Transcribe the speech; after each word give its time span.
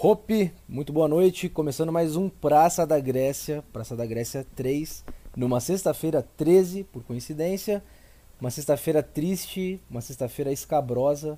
Hope, 0.00 0.52
muito 0.68 0.92
boa 0.92 1.08
noite. 1.08 1.48
Começando 1.48 1.90
mais 1.90 2.14
um 2.14 2.28
Praça 2.28 2.86
da 2.86 3.00
Grécia, 3.00 3.64
Praça 3.72 3.96
da 3.96 4.06
Grécia 4.06 4.46
3, 4.54 5.04
numa 5.34 5.58
sexta-feira 5.58 6.24
13, 6.36 6.84
por 6.84 7.02
coincidência. 7.02 7.82
Uma 8.40 8.48
sexta-feira 8.48 9.02
triste, 9.02 9.80
uma 9.90 10.00
sexta-feira 10.00 10.52
escabrosa. 10.52 11.36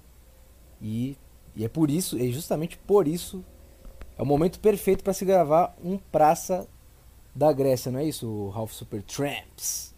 E, 0.79 1.17
e 1.57 1.65
é 1.65 1.71
por 1.71 1.91
isso, 1.91 2.19
é 2.19 2.27
justamente 2.27 2.77
por 2.77 3.09
isso, 3.09 3.43
é 4.19 4.23
o 4.23 4.27
momento 4.27 4.61
perfeito 4.61 5.03
para 5.03 5.15
se 5.15 5.25
gravar 5.25 5.75
um 5.83 5.97
Praça 5.97 6.69
da 7.35 7.51
Grécia, 7.55 7.91
não 7.91 8.01
é 8.01 8.05
isso, 8.05 8.51
Ralph 8.51 8.73
Super 8.73 9.03
Tramps? 9.03 9.95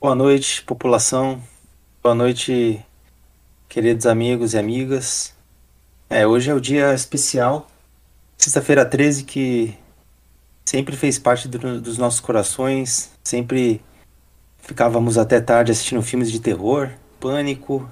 Boa 0.00 0.14
noite, 0.14 0.62
população. 0.62 1.42
Boa 2.00 2.14
noite, 2.14 2.80
queridos 3.68 4.06
amigos 4.06 4.54
e 4.54 4.58
amigas. 4.58 5.41
É, 6.12 6.26
hoje 6.26 6.50
é 6.50 6.54
o 6.54 6.60
dia 6.60 6.92
especial, 6.92 7.66
sexta-feira 8.36 8.84
13, 8.84 9.24
que 9.24 9.74
sempre 10.62 10.94
fez 10.94 11.18
parte 11.18 11.48
do, 11.48 11.80
dos 11.80 11.96
nossos 11.96 12.20
corações. 12.20 13.12
Sempre 13.24 13.80
ficávamos 14.58 15.16
até 15.16 15.40
tarde 15.40 15.72
assistindo 15.72 16.02
filmes 16.02 16.30
de 16.30 16.38
terror, 16.38 16.90
Pânico, 17.18 17.88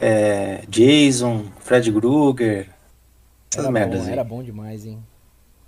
é, 0.00 0.64
Jason, 0.68 1.44
Fred 1.60 1.92
Krueger, 1.92 2.70
essas 3.52 3.64
Era 3.64 3.70
merdas 3.70 4.00
bom, 4.00 4.06
aí. 4.06 4.12
era 4.12 4.24
bom 4.24 4.42
demais, 4.42 4.84
hein? 4.84 5.00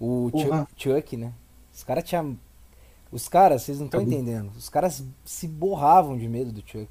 O. 0.00 0.32
Chuck, 0.32 0.72
Chuck, 0.76 1.16
né? 1.16 1.32
Os 1.72 1.84
caras 1.84 2.02
tinham. 2.02 2.36
Os 3.12 3.28
caras, 3.28 3.62
vocês 3.62 3.78
não 3.78 3.86
estão 3.86 4.00
Acabou. 4.00 4.18
entendendo. 4.18 4.50
Os 4.56 4.68
caras 4.68 5.04
se 5.24 5.46
borravam 5.46 6.18
de 6.18 6.28
medo 6.28 6.50
do 6.50 6.62
Chuck. 6.66 6.88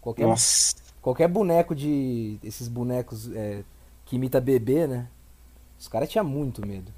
Qualquer, 0.00 0.24
Nossa, 0.24 0.76
qualquer 1.02 1.26
boneco 1.26 1.74
de. 1.74 2.38
Esses 2.44 2.68
bonecos 2.68 3.28
é, 3.34 3.64
que 4.08 4.16
imita 4.16 4.40
bebê, 4.40 4.86
né? 4.88 5.08
Os 5.78 5.88
caras 5.88 6.08
tinham 6.10 6.24
muito 6.24 6.66
medo. 6.66 6.92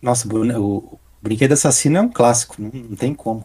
nossa, 0.00 0.28
o, 0.28 0.76
o 0.78 0.98
Brinquedo 1.20 1.52
Assassino 1.52 1.98
é 1.98 2.00
um 2.00 2.10
clássico, 2.10 2.56
não, 2.60 2.96
tem 2.96 3.14
como. 3.14 3.44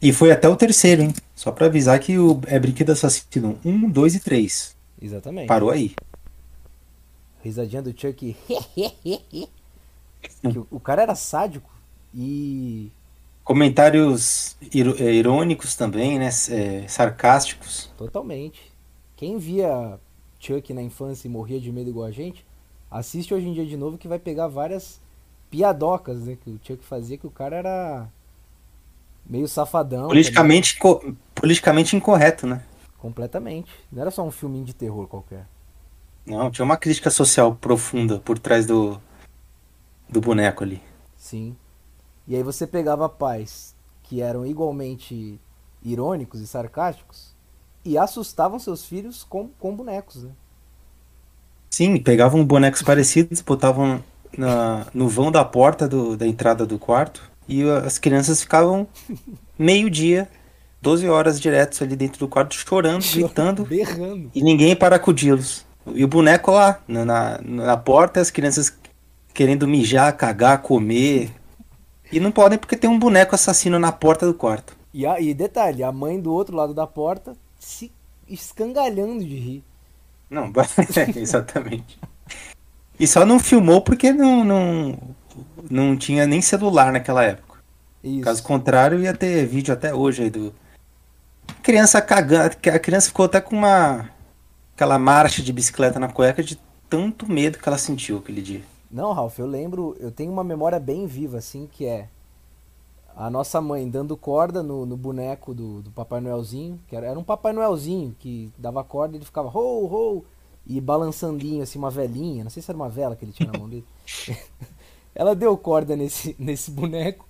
E 0.00 0.12
foi 0.12 0.30
até 0.30 0.48
o 0.48 0.56
terceiro, 0.56 1.02
hein? 1.02 1.14
Só 1.34 1.50
pra 1.50 1.66
avisar 1.66 1.98
que 1.98 2.18
o, 2.18 2.40
é 2.46 2.58
Brinquedo 2.58 2.92
Assassino 2.92 3.58
1, 3.64 3.90
2 3.90 4.14
e 4.16 4.20
3. 4.20 4.76
Exatamente. 5.00 5.48
Parou 5.48 5.70
aí. 5.70 5.94
Risadinha 7.42 7.82
do 7.82 7.92
Chuck. 7.98 8.36
o, 10.70 10.80
cara 10.80 11.02
era 11.02 11.14
sádico 11.14 11.70
e. 12.14 12.90
Comentários 13.42 14.56
iro- 14.72 14.96
é, 14.98 15.12
irônicos 15.12 15.76
também, 15.76 16.18
né? 16.18 16.28
É, 16.50 16.88
sarcásticos. 16.88 17.90
Totalmente. 17.96 18.72
Quem 19.16 19.38
via 19.38 19.98
Chuck 20.44 20.74
na 20.74 20.82
infância 20.82 21.26
e 21.26 21.30
morria 21.30 21.60
de 21.60 21.72
medo 21.72 21.88
igual 21.88 22.06
a 22.06 22.10
gente, 22.10 22.44
assiste 22.90 23.32
hoje 23.32 23.48
em 23.48 23.54
dia 23.54 23.64
de 23.64 23.76
novo 23.76 23.96
que 23.96 24.08
vai 24.08 24.18
pegar 24.18 24.48
várias 24.48 25.00
piadocas, 25.50 26.20
né? 26.20 26.36
Que 26.42 26.50
o 26.50 26.60
Chuck 26.62 26.84
fazia, 26.84 27.16
que 27.16 27.26
o 27.26 27.30
cara 27.30 27.56
era 27.56 28.08
meio 29.24 29.48
safadão. 29.48 30.08
Politicamente, 30.08 30.78
co- 30.78 31.14
politicamente 31.34 31.96
incorreto, 31.96 32.46
né? 32.46 32.62
Completamente. 32.98 33.70
Não 33.90 34.02
era 34.02 34.10
só 34.10 34.22
um 34.22 34.30
filminho 34.30 34.64
de 34.64 34.74
terror 34.74 35.06
qualquer. 35.06 35.46
Não, 36.26 36.50
tinha 36.50 36.64
uma 36.64 36.76
crítica 36.76 37.10
social 37.10 37.54
profunda 37.54 38.18
por 38.18 38.38
trás 38.38 38.66
do, 38.66 39.00
do 40.08 40.20
boneco 40.20 40.64
ali. 40.64 40.82
Sim. 41.16 41.56
E 42.26 42.34
aí 42.34 42.42
você 42.42 42.66
pegava 42.66 43.08
pais 43.08 43.74
que 44.02 44.20
eram 44.22 44.46
igualmente 44.46 45.38
irônicos 45.82 46.40
e 46.40 46.46
sarcásticos 46.46 47.33
e 47.84 47.98
assustavam 47.98 48.58
seus 48.58 48.84
filhos 48.84 49.24
com, 49.24 49.48
com 49.58 49.74
bonecos, 49.74 50.22
né? 50.24 50.30
Sim, 51.70 51.98
pegavam 51.98 52.44
bonecos 52.44 52.82
parecidos, 52.82 53.40
botavam 53.40 54.02
na, 54.36 54.86
no 54.94 55.08
vão 55.08 55.30
da 55.30 55.44
porta 55.44 55.88
do- 55.88 56.16
da 56.16 56.26
entrada 56.26 56.64
do 56.64 56.78
quarto 56.78 57.22
e 57.48 57.62
as 57.68 57.98
crianças 57.98 58.40
ficavam 58.42 58.86
meio-dia, 59.58 60.28
12 60.80 61.08
horas 61.08 61.40
diretos 61.40 61.80
ali 61.82 61.96
dentro 61.96 62.18
do 62.18 62.28
quarto, 62.28 62.54
chorando, 62.54 63.04
gritando 63.12 63.64
Berrando. 63.64 64.30
e 64.34 64.42
ninguém 64.42 64.76
para 64.76 64.96
acudi-los. 64.96 65.64
E 65.94 66.04
o 66.04 66.08
boneco 66.08 66.50
lá, 66.52 66.80
na, 66.88 67.04
na, 67.04 67.38
na 67.42 67.76
porta, 67.76 68.20
as 68.20 68.30
crianças 68.30 68.72
querendo 69.34 69.66
mijar, 69.66 70.16
cagar, 70.16 70.62
comer. 70.62 71.30
E 72.12 72.20
não 72.20 72.30
podem 72.30 72.58
porque 72.58 72.76
tem 72.76 72.88
um 72.88 72.98
boneco 72.98 73.34
assassino 73.34 73.78
na 73.78 73.90
porta 73.92 74.24
do 74.26 74.32
quarto. 74.34 74.76
E, 74.92 75.04
a- 75.04 75.20
e 75.20 75.34
detalhe, 75.34 75.82
a 75.82 75.90
mãe 75.90 76.20
do 76.20 76.32
outro 76.32 76.54
lado 76.56 76.72
da 76.72 76.86
porta 76.86 77.36
se 77.64 77.90
escangalhando 78.28 79.24
de 79.24 79.36
rir. 79.36 79.64
Não, 80.28 80.52
exatamente. 81.16 81.98
E 82.98 83.06
só 83.06 83.24
não 83.24 83.38
filmou 83.38 83.80
porque 83.80 84.12
não, 84.12 84.44
não, 84.44 84.98
não 85.70 85.96
tinha 85.96 86.26
nem 86.26 86.40
celular 86.42 86.92
naquela 86.92 87.24
época. 87.24 87.58
Isso. 88.02 88.20
Caso 88.20 88.42
contrário, 88.42 89.02
ia 89.02 89.14
ter 89.14 89.46
vídeo 89.46 89.72
até 89.72 89.94
hoje 89.94 90.24
aí 90.24 90.30
do. 90.30 90.54
Criança 91.62 92.00
cagando. 92.02 92.54
A 92.72 92.78
criança 92.78 93.08
ficou 93.08 93.24
até 93.24 93.40
com 93.40 93.56
uma. 93.56 94.10
aquela 94.74 94.98
marcha 94.98 95.42
de 95.42 95.52
bicicleta 95.52 95.98
na 95.98 96.08
cueca 96.08 96.42
de 96.42 96.58
tanto 96.88 97.30
medo 97.30 97.58
que 97.58 97.68
ela 97.68 97.78
sentiu 97.78 98.18
aquele 98.18 98.42
dia. 98.42 98.62
Não, 98.90 99.12
Ralph, 99.12 99.38
eu 99.38 99.46
lembro, 99.46 99.96
eu 99.98 100.10
tenho 100.10 100.30
uma 100.30 100.44
memória 100.44 100.78
bem 100.78 101.06
viva, 101.06 101.38
assim, 101.38 101.68
que 101.72 101.86
é 101.86 102.08
a 103.16 103.30
nossa 103.30 103.60
mãe 103.60 103.88
dando 103.88 104.16
corda 104.16 104.62
no, 104.62 104.84
no 104.84 104.96
boneco 104.96 105.54
do, 105.54 105.82
do 105.82 105.90
Papai 105.90 106.20
Noelzinho, 106.20 106.80
que 106.88 106.96
era, 106.96 107.06
era 107.06 107.18
um 107.18 107.24
Papai 107.24 107.52
Noelzinho 107.52 108.14
que 108.18 108.52
dava 108.58 108.82
corda 108.82 109.14
e 109.14 109.18
ele 109.18 109.24
ficava 109.24 109.48
ho, 109.48 109.86
ho, 109.86 110.24
e 110.66 110.80
balançandinho, 110.80 111.62
assim, 111.62 111.78
uma 111.78 111.90
velinha, 111.90 112.42
não 112.42 112.50
sei 112.50 112.62
se 112.62 112.70
era 112.70 112.76
uma 112.76 112.88
vela 112.88 113.14
que 113.14 113.24
ele 113.24 113.32
tinha 113.32 113.50
na 113.50 113.58
mão 113.58 113.68
dele. 113.68 113.84
Ela 115.14 115.34
deu 115.34 115.56
corda 115.56 115.94
nesse, 115.94 116.34
nesse 116.38 116.72
boneco, 116.72 117.24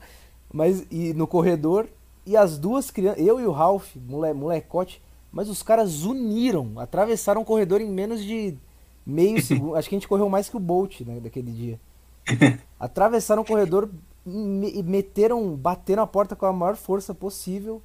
mas 0.50 0.86
e 0.90 1.12
no 1.12 1.26
corredor, 1.26 1.86
e 2.24 2.34
as 2.34 2.56
duas 2.56 2.90
crianças, 2.90 3.22
eu 3.22 3.38
e 3.38 3.44
o 3.44 3.50
Ralph, 3.50 3.94
mole, 3.96 4.32
molecote, 4.32 5.02
mas 5.30 5.50
os 5.50 5.62
caras 5.62 6.04
uniram, 6.04 6.78
atravessaram 6.78 7.42
o 7.42 7.44
corredor 7.44 7.82
em 7.82 7.90
menos 7.90 8.24
de 8.24 8.56
meio 9.04 9.42
segundo. 9.44 9.76
Acho 9.76 9.88
que 9.88 9.96
a 9.96 9.98
gente 9.98 10.08
correu 10.08 10.30
mais 10.30 10.48
que 10.48 10.56
o 10.56 10.60
Bolt, 10.60 11.00
né, 11.00 11.20
daquele 11.20 11.50
dia. 11.50 11.80
Atravessaram 12.80 13.42
o 13.42 13.44
corredor 13.44 13.90
meteram, 14.26 15.54
bateram 15.54 16.02
a 16.02 16.06
porta 16.06 16.34
com 16.34 16.46
a 16.46 16.52
maior 16.52 16.76
força 16.76 17.14
possível 17.14 17.82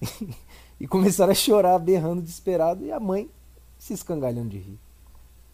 e 0.80 0.86
começaram 0.86 1.32
a 1.32 1.34
chorar, 1.34 1.78
berrando 1.78 2.22
desesperado, 2.22 2.84
e 2.84 2.92
a 2.92 2.98
mãe 2.98 3.30
se 3.78 3.92
escangalhando 3.92 4.50
de 4.50 4.58
rir. 4.58 4.78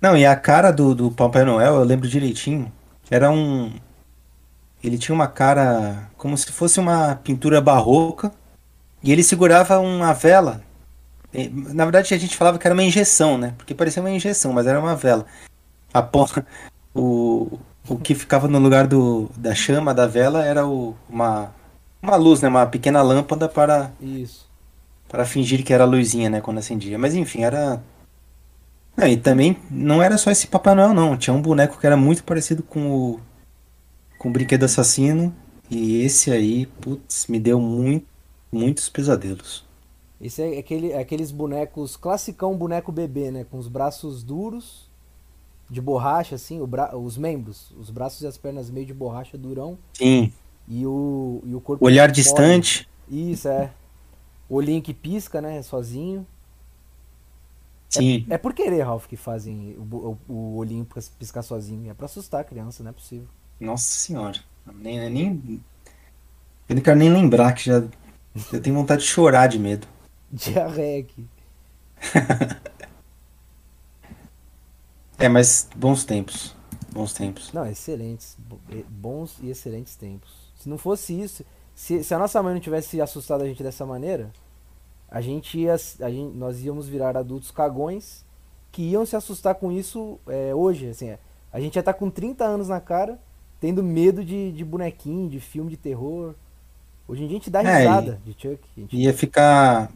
Não, 0.00 0.16
e 0.16 0.26
a 0.26 0.36
cara 0.36 0.70
do, 0.70 0.94
do 0.94 1.10
Papai 1.10 1.44
Noel, 1.44 1.76
eu 1.76 1.84
lembro 1.84 2.08
direitinho. 2.08 2.70
Era 3.10 3.30
um. 3.30 3.72
Ele 4.82 4.98
tinha 4.98 5.14
uma 5.14 5.26
cara 5.26 6.10
como 6.16 6.36
se 6.36 6.50
fosse 6.52 6.78
uma 6.78 7.16
pintura 7.16 7.60
barroca. 7.60 8.32
E 9.02 9.12
ele 9.12 9.22
segurava 9.22 9.78
uma 9.78 10.12
vela. 10.12 10.62
Na 11.32 11.84
verdade, 11.84 12.14
a 12.14 12.18
gente 12.18 12.36
falava 12.36 12.58
que 12.58 12.66
era 12.66 12.74
uma 12.74 12.82
injeção, 12.82 13.36
né? 13.36 13.54
Porque 13.56 13.74
parecia 13.74 14.02
uma 14.02 14.10
injeção, 14.10 14.52
mas 14.52 14.66
era 14.66 14.78
uma 14.80 14.94
vela. 14.94 15.26
A 15.92 16.02
pon- 16.02 16.26
o, 16.94 17.58
o 17.88 17.96
que 17.96 18.14
ficava 18.14 18.48
no 18.48 18.58
lugar 18.58 18.86
do, 18.86 19.30
da 19.36 19.54
chama 19.54 19.92
da 19.92 20.06
vela 20.06 20.44
era 20.44 20.66
o, 20.66 20.94
uma, 21.08 21.52
uma 22.02 22.16
luz, 22.16 22.40
né? 22.40 22.48
Uma 22.48 22.66
pequena 22.66 23.02
lâmpada 23.02 23.48
para, 23.48 23.92
Isso. 24.00 24.48
para 25.08 25.24
fingir 25.24 25.64
que 25.64 25.72
era 25.72 25.84
luzinha, 25.84 26.30
né? 26.30 26.40
Quando 26.40 26.58
acendia. 26.58 26.98
Mas 26.98 27.14
enfim, 27.14 27.42
era. 27.42 27.82
Não, 28.96 29.06
e 29.06 29.16
também 29.16 29.58
não 29.70 30.02
era 30.02 30.16
só 30.16 30.30
esse 30.30 30.46
Papai 30.46 30.74
Noel, 30.74 30.94
não. 30.94 31.16
Tinha 31.16 31.34
um 31.34 31.42
boneco 31.42 31.78
que 31.78 31.86
era 31.86 31.96
muito 31.96 32.24
parecido 32.24 32.62
com 32.62 32.90
o, 32.90 33.20
com 34.18 34.28
o 34.28 34.32
Brinquedo 34.32 34.64
Assassino. 34.64 35.34
E 35.70 36.02
esse 36.02 36.30
aí, 36.30 36.66
putz, 36.66 37.26
me 37.26 37.40
deu 37.40 37.60
muito, 37.60 38.06
muitos 38.52 38.88
pesadelos. 38.88 39.64
Esse 40.20 40.42
é 40.42 40.58
aquele, 40.58 40.94
aqueles 40.94 41.30
bonecos, 41.30 41.96
classicão 41.96 42.56
boneco 42.56 42.92
bebê, 42.92 43.30
né? 43.30 43.44
Com 43.44 43.58
os 43.58 43.68
braços 43.68 44.22
duros, 44.22 44.88
de 45.74 45.80
borracha, 45.80 46.36
assim, 46.36 46.60
o 46.60 46.66
bra... 46.66 46.96
os 46.96 47.18
membros, 47.18 47.72
os 47.78 47.90
braços 47.90 48.22
e 48.22 48.26
as 48.26 48.38
pernas 48.38 48.70
meio 48.70 48.86
de 48.86 48.94
borracha 48.94 49.36
durão, 49.36 49.76
Sim, 49.92 50.32
e 50.68 50.86
o, 50.86 51.42
e 51.44 51.54
o 51.54 51.60
corpo 51.60 51.84
olhar 51.84 52.10
distante. 52.10 52.88
Isso, 53.08 53.48
é. 53.48 53.70
Olhinho 54.48 54.80
que 54.80 54.94
pisca, 54.94 55.40
né? 55.40 55.60
Sozinho. 55.62 56.26
Sim. 57.90 58.24
É 58.30 58.38
por 58.38 58.54
querer, 58.54 58.82
Ralph, 58.82 59.06
que 59.06 59.16
fazem 59.16 59.76
o, 59.78 60.18
o, 60.28 60.32
o 60.32 60.56
olhinho 60.56 60.84
pis- 60.84 61.08
piscar 61.08 61.42
sozinho. 61.42 61.90
É 61.90 61.94
pra 61.94 62.06
assustar 62.06 62.40
a 62.40 62.44
criança, 62.44 62.82
não 62.82 62.90
é 62.90 62.92
possível. 62.92 63.28
Nossa 63.60 63.84
senhora. 63.84 64.38
Nem, 64.74 65.10
nem, 65.10 65.60
eu 66.68 66.76
não 66.76 66.82
quero 66.82 66.98
nem 66.98 67.12
lembrar 67.12 67.52
que 67.52 67.66
já. 67.66 67.84
Eu 68.52 68.60
tenho 68.62 68.74
vontade 68.74 69.02
de 69.02 69.08
chorar 69.08 69.46
de 69.48 69.58
medo. 69.58 69.86
Diarreia 70.32 71.00
aqui. 71.00 71.26
É, 75.24 75.28
mas 75.28 75.68
bons 75.74 76.04
tempos. 76.04 76.54
Bons 76.92 77.12
tempos. 77.12 77.52
Não, 77.52 77.66
excelentes. 77.66 78.36
bo- 78.38 78.60
Bons 78.88 79.36
e 79.42 79.50
excelentes 79.50 79.96
tempos. 79.96 80.30
Se 80.56 80.68
não 80.68 80.78
fosse 80.78 81.18
isso, 81.18 81.44
se, 81.74 82.04
se 82.04 82.14
a 82.14 82.18
nossa 82.18 82.42
mãe 82.42 82.54
não 82.54 82.60
tivesse 82.60 83.00
assustado 83.00 83.42
a 83.42 83.46
gente 83.46 83.62
dessa 83.62 83.84
maneira, 83.86 84.30
a 85.10 85.20
gente 85.20 85.58
ia. 85.58 85.74
A 85.74 86.10
gente, 86.10 86.36
nós 86.36 86.62
íamos 86.64 86.86
virar 86.88 87.16
adultos 87.16 87.50
cagões 87.50 88.24
que 88.70 88.82
iam 88.82 89.04
se 89.06 89.16
assustar 89.16 89.54
com 89.56 89.72
isso 89.72 90.18
é, 90.28 90.54
hoje. 90.54 90.88
Assim, 90.88 91.08
é. 91.08 91.18
a 91.52 91.60
gente 91.60 91.74
já 91.74 91.82
tá 91.82 91.92
com 91.94 92.10
30 92.10 92.44
anos 92.44 92.68
na 92.68 92.80
cara, 92.80 93.18
tendo 93.60 93.82
medo 93.82 94.24
de, 94.24 94.52
de 94.52 94.64
bonequinho, 94.64 95.28
de 95.28 95.40
filme 95.40 95.70
de 95.70 95.76
terror. 95.76 96.34
Hoje 97.08 97.22
em 97.24 97.26
dia 97.28 97.36
a 97.36 97.40
gente 97.40 97.50
dá 97.50 97.62
É, 97.62 97.78
risada 97.78 98.20
de 98.24 98.32
Chuck. 98.32 98.60
Gente- 98.76 98.96
Ia 98.96 99.12
ficar. 99.14 99.90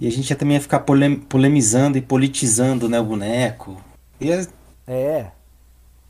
E 0.00 0.06
a 0.06 0.10
gente 0.10 0.30
ia 0.30 0.36
também 0.36 0.56
ia 0.56 0.60
ficar 0.60 0.80
polem- 0.80 1.20
polemizando 1.20 1.98
e 1.98 2.02
politizando, 2.02 2.88
né, 2.88 2.98
o 2.98 3.04
boneco. 3.04 3.76
É, 4.86 5.32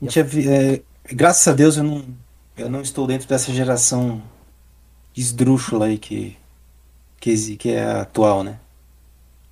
a 0.01 0.05
gente 0.05 0.17
ia 0.17 0.23
vi- 0.23 0.47
é, 0.49 0.83
graças 1.13 1.47
a 1.47 1.53
Deus 1.53 1.77
eu 1.77 1.83
não, 1.83 2.05
eu 2.57 2.69
não 2.69 2.81
estou 2.81 3.07
dentro 3.07 3.27
dessa 3.27 3.51
geração 3.53 4.21
esdrúxula 5.15 5.87
aí 5.87 5.97
que, 5.97 6.37
que, 7.19 7.57
que 7.57 7.71
é 7.71 7.83
atual, 7.85 8.43
né? 8.43 8.59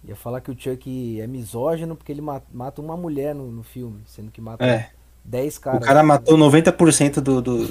ia 0.03 0.15
falar 0.15 0.41
que 0.41 0.51
o 0.51 0.57
Chuck 0.59 1.19
é 1.21 1.27
misógino 1.27 1.95
porque 1.95 2.11
ele 2.11 2.21
ma- 2.21 2.41
mata 2.51 2.81
uma 2.81 2.97
mulher 2.97 3.33
no, 3.35 3.51
no 3.51 3.63
filme, 3.63 4.01
sendo 4.07 4.31
que 4.31 4.41
mata 4.41 4.63
É. 4.65 4.89
10 5.23 5.57
O 5.71 5.79
caras. 5.79 5.79
cara 5.79 6.03
matou 6.03 6.37
90% 6.37 7.21
do, 7.21 7.41
do, 7.41 7.67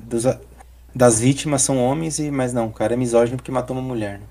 dos, 0.00 0.24
das 0.94 1.20
vítimas 1.20 1.62
são 1.62 1.78
homens, 1.78 2.18
e, 2.18 2.30
mas 2.30 2.52
não, 2.52 2.68
o 2.68 2.72
cara 2.72 2.94
é 2.94 2.96
misógino 2.96 3.36
porque 3.38 3.52
matou 3.52 3.76
uma 3.76 3.82
mulher. 3.86 4.20
Né? 4.20 4.26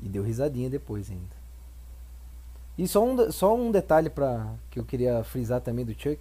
E 0.00 0.08
deu 0.08 0.24
risadinha 0.24 0.68
depois 0.68 1.10
ainda. 1.10 1.36
E 2.80 2.88
só 2.88 3.04
um, 3.04 3.30
só 3.30 3.54
um 3.54 3.70
detalhe 3.70 4.08
pra, 4.08 4.54
que 4.70 4.80
eu 4.80 4.84
queria 4.84 5.22
frisar 5.22 5.60
também 5.60 5.84
do 5.84 5.92
Chuck. 5.92 6.18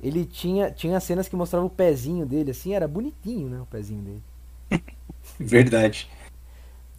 Ele 0.00 0.24
tinha, 0.24 0.70
tinha 0.70 0.98
cenas 1.00 1.28
que 1.28 1.36
mostravam 1.36 1.66
o 1.66 1.70
pezinho 1.70 2.24
dele, 2.24 2.52
assim, 2.52 2.72
era 2.72 2.88
bonitinho, 2.88 3.50
né? 3.50 3.60
O 3.60 3.66
pezinho 3.66 4.00
dele. 4.00 4.22
Verdade. 5.38 6.08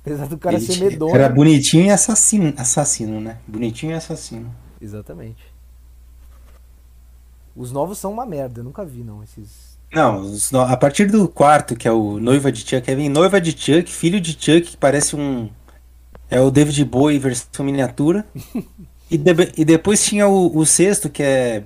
Apesar 0.02 0.28
do 0.28 0.38
cara 0.38 0.58
Ele 0.58 0.66
ser 0.66 0.78
medonho. 0.78 1.16
Era 1.16 1.28
bonitinho 1.28 1.88
e 1.88 1.90
assassino, 1.90 2.54
assassino, 2.56 3.20
né? 3.20 3.40
Bonitinho 3.48 3.94
e 3.94 3.96
assassino. 3.96 4.54
Exatamente. 4.80 5.44
Os 7.56 7.72
novos 7.72 7.98
são 7.98 8.12
uma 8.14 8.28
merda, 8.28 8.60
eu 8.60 8.64
nunca 8.64 8.86
vi 8.86 9.04
não, 9.04 9.24
esses. 9.24 9.76
Não, 9.92 10.62
a 10.62 10.78
partir 10.78 11.08
do 11.08 11.28
quarto, 11.28 11.76
que 11.76 11.88
é 11.88 11.92
o 11.92 12.20
Noiva 12.20 12.52
de 12.52 12.60
Chuck, 12.60 12.88
aí 12.88 12.96
vem 12.96 13.10
Noiva 13.10 13.42
de 13.42 13.58
Chuck, 13.58 13.92
Filho 13.92 14.22
de 14.22 14.34
Chuck, 14.34 14.62
que 14.62 14.78
parece 14.78 15.16
um. 15.16 15.50
É 16.30 16.40
o 16.40 16.52
David 16.52 16.84
Bowie 16.86 17.20
versão 17.20 17.66
miniatura. 17.66 18.26
e, 19.10 19.18
de- 19.18 19.54
e 19.58 19.66
depois 19.66 20.04
tinha 20.04 20.28
o, 20.28 20.56
o 20.58 20.66
sexto, 20.66 21.10
que 21.10 21.24
é, 21.24 21.64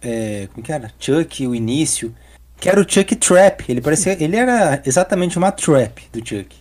é. 0.00 0.48
Como 0.52 0.64
que 0.64 0.72
era? 0.72 0.92
Chuck, 0.98 1.46
o 1.46 1.54
início. 1.54 2.14
Que 2.58 2.68
era 2.68 2.80
o 2.80 2.88
Chuck 2.88 3.14
Trap. 3.16 3.68
Ele 3.68 3.80
parecia. 3.80 4.12
Ele 4.22 4.36
era 4.36 4.80
exatamente 4.84 5.36
uma 5.38 5.52
trap 5.52 6.08
do 6.12 6.18
Chuck. 6.26 6.56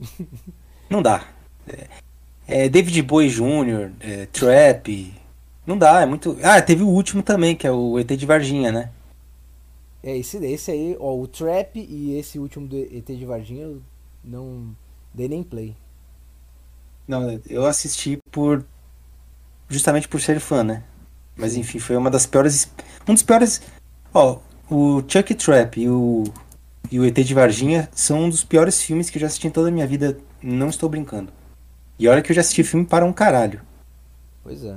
Não 0.88 1.02
dá. 1.02 1.26
É, 1.66 1.88
é 2.46 2.68
David 2.68 3.02
Bowie 3.02 3.28
Jr., 3.28 3.90
é, 4.00 4.26
Trap. 4.26 5.12
Não 5.66 5.78
dá, 5.78 6.02
é 6.02 6.06
muito. 6.06 6.36
Ah, 6.42 6.60
teve 6.60 6.82
o 6.82 6.88
último 6.88 7.22
também, 7.22 7.56
que 7.56 7.66
é 7.66 7.70
o 7.72 7.98
ET 7.98 8.06
de 8.06 8.26
Varginha, 8.26 8.70
né? 8.70 8.90
É, 10.02 10.16
esse, 10.18 10.36
esse 10.44 10.70
aí, 10.70 10.96
ó, 11.00 11.16
o 11.16 11.26
Trap 11.26 11.76
e 11.76 12.16
esse 12.18 12.38
último 12.38 12.66
do 12.66 12.76
ET 12.76 13.06
de 13.06 13.24
Varginha 13.24 13.62
eu 13.62 13.82
não 14.22 14.76
dei 15.14 15.26
nem 15.28 15.42
play. 15.42 15.74
Não, 17.06 17.40
eu 17.48 17.66
assisti 17.66 18.18
por. 18.30 18.64
Justamente 19.68 20.08
por 20.08 20.20
ser 20.20 20.40
fã, 20.40 20.62
né? 20.62 20.84
Mas 21.36 21.56
enfim, 21.56 21.78
foi 21.78 21.96
uma 21.96 22.10
das 22.10 22.26
piores. 22.26 22.70
Um 23.06 23.14
dos 23.14 23.22
piores. 23.22 23.62
Ó, 24.12 24.38
o 24.70 25.02
Chuck 25.08 25.34
Trap 25.34 25.80
e 25.80 25.88
o. 25.88 26.24
E 26.90 27.00
o 27.00 27.04
ET 27.04 27.14
de 27.14 27.34
Varginha 27.34 27.88
são 27.94 28.24
um 28.24 28.30
dos 28.30 28.44
piores 28.44 28.82
filmes 28.82 29.10
que 29.10 29.16
eu 29.16 29.20
já 29.20 29.26
assisti 29.26 29.46
em 29.48 29.50
toda 29.50 29.68
a 29.68 29.72
minha 29.72 29.86
vida. 29.86 30.18
Não 30.42 30.68
estou 30.68 30.88
brincando. 30.88 31.32
E 31.98 32.06
olha 32.08 32.22
que 32.22 32.30
eu 32.30 32.34
já 32.34 32.40
assisti 32.40 32.62
filme 32.62 32.86
para 32.86 33.04
um 33.04 33.12
caralho. 33.12 33.62
Pois 34.42 34.64
é. 34.64 34.76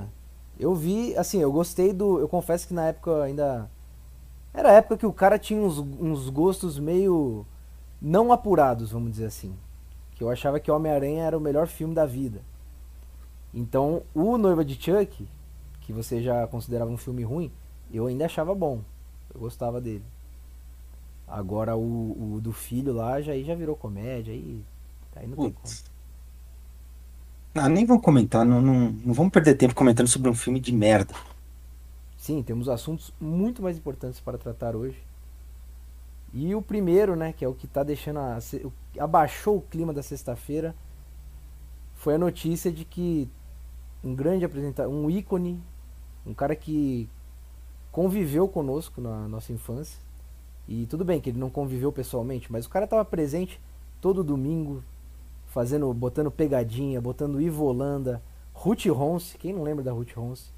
Eu 0.58 0.74
vi, 0.74 1.16
assim, 1.16 1.40
eu 1.40 1.52
gostei 1.52 1.92
do. 1.92 2.18
Eu 2.18 2.28
confesso 2.28 2.66
que 2.66 2.74
na 2.74 2.86
época 2.88 3.22
ainda. 3.22 3.70
Era 4.52 4.70
a 4.70 4.72
época 4.74 4.96
que 4.96 5.06
o 5.06 5.12
cara 5.12 5.38
tinha 5.38 5.60
uns, 5.60 5.78
uns 5.78 6.28
gostos 6.30 6.78
meio. 6.78 7.46
não 8.00 8.32
apurados, 8.32 8.90
vamos 8.92 9.12
dizer 9.12 9.26
assim. 9.26 9.54
Que 10.18 10.24
eu 10.24 10.30
achava 10.30 10.58
que 10.58 10.68
Homem-Aranha 10.68 11.22
era 11.22 11.38
o 11.38 11.40
melhor 11.40 11.68
filme 11.68 11.94
da 11.94 12.04
vida. 12.04 12.42
Então, 13.54 14.02
o 14.12 14.36
Noiva 14.36 14.64
de 14.64 14.74
Chuck, 14.74 15.28
que 15.80 15.92
você 15.92 16.20
já 16.20 16.44
considerava 16.48 16.90
um 16.90 16.96
filme 16.96 17.22
ruim, 17.22 17.52
eu 17.94 18.08
ainda 18.08 18.26
achava 18.26 18.52
bom. 18.52 18.82
Eu 19.32 19.38
gostava 19.38 19.80
dele. 19.80 20.04
Agora 21.24 21.76
o, 21.76 22.34
o 22.34 22.40
do 22.40 22.52
filho 22.52 22.92
lá 22.92 23.20
já, 23.20 23.30
aí 23.30 23.44
já 23.44 23.54
virou 23.54 23.76
comédia, 23.76 24.34
aí. 24.34 24.64
Aí 25.14 25.26
não 25.26 25.36
tem 25.36 25.52
como. 25.52 25.52
Putz. 25.52 25.84
Ah, 27.54 27.68
nem 27.68 27.86
vamos 27.86 28.02
comentar, 28.02 28.44
não, 28.44 28.60
não, 28.60 28.90
não 28.90 29.14
vamos 29.14 29.32
perder 29.32 29.54
tempo 29.54 29.74
comentando 29.74 30.08
sobre 30.08 30.28
um 30.28 30.34
filme 30.34 30.60
de 30.60 30.72
merda. 30.72 31.14
Sim, 32.16 32.42
temos 32.42 32.68
assuntos 32.68 33.12
muito 33.20 33.62
mais 33.62 33.76
importantes 33.76 34.20
para 34.20 34.36
tratar 34.36 34.76
hoje. 34.76 34.98
E 36.32 36.54
o 36.54 36.60
primeiro, 36.60 37.16
né, 37.16 37.32
que 37.32 37.44
é 37.44 37.48
o 37.48 37.54
que 37.54 37.66
tá 37.66 37.82
deixando 37.82 38.18
a, 38.18 38.38
abaixou 38.98 39.56
o 39.56 39.62
clima 39.62 39.92
da 39.92 40.02
sexta-feira, 40.02 40.74
foi 41.94 42.14
a 42.14 42.18
notícia 42.18 42.70
de 42.70 42.84
que 42.84 43.30
um 44.04 44.14
grande 44.14 44.44
apresentador, 44.44 44.92
um 44.92 45.10
ícone, 45.10 45.60
um 46.26 46.34
cara 46.34 46.54
que 46.54 47.08
conviveu 47.90 48.46
conosco 48.46 49.00
na 49.00 49.26
nossa 49.26 49.52
infância. 49.52 50.00
E 50.68 50.86
tudo 50.86 51.04
bem 51.04 51.20
que 51.20 51.30
ele 51.30 51.38
não 51.38 51.48
conviveu 51.48 51.90
pessoalmente, 51.90 52.52
mas 52.52 52.66
o 52.66 52.68
cara 52.68 52.84
estava 52.84 53.04
presente 53.04 53.60
todo 54.00 54.22
domingo, 54.22 54.84
fazendo, 55.46 55.92
botando 55.94 56.30
pegadinha, 56.30 57.00
botando 57.00 57.40
Ivo 57.40 57.64
Holanda, 57.64 58.22
Ruth 58.52 58.86
Ronce, 58.86 59.38
quem 59.38 59.52
não 59.52 59.62
lembra 59.62 59.82
da 59.82 59.92
Ruth 59.92 60.12
Ronce? 60.14 60.50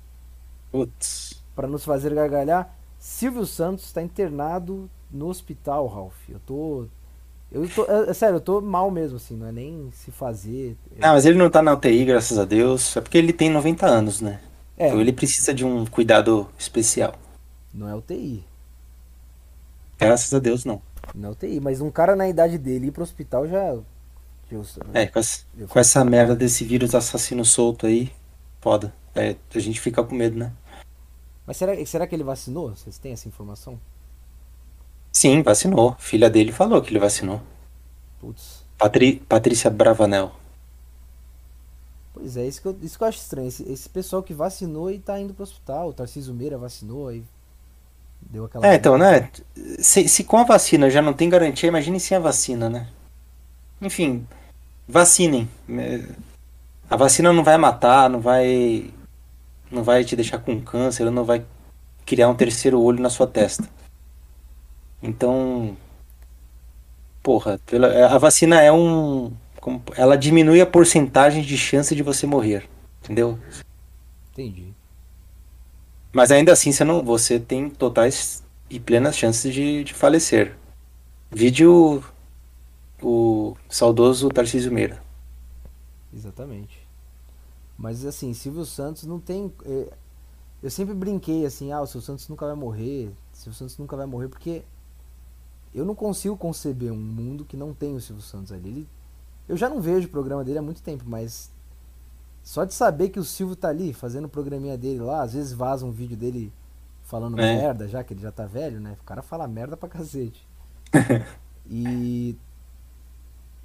Putz. 0.71 1.43
para 1.55 1.69
nos 1.69 1.85
fazer 1.85 2.15
gargalhar. 2.15 2.77
Silvio 2.99 3.47
Santos 3.47 3.87
está 3.87 4.03
internado 4.03 4.91
no 5.13 5.29
hospital, 5.29 5.87
Ralph. 5.87 6.29
Eu 6.29 6.41
tô. 6.41 6.87
Eu 7.51 7.69
tô. 7.69 7.85
É, 7.85 8.11
é 8.11 8.15
sério, 8.15 8.37
eu 8.37 8.41
tô 8.41 8.61
mal 8.61 8.91
mesmo, 8.91 9.17
assim, 9.17 9.37
não 9.37 9.47
é 9.47 9.53
nem 9.53 9.91
se 9.93 10.11
fazer. 10.11 10.77
Ah, 11.01 11.13
mas 11.13 11.27
ele 11.27 11.37
não 11.39 11.51
tá 11.51 11.61
na 11.63 11.73
UTI, 11.75 12.05
graças 12.05 12.39
a 12.39 12.45
Deus. 12.45 12.97
É 12.97 13.01
porque 13.01 13.19
ele 13.19 13.33
tem 13.33 13.51
90 13.51 13.87
anos, 13.87 14.21
né? 14.21 14.41
É, 14.79 14.89
Então 14.89 15.01
ele 15.01 15.13
precisa 15.13 15.53
de 15.53 15.65
um 15.65 15.85
cuidado 15.85 16.49
especial. 16.59 17.15
não 17.75 17.89
é 17.89 17.95
UTI. 17.95 18.45
Graças 19.99 20.33
a 20.33 20.39
Deus, 20.39 20.65
não. 20.65 20.81
Não 21.15 21.29
é 21.29 21.33
UTI, 21.33 21.61
mas 21.61 21.81
um 21.81 21.91
cara 21.91 22.17
na 22.17 22.29
idade 22.29 22.57
dele 22.57 22.87
ir 22.87 22.91
pro 22.91 23.03
hospital 23.03 23.47
já. 23.49 23.59
eu- 23.69 23.85
É, 24.95 25.07
com 25.07 25.19
essa, 25.21 25.45
eu- 25.57 25.69
com 25.69 25.79
essa 25.79 26.05
merda 26.05 26.35
desse 26.35 26.65
vírus 26.65 26.95
assassino 26.95 27.45
solto 27.45 27.87
aí, 27.87 28.11
foda. 28.61 28.93
É, 29.15 29.37
a 29.55 29.59
gente 29.61 29.81
fica 29.81 30.03
com 30.03 30.15
medo, 30.15 30.37
né? 30.39 30.53
Mas 31.47 31.57
será, 31.57 31.85
será 31.87 32.07
que 32.07 32.15
ele 32.15 32.25
vacinou? 32.25 32.71
Vocês 32.75 32.97
têm 32.99 33.13
essa 33.13 33.29
informação? 33.29 33.79
Sim, 35.21 35.43
vacinou. 35.43 35.95
Filha 35.99 36.31
dele 36.31 36.51
falou 36.51 36.81
que 36.81 36.91
ele 36.91 36.99
vacinou. 36.99 37.43
Putz. 38.19 38.65
Patri, 38.79 39.23
Patrícia 39.29 39.69
Bravanel. 39.69 40.33
Pois 42.15 42.39
é, 42.39 42.47
isso 42.47 42.63
que 42.63 42.69
eu, 42.69 42.79
isso 42.83 42.97
que 42.97 43.05
eu 43.05 43.09
acho 43.09 43.19
estranho. 43.19 43.49
Esse, 43.49 43.71
esse 43.71 43.87
pessoal 43.87 44.23
que 44.23 44.33
vacinou 44.33 44.91
e 44.91 44.99
tá 44.99 45.21
indo 45.21 45.35
pro 45.35 45.43
hospital. 45.43 45.91
O 45.91 45.93
Tarcísio 45.93 46.33
Meira 46.33 46.57
vacinou 46.57 47.09
aí. 47.09 47.23
Deu 48.19 48.47
aquela. 48.47 48.67
É, 48.67 48.77
então, 48.77 48.97
né? 48.97 49.31
Se, 49.81 50.09
se 50.09 50.25
com 50.25 50.39
a 50.39 50.45
vacina 50.45 50.89
já 50.89 51.03
não 51.03 51.13
tem 51.13 51.29
garantia, 51.29 51.69
imagine 51.69 52.01
sem 52.01 52.17
a 52.17 52.21
vacina, 52.21 52.71
né? 52.71 52.89
Enfim, 53.79 54.27
vacinem. 54.89 55.47
A 56.89 56.97
vacina 56.97 57.31
não 57.31 57.45
vai 57.45 57.59
matar, 57.59 58.09
não 58.09 58.23
vai. 58.23 58.91
Não 59.71 59.85
vai 59.85 60.03
te 60.03 60.17
deixar 60.17 60.39
com 60.39 60.59
câncer, 60.63 61.11
não 61.11 61.27
vai 61.27 61.45
criar 62.07 62.31
um 62.31 62.35
terceiro 62.35 62.81
olho 62.81 63.03
na 63.03 63.11
sua 63.11 63.27
testa. 63.27 63.69
Então. 65.03 65.77
Porra, 67.23 67.59
pela- 67.67 68.07
a 68.15 68.19
vacina 68.19 68.61
é 68.63 68.73
um. 68.73 69.33
Ela 69.97 70.17
diminui 70.17 70.61
a 70.61 70.67
porcentagem 70.67 71.43
de 71.43 71.57
chance 71.57 71.95
de 71.95 72.03
você 72.03 72.27
morrer. 72.27 72.69
Entendeu? 73.03 73.39
Entendi. 74.33 74.75
Mas 76.13 76.31
ainda 76.31 76.53
assim 76.53 76.73
você 76.73 76.85
não, 76.85 77.03
você 77.05 77.39
tem 77.39 77.69
totais 77.71 78.43
e 78.69 78.81
plenas 78.81 79.17
chances 79.17 79.53
de, 79.53 79.85
de 79.85 79.95
falecer. 79.95 80.57
Vídeo 81.31 82.03
o 83.03 83.57
saudoso 83.69 84.29
Tarcísio 84.29 84.73
Meira. 84.73 85.03
Exatamente. 86.13 86.87
Mas 87.77 88.05
assim, 88.05 88.33
Silvio 88.35 88.65
Santos 88.65 89.05
não 89.05 89.21
tem. 89.21 89.53
é, 89.65 89.93
eu 90.63 90.71
sempre 90.71 90.95
brinquei 90.95 91.47
assim, 91.47 91.73
ah, 91.73 91.81
o 91.81 91.87
Silvio 91.87 92.07
Santos 92.07 92.29
nunca 92.29 92.47
vai 92.47 92.55
morrer. 92.55 93.09
O 93.33 93.37
Silvio 93.37 93.59
Santos 93.59 93.79
nunca 93.79 93.97
vai 93.97 94.07
morrer 94.07 94.29
porque 94.29 94.63
eu 95.75 95.85
não 95.85 95.95
consigo 95.95 96.37
conceber 96.37 96.93
um 96.93 96.97
mundo 96.97 97.45
que 97.45 97.57
não 97.57 97.73
tem 97.73 97.95
o 97.95 98.01
Silvio 98.01 98.23
Santos 98.23 98.53
ali. 98.53 98.69
Ele, 98.69 98.89
eu 99.49 99.57
já 99.57 99.69
não 99.69 99.81
vejo 99.81 100.07
o 100.09 100.11
programa 100.11 100.45
dele 100.45 100.59
há 100.59 100.63
muito 100.63 100.83
tempo, 100.83 101.05
mas 101.07 101.51
só 102.43 102.65
de 102.65 102.75
saber 102.75 103.11
que 103.11 103.19
o 103.19 103.25
Silvio 103.25 103.57
tá 103.57 103.69
ali 103.69 103.93
fazendo 103.93 104.25
o 104.25 104.29
programinha 104.29 104.77
dele 104.77 105.01
lá, 105.01 105.23
às 105.23 105.35
vezes 105.35 105.53
vaza 105.53 105.85
um 105.87 105.91
vídeo 105.91 106.17
dele 106.17 106.53
falando 107.03 107.39
É. 107.41 107.57
merda, 107.57 107.89
já 107.89 108.03
que 108.03 108.15
ele 108.15 108.21
já 108.23 108.33
tá 108.33 108.47
velho, 108.47 108.81
né? 108.81 108.97
O 109.01 109.05
cara 109.05 109.23
fala 109.23 109.47
merda 109.47 109.77
pra 109.77 109.89
cacete. 109.89 110.47
e 111.69 112.37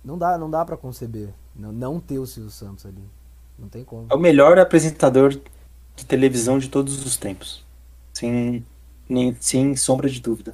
não 0.03 0.17
dá, 0.17 0.37
não 0.37 0.49
dá 0.49 0.63
para 0.63 0.77
conceber 0.77 1.33
não, 1.55 1.71
não 1.71 1.99
ter 1.99 2.19
o 2.19 2.25
Silvio 2.27 2.51
Santos 2.51 2.85
ali. 2.85 3.03
Não 3.57 3.69
tem 3.69 3.83
como. 3.85 4.07
É 4.09 4.15
o 4.15 4.19
melhor 4.19 4.59
apresentador 4.59 5.39
de 5.95 6.05
televisão 6.05 6.59
de 6.59 6.69
todos 6.69 7.05
os 7.05 7.15
tempos. 7.15 7.63
Sem, 8.13 8.65
nem, 9.07 9.35
sem 9.39 9.75
sombra 9.75 10.09
de 10.09 10.19
dúvida. 10.19 10.53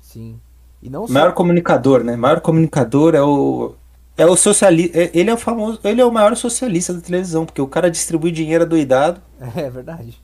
Sim. 0.00 0.40
E 0.82 0.88
não 0.88 1.04
O 1.04 1.10
maior 1.10 1.30
só. 1.30 1.34
comunicador, 1.34 2.04
né? 2.04 2.14
O 2.14 2.18
maior 2.18 2.40
comunicador 2.40 3.14
é 3.14 3.22
o. 3.22 3.74
É 4.16 4.26
o 4.26 4.36
socialista. 4.36 4.98
Ele 5.14 5.30
é 5.30 5.34
o 5.34 5.38
famoso. 5.38 5.80
Ele 5.84 6.00
é 6.00 6.04
o 6.04 6.12
maior 6.12 6.36
socialista 6.36 6.92
da 6.94 7.00
televisão, 7.00 7.46
porque 7.46 7.60
o 7.62 7.68
cara 7.68 7.90
distribui 7.90 8.30
dinheiro 8.32 8.66
doidado, 8.66 9.20
É 9.56 9.70
verdade. 9.70 10.20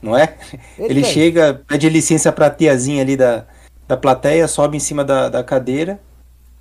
não 0.00 0.16
é? 0.16 0.36
Ele 0.78 1.02
tem. 1.02 1.12
chega, 1.12 1.62
pede 1.66 1.88
licença 1.88 2.30
pra 2.32 2.50
tiazinha 2.50 3.02
ali 3.02 3.16
da, 3.16 3.44
da 3.88 3.96
plateia, 3.96 4.46
sobe 4.48 4.76
em 4.76 4.80
cima 4.80 5.04
da, 5.04 5.28
da 5.28 5.42
cadeira 5.42 6.00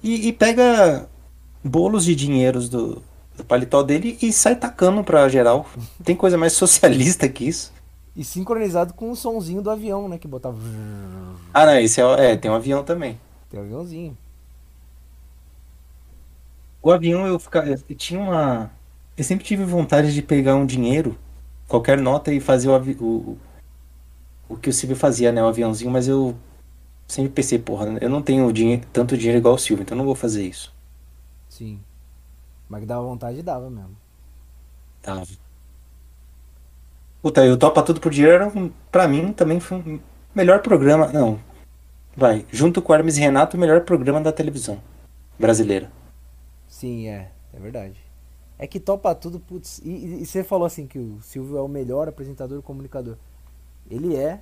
e, 0.04 0.28
e 0.28 0.34
pega 0.34 1.08
bolos 1.64 2.06
de 2.06 2.16
dinheiros 2.16 2.70
do, 2.70 3.02
do 3.38 3.44
paletó 3.44 3.84
dele 3.84 4.18
e 4.22 4.32
sai 4.34 4.56
tacando 4.56 5.04
pra 5.04 5.30
geral. 5.30 5.66
Tem 6.04 6.16
coisa 6.16 6.38
mais 6.38 6.54
socialista 6.54 7.28
que 7.30 7.48
isso. 7.48 7.74
E 8.16 8.24
sincronizado 8.24 8.94
com 8.94 9.12
o 9.12 9.16
sonzinho 9.16 9.62
do 9.62 9.70
avião, 9.70 10.08
né? 10.08 10.18
Que 10.18 10.28
botava. 10.28 10.58
Ah, 11.54 11.66
não, 11.66 11.80
esse 11.80 12.00
é, 12.02 12.32
é 12.34 12.38
tem 12.38 12.52
um 12.52 12.56
avião 12.56 12.84
também. 12.84 13.20
Tem 13.50 13.60
um 13.60 13.64
aviãozinho. 13.64 14.18
O 16.82 16.92
avião 16.92 17.26
eu, 17.28 17.40
fica, 17.40 17.66
eu 17.68 17.96
tinha 17.96 18.20
uma. 18.20 18.72
Eu 19.18 19.24
sempre 19.24 19.44
tive 19.46 19.64
vontade 19.64 20.14
de 20.14 20.22
pegar 20.22 20.56
um 20.56 20.66
dinheiro, 20.66 21.18
qualquer 21.68 22.00
nota, 22.00 22.34
e 22.34 22.40
fazer 22.40 22.70
o, 22.70 22.76
avi- 22.76 22.98
o, 23.00 23.38
o 24.50 24.58
que 24.58 24.70
o 24.70 24.74
Silvio 24.74 24.96
fazia, 24.96 25.32
né? 25.32 25.42
O 25.44 25.48
aviãozinho, 25.48 25.92
mas 25.92 26.08
eu 26.08 26.36
sempre 27.08 27.32
pensei, 27.32 27.60
porra, 27.60 27.98
eu 28.02 28.10
não 28.10 28.22
tenho 28.22 28.52
dinhe 28.54 28.80
tanto 28.94 29.18
dinheiro 29.18 29.40
igual 29.40 29.56
o 29.56 29.60
Silvio, 29.60 29.84
então 29.84 29.96
eu 29.96 30.00
não 30.00 30.06
vou 30.06 30.16
fazer 30.16 30.46
isso. 30.48 30.74
Sim. 31.48 31.84
Mas 32.70 32.82
que 32.82 32.88
dava 32.88 33.04
vontade, 33.04 33.44
dava 33.44 33.70
mesmo. 33.72 33.98
Tava. 35.02 35.26
Puta, 37.25 37.44
e 37.44 37.50
o 37.50 37.58
Topa 37.58 37.82
Tudo 37.82 38.00
por 38.00 38.12
Dinheiro, 38.12 38.51
um- 38.55 38.72
pra 38.91 39.08
mim, 39.08 39.34
também 39.34 39.60
foi 39.60 39.79
o 39.79 40.00
melhor 40.36 40.62
programa. 40.62 41.08
Não, 41.08 41.39
vai, 42.15 42.46
junto 42.51 42.84
com 42.84 42.94
o 42.94 42.96
Hermes 42.96 43.17
e 43.17 43.20
Renato, 43.20 43.58
o 43.58 43.60
melhor 43.60 43.82
programa 43.82 44.22
da 44.22 44.32
televisão 44.32 44.79
brasileira. 45.39 45.91
Sim, 46.67 47.08
é. 47.08 47.32
É 47.51 47.60
verdade. 47.60 47.98
É 48.60 48.67
que 48.67 48.79
topa 48.79 49.15
tudo, 49.15 49.39
putz. 49.39 49.79
E, 49.84 49.89
e- 49.89 50.22
e 50.22 50.25
você 50.27 50.44
falou 50.44 50.67
assim 50.67 50.86
que 50.86 51.00
o 51.00 51.20
Silvio 51.20 51.58
é 51.58 51.62
o 51.63 51.67
melhor 51.67 52.08
apresentador 52.08 52.60
e 52.60 52.62
comunicador. 52.62 53.17
Ele 53.89 54.15
é. 54.15 54.41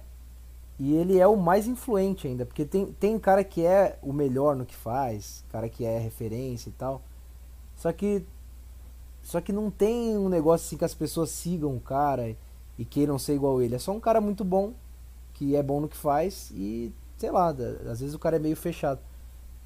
E 0.77 0.93
ele 0.93 1.17
é 1.17 1.25
o 1.25 1.37
mais 1.37 1.67
influente 1.67 2.27
ainda. 2.27 2.45
Porque 2.45 2.65
tem, 2.65 2.87
tem 2.99 3.17
cara 3.17 3.45
que 3.45 3.65
é 3.65 3.97
o 4.01 4.11
melhor 4.11 4.57
no 4.57 4.65
que 4.65 4.75
faz, 4.75 5.45
cara 5.49 5.69
que 5.69 5.85
é 5.85 5.97
referência 5.99 6.67
e 6.67 6.73
tal. 6.73 7.01
Só 7.77 7.93
que. 7.93 8.25
Só 9.21 9.39
que 9.39 9.53
não 9.53 9.71
tem 9.71 10.17
um 10.17 10.27
negócio 10.27 10.65
assim 10.67 10.75
que 10.75 10.83
as 10.83 10.93
pessoas 10.93 11.29
sigam 11.29 11.73
o 11.73 11.79
cara 11.79 12.35
e 12.77 12.86
queiram 12.86 13.20
ser 13.20 13.36
igual 13.36 13.62
ele. 13.62 13.75
É 13.75 13.80
só 13.80 13.92
um 13.92 14.00
cara 14.00 14.22
muito 14.22 14.44
bom, 14.44 14.74
que 15.34 15.56
é 15.56 15.63
bom 15.63 15.82
no 15.82 15.89
que 15.89 15.98
faz 15.98 16.51
e, 16.56 16.94
sei 17.18 17.32
lá, 17.32 17.50
às 17.50 18.00
vezes 18.01 18.13
o 18.15 18.20
cara 18.20 18.38
é 18.38 18.39
meio 18.39 18.56
fechado. 18.56 19.00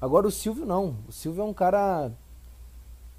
Agora 0.00 0.26
o 0.26 0.30
Silvio 0.30 0.66
não. 0.66 0.96
O 1.08 1.12
Silvio 1.12 1.42
é 1.42 1.46
um 1.46 1.54
cara 1.54 2.12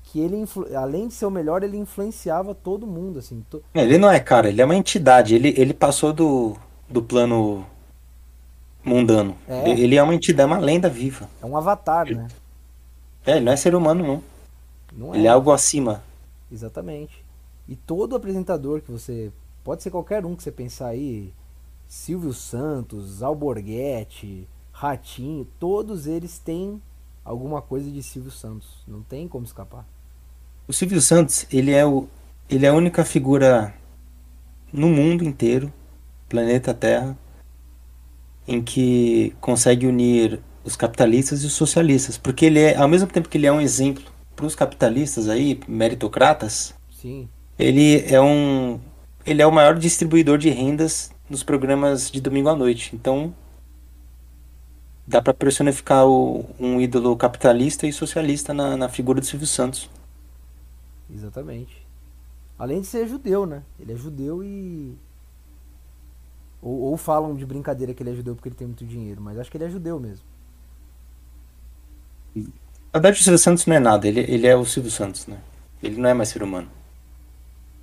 que 0.03 0.19
ele, 0.19 0.43
além 0.75 1.07
de 1.07 1.13
ser 1.13 1.25
o 1.25 1.31
melhor, 1.31 1.63
ele 1.63 1.77
influenciava 1.77 2.53
todo 2.55 2.87
mundo, 2.87 3.19
assim. 3.19 3.41
to- 3.49 3.63
Ele 3.73 3.97
não 3.97 4.09
é 4.11 4.19
cara, 4.19 4.49
ele 4.49 4.61
é 4.61 4.65
uma 4.65 4.75
entidade. 4.75 5.33
Ele, 5.35 5.53
ele 5.57 5.73
passou 5.73 6.13
do, 6.13 6.55
do 6.87 7.01
plano 7.01 7.65
mundano. 8.83 9.35
É. 9.47 9.79
Ele 9.79 9.95
é 9.95 10.03
uma 10.03 10.15
entidade, 10.15 10.47
uma 10.51 10.59
lenda 10.59 10.89
viva. 10.89 11.29
É 11.41 11.45
um 11.45 11.57
avatar, 11.57 12.07
né? 12.09 12.31
É, 13.25 13.31
ele 13.37 13.45
não 13.45 13.51
é 13.53 13.55
ser 13.55 13.75
humano, 13.75 14.05
não. 14.05 14.23
Não 14.91 15.13
Ele 15.13 15.27
é 15.27 15.29
algo 15.29 15.51
acima. 15.51 16.01
Exatamente. 16.51 17.23
E 17.67 17.75
todo 17.75 18.15
apresentador 18.15 18.81
que 18.81 18.91
você. 18.91 19.31
Pode 19.69 19.83
ser 19.83 19.91
qualquer 19.91 20.25
um 20.25 20.35
que 20.35 20.41
você 20.41 20.51
pensar 20.51 20.87
aí. 20.87 21.31
Silvio 21.87 22.33
Santos, 22.33 23.21
Alborguete, 23.21 24.47
Ratinho, 24.71 25.45
todos 25.59 26.07
eles 26.07 26.39
têm 26.39 26.81
alguma 27.23 27.61
coisa 27.61 27.87
de 27.91 28.01
Silvio 28.01 28.31
Santos. 28.31 28.83
Não 28.87 29.03
tem 29.03 29.27
como 29.27 29.45
escapar. 29.45 29.85
O 30.67 30.73
Silvio 30.73 30.99
Santos, 30.99 31.45
ele 31.53 31.69
é, 31.69 31.85
o, 31.85 32.07
ele 32.49 32.65
é 32.65 32.69
a 32.69 32.73
única 32.73 33.05
figura 33.05 33.71
no 34.73 34.89
mundo 34.89 35.23
inteiro, 35.23 35.71
planeta 36.27 36.73
Terra, 36.73 37.15
em 38.47 38.63
que 38.63 39.35
consegue 39.39 39.85
unir 39.85 40.39
os 40.63 40.75
capitalistas 40.75 41.43
e 41.43 41.45
os 41.45 41.53
socialistas. 41.53 42.17
Porque 42.17 42.45
ele 42.45 42.59
é, 42.59 42.75
ao 42.75 42.87
mesmo 42.87 43.07
tempo 43.07 43.29
que 43.29 43.37
ele 43.37 43.45
é 43.45 43.51
um 43.51 43.61
exemplo 43.61 44.03
para 44.35 44.47
os 44.47 44.55
capitalistas 44.55 45.29
aí, 45.29 45.59
meritocratas, 45.67 46.73
Sim, 46.89 47.29
ele 47.59 48.03
é 48.11 48.19
um 48.19 48.79
ele 49.25 49.41
é 49.41 49.47
o 49.47 49.51
maior 49.51 49.77
distribuidor 49.77 50.37
de 50.37 50.49
rendas 50.49 51.11
nos 51.29 51.43
programas 51.43 52.09
de 52.11 52.21
domingo 52.21 52.49
à 52.49 52.55
noite. 52.55 52.95
Então 52.95 53.33
dá 55.05 55.21
para 55.21 55.33
personificar 55.33 56.05
o- 56.07 56.45
um 56.59 56.79
ídolo 56.79 57.15
capitalista 57.17 57.85
e 57.85 57.91
socialista 57.91 58.53
na, 58.53 58.77
na 58.77 58.87
figura 58.87 59.19
do 59.19 59.25
Silvio 59.25 59.47
Santos. 59.47 59.89
exatamente. 61.09 61.87
Além 62.57 62.81
de 62.81 62.87
ser 62.87 63.07
judeu, 63.07 63.45
né? 63.45 63.65
Ele 63.79 63.93
é 63.93 63.97
judeu 63.97 64.43
e. 64.43 64.97
Ou, 66.61 66.79
ou 66.81 66.97
falam 66.97 67.35
de 67.35 67.45
brincadeira 67.45 67.93
que 67.93 68.01
ele 68.03 68.11
é 68.11 68.15
judeu 68.15 68.35
porque 68.35 68.49
ele 68.49 68.55
tem 68.55 68.67
muito 68.67 68.85
dinheiro, 68.85 69.21
mas 69.21 69.37
acho 69.37 69.49
que 69.51 69.57
ele 69.57 69.65
é 69.65 69.69
judeu 69.69 69.99
mesmo. 69.99 70.25
Na 72.93 72.99
verdade, 72.99 73.19
o 73.19 73.23
Silvio 73.23 73.39
Santos 73.39 73.65
não 73.65 73.75
é 73.75 73.79
nada, 73.79 74.07
ele, 74.07 74.19
ele 74.21 74.45
é 74.47 74.55
o 74.55 74.63
Silvio 74.65 74.91
Santos, 74.91 75.25
né? 75.27 75.37
Ele 75.81 75.99
não 75.99 76.09
é 76.09 76.13
mais 76.13 76.29
ser 76.29 76.43
humano. 76.43 76.69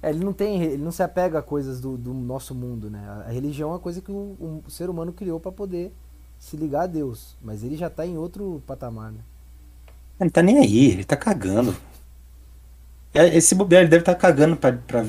É, 0.06 0.10
ele 0.10 0.24
não 0.24 0.32
tem, 0.32 0.62
ele 0.62 0.82
não 0.84 0.92
se 0.92 1.02
apega 1.02 1.40
a 1.40 1.42
coisas 1.42 1.80
do, 1.80 1.96
do 1.98 2.14
nosso 2.14 2.54
mundo, 2.54 2.88
né? 2.88 3.00
A, 3.26 3.32
religião 3.32 3.70
é 3.70 3.72
uma 3.72 3.80
coisa 3.80 4.00
que 4.00 4.12
o, 4.12 4.62
o 4.64 4.70
ser 4.70 4.88
humano 4.88 5.12
criou 5.12 5.40
para 5.40 5.50
poder 5.50 5.92
se 6.38 6.56
ligar 6.56 6.82
a 6.82 6.86
Deus, 6.86 7.36
mas 7.42 7.64
ele 7.64 7.76
já 7.76 7.90
tá 7.90 8.06
em 8.06 8.16
outro 8.16 8.62
patamar, 8.68 9.10
né? 9.10 9.18
Ele 10.20 10.30
tá 10.30 10.42
nem 10.42 10.60
aí, 10.60 10.92
ele 10.92 11.02
tá 11.02 11.16
cagando. 11.16 11.76
É, 13.12 13.36
Esse 13.36 13.56
bobear, 13.56 13.82
ele 13.82 13.90
deve 13.90 14.02
estar 14.02 14.14
cagando 14.14 14.56
pra, 14.56 14.74
pra. 14.74 15.04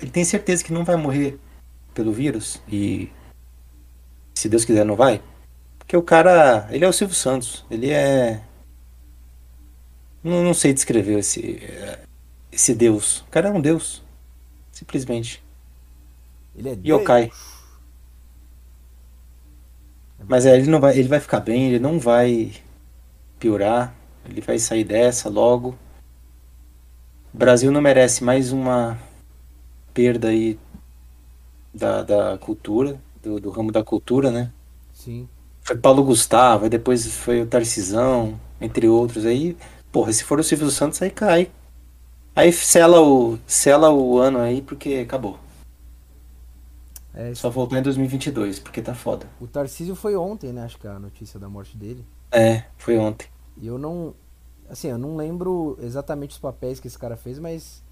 Ele 0.00 0.10
tem 0.10 0.24
certeza 0.24 0.64
que 0.64 0.72
não 0.72 0.82
vai 0.82 0.96
morrer 0.96 1.38
pelo 1.92 2.10
vírus 2.10 2.62
e. 2.66 3.10
Se 4.34 4.48
Deus 4.48 4.64
quiser, 4.64 4.84
não 4.84 4.96
vai. 4.96 5.20
Porque 5.78 5.94
o 5.94 6.02
cara. 6.02 6.66
Ele 6.70 6.86
é 6.86 6.88
o 6.88 6.92
Silvio 6.92 7.14
Santos. 7.14 7.66
Ele 7.70 7.90
é. 7.90 8.40
Não, 10.24 10.42
não 10.42 10.54
sei 10.54 10.72
descrever 10.72 11.18
esse. 11.18 11.60
Esse 12.50 12.74
Deus. 12.74 13.20
O 13.20 13.26
cara 13.26 13.48
é 13.48 13.52
um 13.52 13.60
Deus. 13.60 14.07
Simplesmente. 14.78 15.42
Ele 16.56 16.68
é 16.68 16.78
Yokai. 16.84 17.26
Deus. 17.26 17.58
Mas 20.28 20.46
é, 20.46 20.56
ele 20.56 20.70
não 20.70 20.80
vai. 20.80 20.96
Ele 20.96 21.08
vai 21.08 21.18
ficar 21.18 21.40
bem, 21.40 21.66
ele 21.66 21.80
não 21.80 21.98
vai 21.98 22.52
piorar. 23.40 23.92
Ele 24.24 24.40
vai 24.40 24.56
sair 24.58 24.84
dessa 24.84 25.28
logo. 25.28 25.76
O 27.34 27.36
Brasil 27.36 27.72
não 27.72 27.80
merece 27.80 28.22
mais 28.22 28.52
uma 28.52 28.96
perda 29.92 30.28
aí 30.28 30.56
da, 31.74 32.02
da 32.04 32.38
cultura, 32.38 33.00
do, 33.20 33.40
do 33.40 33.50
ramo 33.50 33.72
da 33.72 33.82
cultura, 33.82 34.30
né? 34.30 34.52
Sim. 34.92 35.28
Foi 35.60 35.76
Paulo 35.76 36.04
Gustavo, 36.04 36.68
depois 36.68 37.04
foi 37.06 37.42
o 37.42 37.46
Tarcisão, 37.46 38.38
entre 38.60 38.88
outros. 38.88 39.26
Aí, 39.26 39.56
porra, 39.90 40.12
se 40.12 40.22
for 40.22 40.38
o 40.38 40.44
Silvio 40.44 40.70
Santos, 40.70 41.02
aí 41.02 41.10
cai. 41.10 41.50
Aí 42.38 42.52
sela 42.52 43.00
o, 43.00 43.36
sela 43.48 43.90
o 43.90 44.18
ano 44.18 44.38
aí, 44.38 44.62
porque 44.62 44.94
acabou. 45.04 45.40
É, 47.12 47.34
Só 47.34 47.50
voltar 47.50 47.80
em 47.80 47.82
2022, 47.82 48.60
porque 48.60 48.80
tá 48.80 48.94
foda. 48.94 49.26
o 49.40 49.46
Tarcísio 49.48 49.96
foi 49.96 50.14
ontem, 50.14 50.52
né? 50.52 50.62
Acho 50.62 50.78
que 50.78 50.86
a 50.86 51.00
notícia 51.00 51.40
da 51.40 51.48
morte 51.48 51.76
dele. 51.76 52.04
É, 52.30 52.62
foi 52.76 52.96
ontem. 52.96 53.26
E 53.56 53.66
eu 53.66 53.76
não. 53.76 54.14
Assim, 54.70 54.86
eu 54.86 54.98
não 54.98 55.16
lembro 55.16 55.76
exatamente 55.82 56.30
os 56.30 56.38
papéis 56.38 56.78
que 56.78 56.86
esse 56.86 56.96
cara 56.96 57.16
fez, 57.16 57.40
mas 57.40 57.82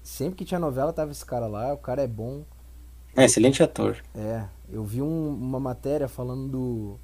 sempre 0.00 0.36
que 0.36 0.44
tinha 0.44 0.60
novela 0.60 0.92
tava 0.92 1.10
esse 1.10 1.24
cara 1.26 1.48
lá. 1.48 1.72
O 1.74 1.78
cara 1.78 2.02
é 2.02 2.06
bom. 2.06 2.44
É, 3.16 3.24
excelente 3.24 3.64
ator. 3.64 3.96
É, 4.14 4.44
eu 4.70 4.84
vi 4.84 5.02
um- 5.02 5.34
uma 5.34 5.58
matéria 5.58 6.06
falando 6.06 6.46
do, 6.48 6.96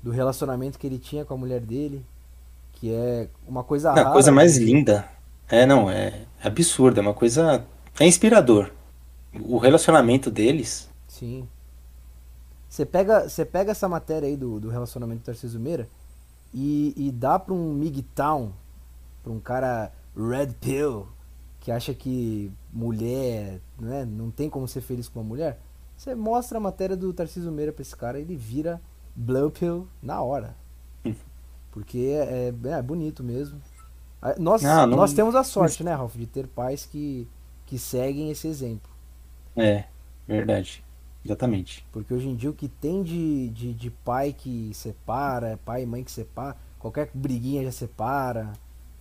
do 0.00 0.12
relacionamento 0.12 0.78
que 0.78 0.86
ele 0.86 0.98
tinha 0.98 1.24
com 1.24 1.34
a 1.34 1.36
mulher 1.36 1.60
dele, 1.60 2.06
que 2.74 2.92
é 2.94 3.28
uma 3.48 3.64
coisa 3.64 3.90
A 3.90 3.94
rara. 3.94 4.12
coisa 4.12 4.30
mais 4.30 4.56
linda. 4.58 5.08
É, 5.50 5.66
não, 5.66 5.90
é 5.90 6.26
absurdo, 6.42 6.98
é 6.98 7.00
uma 7.00 7.12
coisa. 7.12 7.66
É 7.98 8.06
inspirador. 8.06 8.70
O 9.42 9.58
relacionamento 9.58 10.30
deles. 10.30 10.88
Sim. 11.08 11.48
Você 12.68 12.86
pega, 12.86 13.28
você 13.28 13.44
pega 13.44 13.72
essa 13.72 13.88
matéria 13.88 14.28
aí 14.28 14.36
do, 14.36 14.60
do 14.60 14.68
relacionamento 14.68 15.22
do 15.22 15.24
Tarcísio 15.24 15.58
Meira 15.58 15.88
e, 16.54 16.94
e 16.96 17.10
dá 17.10 17.36
pra 17.36 17.52
um 17.52 17.74
MGTOW, 17.74 18.52
pra 19.24 19.32
um 19.32 19.40
cara 19.40 19.92
red 20.16 20.54
pill, 20.60 21.08
que 21.58 21.72
acha 21.72 21.92
que 21.92 22.52
mulher 22.72 23.60
né, 23.78 24.04
não 24.04 24.30
tem 24.30 24.48
como 24.48 24.68
ser 24.68 24.80
feliz 24.82 25.08
com 25.08 25.18
uma 25.18 25.28
mulher. 25.28 25.58
Você 25.96 26.14
mostra 26.14 26.58
a 26.58 26.60
matéria 26.60 26.96
do 26.96 27.12
Tarcísio 27.12 27.50
Meira 27.50 27.72
pra 27.72 27.82
esse 27.82 27.96
cara, 27.96 28.20
ele 28.20 28.36
vira 28.36 28.80
blue 29.16 29.50
pill 29.50 29.88
na 30.00 30.22
hora. 30.22 30.54
Porque 31.72 31.98
é, 31.98 32.52
é, 32.64 32.68
é 32.68 32.82
bonito 32.82 33.22
mesmo. 33.22 33.60
Ah, 34.22 34.34
Nós, 34.38 34.62
Não, 34.62 34.86
não- 34.86 34.96
nós 34.98 35.12
temos 35.12 35.34
a 35.34 35.42
sorte, 35.44 35.82
né, 35.82 35.94
Ralf, 35.94 36.14
de 36.16 36.26
ter 36.26 36.46
pais 36.46 36.86
que, 36.86 37.26
que 37.66 37.78
seguem 37.78 38.30
esse 38.30 38.46
exemplo. 38.46 38.90
É, 39.56 39.84
verdade. 40.28 40.82
Exatamente. 41.24 41.84
Porque 41.92 42.14
hoje 42.14 42.28
em 42.28 42.34
dia 42.34 42.48
o 42.50 42.54
que 42.54 42.68
tem 42.68 43.02
de, 43.02 43.48
de, 43.50 43.72
de 43.74 43.90
pai 43.90 44.34
que 44.36 44.70
separa, 44.74 45.58
pai 45.64 45.82
e 45.82 45.86
mãe 45.86 46.02
que 46.02 46.10
separa, 46.10 46.56
qualquer 46.78 47.10
briguinha 47.12 47.62
já 47.64 47.72
separa. 47.72 48.52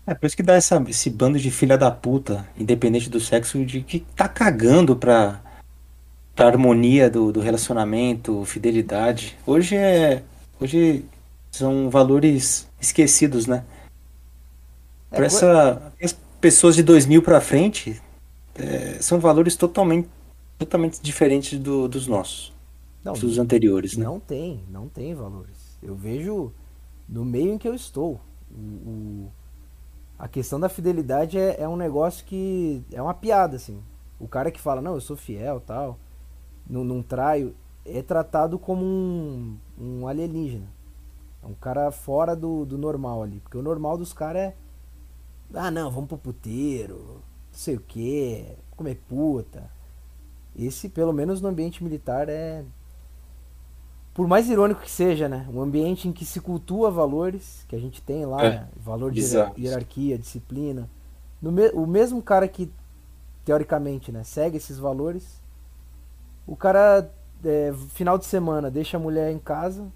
É 0.05 0.13
por 0.13 0.25
isso 0.25 0.35
que 0.35 0.43
dá 0.43 0.55
essa, 0.55 0.83
esse 0.87 1.09
bando 1.09 1.39
de 1.39 1.51
filha 1.51 1.77
da 1.77 1.89
puta, 1.91 2.45
independente 2.57 3.09
do 3.09 3.19
sexo, 3.19 3.63
de 3.65 3.81
que 3.81 3.99
tá 4.15 4.27
cagando 4.27 4.95
pra, 4.95 5.39
pra 6.35 6.47
harmonia 6.47 7.09
do, 7.09 7.31
do 7.31 7.39
relacionamento, 7.39 8.43
fidelidade. 8.45 9.37
Hoje 9.45 9.75
é. 9.75 10.23
Hoje 10.59 11.05
são 11.51 11.89
valores 11.89 12.67
esquecidos, 12.81 13.47
né? 13.47 13.63
Pra 15.09 15.25
essa, 15.25 15.91
as 16.03 16.13
pessoas 16.39 16.75
de 16.75 16.83
2000 16.83 17.21
pra 17.21 17.41
frente, 17.41 18.01
é, 18.55 19.01
são 19.01 19.19
valores 19.19 19.55
totalmente, 19.55 20.07
totalmente 20.57 21.01
diferentes 21.01 21.57
do- 21.59 21.87
dos 21.87 22.07
nossos, 22.07 22.53
Não, 23.03 23.13
dos 23.13 23.37
anteriores, 23.37 23.97
né? 23.97 24.05
não 24.05 24.19
tem, 24.19 24.63
não 24.69 24.87
tem 24.87 25.13
valores. 25.15 25.77
Eu 25.81 25.95
vejo 25.95 26.51
no 27.07 27.25
meio 27.25 27.53
em 27.53 27.57
que 27.57 27.67
eu 27.67 27.73
estou. 27.73 28.19
O, 28.51 28.59
o- 28.89 29.31
a 30.17 30.27
questão 30.27 30.59
da 30.59 30.69
fidelidade 30.69 31.37
é, 31.37 31.61
é 31.61 31.67
um 31.67 31.77
negócio 31.77 32.25
que 32.25 32.83
é 32.91 33.01
uma 33.01 33.13
piada, 33.13 33.55
assim. 33.55 33.81
O 34.19 34.27
cara 34.27 34.51
que 34.51 34.59
fala, 34.59 34.81
não, 34.81 34.95
eu 34.95 35.01
sou 35.01 35.15
fiel, 35.15 35.61
tal, 35.61 35.97
não, 36.69 36.83
não 36.83 37.01
traio, 37.01 37.55
é 37.85 38.01
tratado 38.01 38.59
como 38.59 38.83
um, 38.85 39.57
um 39.79 40.07
alienígena. 40.07 40.67
É 41.41 41.47
um 41.47 41.53
cara 41.53 41.89
fora 41.91 42.35
do, 42.35 42.65
do 42.65 42.77
normal 42.77 43.23
ali. 43.23 43.39
Porque 43.39 43.57
o 43.57 43.61
normal 43.61 43.97
dos 43.97 44.11
caras 44.13 44.41
é. 44.41 44.55
Ah, 45.53 45.71
não, 45.71 45.89
vamos 45.89 46.07
pro 46.07 46.17
puteiro, 46.17 46.95
não 46.97 47.57
sei 47.59 47.75
o 47.75 47.81
quê, 47.81 48.55
comer 48.75 48.95
puta. 49.07 49.69
Esse, 50.55 50.89
pelo 50.89 51.13
menos 51.13 51.41
no 51.41 51.49
ambiente 51.49 51.83
militar, 51.83 52.29
é. 52.29 52.65
Por 54.13 54.27
mais 54.27 54.49
irônico 54.49 54.81
que 54.81 54.91
seja, 54.91 55.29
né? 55.29 55.47
Um 55.53 55.61
ambiente 55.61 56.07
em 56.07 56.11
que 56.11 56.25
se 56.25 56.41
cultua 56.41 56.91
valores, 56.91 57.63
que 57.69 57.75
a 57.75 57.79
gente 57.79 58.01
tem 58.01 58.25
lá, 58.25 58.45
É, 58.45 58.49
né? 58.49 58.67
valor 58.75 59.11
de 59.11 59.21
bizarro. 59.21 59.55
hierarquia, 59.57 60.17
disciplina. 60.17 60.89
No 61.41 61.51
me- 61.51 61.69
o 61.69 61.85
mesmo 61.87 62.21
cara 62.21 62.47
que, 62.47 62.69
teoricamente, 63.45 64.11
né, 64.11 64.23
segue 64.23 64.57
esses 64.57 64.77
valores, 64.79 65.41
o 66.45 66.55
cara, 66.55 67.09
é, 67.43 67.71
final 67.89 68.17
de 68.17 68.25
semana, 68.25 68.69
deixa 68.71 68.97
a 68.97 68.99
mulher 68.99 69.31
em 69.31 69.39
casa, 69.39 69.87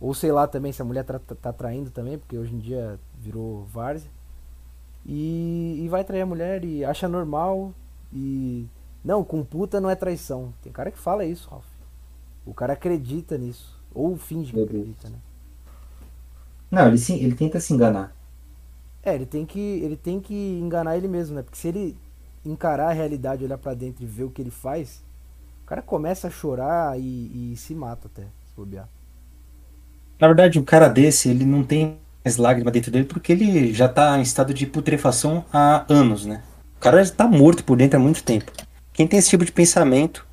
ou 0.00 0.14
sei 0.14 0.30
lá 0.32 0.46
também 0.46 0.72
se 0.72 0.82
a 0.82 0.84
mulher 0.84 1.04
tá, 1.04 1.18
tá, 1.18 1.34
tá 1.34 1.52
traindo 1.52 1.90
também, 1.90 2.18
porque 2.18 2.36
hoje 2.36 2.54
em 2.54 2.58
dia 2.58 2.98
virou 3.18 3.64
várzea. 3.66 4.10
E, 5.06 5.82
e 5.84 5.88
vai 5.88 6.02
trair 6.02 6.22
a 6.22 6.26
mulher 6.26 6.64
e 6.64 6.84
acha 6.84 7.08
normal. 7.08 7.72
E. 8.12 8.66
Não, 9.04 9.22
com 9.22 9.44
puta 9.44 9.80
não 9.80 9.88
é 9.88 9.94
traição. 9.94 10.52
Tem 10.62 10.72
cara 10.72 10.90
que 10.90 10.98
fala 10.98 11.24
isso, 11.24 11.48
Ralf. 11.48 11.64
O 12.44 12.52
cara 12.52 12.72
acredita 12.72 13.38
nisso. 13.38 13.78
Ou 13.94 14.16
finge 14.16 14.52
que 14.52 14.60
acredita, 14.60 15.08
né? 15.08 15.16
Não, 16.70 16.88
ele, 16.88 16.98
sim, 16.98 17.22
ele 17.22 17.34
tenta 17.34 17.60
se 17.60 17.72
enganar. 17.72 18.14
É, 19.02 19.14
ele 19.14 19.24
tem 19.24 19.46
que 19.46 19.60
ele 19.60 19.96
tem 19.96 20.20
que 20.20 20.34
enganar 20.34 20.96
ele 20.96 21.06
mesmo, 21.06 21.36
né? 21.36 21.42
Porque 21.42 21.56
se 21.56 21.68
ele 21.68 21.96
encarar 22.44 22.88
a 22.88 22.92
realidade, 22.92 23.44
olhar 23.44 23.58
pra 23.58 23.74
dentro 23.74 24.02
e 24.02 24.06
ver 24.06 24.24
o 24.24 24.30
que 24.30 24.42
ele 24.42 24.50
faz, 24.50 25.02
o 25.62 25.66
cara 25.66 25.80
começa 25.80 26.26
a 26.26 26.30
chorar 26.30 26.98
e, 26.98 27.52
e 27.52 27.56
se 27.56 27.74
mata 27.74 28.08
até, 28.08 28.22
se 28.22 28.54
bobear. 28.56 28.88
Na 30.18 30.26
verdade, 30.26 30.58
um 30.58 30.64
cara 30.64 30.88
desse, 30.88 31.28
ele 31.28 31.44
não 31.44 31.62
tem 31.62 31.98
mais 32.26 32.36
lágrima 32.36 32.72
dentro 32.72 32.90
dele 32.90 33.04
porque 33.04 33.30
ele 33.32 33.72
já 33.72 33.88
tá 33.88 34.18
em 34.18 34.22
estado 34.22 34.52
de 34.52 34.66
putrefação 34.66 35.44
há 35.52 35.84
anos, 35.88 36.26
né? 36.26 36.42
O 36.76 36.80
cara 36.80 37.02
já 37.02 37.12
tá 37.12 37.26
morto 37.28 37.62
por 37.62 37.76
dentro 37.76 37.98
há 37.98 38.02
muito 38.02 38.24
tempo. 38.24 38.50
Quem 38.92 39.06
tem 39.06 39.18
esse 39.18 39.30
tipo 39.30 39.44
de 39.44 39.52
pensamento 39.52 40.26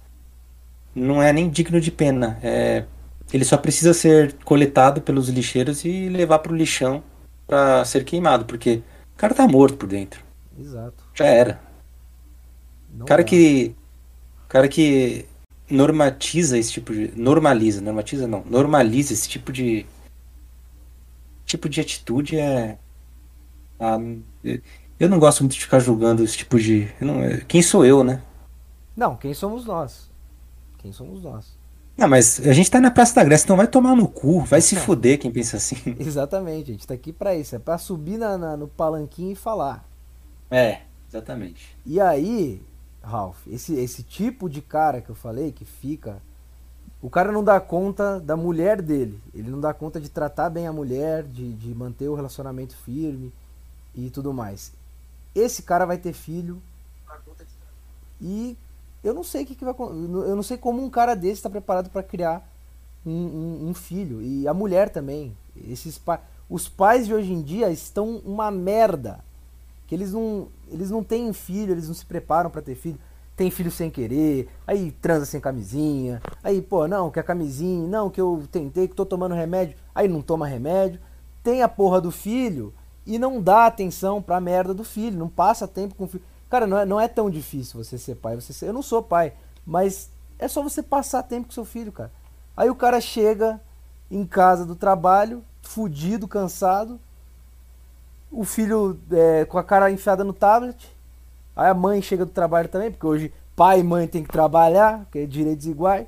não 0.95 1.21
é 1.21 1.31
nem 1.31 1.49
digno 1.49 1.79
de 1.79 1.91
pena. 1.91 2.39
É... 2.41 2.85
Ele 3.31 3.45
só 3.45 3.57
precisa 3.57 3.93
ser 3.93 4.33
coletado 4.43 5.01
pelos 5.01 5.29
lixeiros 5.29 5.85
e 5.85 6.09
levar 6.09 6.39
pro 6.39 6.55
lixão 6.55 7.03
pra 7.47 7.85
ser 7.85 8.03
queimado, 8.03 8.45
porque 8.45 8.81
o 9.13 9.17
cara 9.17 9.33
tá 9.33 9.47
morto 9.47 9.77
por 9.77 9.87
dentro. 9.87 10.19
Exato. 10.59 11.03
Já 11.13 11.25
era. 11.25 11.59
Não 12.91 13.05
O 13.05 13.05
cara 13.05 13.21
dá. 13.21 13.27
que. 13.27 13.75
O 14.45 14.47
cara 14.49 14.67
que 14.67 15.25
normatiza 15.69 16.57
esse 16.57 16.71
tipo 16.71 16.93
de. 16.93 17.11
Normaliza, 17.15 17.81
normatiza 17.81 18.27
não. 18.27 18.43
Normaliza 18.47 19.13
esse 19.13 19.27
tipo 19.29 19.51
de. 19.51 19.85
Tipo 21.45 21.67
de 21.69 21.81
atitude 21.81 22.37
é. 22.37 22.77
ah, 23.79 23.97
eu 24.99 25.09
não 25.09 25.19
gosto 25.19 25.41
muito 25.41 25.53
de 25.53 25.59
ficar 25.61 25.79
julgando 25.79 26.23
esse 26.23 26.37
tipo 26.37 26.59
de. 26.59 26.87
não- 27.01 27.21
quem 27.47 27.61
sou 27.61 27.85
eu, 27.85 28.03
né? 28.03 28.21
Não, 28.95 29.15
quem 29.15 29.33
somos 29.33 29.65
nós? 29.65 30.09
Quem 30.77 30.91
somos 30.91 31.21
nós? 31.23 31.57
Não, 31.97 32.07
mas 32.07 32.39
a 32.47 32.53
gente 32.53 32.71
tá 32.71 32.79
na 32.81 32.89
Praça 32.89 33.15
da 33.15 33.23
Grécia, 33.23 33.45
então 33.45 33.55
vai 33.57 33.67
tomar 33.67 33.95
no 33.95 34.07
cu, 34.07 34.41
vai 34.41 34.61
se 34.61 34.75
fuder 34.75 35.19
quem 35.19 35.31
pensa 35.31 35.57
assim. 35.57 35.75
Exatamente, 35.99 36.71
a 36.71 36.73
gente 36.73 36.87
tá 36.87 36.93
aqui 36.93 37.13
pra 37.13 37.35
isso, 37.35 37.55
é 37.55 37.59
pra 37.59 37.77
subir 37.77 38.17
na, 38.17 38.37
na- 38.37 38.57
no 38.57 38.67
palanquinho 38.67 39.31
e 39.31 39.35
falar. 39.35 39.87
É, 40.49 40.81
exatamente. 41.07 41.75
E 41.85 41.99
aí, 41.99 42.61
Ralph, 43.01 43.45
esse, 43.47 43.75
esse 43.75 44.01
tipo 44.03 44.49
de 44.49 44.61
cara 44.61 45.01
que 45.01 45.09
eu 45.09 45.15
falei, 45.15 45.51
que 45.51 45.65
fica. 45.65 46.21
O 47.03 47.09
cara 47.11 47.31
não 47.31 47.43
dá 47.43 47.59
conta 47.59 48.19
da 48.19 48.37
mulher 48.37 48.81
dele. 48.81 49.21
Ele 49.35 49.51
não 49.51 49.61
dá 49.61 49.73
conta 49.75 50.01
de 50.01 50.09
tratar 50.09 50.49
bem 50.49 50.67
a 50.67 50.73
mulher, 50.73 51.23
de, 51.23 51.53
de 51.53 51.75
manter 51.75 52.09
o 52.09 52.15
relacionamento 52.15 52.75
firme 52.77 53.31
e 53.95 54.09
tudo 54.09 54.33
mais. 54.33 54.73
Esse 55.35 55.63
cara 55.63 55.85
vai 55.85 55.97
ter 55.99 56.13
filho. 56.13 56.61
E 58.21 58.57
eu 59.03 59.13
não 59.13 59.23
sei 59.23 59.45
que, 59.45 59.55
que 59.55 59.65
vai 59.65 59.73
Eu 59.77 60.35
não 60.35 60.43
sei 60.43 60.57
como 60.57 60.83
um 60.83 60.89
cara 60.89 61.15
desse 61.15 61.33
está 61.35 61.49
preparado 61.49 61.89
para 61.89 62.03
criar 62.03 62.47
um, 63.05 63.11
um- 63.11 63.69
um 63.69 63.73
filho. 63.73 64.21
E 64.21 64.47
a 64.47 64.53
mulher 64.53 64.89
também. 64.89 65.35
Esses 65.69 65.97
pa... 65.97 66.21
Os 66.49 66.67
pais 66.69 67.07
de 67.07 67.13
hoje 67.13 67.31
em 67.33 67.41
dia 67.41 67.71
estão 67.71 68.17
uma 68.25 68.51
merda 68.51 69.19
que 69.87 69.95
eles 69.95 70.13
não, 70.13 70.47
eles 70.69 70.89
não 70.89 71.03
têm 71.03 71.33
filho, 71.33 71.73
eles 71.73 71.87
não 71.87 71.95
se 71.95 72.05
preparam 72.05 72.49
pra 72.49 72.61
ter 72.61 72.75
filho. 72.75 72.99
Tem 73.35 73.49
filho 73.49 73.71
sem 73.71 73.89
querer, 73.89 74.47
aí 74.67 74.91
transa 74.91 75.25
sem 75.25 75.41
camisinha, 75.41 76.21
aí, 76.43 76.61
pô, 76.61 76.87
não, 76.87 77.09
que 77.09 77.19
a 77.19 77.23
camisinha, 77.23 77.87
não, 77.87 78.09
que 78.09 78.21
eu 78.21 78.43
tentei, 78.51 78.87
que 78.87 78.95
tô 78.95 79.05
tomando 79.05 79.33
remédio, 79.33 79.75
aí 79.93 80.07
não 80.07 80.21
toma 80.21 80.47
remédio. 80.47 80.99
Tem 81.41 81.63
a 81.63 81.67
porra 81.67 81.99
do 81.99 82.11
filho 82.11 82.73
e 83.05 83.17
não 83.17 83.41
dá 83.41 83.65
atenção 83.65 84.21
pra 84.21 84.39
merda 84.39 84.73
do 84.73 84.83
filho, 84.83 85.17
não 85.17 85.27
passa 85.27 85.67
tempo 85.67 85.95
com 85.95 86.03
o 86.03 86.07
filho. 86.07 86.23
Cara, 86.49 86.67
não 86.67 86.77
é, 86.77 86.85
não 86.85 86.99
é 86.99 87.07
tão 87.07 87.29
difícil 87.29 87.83
você 87.83 87.97
ser 87.97 88.15
pai, 88.15 88.35
você 88.35 88.53
ser, 88.53 88.67
eu 88.67 88.73
não 88.73 88.83
sou 88.83 89.01
pai, 89.01 89.33
mas 89.65 90.09
é 90.37 90.47
só 90.47 90.61
você 90.61 90.83
passar 90.83 91.23
tempo 91.23 91.47
com 91.47 91.53
seu 91.53 91.65
filho, 91.65 91.91
cara. 91.91 92.11
Aí 92.55 92.69
o 92.69 92.75
cara 92.75 93.01
chega 93.01 93.59
em 94.11 94.25
casa 94.25 94.63
do 94.63 94.75
trabalho, 94.75 95.43
fudido, 95.63 96.27
cansado, 96.27 96.99
o 98.31 98.43
filho 98.43 98.99
é, 99.11 99.45
com 99.45 99.57
a 99.57 99.63
cara 99.63 99.91
enfiada 99.91 100.23
no 100.23 100.33
tablet. 100.33 100.92
Aí 101.55 101.69
a 101.69 101.73
mãe 101.73 102.01
chega 102.01 102.25
do 102.25 102.31
trabalho 102.31 102.67
também, 102.67 102.91
porque 102.91 103.05
hoje 103.05 103.33
pai 103.55 103.79
e 103.79 103.83
mãe 103.83 104.07
tem 104.07 104.23
que 104.23 104.29
trabalhar, 104.29 104.99
porque 105.05 105.19
é 105.19 105.25
direitos 105.25 105.67
iguais. 105.67 106.07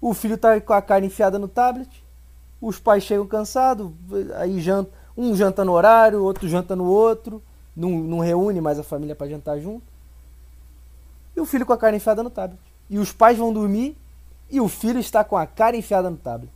O 0.00 0.14
filho 0.14 0.38
tá 0.38 0.60
com 0.60 0.72
a 0.72 0.82
cara 0.82 1.04
enfiada 1.04 1.38
no 1.38 1.48
tablet. 1.48 2.02
Os 2.60 2.78
pais 2.78 3.02
chegam 3.02 3.26
cansados, 3.26 3.90
aí 4.36 4.60
janta, 4.60 4.90
um 5.16 5.34
janta 5.34 5.64
no 5.64 5.72
horário, 5.72 6.22
outro 6.22 6.48
janta 6.48 6.76
no 6.76 6.84
outro, 6.84 7.42
não, 7.76 7.90
não 7.90 8.18
reúne 8.20 8.60
mais 8.60 8.78
a 8.78 8.84
família 8.84 9.14
para 9.14 9.28
jantar 9.28 9.58
junto. 9.58 9.82
E 11.36 11.40
o 11.40 11.46
filho 11.46 11.66
com 11.66 11.72
a 11.72 11.78
cara 11.78 11.96
enfiada 11.96 12.22
no 12.22 12.30
tablet. 12.30 12.60
E 12.88 12.98
os 12.98 13.12
pais 13.12 13.38
vão 13.38 13.52
dormir 13.52 13.96
e 14.50 14.60
o 14.60 14.68
filho 14.68 15.00
está 15.00 15.24
com 15.24 15.36
a 15.36 15.46
cara 15.46 15.76
enfiada 15.76 16.10
no 16.10 16.16
tablet. 16.16 16.50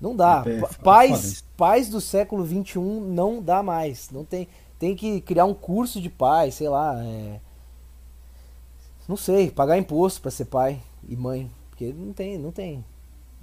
Não 0.00 0.14
dá. 0.14 0.44
É, 0.46 0.60
foda 0.60 0.74
Pais, 0.82 1.44
pais 1.56 1.88
do 1.88 2.00
século 2.00 2.46
XXI 2.46 2.78
não 2.78 3.42
dá 3.42 3.62
mais. 3.62 4.10
Não 4.10 4.24
tem, 4.24 4.46
tem 4.78 4.94
que 4.96 5.20
criar 5.22 5.44
um 5.44 5.54
curso 5.54 6.00
de 6.00 6.08
pai, 6.10 6.50
sei 6.50 6.68
lá. 6.68 6.94
é, 7.04 7.40
Não 9.08 9.16
sei, 9.16 9.50
pagar 9.50 9.78
imposto 9.78 10.20
para 10.20 10.30
ser 10.30 10.44
pai 10.46 10.80
e 11.08 11.16
mãe. 11.16 11.50
Porque 11.70 11.92
não 11.92 12.12
tem, 12.12 12.38
não 12.38 12.52
tem. 12.52 12.84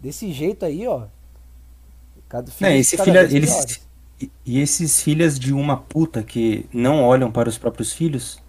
Desse 0.02 0.32
jeito 0.32 0.66
aí, 0.66 0.88
ó. 0.88 1.08
Cada 2.30 2.52
filho, 2.52 2.70
É, 2.70 2.78
esse 2.78 2.98
cada 2.98 3.06
filho, 3.06 3.18
eles, 3.38 3.82
e- 4.20 4.32
e 4.46 4.60
esses 4.60 5.02
filhos 5.02 5.38
de 5.40 5.54
uma 5.54 5.78
puta 5.78 6.24
que 6.24 6.66
não 6.74 7.04
olham 7.04 7.32
para 7.32 7.50
os 7.50 7.58
próprios 7.58 7.92
filhos, 7.94 8.42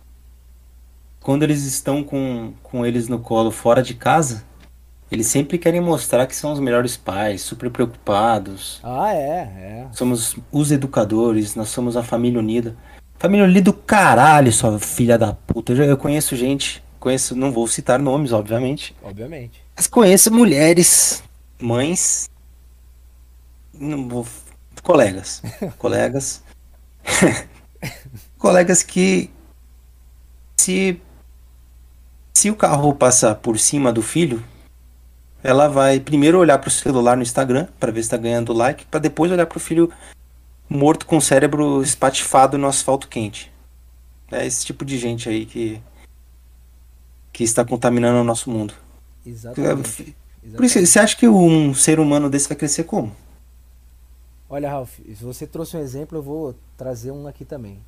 quando 1.21 1.43
eles 1.43 1.65
estão 1.65 2.03
com, 2.05 2.55
com 2.63 2.87
eles 2.87 3.09
no 3.09 3.19
colo 3.19 3.51
fora 3.51 3.83
de 3.83 3.95
casa, 3.95 4.45
eles 5.11 5.27
sempre 5.29 5.57
querem 5.59 5.81
mostrar 5.81 6.27
que 6.27 6.35
são 6.35 6.53
os 6.53 6.59
melhores 6.59 6.97
pais, 6.97 7.43
super 7.43 7.71
preocupados. 7.71 8.81
Ah, 8.83 9.15
é, 9.15 9.39
é. 9.41 9.87
Somos 9.93 10.37
os 10.51 10.73
educadores, 10.73 11.55
nós 11.55 11.69
somos 11.69 11.97
a 11.97 12.03
família 12.03 12.41
unida. 12.41 12.77
Família 13.19 13.45
unida 13.45 13.63
do 13.63 13.73
caralho, 13.73 14.53
sua 14.53 14.79
filha 14.79 15.17
da 15.17 15.33
puta. 15.33 15.73
Eu, 15.73 15.85
eu 15.85 15.97
conheço 15.97 16.35
gente, 16.35 16.83
conheço, 16.99 17.37
não 17.37 17.53
vou 17.53 17.67
citar 17.69 17.99
nomes, 18.01 18.33
obviamente, 18.33 18.97
Obviamente. 19.03 19.63
mas 19.77 19.87
conheço 19.87 20.33
mulheres, 20.33 21.23
mães, 21.61 22.29
não 23.73 24.09
vou, 24.09 24.27
colegas, 24.83 25.41
colegas, 25.79 26.43
colegas 28.39 28.83
que 28.83 29.31
se 30.59 31.01
se 32.35 32.51
o 32.51 32.57
carro 32.57 32.93
passar 32.95 33.37
por 33.37 33.59
cima 33.59 33.91
do 33.91 34.03
filho, 34.03 34.45
ela 35.47 35.69
vai 35.69 36.01
primeiro 36.01 36.41
olhar 36.41 36.59
pro 36.59 36.69
celular 36.69 37.17
no 37.17 37.23
Instagram 37.23 37.69
para 37.79 37.93
ver 37.93 38.03
se 38.03 38.11
tá 38.11 38.17
ganhando 38.17 38.53
like, 38.53 38.85
para 38.87 38.99
depois 38.99 39.31
olhar 39.31 39.47
pro 39.47 39.61
filho 39.61 39.93
morto 40.69 41.07
com 41.07 41.19
o 41.19 41.21
cérebro 41.21 41.81
espatifado 41.83 42.59
no 42.59 42.67
asfalto 42.67 43.07
quente. 43.07 43.53
É 44.33 44.45
esse 44.45 44.67
tipo 44.67 44.85
de 44.85 44.99
gente 44.99 45.29
aí 45.29 45.47
que 45.47 45.81
que 47.33 47.45
está 47.45 47.65
contaminando 47.65 48.19
o 48.19 48.25
nosso 48.25 48.51
mundo. 48.51 48.75
Exatamente. 49.25 50.17
Por 50.57 50.65
isso, 50.65 50.85
você 50.85 50.99
acha 50.99 51.17
que 51.17 51.29
um 51.29 51.73
ser 51.75 52.01
humano 52.01 52.29
desse 52.29 52.49
vai 52.49 52.57
crescer 52.57 52.85
como? 52.85 53.15
Olha, 54.49 54.71
Ralph, 54.71 54.99
se 54.99 55.23
você 55.23 55.47
trouxe 55.47 55.77
um 55.77 55.81
exemplo, 55.81 56.19
eu 56.19 56.23
vou 56.23 56.57
trazer 56.77 57.11
um 57.11 57.27
aqui 57.29 57.45
também. 57.45 57.79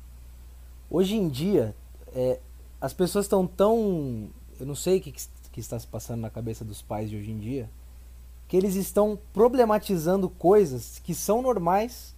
Hoje 0.89 1.15
em 1.15 1.27
dia, 1.27 1.75
é, 2.13 2.39
as 2.79 2.93
pessoas 2.93 3.25
estão 3.25 3.45
tão. 3.47 4.29
Eu 4.59 4.67
não 4.67 4.75
sei 4.75 4.99
o 4.99 5.01
que, 5.01 5.13
que 5.59 5.65
está 5.65 5.77
se 5.77 5.87
passando 5.87 6.21
na 6.21 6.29
cabeça 6.29 6.63
dos 6.63 6.81
pais 6.81 7.09
de 7.09 7.17
hoje 7.17 7.31
em 7.31 7.37
dia, 7.37 7.69
que 8.47 8.55
eles 8.55 8.75
estão 8.75 9.19
problematizando 9.33 10.29
coisas 10.29 10.99
que 11.03 11.13
são 11.13 11.41
normais 11.41 12.15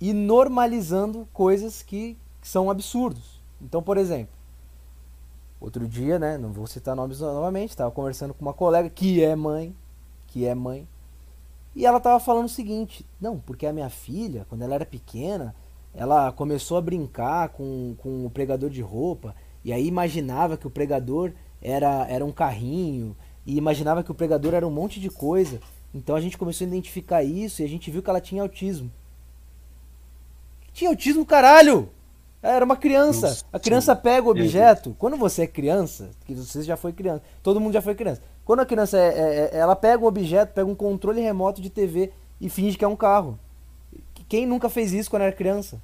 e 0.00 0.12
normalizando 0.12 1.26
coisas 1.32 1.82
que, 1.82 2.16
que 2.40 2.48
são 2.48 2.70
absurdos. 2.70 3.40
Então, 3.60 3.82
por 3.82 3.96
exemplo, 3.96 4.38
Outro 5.60 5.88
dia, 5.88 6.20
né, 6.20 6.38
não 6.38 6.52
vou 6.52 6.68
citar 6.68 6.94
nomes 6.94 7.18
novamente, 7.18 7.70
estava 7.70 7.90
conversando 7.90 8.32
com 8.32 8.44
uma 8.44 8.54
colega 8.54 8.88
que 8.88 9.24
é 9.24 9.34
mãe, 9.34 9.74
que 10.28 10.46
é 10.46 10.54
mãe, 10.54 10.86
e 11.74 11.84
ela 11.84 11.98
estava 11.98 12.20
falando 12.20 12.46
o 12.46 12.50
seguinte: 12.50 13.04
não, 13.20 13.40
porque 13.40 13.66
a 13.66 13.72
minha 13.72 13.90
filha, 13.90 14.46
quando 14.48 14.62
ela 14.62 14.76
era 14.76 14.86
pequena, 14.86 15.54
ela 15.92 16.30
começou 16.30 16.76
a 16.76 16.80
brincar 16.80 17.48
com, 17.48 17.96
com 17.98 18.24
o 18.24 18.30
pregador 18.30 18.70
de 18.70 18.80
roupa, 18.80 19.34
e 19.64 19.72
aí 19.72 19.84
imaginava 19.84 20.56
que 20.56 20.66
o 20.66 20.70
pregador 20.70 21.32
era, 21.60 22.06
era 22.08 22.24
um 22.24 22.32
carrinho, 22.32 23.16
e 23.46 23.56
imaginava 23.56 24.02
que 24.02 24.10
o 24.10 24.14
pregador 24.14 24.54
era 24.54 24.66
um 24.66 24.70
monte 24.70 25.00
de 25.00 25.08
coisa. 25.08 25.60
Então 25.94 26.14
a 26.14 26.20
gente 26.20 26.36
começou 26.36 26.64
a 26.64 26.68
identificar 26.68 27.22
isso 27.22 27.62
e 27.62 27.64
a 27.64 27.68
gente 27.68 27.90
viu 27.90 28.02
que 28.02 28.10
ela 28.10 28.20
tinha 28.20 28.42
autismo. 28.42 28.90
Tinha 30.72 30.90
autismo, 30.90 31.24
caralho! 31.24 31.88
Era 32.42 32.64
uma 32.64 32.76
criança. 32.76 33.28
Nossa, 33.28 33.44
a 33.52 33.58
criança 33.58 33.96
pega 33.96 34.26
o 34.26 34.30
objeto. 34.30 34.94
Quando 34.98 35.16
você 35.16 35.42
é 35.42 35.46
criança, 35.46 36.10
que 36.24 36.34
você 36.34 36.62
já 36.62 36.76
foi 36.76 36.92
criança, 36.92 37.22
todo 37.42 37.58
mundo 37.58 37.72
já 37.72 37.82
foi 37.82 37.94
criança. 37.94 38.22
Quando 38.44 38.60
a 38.60 38.66
criança 38.66 38.96
é, 38.96 39.08
é, 39.08 39.50
é, 39.52 39.58
ela 39.58 39.74
pega 39.74 40.04
um 40.04 40.06
objeto, 40.06 40.54
pega 40.54 40.70
um 40.70 40.74
controle 40.74 41.20
remoto 41.20 41.60
de 41.60 41.68
TV 41.68 42.12
e 42.40 42.48
finge 42.48 42.78
que 42.78 42.84
é 42.84 42.88
um 42.88 42.94
carro. 42.94 43.38
Quem 44.28 44.46
nunca 44.46 44.68
fez 44.68 44.92
isso 44.92 45.10
quando 45.10 45.22
era 45.22 45.32
criança? 45.32 45.80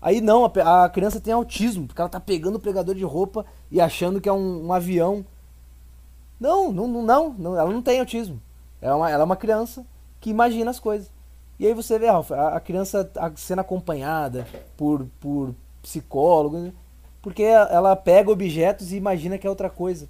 Aí 0.00 0.20
não, 0.20 0.44
a, 0.44 0.84
a 0.84 0.88
criança 0.88 1.20
tem 1.20 1.32
autismo, 1.32 1.86
porque 1.86 2.00
ela 2.00 2.08
tá 2.08 2.20
pegando 2.20 2.56
o 2.56 2.60
pregador 2.60 2.94
de 2.94 3.04
roupa 3.04 3.44
e 3.70 3.80
achando 3.80 4.20
que 4.20 4.28
é 4.28 4.32
um, 4.32 4.66
um 4.66 4.72
avião. 4.72 5.24
Não, 6.38 6.72
não, 6.72 6.86
não, 6.86 7.34
não, 7.36 7.58
ela 7.58 7.70
não 7.70 7.82
tem 7.82 7.98
autismo. 7.98 8.40
Ela 8.80 8.92
é, 8.92 8.96
uma, 8.96 9.10
ela 9.10 9.22
é 9.22 9.24
uma 9.24 9.36
criança 9.36 9.84
que 10.20 10.30
imagina 10.30 10.70
as 10.70 10.78
coisas. 10.78 11.10
E 11.58 11.66
aí 11.66 11.74
você 11.74 11.98
vê, 11.98 12.06
Ralf, 12.06 12.30
a, 12.30 12.56
a 12.56 12.60
criança 12.60 13.10
sendo 13.34 13.60
acompanhada 13.60 14.46
por, 14.76 15.06
por 15.18 15.52
psicólogos, 15.82 16.62
né? 16.62 16.72
porque 17.20 17.42
ela 17.42 17.96
pega 17.96 18.30
objetos 18.30 18.92
e 18.92 18.96
imagina 18.96 19.36
que 19.36 19.46
é 19.46 19.50
outra 19.50 19.68
coisa. 19.68 20.08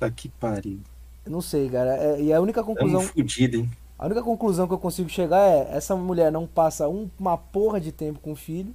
Tá 0.00 0.10
que 0.10 0.28
pariu. 0.30 0.80
não 1.26 1.42
sei, 1.42 1.68
cara. 1.68 1.96
É, 1.96 2.22
e 2.22 2.32
a 2.32 2.40
única 2.40 2.64
conclusão. 2.64 3.02
Fudido, 3.02 3.58
hein? 3.58 3.70
A 4.02 4.06
única 4.06 4.20
conclusão 4.20 4.66
que 4.66 4.74
eu 4.74 4.80
consigo 4.80 5.08
chegar 5.08 5.38
é: 5.38 5.76
essa 5.76 5.94
mulher 5.94 6.32
não 6.32 6.44
passa 6.44 6.88
um, 6.88 7.08
uma 7.16 7.38
porra 7.38 7.80
de 7.80 7.92
tempo 7.92 8.18
com 8.18 8.32
o 8.32 8.36
filho, 8.36 8.74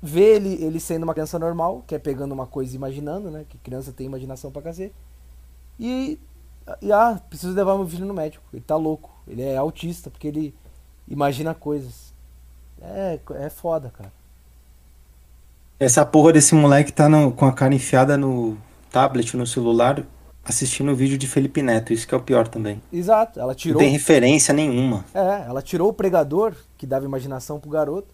vê 0.00 0.36
ele, 0.36 0.54
ele 0.64 0.80
sendo 0.80 1.02
uma 1.02 1.12
criança 1.12 1.38
normal, 1.38 1.84
que 1.86 1.94
é 1.94 1.98
pegando 1.98 2.32
uma 2.32 2.46
coisa 2.46 2.72
e 2.72 2.76
imaginando, 2.76 3.30
né? 3.30 3.44
Que 3.46 3.58
criança 3.58 3.92
tem 3.92 4.06
imaginação 4.06 4.50
pra 4.50 4.62
cacete. 4.62 4.94
E 5.78 6.18
e 6.80 6.90
ah, 6.90 7.20
preciso 7.28 7.52
levar 7.52 7.76
meu 7.76 7.86
filho 7.86 8.06
no 8.06 8.14
médico. 8.14 8.42
Ele 8.54 8.62
tá 8.62 8.74
louco. 8.74 9.10
Ele 9.28 9.42
é 9.42 9.54
autista, 9.54 10.08
porque 10.08 10.28
ele 10.28 10.54
imagina 11.06 11.54
coisas. 11.54 12.14
É, 12.80 13.20
é 13.34 13.50
foda, 13.50 13.90
cara. 13.90 14.10
Essa 15.78 16.06
porra 16.06 16.32
desse 16.32 16.54
moleque 16.54 16.90
tá 16.90 17.06
no, 17.06 17.32
com 17.32 17.44
a 17.44 17.52
cara 17.52 17.74
enfiada 17.74 18.16
no 18.16 18.56
tablet, 18.90 19.36
no 19.36 19.46
celular, 19.46 20.02
assistindo 20.46 20.92
o 20.92 20.96
vídeo 20.96 21.18
de 21.18 21.26
Felipe 21.26 21.60
Neto. 21.60 21.92
Isso 21.92 22.06
que 22.06 22.14
é 22.14 22.16
o 22.16 22.22
pior 22.22 22.46
também. 22.46 22.80
Exato. 22.92 23.40
Ela 23.40 23.54
tirou. 23.54 23.74
Não 23.74 23.86
tem 23.86 23.92
referência 23.92 24.54
nenhuma. 24.54 25.04
É, 25.12 25.44
ela 25.48 25.60
tirou 25.60 25.88
o 25.88 25.92
pregador, 25.92 26.54
que 26.78 26.86
dava 26.86 27.04
imaginação 27.04 27.58
pro 27.58 27.68
garoto, 27.68 28.08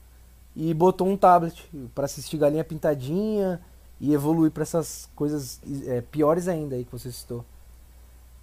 e 0.56 0.72
botou 0.72 1.08
um 1.08 1.16
tablet 1.16 1.64
para 1.94 2.06
assistir 2.06 2.36
Galinha 2.38 2.64
Pintadinha 2.64 3.60
e 4.00 4.12
evoluir 4.12 4.50
para 4.50 4.62
essas 4.62 5.08
coisas 5.14 5.60
é, 5.86 6.00
piores 6.00 6.48
ainda 6.48 6.74
aí 6.74 6.84
que 6.84 6.92
você 6.92 7.12
citou. 7.12 7.44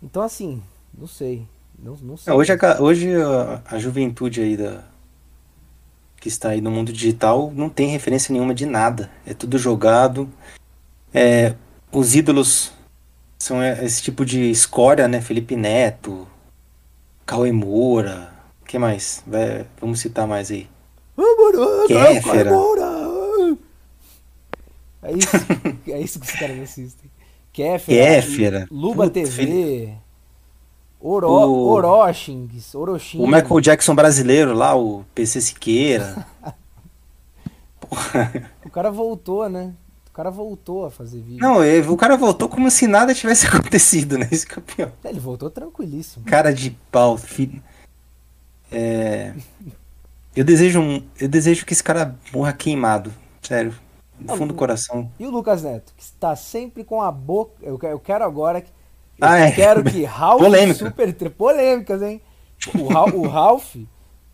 Então, 0.02 0.22
assim, 0.22 0.62
não 0.98 1.08
sei. 1.08 1.48
Não, 1.78 1.96
não 2.02 2.18
sei. 2.18 2.32
É, 2.32 2.36
hoje, 2.36 2.52
a, 2.54 2.82
hoje 2.82 3.16
a, 3.16 3.62
a, 3.66 3.80
juventude 3.80 4.42
aí 4.42 4.56
da, 4.56 4.84
que 6.20 6.28
está 6.28 6.50
aí 6.50 6.62
no 6.62 6.72
mundo 6.72 6.94
digital 6.94 7.52
não 7.54 7.70
tem 7.70 7.88
referência 7.90 8.32
nenhuma 8.32 8.54
de 8.54 8.66
nada. 8.66 9.10
É 9.26 9.34
tudo 9.34 9.58
jogado. 9.58 10.30
É, 11.14 11.56
os 11.92 12.16
ídolos 12.16 12.72
são 13.40 13.64
esse 13.64 14.02
tipo 14.02 14.26
de 14.26 14.52
escória, 14.52 15.08
né? 15.08 15.22
Felipe 15.22 15.56
Neto, 15.56 16.28
Cauê 17.26 17.52
Moura. 17.52 18.34
Que 18.68 18.78
mais? 18.78 19.24
Vai, 19.26 19.66
vamos 19.80 20.00
citar 20.00 20.28
mais 20.28 20.52
aí. 20.52 20.70
Kéfera. 21.88 22.52
É 25.02 25.14
isso, 25.14 25.30
é 25.88 26.00
isso 26.02 26.20
que 26.20 26.26
os 26.26 26.34
caras 26.34 26.60
assistem. 26.60 27.10
Kéfera, 27.52 28.22
Kéfera 28.22 28.68
Luba 28.70 29.10
TV, 29.10 29.94
Oro, 31.02 31.30
o... 31.30 31.70
Orochings, 31.72 32.76
O 32.76 33.26
Michael 33.26 33.62
Jackson 33.62 33.96
brasileiro 33.96 34.54
lá, 34.54 34.76
o 34.76 35.06
PC 35.16 35.42
Siqueira. 35.42 36.26
o 38.66 38.70
cara 38.70 38.92
voltou, 38.92 39.50
né? 39.50 39.74
O 40.20 40.22
cara 40.22 40.32
voltou 40.32 40.86
a 40.86 40.92
fazer 40.92 41.22
vídeo. 41.22 41.40
Não, 41.40 41.60
o 41.94 41.96
cara 41.96 42.18
voltou 42.18 42.50
como 42.50 42.70
se 42.70 42.86
nada 42.88 43.16
tivesse 43.16 43.48
acontecido, 43.48 44.18
né? 44.18 44.28
Esse 44.30 44.46
campeão. 44.46 44.92
É, 45.02 45.08
ele 45.08 45.20
voltou 45.20 45.50
tranquilíssimo. 45.50 46.26
Cara 46.26 46.54
de 46.54 46.72
pau, 46.92 47.16
filho. 47.16 47.64
É... 48.70 49.34
Eu 50.36 50.44
desejo 50.44 50.82
um, 50.82 51.02
eu 51.18 51.30
desejo 51.30 51.66
que 51.66 51.72
esse 51.72 51.82
cara 51.82 52.18
morra 52.34 52.52
queimado, 52.52 53.14
sério. 53.42 53.74
No 54.20 54.36
fundo 54.36 54.52
do 54.52 54.56
coração. 54.56 55.10
E 55.18 55.26
o 55.26 55.32
Lucas 55.32 55.64
Neto, 55.64 55.94
que 55.96 56.04
está 56.04 56.36
sempre 56.36 56.84
com 56.84 57.02
a 57.02 57.10
boca. 57.10 57.54
Eu, 57.62 57.80
eu 57.82 58.00
quero 58.00 58.26
agora. 58.26 58.60
Que, 58.60 58.68
eu 59.20 59.26
ah, 59.26 59.40
é. 59.40 59.52
quero 59.54 59.86
que 59.86 60.04
Ralph. 60.04 60.42
Polêmica. 60.42 60.86
Super. 60.86 61.32
Polêmicas, 61.32 62.02
hein? 62.02 62.22
O, 62.78 62.90
Ralph, 62.90 63.14
o 63.14 63.26
Ralph 63.26 63.76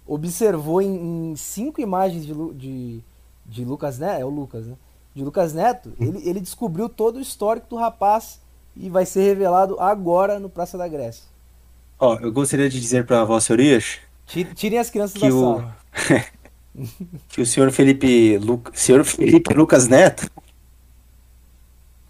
observou 0.08 0.82
em, 0.82 1.32
em, 1.32 1.36
cinco 1.36 1.80
imagens 1.80 2.26
de, 2.26 2.34
de, 2.56 3.04
de 3.46 3.64
Lucas 3.64 4.00
Neto. 4.00 4.20
É 4.20 4.26
o 4.26 4.30
Lucas, 4.30 4.66
né? 4.66 4.76
De 5.16 5.24
Lucas 5.24 5.54
Neto. 5.54 5.94
Ele, 6.00 6.22
ele 6.28 6.40
descobriu 6.40 6.90
todo 6.90 7.16
o 7.16 7.22
histórico 7.22 7.68
do 7.70 7.76
rapaz 7.78 8.40
e 8.76 8.90
vai 8.90 9.06
ser 9.06 9.24
revelado 9.24 9.80
agora 9.80 10.40
no 10.40 10.50
Praça 10.50 10.78
da 10.78 10.88
Grécia. 10.88 11.24
Ó, 11.98 12.18
eu 12.18 12.32
gostaria 12.32 12.70
de 12.70 12.80
dizer 12.80 13.06
para 13.06 13.24
Vossa 13.24 13.54
Orias. 13.54 14.00
Tirem 14.26 14.78
as 14.78 14.90
crianças 14.90 15.22
da 15.22 15.28
o... 15.28 15.40
sala. 15.40 15.78
que 17.30 17.42
o 17.42 17.46
senhor 17.46 17.72
Felipe, 17.72 18.38
Lu... 18.38 18.62
senhor 18.74 19.04
Felipe 19.06 19.54
Lucas 19.54 19.88
Neto, 19.88 20.30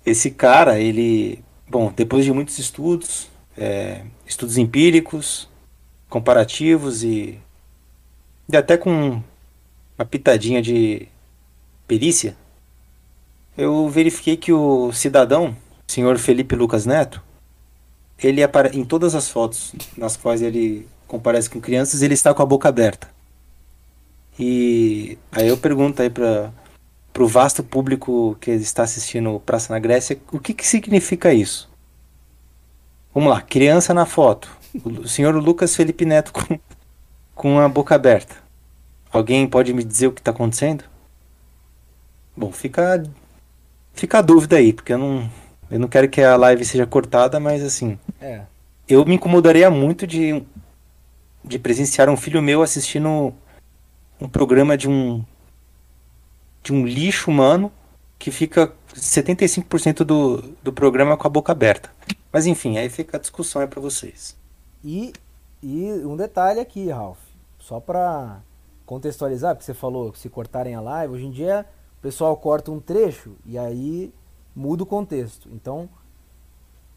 esse 0.06 0.32
cara, 0.32 0.80
ele, 0.80 1.44
bom, 1.70 1.92
depois 1.96 2.26
de 2.26 2.32
muitos 2.32 2.58
estudos, 2.58 3.28
é, 3.58 4.04
estudos 4.26 4.58
empíricos, 4.58 5.50
comparativos 6.10 7.04
e, 7.04 7.40
e 8.48 8.58
até 8.58 8.78
com 8.78 9.22
uma 9.98 10.06
pitadinha 10.06 10.62
de 10.62 11.08
perícia, 11.88 12.36
eu 13.58 13.90
verifiquei 13.90 14.36
que 14.38 14.52
o 14.52 14.92
cidadão, 14.92 15.56
senhor 15.88 16.18
Felipe 16.18 16.56
Lucas 16.56 16.86
Neto, 16.86 17.22
ele 18.22 18.44
apare... 18.44 18.78
em 18.78 18.84
todas 18.84 19.16
as 19.16 19.30
fotos 19.30 19.74
nas 19.98 20.18
quais 20.18 20.42
ele 20.42 20.88
comparece 21.08 21.50
com 21.50 21.62
crianças, 21.62 22.02
ele 22.02 22.14
está 22.14 22.34
com 22.34 22.42
a 22.42 22.46
boca 22.46 22.68
aberta. 22.68 23.10
E 24.38 25.18
aí 25.32 25.48
eu 25.48 25.58
pergunto 25.58 26.02
aí 26.02 26.10
para 26.10 26.52
o 27.18 27.28
vasto 27.28 27.64
público 27.64 28.36
que 28.42 28.52
está 28.52 28.84
assistindo 28.84 29.42
Praça 29.46 29.72
na 29.72 29.80
Grécia, 29.80 30.20
o 30.32 30.40
que, 30.40 30.54
que 30.54 30.68
significa 30.68 31.34
isso? 31.34 31.70
Vamos 33.14 33.30
lá, 33.30 33.42
criança 33.42 33.94
na 33.94 34.06
foto. 34.06 34.50
O 34.84 35.08
senhor 35.08 35.34
Lucas 35.36 35.74
Felipe 35.74 36.04
Neto 36.04 36.34
com, 36.34 36.60
com 37.34 37.60
a 37.60 37.70
boca 37.70 37.96
aberta. 37.96 38.36
Alguém 39.10 39.48
pode 39.48 39.72
me 39.74 39.86
dizer 39.86 40.08
o 40.08 40.12
que 40.12 40.20
está 40.20 40.32
acontecendo? 40.32 40.84
Bom, 42.36 42.52
fica, 42.52 43.02
fica 43.96 44.20
a 44.20 44.22
dúvida 44.22 44.58
aí, 44.58 44.74
porque 44.74 44.94
eu 44.94 44.98
não, 44.98 45.30
eu 45.72 45.80
não 45.80 45.88
quero 45.88 46.10
que 46.10 46.22
a 46.22 46.36
live 46.36 46.64
seja 46.64 46.86
cortada, 46.86 47.40
mas 47.40 47.64
assim. 47.64 47.98
É. 48.22 48.42
Eu 48.88 49.04
me 49.06 49.16
incomodaria 49.16 49.70
muito 49.72 50.06
de, 50.06 50.44
de 51.44 51.58
presenciar 51.58 52.10
um 52.10 52.18
filho 52.18 52.42
meu 52.42 52.62
assistindo 52.62 53.34
um 54.22 54.30
programa 54.30 54.78
de 54.78 54.88
um 54.88 55.24
de 56.62 56.74
um 56.74 56.86
lixo 56.86 57.30
humano 57.30 57.72
que 58.18 58.32
fica 58.32 58.74
75% 58.96 60.04
do, 60.04 60.42
do 60.64 60.74
programa 60.74 61.16
com 61.16 61.28
a 61.28 61.30
boca 61.30 61.52
aberta. 61.52 61.92
Mas 62.32 62.48
enfim, 62.48 62.78
aí 62.78 62.90
fica 62.90 63.18
a 63.18 63.20
discussão 63.20 63.62
aí 63.62 63.68
pra 63.68 63.80
vocês. 63.80 64.36
E, 64.84 65.14
e 65.62 65.92
um 66.06 66.18
detalhe 66.18 66.60
aqui, 66.60 66.90
Ralph, 66.90 67.20
só 67.60 67.80
pra 67.80 68.40
contextualizar, 68.84 69.54
porque 69.54 69.66
você 69.66 69.76
falou 69.76 70.12
que 70.12 70.18
se 70.18 70.30
cortarem 70.30 70.74
a 70.74 70.82
live, 70.82 71.14
hoje 71.14 71.26
em 71.26 71.32
dia 71.32 71.66
pessoal 72.06 72.38
corta 72.38 72.72
um 72.72 72.80
trecho 72.80 73.36
e 73.48 73.58
aí 73.58 74.14
muda 74.56 74.84
o 74.84 74.86
contexto. 74.86 75.50
Então, 75.52 75.90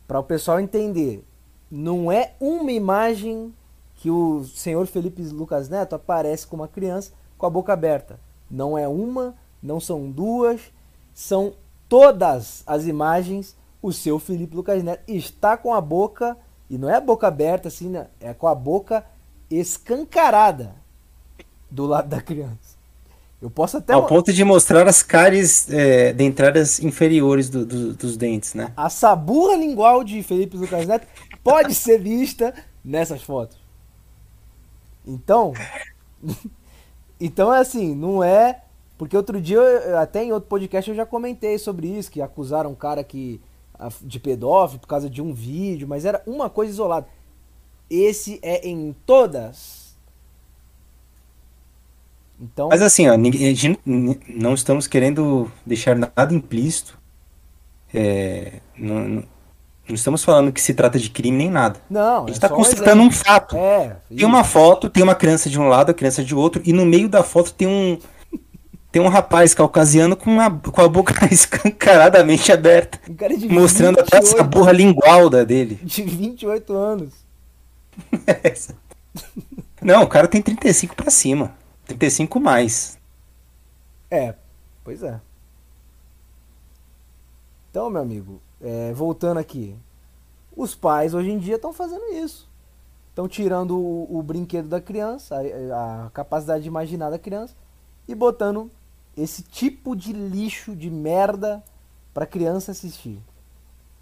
para 0.06 0.20
o 0.20 0.22
pessoal 0.22 0.60
entender, 0.60 1.24
não 1.70 2.12
é 2.12 2.34
uma 2.38 2.70
imagem 2.70 3.54
que 3.94 4.10
o 4.10 4.44
senhor 4.44 4.86
Felipe 4.86 5.22
Lucas 5.22 5.70
Neto 5.70 5.94
aparece 5.94 6.46
com 6.46 6.56
uma 6.56 6.68
criança 6.68 7.12
com 7.38 7.46
a 7.46 7.50
boca 7.50 7.72
aberta. 7.72 8.20
Não 8.50 8.76
é 8.76 8.86
uma, 8.86 9.34
não 9.62 9.80
são 9.80 10.10
duas, 10.10 10.60
são 11.14 11.54
todas 11.88 12.62
as 12.66 12.86
imagens. 12.86 13.56
O 13.80 13.94
seu 13.94 14.18
Felipe 14.18 14.54
Lucas 14.54 14.82
Neto 14.82 15.04
está 15.08 15.56
com 15.56 15.72
a 15.72 15.80
boca, 15.80 16.36
e 16.68 16.76
não 16.76 16.90
é 16.90 16.96
a 16.96 17.00
boca 17.00 17.26
aberta 17.26 17.68
assim, 17.68 17.88
né? 17.88 18.08
é 18.20 18.34
com 18.34 18.46
a 18.46 18.54
boca 18.54 19.06
escancarada 19.50 20.74
do 21.70 21.86
lado 21.86 22.08
da 22.10 22.20
criança. 22.20 22.77
Eu 23.40 23.48
posso 23.48 23.76
até. 23.76 23.92
Ao 23.92 24.04
ponto 24.06 24.32
de 24.32 24.44
mostrar 24.44 24.88
as 24.88 25.02
cáries 25.02 25.70
é, 25.70 26.12
dentárias 26.12 26.80
inferiores 26.80 27.48
do, 27.48 27.64
do, 27.64 27.94
dos 27.94 28.16
dentes, 28.16 28.54
né? 28.54 28.72
A 28.76 28.90
saburra 28.90 29.56
lingual 29.56 30.02
de 30.02 30.22
Felipe 30.24 30.56
Lucas 30.56 30.86
Neto 30.86 31.06
pode 31.42 31.74
ser 31.74 31.98
vista 32.00 32.52
nessas 32.84 33.22
fotos. 33.22 33.56
Então. 35.06 35.52
então 37.20 37.54
é 37.54 37.60
assim, 37.60 37.94
não 37.94 38.24
é. 38.24 38.62
Porque 38.96 39.16
outro 39.16 39.40
dia, 39.40 39.60
até 40.00 40.24
em 40.24 40.32
outro 40.32 40.48
podcast, 40.48 40.90
eu 40.90 40.96
já 40.96 41.06
comentei 41.06 41.56
sobre 41.56 41.86
isso, 41.86 42.10
que 42.10 42.20
acusaram 42.20 42.70
um 42.70 42.74
cara 42.74 43.04
que, 43.04 43.40
de 44.02 44.18
pedófilo 44.18 44.80
por 44.80 44.88
causa 44.88 45.08
de 45.08 45.22
um 45.22 45.32
vídeo, 45.32 45.86
mas 45.86 46.04
era 46.04 46.20
uma 46.26 46.50
coisa 46.50 46.72
isolada. 46.72 47.06
Esse 47.88 48.40
é 48.42 48.66
em 48.68 48.92
todas 49.06 49.77
então... 52.40 52.68
Mas 52.68 52.82
assim, 52.82 53.08
ó, 53.08 53.16
não 53.86 54.54
estamos 54.54 54.86
querendo 54.86 55.50
deixar 55.66 55.96
nada 55.96 56.32
implícito. 56.34 56.98
É, 57.92 58.60
não, 58.76 59.08
não, 59.08 59.24
estamos 59.88 60.22
falando 60.22 60.52
que 60.52 60.60
se 60.60 60.74
trata 60.74 60.98
de 60.98 61.10
crime 61.10 61.36
nem 61.36 61.50
nada. 61.50 61.80
Não, 61.88 62.24
a 62.24 62.26
gente 62.26 62.32
está 62.32 62.46
é 62.46 62.50
constatando 62.50 63.02
um, 63.02 63.10
fato. 63.10 63.56
É, 63.56 63.96
tem 64.14 64.26
uma 64.26 64.44
foto, 64.44 64.90
tem 64.90 65.02
uma 65.02 65.14
criança 65.14 65.48
de 65.48 65.58
um 65.58 65.68
lado, 65.68 65.90
a 65.90 65.94
criança 65.94 66.22
de 66.22 66.34
outro, 66.34 66.62
e 66.64 66.72
no 66.72 66.84
meio 66.84 67.08
da 67.08 67.22
foto 67.22 67.52
tem 67.52 67.66
um 67.66 67.98
tem 68.90 69.02
um 69.02 69.08
rapaz 69.08 69.52
caucasiano 69.52 70.16
com, 70.16 70.30
uma, 70.30 70.50
com 70.50 70.80
a 70.80 70.88
boca 70.88 71.14
escancaradamente 71.30 72.50
aberta. 72.50 72.98
Um 73.08 73.52
mostrando 73.52 73.96
28, 73.96 74.00
até 74.00 74.16
essa 74.16 74.42
burra 74.42 74.72
lingualda 74.72 75.44
dele. 75.44 75.78
De 75.82 76.02
28 76.02 76.72
anos. 76.74 77.12
Não, 79.82 80.02
o 80.02 80.06
cara 80.06 80.26
tem 80.26 80.40
35 80.40 80.96
para 80.96 81.10
cima. 81.10 81.54
35 81.88 82.38
mais. 82.38 82.98
É, 84.10 84.34
pois 84.84 85.02
é. 85.02 85.20
Então, 87.70 87.88
meu 87.88 88.02
amigo, 88.02 88.40
é, 88.60 88.92
voltando 88.92 89.38
aqui. 89.38 89.74
Os 90.54 90.74
pais 90.74 91.14
hoje 91.14 91.30
em 91.30 91.38
dia 91.38 91.56
estão 91.56 91.72
fazendo 91.72 92.04
isso. 92.12 92.48
Estão 93.10 93.26
tirando 93.26 93.76
o, 93.78 94.18
o, 94.18 94.22
brinquedo 94.22 94.68
da 94.68 94.80
criança, 94.80 95.36
a, 95.36 96.06
a 96.06 96.10
capacidade 96.10 96.62
de 96.62 96.68
imaginar 96.68 97.10
da 97.10 97.18
criança, 97.18 97.54
e 98.06 98.14
botando 98.14 98.70
esse 99.16 99.42
tipo 99.42 99.96
de 99.96 100.12
lixo, 100.12 100.76
de 100.76 100.90
merda, 100.90 101.62
para 102.12 102.26
criança 102.26 102.72
assistir. 102.72 103.18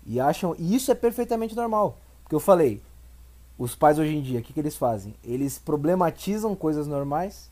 E 0.04 0.18
acham. 0.20 0.54
E 0.58 0.74
isso 0.74 0.90
é 0.90 0.94
perfeitamente 0.94 1.54
normal. 1.54 1.98
Porque 2.22 2.34
eu 2.34 2.40
falei, 2.40 2.82
os 3.58 3.74
pais 3.74 3.98
hoje 3.98 4.16
em 4.16 4.22
dia, 4.22 4.40
o 4.40 4.42
que, 4.42 4.52
que 4.52 4.60
eles 4.60 4.76
fazem? 4.76 5.14
Eles 5.22 5.58
problematizam 5.58 6.54
coisas 6.54 6.86
normais 6.86 7.50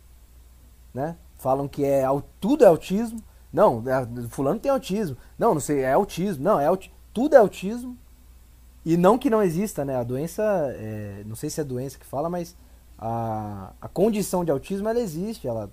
né? 0.95 1.17
Falam 1.37 1.67
que 1.67 1.85
é 1.85 2.05
tudo 2.41 2.65
é 2.65 2.69
autismo. 2.69 3.21
Não, 3.53 3.83
é, 3.87 4.29
fulano 4.29 4.61
tem 4.61 4.71
autismo. 4.71 5.17
Não, 5.39 5.55
não 5.55 5.61
sei, 5.61 5.81
é 5.81 5.93
autismo. 5.93 6.43
Não, 6.43 6.59
é 6.61 6.69
tudo 7.13 7.35
é 7.35 7.39
autismo. 7.39 7.99
E 8.85 8.97
não 8.97 9.19
que 9.19 9.31
não 9.31 9.43
exista, 9.43 9.85
né? 9.85 9.97
A 9.97 10.03
doença, 10.03 10.43
é, 10.77 11.23
não 11.27 11.35
sei 11.35 11.51
se 11.51 11.61
é 11.61 11.65
doença 11.65 11.99
que 11.99 12.07
fala, 12.07 12.29
mas 12.29 12.57
a, 12.99 13.73
a 13.81 13.89
condição 13.89 14.45
de 14.45 14.51
autismo 14.51 14.89
ela 14.89 15.01
existe, 15.01 15.49
ela 15.49 15.71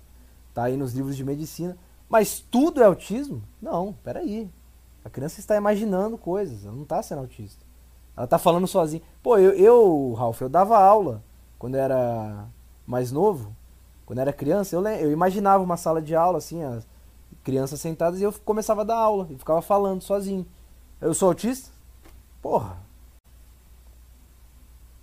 tá 0.54 0.64
aí 0.64 0.76
nos 0.76 0.92
livros 0.92 1.16
de 1.16 1.24
medicina. 1.24 1.76
Mas 2.08 2.40
tudo 2.40 2.82
é 2.82 2.86
autismo? 2.86 3.42
Não, 3.60 3.94
peraí. 4.04 4.50
A 5.04 5.10
criança 5.10 5.40
está 5.40 5.56
imaginando 5.56 6.16
coisas, 6.16 6.64
ela 6.64 6.74
não 6.74 6.84
está 6.84 7.02
sendo 7.02 7.20
autista. 7.20 7.64
Ela 8.16 8.24
está 8.24 8.38
falando 8.38 8.66
sozinha. 8.66 9.02
Pô, 9.22 9.38
eu, 9.38 9.52
eu, 9.52 10.12
Ralph, 10.14 10.40
eu 10.40 10.48
dava 10.48 10.78
aula 10.78 11.22
quando 11.58 11.74
eu 11.74 11.80
era 11.80 12.46
mais 12.86 13.10
novo. 13.10 13.54
Quando 14.12 14.18
eu 14.18 14.22
era 14.24 14.32
criança, 14.34 14.76
eu, 14.76 14.86
eu 14.86 15.10
imaginava 15.10 15.64
uma 15.64 15.78
sala 15.78 16.02
de 16.02 16.14
aula, 16.14 16.36
assim, 16.36 16.62
as 16.62 16.86
crianças 17.42 17.80
sentadas, 17.80 18.20
e 18.20 18.22
eu 18.22 18.34
começava 18.44 18.82
a 18.82 18.84
dar 18.84 18.98
aula, 18.98 19.26
e 19.30 19.38
ficava 19.38 19.62
falando 19.62 20.02
sozinho. 20.02 20.46
Eu 21.00 21.14
sou 21.14 21.28
autista? 21.28 21.70
Porra. 22.42 22.76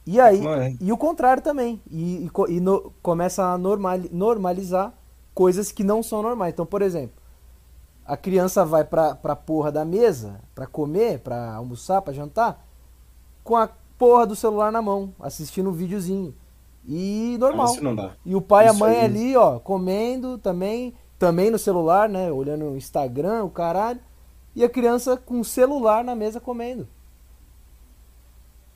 E 0.06 0.19
aí, 0.19 0.43
e 0.80 0.91
o 0.91 0.98
contrário 0.98 1.41
também. 1.41 1.82
E, 1.89 2.28
e, 2.28 2.32
e 2.50 2.60
no, 2.60 2.93
começa 3.02 3.43
a 3.43 3.58
normal, 3.58 3.98
normalizar 4.12 4.93
coisas 5.34 5.72
que 5.72 5.84
não 5.84 6.04
são 6.04 6.22
normais. 6.22 6.54
Então, 6.54 6.67
por 6.67 6.84
exemplo, 6.84 7.19
a 8.06 8.15
criança 8.15 8.63
vai 8.63 8.84
pra, 8.84 9.15
pra 9.15 9.36
porra 9.36 9.72
da 9.72 9.84
mesa, 9.84 10.39
pra 10.54 10.67
comer, 10.67 11.17
pra 11.17 11.56
almoçar, 11.56 12.04
pra 12.04 12.13
jantar, 12.13 12.63
com 13.43 13.58
a 13.58 13.72
porra 13.98 14.28
do 14.28 14.36
celular 14.36 14.72
na 14.72 14.84
mão, 14.84 15.12
assistindo 15.19 15.72
um 15.72 15.74
videozinho. 15.74 16.36
E 16.88 17.38
normal. 17.39 17.74
Isso 17.74 17.84
não 17.84 17.96
dá. 17.96 18.12
E 18.26 18.36
o 18.36 18.42
pai 18.42 18.65
e 18.65 18.70
a 18.70 18.74
mãe 18.74 18.96
aí... 18.98 19.06
ali, 19.06 19.36
ó, 19.36 19.60
comendo 19.60 20.38
também, 20.38 20.94
também 21.18 21.52
no 21.52 21.60
celular, 21.60 22.10
né? 22.10 22.32
Olhando 22.32 22.65
o 22.65 22.78
Instagram, 22.78 23.44
o 23.44 23.50
caralho. 23.50 24.00
E 24.56 24.63
a 24.63 24.70
criança 24.70 25.15
com 25.15 25.39
o 25.39 25.46
celular 25.46 26.04
na 26.04 26.15
mesa 26.15 26.39
comendo. 26.39 26.88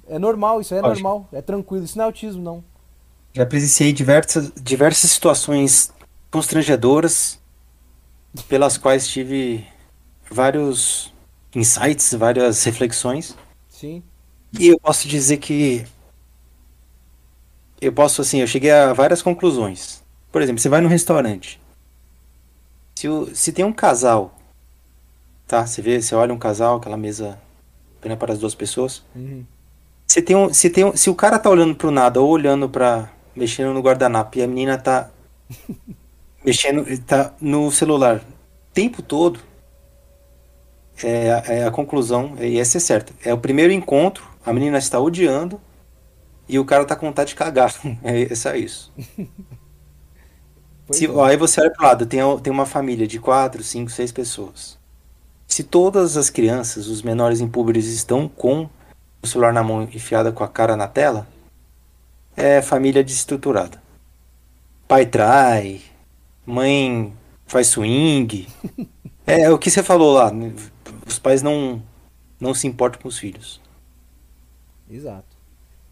É 0.07 0.19
normal, 0.19 0.61
isso 0.61 0.73
aí 0.73 0.79
é 0.79 0.83
normal, 0.83 1.27
é 1.31 1.41
tranquilo, 1.41 1.85
isso 1.85 1.97
não 1.97 2.03
é 2.03 2.07
autismo, 2.07 2.41
não. 2.41 2.63
Já 3.33 3.45
presenciei 3.45 3.93
diversas, 3.93 4.51
diversas 4.61 5.11
situações 5.11 5.93
constrangedoras 6.29 7.39
pelas 8.47 8.77
quais 8.77 9.07
tive 9.07 9.65
vários 10.29 11.13
insights, 11.55 12.13
várias 12.13 12.63
reflexões. 12.63 13.35
Sim. 13.69 14.03
E 14.59 14.67
eu 14.67 14.79
posso 14.79 15.07
dizer 15.07 15.37
que 15.37 15.85
eu 17.85 17.93
posso, 17.93 18.21
assim, 18.21 18.39
eu 18.39 18.47
cheguei 18.47 18.71
a 18.71 18.93
várias 18.93 19.21
conclusões. 19.21 20.01
Por 20.31 20.41
exemplo, 20.41 20.61
você 20.61 20.69
vai 20.69 20.81
num 20.81 20.87
restaurante. 20.87 21.59
Se, 22.95 23.07
o, 23.07 23.35
se 23.35 23.51
tem 23.51 23.65
um 23.65 23.73
casal, 23.73 24.35
tá? 25.47 25.65
Você 25.65 25.81
vê, 25.81 26.01
você 26.01 26.15
olha 26.15 26.33
um 26.33 26.37
casal, 26.37 26.77
aquela 26.77 26.97
mesa 26.97 27.39
apenas 27.99 28.17
para 28.17 28.33
as 28.33 28.39
duas 28.39 28.55
pessoas. 28.55 29.03
Uhum. 29.15 29.43
Se, 30.07 30.21
tem 30.21 30.35
um, 30.35 30.53
se, 30.53 30.69
tem 30.69 30.85
um, 30.85 30.95
se 30.95 31.09
o 31.09 31.15
cara 31.15 31.39
tá 31.39 31.49
olhando 31.49 31.75
pro 31.75 31.91
nada 31.91 32.21
ou 32.21 32.29
olhando 32.29 32.69
para 32.69 33.11
mexendo 33.35 33.73
no 33.73 33.81
guardanapo 33.81 34.37
e 34.37 34.43
a 34.43 34.47
menina 34.47 34.77
tá 34.77 35.09
mexendo, 36.45 36.85
tá 37.05 37.33
no 37.41 37.71
celular 37.71 38.17
o 38.17 38.73
tempo 38.73 39.01
todo, 39.01 39.39
é, 41.03 41.43
é 41.47 41.65
a 41.65 41.71
conclusão, 41.71 42.35
e 42.39 42.59
essa 42.59 42.77
é 42.77 42.79
certa. 42.79 43.13
É 43.23 43.33
o 43.33 43.37
primeiro 43.37 43.73
encontro, 43.73 44.23
a 44.45 44.53
menina 44.53 44.77
está 44.77 44.99
odiando 44.99 45.59
e 46.47 46.59
o 46.59 46.65
cara 46.65 46.85
tá 46.85 46.95
com 46.95 47.07
vontade 47.07 47.29
de 47.29 47.35
cagar. 47.35 47.73
É, 48.03 48.23
é 48.23 48.35
só 48.35 48.55
isso. 48.55 48.91
Se, 50.91 51.07
ó, 51.07 51.23
aí 51.25 51.37
você 51.37 51.61
olha 51.61 51.71
pro 51.71 51.85
lado, 51.85 52.05
tem, 52.05 52.19
tem 52.39 52.51
uma 52.51 52.65
família 52.65 53.07
de 53.07 53.19
quatro, 53.19 53.63
cinco, 53.63 53.89
seis 53.89 54.11
pessoas. 54.11 54.77
Se 55.47 55.63
todas 55.63 56.17
as 56.17 56.29
crianças, 56.29 56.87
os 56.87 57.01
menores 57.01 57.39
impúberes, 57.39 57.87
estão 57.87 58.27
com 58.27 58.69
o 59.21 59.27
celular 59.27 59.53
na 59.53 59.63
mão 59.63 59.83
enfiada 59.83 60.31
com 60.31 60.43
a 60.43 60.47
cara 60.47 60.75
na 60.75 60.87
tela, 60.87 61.27
é 62.35 62.61
família 62.61 63.03
desestruturada. 63.03 63.81
Pai 64.87 65.05
trai, 65.05 65.81
mãe 66.45 67.13
faz 67.45 67.67
swing. 67.67 68.47
é, 69.25 69.43
é 69.43 69.49
o 69.51 69.57
que 69.57 69.71
você 69.71 69.81
falou 69.81 70.13
lá. 70.13 70.31
Os 71.07 71.17
pais 71.19 71.41
não, 71.41 71.81
não 72.39 72.53
se 72.53 72.67
importam 72.67 73.01
com 73.01 73.07
os 73.07 73.17
filhos. 73.17 73.61
Exato. 74.89 75.32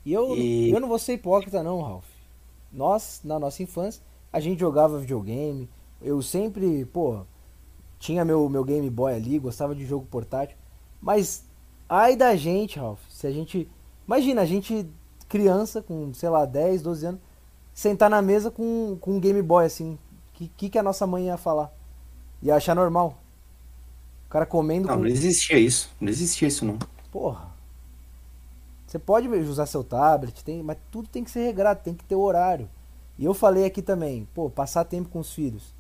E 0.06 0.14
eu, 0.14 0.36
e 0.36 0.72
eu 0.72 0.80
não 0.80 0.88
vou 0.88 1.00
ser 1.00 1.14
hipócrita 1.14 1.62
não, 1.64 1.82
Ralph. 1.82 2.06
Nós, 2.72 3.22
na 3.24 3.40
nossa 3.40 3.62
infância, 3.64 4.02
a 4.32 4.40
gente 4.40 4.60
jogava 4.60 5.00
videogame. 5.00 5.70
Eu 6.02 6.22
sempre, 6.22 6.86
pô, 6.86 7.22
tinha 8.00 8.26
meu, 8.26 8.50
meu 8.50 8.64
Game 8.64 8.90
Boy 8.90 9.14
ali, 9.14 9.40
gostava 9.40 9.76
de 9.76 9.86
jogo 9.86 10.06
portátil. 10.10 10.58
Mas, 11.02 11.46
ai 11.90 12.16
da 12.16 12.36
gente, 12.36 12.80
Ralph, 12.80 13.02
se 13.10 13.28
a 13.28 13.32
gente... 13.32 13.70
Imagina, 14.08 14.42
a 14.42 14.46
gente, 14.46 14.88
criança, 15.30 15.82
com, 15.82 16.14
sei 16.14 16.30
lá, 16.30 16.46
10, 16.46 16.82
12 16.82 17.06
anos, 17.06 17.22
sentar 17.74 18.10
na 18.10 18.22
mesa 18.22 18.50
com, 18.52 18.98
com 19.00 19.14
um 19.14 19.20
Game 19.20 19.42
Boy, 19.42 19.66
assim. 19.66 19.94
O 19.94 20.34
que, 20.34 20.48
que, 20.58 20.70
que 20.72 20.80
a 20.80 20.84
nossa 20.84 21.06
mãe 21.08 21.26
ia 21.28 21.38
falar? 21.38 21.72
Ia 22.42 22.56
achar 22.56 22.76
normal. 22.76 23.18
cara 24.30 24.46
comendo 24.46 24.88
Não, 24.88 24.96
com. 24.96 25.02
não 25.02 25.08
existia 25.08 25.60
isso. 25.60 25.90
Não 26.00 26.10
existia 26.10 26.48
isso, 26.48 26.66
não. 26.66 26.78
Porra. 27.12 27.51
Você 28.92 29.00
pode 29.00 29.30
usar 29.30 29.68
seu 29.68 29.86
tablet, 29.86 30.44
tem, 30.44 30.62
mas 30.62 30.78
tudo 30.92 31.08
tem 31.08 31.24
que 31.24 31.32
ser 31.32 31.46
regrado, 31.46 31.80
tem 31.82 31.94
que 31.94 32.04
ter 32.04 32.16
horário. 32.16 32.70
E 33.18 33.24
eu 33.24 33.34
falei 33.34 33.64
aqui 33.64 33.82
também, 33.82 34.28
pô, 34.34 34.50
passar 34.50 34.84
tempo 34.84 35.08
com 35.08 35.20
os 35.20 35.32
filhos. 35.32 35.74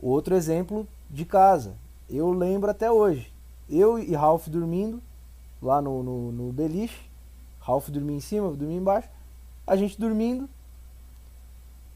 Outro 0.00 0.36
exemplo 0.36 0.86
de 1.10 1.24
casa. 1.24 1.74
Eu 2.08 2.30
lembro 2.30 2.70
até 2.70 2.88
hoje. 2.88 3.32
Eu 3.68 3.98
e 3.98 4.14
Ralph 4.14 4.46
dormindo 4.46 5.02
lá 5.60 5.82
no, 5.82 6.04
no, 6.04 6.30
no 6.30 6.52
beliche. 6.52 7.10
Ralph 7.58 7.88
dormia 7.88 8.18
em 8.18 8.20
cima, 8.20 8.46
eu 8.46 8.54
dormia 8.54 8.78
embaixo. 8.78 9.08
A 9.66 9.74
gente 9.74 9.98
dormindo. 9.98 10.48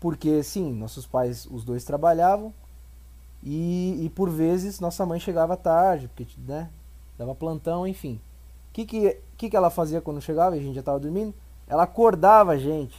Porque, 0.00 0.42
sim, 0.42 0.72
nossos 0.72 1.06
pais, 1.06 1.46
os 1.46 1.62
dois 1.64 1.84
trabalhavam. 1.84 2.52
E, 3.40 4.04
e 4.04 4.10
por 4.10 4.28
vezes 4.30 4.80
nossa 4.80 5.06
mãe 5.06 5.20
chegava 5.20 5.56
tarde, 5.56 6.08
porque 6.08 6.26
né, 6.44 6.68
dava 7.16 7.36
plantão, 7.36 7.86
enfim. 7.86 8.20
Que, 8.74 8.84
que, 8.84 9.16
que, 9.36 9.48
que 9.50 9.56
ela 9.56 9.70
fazia 9.70 10.00
quando 10.00 10.20
chegava 10.20 10.56
e 10.56 10.58
a 10.58 10.62
gente 10.62 10.74
já 10.74 10.80
estava 10.80 10.98
dormindo? 10.98 11.32
Ela 11.68 11.84
acordava 11.84 12.52
a 12.52 12.58
gente. 12.58 12.98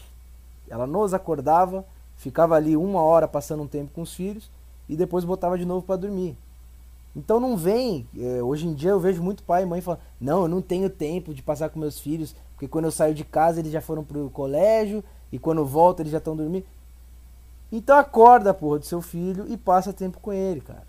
Ela 0.70 0.88
nos 0.88 1.14
acordava, 1.14 1.86
ficava 2.16 2.56
ali 2.56 2.78
uma 2.78 3.02
hora 3.02 3.28
passando 3.28 3.62
um 3.62 3.68
tempo 3.68 3.92
com 3.94 4.02
os 4.02 4.14
filhos 4.14 4.50
e 4.88 4.96
depois 4.96 5.26
botava 5.26 5.58
de 5.58 5.66
novo 5.66 5.86
para 5.86 5.98
dormir. 5.98 6.38
Então 7.14 7.42
não 7.42 7.58
vem. 7.58 8.08
é, 8.18 8.42
hoje 8.42 8.66
em 8.66 8.74
dia 8.74 8.92
eu 8.92 9.00
vejo 9.02 9.22
muito 9.22 9.44
pai 9.44 9.64
e 9.64 9.66
mãe 9.66 9.82
falando: 9.82 10.00
Não, 10.20 10.44
eu 10.44 10.48
não 10.48 10.62
tenho 10.62 10.90
tempo 10.90 11.34
de 11.34 11.44
passar 11.44 11.70
com 11.70 11.78
meus 11.78 12.00
filhos, 12.00 12.34
porque 12.54 12.70
quando 12.70 12.86
eu 12.86 12.92
saio 12.92 13.14
de 13.14 13.26
casa 13.26 13.60
eles 13.60 13.74
já 13.74 13.82
foram 13.82 14.04
pro 14.04 14.30
colégio 14.30 15.04
e 15.30 15.38
quando 15.38 15.58
eu 15.58 15.66
volto 15.66 16.00
eles 16.00 16.14
já 16.14 16.20
estão 16.20 16.38
dormindo. 16.38 16.66
Então 17.70 17.98
acorda, 17.98 18.54
porra, 18.54 18.80
do 18.80 18.86
seu 18.86 19.02
filho 19.02 19.46
e 19.50 19.58
passa 19.58 19.92
tempo 19.92 20.22
com 20.22 20.32
ele, 20.32 20.62
cara. 20.62 20.86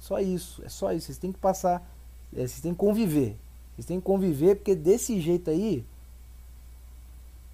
Só 0.00 0.18
isso, 0.18 0.60
é 0.64 0.68
só 0.68 0.92
isso. 0.92 1.06
Vocês 1.06 1.18
têm 1.18 1.30
que 1.30 1.38
passar, 1.38 1.88
é, 2.32 2.38
vocês 2.38 2.60
têm 2.60 2.72
que 2.72 2.78
conviver. 2.80 3.38
Vocês 3.74 3.86
têm 3.86 3.98
que 3.98 4.06
conviver 4.06 4.56
porque 4.56 4.74
desse 4.74 5.20
jeito 5.20 5.50
aí 5.50 5.84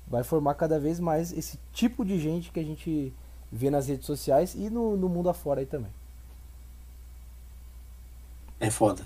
vai 0.07 0.23
formar 0.25 0.55
cada 0.55 0.79
vez 0.79 1.01
mais 1.01 1.33
esse 1.33 1.59
tipo 1.73 2.05
de 2.05 2.19
gente 2.19 2.51
que 2.51 2.61
a 2.61 2.65
gente 2.65 3.13
vê 3.51 3.71
nas 3.71 3.89
redes 3.89 4.07
sociais 4.07 4.55
e 4.55 4.69
no, 4.69 4.97
no 4.97 5.09
mundo 5.09 5.29
afora 5.29 5.61
aí 5.61 5.67
também. 5.67 5.91
É 8.59 8.71
foda. 8.71 9.03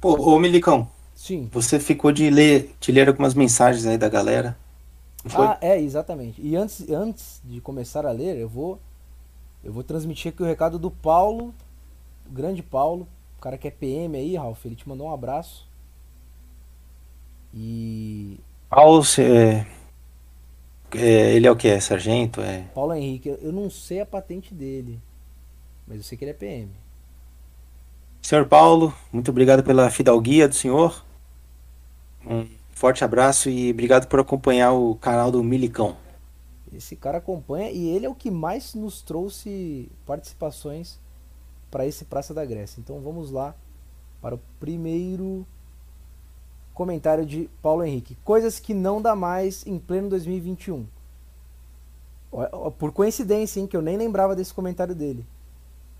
Pô, 0.00 0.14
ô 0.20 0.38
Milicão, 0.38 0.88
Sim. 1.14 1.48
você 1.52 1.78
ficou 1.80 2.12
de 2.12 2.28
ler, 2.28 2.74
de 2.80 2.92
ler 2.92 3.08
algumas 3.08 3.34
mensagens 3.34 3.86
aí 3.86 3.96
da 3.96 4.08
galera. 4.08 4.58
Ah, 5.34 5.56
é, 5.60 5.80
exatamente. 5.80 6.42
E 6.42 6.56
antes, 6.56 6.88
antes 6.90 7.40
de 7.44 7.60
começar 7.60 8.04
a 8.04 8.10
ler, 8.10 8.36
eu 8.36 8.48
vou 8.48 8.80
eu 9.64 9.72
vou 9.72 9.84
transmitir 9.84 10.32
aqui 10.32 10.42
o 10.42 10.46
recado 10.46 10.76
do 10.76 10.90
Paulo, 10.90 11.54
o 12.28 12.32
grande 12.32 12.62
Paulo, 12.62 13.06
o 13.38 13.40
cara 13.40 13.56
que 13.56 13.68
é 13.68 13.70
PM 13.70 14.16
aí, 14.16 14.34
Ralf, 14.36 14.64
ele 14.66 14.74
te 14.74 14.88
mandou 14.88 15.06
um 15.06 15.14
abraço. 15.14 15.68
E 17.54 18.38
Paulo, 18.68 19.02
é, 19.18 19.66
é, 20.94 21.34
ele 21.34 21.46
é 21.46 21.50
o 21.50 21.56
que? 21.56 21.68
É 21.68 21.80
sargento? 21.80 22.40
É. 22.40 22.64
Paulo 22.74 22.92
Henrique, 22.94 23.28
eu- 23.30 23.36
eu 23.36 23.50
não 23.52 23.70
sei 23.70 24.00
a 24.00 24.06
patente 24.06 24.52
dele, 24.54 25.00
mas 25.86 25.98
eu 25.98 26.02
sei 26.04 26.18
que 26.18 26.24
ele 26.24 26.32
é 26.32 26.34
PM. 26.34 26.72
Senhor 28.20 28.46
Paulo, 28.48 28.92
muito 29.12 29.30
obrigado 29.30 29.62
pela 29.62 29.90
fidalguia 29.90 30.48
do 30.48 30.54
senhor. 30.56 31.04
Um 32.26 32.46
forte 32.72 33.04
abraço 33.04 33.48
e 33.48 33.70
obrigado 33.70 34.06
por 34.08 34.18
acompanhar 34.20 34.72
o 34.72 34.96
canal 34.96 35.30
do 35.30 35.42
Milicão. 35.42 35.96
Esse 36.72 36.96
cara 36.96 37.18
acompanha 37.18 37.70
e 37.70 37.88
ele 37.88 38.06
é 38.06 38.08
o 38.08 38.14
que 38.14 38.30
mais 38.30 38.74
nos 38.74 39.02
trouxe 39.02 39.90
participações 40.06 40.98
para 41.70 41.86
esse 41.86 42.04
Praça 42.04 42.34
da 42.34 42.44
Grécia. 42.44 42.80
Então 42.80 43.00
vamos 43.00 43.30
lá 43.30 43.54
para 44.20 44.36
o 44.36 44.40
primeiro 44.60 45.46
comentário 46.74 47.24
de 47.24 47.48
Paulo 47.60 47.84
Henrique. 47.84 48.16
Coisas 48.24 48.58
que 48.58 48.74
não 48.74 49.00
dá 49.00 49.14
mais 49.14 49.66
em 49.66 49.78
pleno 49.78 50.08
2021. 50.08 50.86
Ó, 52.30 52.48
ó, 52.52 52.70
Por 52.70 52.92
coincidência, 52.92 53.60
hein, 53.60 53.66
que 53.66 53.76
eu 53.76 53.82
nem 53.82 53.96
lembrava 53.96 54.34
desse 54.34 54.52
comentário 54.52 54.94
dele. 54.94 55.26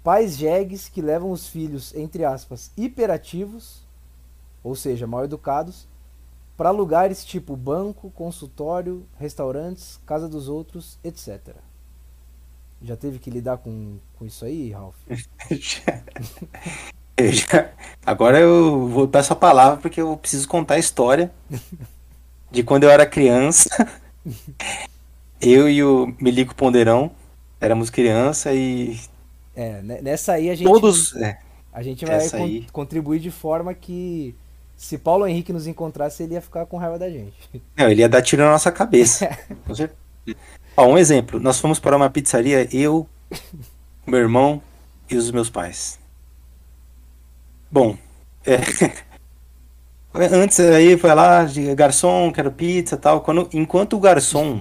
Pais 0.02 0.36
jegues 0.36 0.88
que 0.88 1.00
levam 1.00 1.30
os 1.30 1.46
filhos, 1.46 1.94
entre 1.94 2.24
aspas, 2.24 2.70
hiperativos, 2.76 3.82
ou 4.64 4.74
seja, 4.74 5.06
mal 5.06 5.24
educados, 5.24 5.86
para 6.56 6.70
lugares 6.70 7.24
tipo 7.24 7.56
banco, 7.56 8.10
consultório, 8.10 9.06
restaurantes, 9.18 10.00
casa 10.04 10.28
dos 10.28 10.48
outros, 10.48 10.98
etc. 11.04 11.56
Já 12.82 12.96
teve 12.96 13.18
que 13.18 13.30
lidar 13.30 13.58
com, 13.58 13.98
com 14.18 14.24
isso 14.24 14.44
aí, 14.44 14.70
Ralph? 14.70 14.96
Eu 17.16 17.30
já- 17.32 17.70
Agora 18.04 18.38
eu 18.40 18.88
vou 18.88 19.06
peço 19.06 19.32
a 19.32 19.36
palavra 19.36 19.76
porque 19.80 20.00
eu 20.00 20.16
preciso 20.16 20.48
contar 20.48 20.74
a 20.74 20.78
história 20.78 21.30
de 22.50 22.62
quando 22.64 22.84
eu 22.84 22.90
era 22.90 23.06
criança. 23.06 23.68
Eu 25.40 25.68
e 25.68 25.82
o 25.82 26.14
Milico 26.20 26.54
Ponderão 26.54 27.10
éramos 27.60 27.90
criança 27.90 28.52
e 28.52 28.98
É, 29.54 29.82
né, 29.82 30.00
nessa 30.02 30.32
aí 30.32 30.48
a 30.50 30.54
gente, 30.54 30.66
todos. 30.68 31.14
é, 31.16 31.38
a 31.72 31.82
gente 31.82 32.04
vai 32.04 32.16
essa 32.16 32.38
con- 32.38 32.44
aí. 32.44 32.66
contribuir 32.72 33.20
de 33.20 33.30
forma 33.30 33.74
que 33.74 34.34
se 34.76 34.98
Paulo 34.98 35.26
Henrique 35.26 35.52
nos 35.52 35.66
encontrasse, 35.66 36.22
ele 36.24 36.34
ia 36.34 36.40
ficar 36.40 36.66
com 36.66 36.76
raiva 36.76 36.98
da 36.98 37.08
gente. 37.10 37.34
Não, 37.76 37.88
ele 37.88 38.00
ia 38.00 38.08
dar 38.08 38.22
tiro 38.22 38.42
na 38.42 38.50
nossa 38.50 38.72
cabeça. 38.72 39.28
Com 39.66 39.74
certeza. 39.74 39.98
Ó, 40.76 40.86
um 40.86 40.98
exemplo. 40.98 41.38
Nós 41.38 41.60
fomos 41.60 41.78
para 41.78 41.96
uma 41.96 42.10
pizzaria, 42.10 42.68
eu, 42.74 43.06
meu 44.06 44.18
irmão 44.20 44.60
e 45.10 45.16
os 45.16 45.30
meus 45.30 45.50
pais. 45.50 45.98
Bom, 47.72 47.96
é, 48.44 48.58
antes 50.30 50.60
aí 50.60 50.98
foi 50.98 51.14
lá, 51.14 51.44
de 51.44 51.74
garçom, 51.74 52.30
quero 52.30 52.52
pizza 52.52 52.98
tal. 52.98 53.22
Quando, 53.22 53.48
enquanto 53.50 53.96
o 53.96 53.98
garçom. 53.98 54.60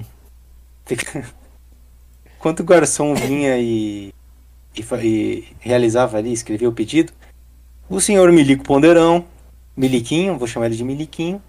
enquanto 2.39 2.61
o 2.61 2.63
garçom 2.63 3.13
vinha 3.13 3.57
e, 3.57 4.13
e, 4.73 4.81
e 5.03 5.47
realizava 5.59 6.17
ali, 6.17 6.31
escrevia 6.31 6.69
o 6.69 6.73
pedido, 6.73 7.11
o 7.89 7.99
senhor 7.99 8.31
Milico 8.31 8.63
Ponderão, 8.63 9.25
Miliquinho, 9.75 10.37
vou 10.37 10.47
chamar 10.47 10.67
ele 10.67 10.77
de 10.77 10.83
Miliquinho, 10.85 11.41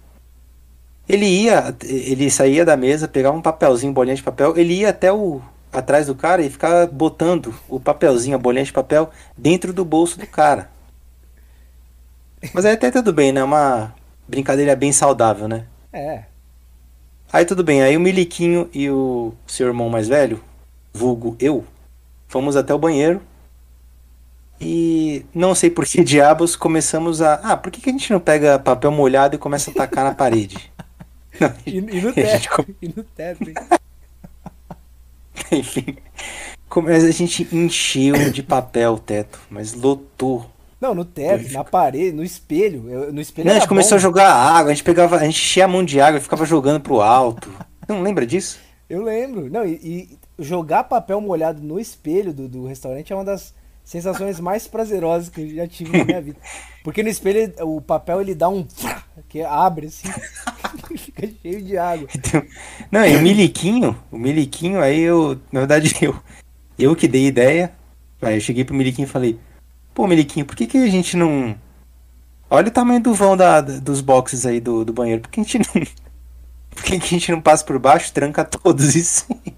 ele 1.07 1.25
ia, 1.25 1.73
ele 1.81 2.29
saía 2.29 2.65
da 2.65 2.75
mesa, 2.75 3.07
pegava 3.07 3.37
um 3.37 3.41
papelzinho, 3.41 3.93
bolinha 3.93 4.17
de 4.17 4.23
papel, 4.23 4.57
ele 4.57 4.79
ia 4.79 4.89
até 4.89 5.13
o 5.13 5.41
atrás 5.71 6.07
do 6.07 6.13
cara 6.13 6.41
e 6.41 6.49
ficava 6.49 6.85
botando 6.85 7.55
o 7.69 7.79
papelzinho, 7.79 8.35
a 8.35 8.39
bolinha 8.39 8.65
de 8.65 8.73
papel 8.73 9.09
dentro 9.37 9.71
do 9.71 9.85
bolso 9.85 10.19
do 10.19 10.27
cara. 10.27 10.69
Mas 12.51 12.65
aí 12.65 12.73
até 12.73 12.91
tudo 12.91 13.13
bem, 13.13 13.31
né? 13.31 13.43
Uma 13.43 13.93
brincadeira 14.27 14.75
bem 14.75 14.91
saudável, 14.91 15.47
né? 15.47 15.65
É, 15.91 16.23
Aí 17.33 17.45
tudo 17.45 17.63
bem, 17.63 17.81
aí 17.81 17.97
o 17.97 17.99
Miliquinho 17.99 18.69
e 18.71 18.91
o 18.91 19.33
seu 19.47 19.65
irmão 19.65 19.89
mais 19.89 20.07
velho, 20.07 20.39
vulgo 20.93 21.35
eu, 21.39 21.65
fomos 22.27 22.55
até 22.55 22.71
o 22.71 22.77
banheiro 22.77 23.19
e 24.61 25.25
não 25.33 25.55
sei 25.55 25.71
por 25.71 25.83
que 25.83 26.03
diabos 26.05 26.55
começamos 26.55 27.23
a. 27.23 27.35
Ah, 27.35 27.57
por 27.57 27.71
que, 27.71 27.81
que 27.81 27.89
a 27.89 27.91
gente 27.91 28.11
não 28.11 28.19
pega 28.19 28.59
papel 28.59 28.91
molhado 28.91 29.35
e 29.35 29.39
começa 29.39 29.71
a 29.71 29.73
tacar 29.73 30.03
na 30.03 30.13
parede? 30.15 30.71
Não, 31.39 31.51
e, 31.65 31.77
e 31.79 32.01
no 32.01 32.13
teto, 32.13 32.65
e 32.79 32.87
no 32.89 33.03
teto, 33.03 33.49
hein? 33.49 33.55
Enfim. 35.51 35.97
A 36.75 37.11
gente 37.11 37.47
encheu 37.51 38.31
de 38.31 38.43
papel 38.43 38.93
o 38.93 38.99
teto, 38.99 39.39
mas 39.49 39.73
lotou. 39.73 40.49
Não, 40.83 40.93
no 40.93 41.05
teto, 41.05 41.49
na 41.53 41.63
parede, 41.63 42.11
no 42.13 42.21
espelho. 42.25 42.89
Eu- 42.89 43.13
No 43.13 43.21
espelho 43.21 43.47
Não, 43.47 43.55
a 43.55 43.59
gente 43.59 43.69
começou 43.69 43.91
bom. 43.91 43.95
a 43.95 44.01
jogar 44.01 44.33
água, 44.33 44.69
a 44.71 44.73
gente 44.75 44.83
pegava, 44.83 45.15
a 45.15 45.19
gente 45.23 45.37
enchia 45.39 45.63
a 45.63 45.67
mão 45.67 45.81
de 45.81 46.01
água 46.01 46.19
e 46.19 46.21
ficava 46.21 46.45
jogando 46.45 46.81
pro 46.81 46.99
alto. 46.99 47.49
Não 47.87 48.01
lembra 48.01 48.25
disso? 48.27 48.59
Eu 48.89 49.01
lembro. 49.01 49.49
Não, 49.49 49.65
e, 49.65 49.79
e 49.81 50.43
jogar 50.43 50.83
papel 50.83 51.21
molhado 51.21 51.61
no 51.61 51.79
espelho 51.79 52.33
do, 52.33 52.49
do 52.49 52.65
restaurante 52.65 53.13
é 53.13 53.15
uma 53.15 53.23
das 53.23 53.53
sensações 53.81 54.39
mais 54.41 54.67
prazerosas 54.67 55.29
que 55.29 55.39
eu 55.39 55.55
já 55.55 55.65
tive 55.69 55.97
na 55.97 56.03
minha 56.03 56.21
vida. 56.21 56.37
Porque 56.83 57.01
no 57.01 57.07
espelho 57.07 57.53
o 57.61 57.79
papel 57.79 58.19
ele 58.19 58.35
dá 58.35 58.49
um 58.49 58.67
que 59.29 59.41
abre 59.41 59.87
assim 59.87 60.09
e 60.91 60.97
fica 60.99 61.29
cheio 61.41 61.61
de 61.61 61.77
água. 61.77 62.09
Então, 62.13 62.43
não, 62.91 63.05
e 63.05 63.15
o 63.15 63.21
Miliquinho, 63.21 63.97
o 64.11 64.17
Miliquinho, 64.17 64.81
aí 64.81 64.99
eu, 64.99 65.39
na 65.49 65.61
verdade, 65.61 65.95
eu, 66.01 66.13
eu 66.77 66.93
que 66.93 67.07
dei 67.07 67.25
ideia. 67.27 67.71
Aí 68.21 68.35
eu 68.35 68.41
cheguei 68.41 68.65
pro 68.65 68.75
Miliquinho 68.75 69.05
e 69.05 69.09
falei, 69.09 69.39
pô, 69.93 70.07
Miliquinho, 70.07 70.45
por 70.45 70.55
que, 70.55 70.67
que 70.67 70.77
a 70.77 70.89
gente 70.89 71.15
não. 71.17 71.55
Olha 72.49 72.67
o 72.67 72.71
tamanho 72.71 73.01
do 73.01 73.13
vão 73.13 73.35
da, 73.35 73.61
dos 73.61 74.01
boxes 74.01 74.45
aí 74.45 74.59
do, 74.59 74.85
do 74.85 74.93
banheiro, 74.93 75.21
por 75.21 75.29
que 75.31 75.39
a 75.39 75.43
gente 75.43 75.59
não. 75.59 75.83
Por 76.75 76.83
que, 76.85 76.97
que 76.97 77.05
a 77.05 77.09
gente 77.09 77.31
não 77.31 77.39
passa 77.39 77.63
por 77.63 77.77
baixo, 77.77 78.11
tranca 78.11 78.43
todos 78.43 78.95
e, 78.95 79.03
sai- 79.03 79.53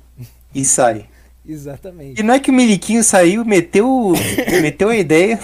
e 0.53 0.65
sai? 0.65 1.05
Exatamente. 1.47 2.19
E 2.19 2.23
não 2.23 2.33
é 2.33 2.39
que 2.41 2.51
o 2.51 2.53
Miliquinho 2.53 3.01
saiu, 3.05 3.45
meteu, 3.45 4.11
meteu 4.61 4.89
a 4.89 4.97
ideia, 4.97 5.39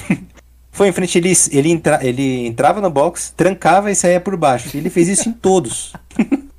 foi 0.70 0.90
em 0.90 0.92
frente, 0.92 1.18
ele, 1.18 1.32
ele, 1.50 1.72
entra, 1.72 2.06
ele 2.06 2.46
entrava 2.46 2.82
no 2.82 2.90
box, 2.90 3.34
trancava 3.38 3.90
e 3.90 3.96
saía 3.96 4.20
por 4.20 4.36
baixo. 4.36 4.76
Ele 4.76 4.90
fez 4.90 5.08
isso 5.08 5.30
em 5.30 5.32
todos. 5.32 5.94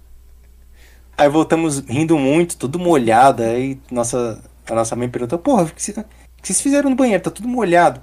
Aí 1.17 1.29
voltamos 1.29 1.81
rindo 1.81 2.19
muito, 2.19 2.57
tudo 2.57 2.79
molhado. 2.79 3.43
Aí 3.43 3.79
nossa, 3.91 4.43
a 4.67 4.75
nossa 4.75 4.97
mãe 4.97 5.09
perguntou, 5.11 5.39
porra, 5.39 5.65
o 5.65 5.71
que, 6.43 6.49
vocês 6.49 6.61
fizeram 6.61 6.91
no 6.91 6.97
banheiro? 6.97 7.23
Tá 7.23 7.31
tudo 7.31 7.49
molhado. 7.49 8.03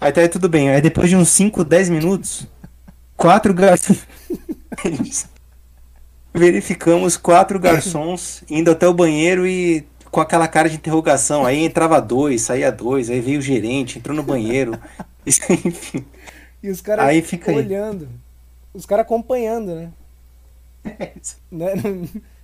Aí 0.00 0.12
tá 0.12 0.28
tudo 0.28 0.48
bem. 0.48 0.70
Aí 0.70 0.80
depois 0.80 1.08
de 1.08 1.16
uns 1.16 1.28
5, 1.30 1.64
10 1.64 1.88
minutos, 1.88 2.46
quatro 3.16 3.54
garçons. 3.54 4.06
Verificamos 6.34 7.16
quatro 7.16 7.60
garçons 7.60 8.42
indo 8.50 8.70
até 8.70 8.88
o 8.88 8.92
banheiro 8.92 9.46
e 9.46 9.86
com 10.10 10.20
aquela 10.20 10.48
cara 10.48 10.68
de 10.68 10.76
interrogação. 10.76 11.46
Aí 11.46 11.64
entrava 11.64 12.00
dois, 12.00 12.42
saía 12.42 12.72
dois, 12.72 13.08
aí 13.08 13.20
veio 13.20 13.38
o 13.38 13.42
gerente, 13.42 13.98
entrou 13.98 14.16
no 14.16 14.22
banheiro. 14.22 14.78
Enfim. 15.26 16.04
E 16.62 16.70
os 16.70 16.80
caras 16.80 17.06
Aí 17.06 17.22
fica 17.22 17.50
aí. 17.50 17.56
olhando. 17.58 18.08
Os 18.72 18.84
caras 18.84 19.04
acompanhando, 19.04 19.74
né? 19.74 19.90
Né? 21.50 21.72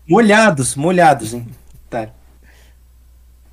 Molhados, 0.09 0.75
molhados, 0.77 1.35
hein? 1.35 1.47
Tá. 1.89 2.09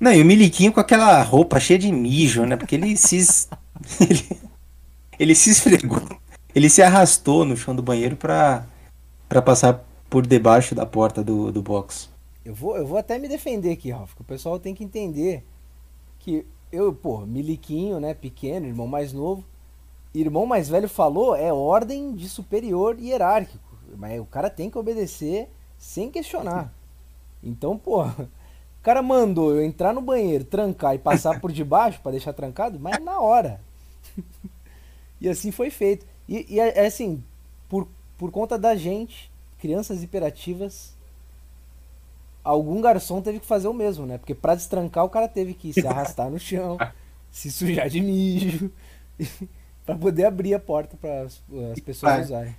Não, 0.00 0.12
e 0.12 0.22
o 0.22 0.24
Miliquinho 0.24 0.72
com 0.72 0.80
aquela 0.80 1.22
roupa 1.22 1.58
cheia 1.58 1.78
de 1.78 1.90
mijo, 1.90 2.44
né? 2.44 2.56
Porque 2.56 2.74
ele 2.74 2.96
se. 2.96 3.18
Ele, 4.00 4.40
ele 5.18 5.34
se 5.36 5.50
esfregou. 5.50 6.02
Ele 6.52 6.68
se 6.68 6.82
arrastou 6.82 7.44
no 7.44 7.56
chão 7.56 7.76
do 7.76 7.82
banheiro 7.82 8.16
pra, 8.16 8.66
pra 9.28 9.40
passar 9.40 9.84
por 10.10 10.26
debaixo 10.26 10.74
da 10.74 10.84
porta 10.84 11.22
do, 11.22 11.52
do 11.52 11.62
box. 11.62 12.10
Eu 12.44 12.54
vou, 12.54 12.76
eu 12.76 12.84
vou 12.84 12.98
até 12.98 13.18
me 13.18 13.28
defender 13.28 13.70
aqui, 13.70 13.90
Ralf, 13.90 14.14
que 14.14 14.22
o 14.22 14.24
pessoal 14.24 14.58
tem 14.58 14.74
que 14.74 14.82
entender 14.82 15.44
que 16.18 16.44
eu, 16.72 16.92
pô, 16.92 17.20
miliquinho, 17.20 18.00
né, 18.00 18.14
pequeno, 18.14 18.66
irmão 18.66 18.86
mais 18.86 19.12
novo, 19.12 19.44
irmão 20.14 20.46
mais 20.46 20.68
velho 20.68 20.88
falou, 20.88 21.36
é 21.36 21.52
ordem 21.52 22.14
de 22.14 22.28
superior 22.28 22.98
hierárquico, 22.98 23.76
mas 23.96 24.20
o 24.20 24.24
cara 24.24 24.50
tem 24.50 24.70
que 24.70 24.78
obedecer 24.78 25.48
sem 25.76 26.10
questionar. 26.10 26.72
Então, 27.42 27.78
pô, 27.78 28.04
cara 28.88 29.02
mandou 29.02 29.54
eu 29.54 29.62
entrar 29.62 29.92
no 29.92 30.00
banheiro, 30.00 30.44
trancar 30.44 30.94
e 30.94 30.98
passar 30.98 31.38
por 31.40 31.52
debaixo 31.52 32.00
pra 32.00 32.10
deixar 32.10 32.32
trancado, 32.32 32.80
mas 32.80 32.98
na 33.04 33.20
hora. 33.20 33.60
E 35.20 35.28
assim 35.28 35.50
foi 35.50 35.68
feito. 35.68 36.06
E, 36.26 36.46
e 36.48 36.58
é, 36.58 36.78
é 36.78 36.86
assim, 36.86 37.22
por, 37.68 37.86
por 38.16 38.30
conta 38.30 38.56
da 38.58 38.74
gente, 38.74 39.30
crianças 39.58 40.02
hiperativas, 40.02 40.94
algum 42.42 42.80
garçom 42.80 43.20
teve 43.20 43.40
que 43.40 43.46
fazer 43.46 43.68
o 43.68 43.74
mesmo, 43.74 44.06
né? 44.06 44.16
Porque 44.16 44.34
pra 44.34 44.54
destrancar 44.54 45.04
o 45.04 45.10
cara 45.10 45.28
teve 45.28 45.52
que 45.52 45.70
se 45.70 45.86
arrastar 45.86 46.30
no 46.30 46.38
chão, 46.38 46.78
se 47.30 47.52
sujar 47.52 47.90
de 47.90 48.00
mijo, 48.00 48.70
pra 49.84 49.96
poder 49.96 50.24
abrir 50.24 50.54
a 50.54 50.58
porta 50.58 50.96
para 50.96 51.24
as 51.24 51.80
pessoas 51.84 52.24
usarem. 52.24 52.56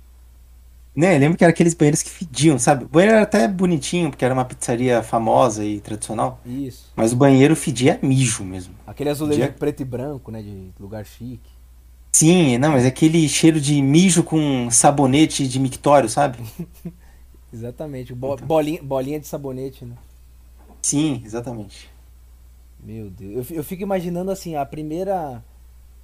Né, 0.94 1.16
lembro 1.18 1.38
que 1.38 1.44
era 1.44 1.52
aqueles 1.52 1.72
banheiros 1.72 2.02
que 2.02 2.10
fediam, 2.10 2.58
sabe? 2.58 2.84
O 2.84 2.88
banheiro 2.88 3.14
era 3.14 3.22
até 3.22 3.46
bonitinho, 3.46 4.10
porque 4.10 4.24
era 4.24 4.34
uma 4.34 4.44
pizzaria 4.44 5.02
famosa 5.02 5.64
e 5.64 5.80
tradicional. 5.80 6.40
Isso. 6.44 6.90
Mas 6.96 7.12
o 7.12 7.16
banheiro 7.16 7.54
fedia 7.54 7.98
mijo 8.02 8.42
mesmo. 8.44 8.74
Aquele 8.86 9.08
azulejo 9.10 9.38
Dia- 9.40 9.52
preto 9.52 9.80
e 9.82 9.84
branco, 9.84 10.30
né? 10.32 10.42
De 10.42 10.72
lugar 10.80 11.04
chique. 11.06 11.48
Sim, 12.12 12.58
não, 12.58 12.72
mas 12.72 12.84
aquele 12.84 13.28
cheiro 13.28 13.60
de 13.60 13.80
mijo 13.80 14.24
com 14.24 14.68
sabonete 14.68 15.46
de 15.46 15.60
mictório, 15.60 16.08
sabe? 16.08 16.38
Exatamente. 17.54 18.12
Bo- 18.14 18.36
bolinha, 18.36 18.82
bolinha 18.82 19.20
de 19.20 19.26
sabonete, 19.28 19.84
né? 19.84 19.94
Sim, 20.82 21.22
exatamente. 21.24 21.88
Meu 22.82 23.10
Deus. 23.10 23.50
Eu, 23.50 23.56
eu 23.58 23.64
fico 23.64 23.82
imaginando 23.82 24.30
assim, 24.30 24.56
a 24.56 24.64
primeira. 24.66 25.42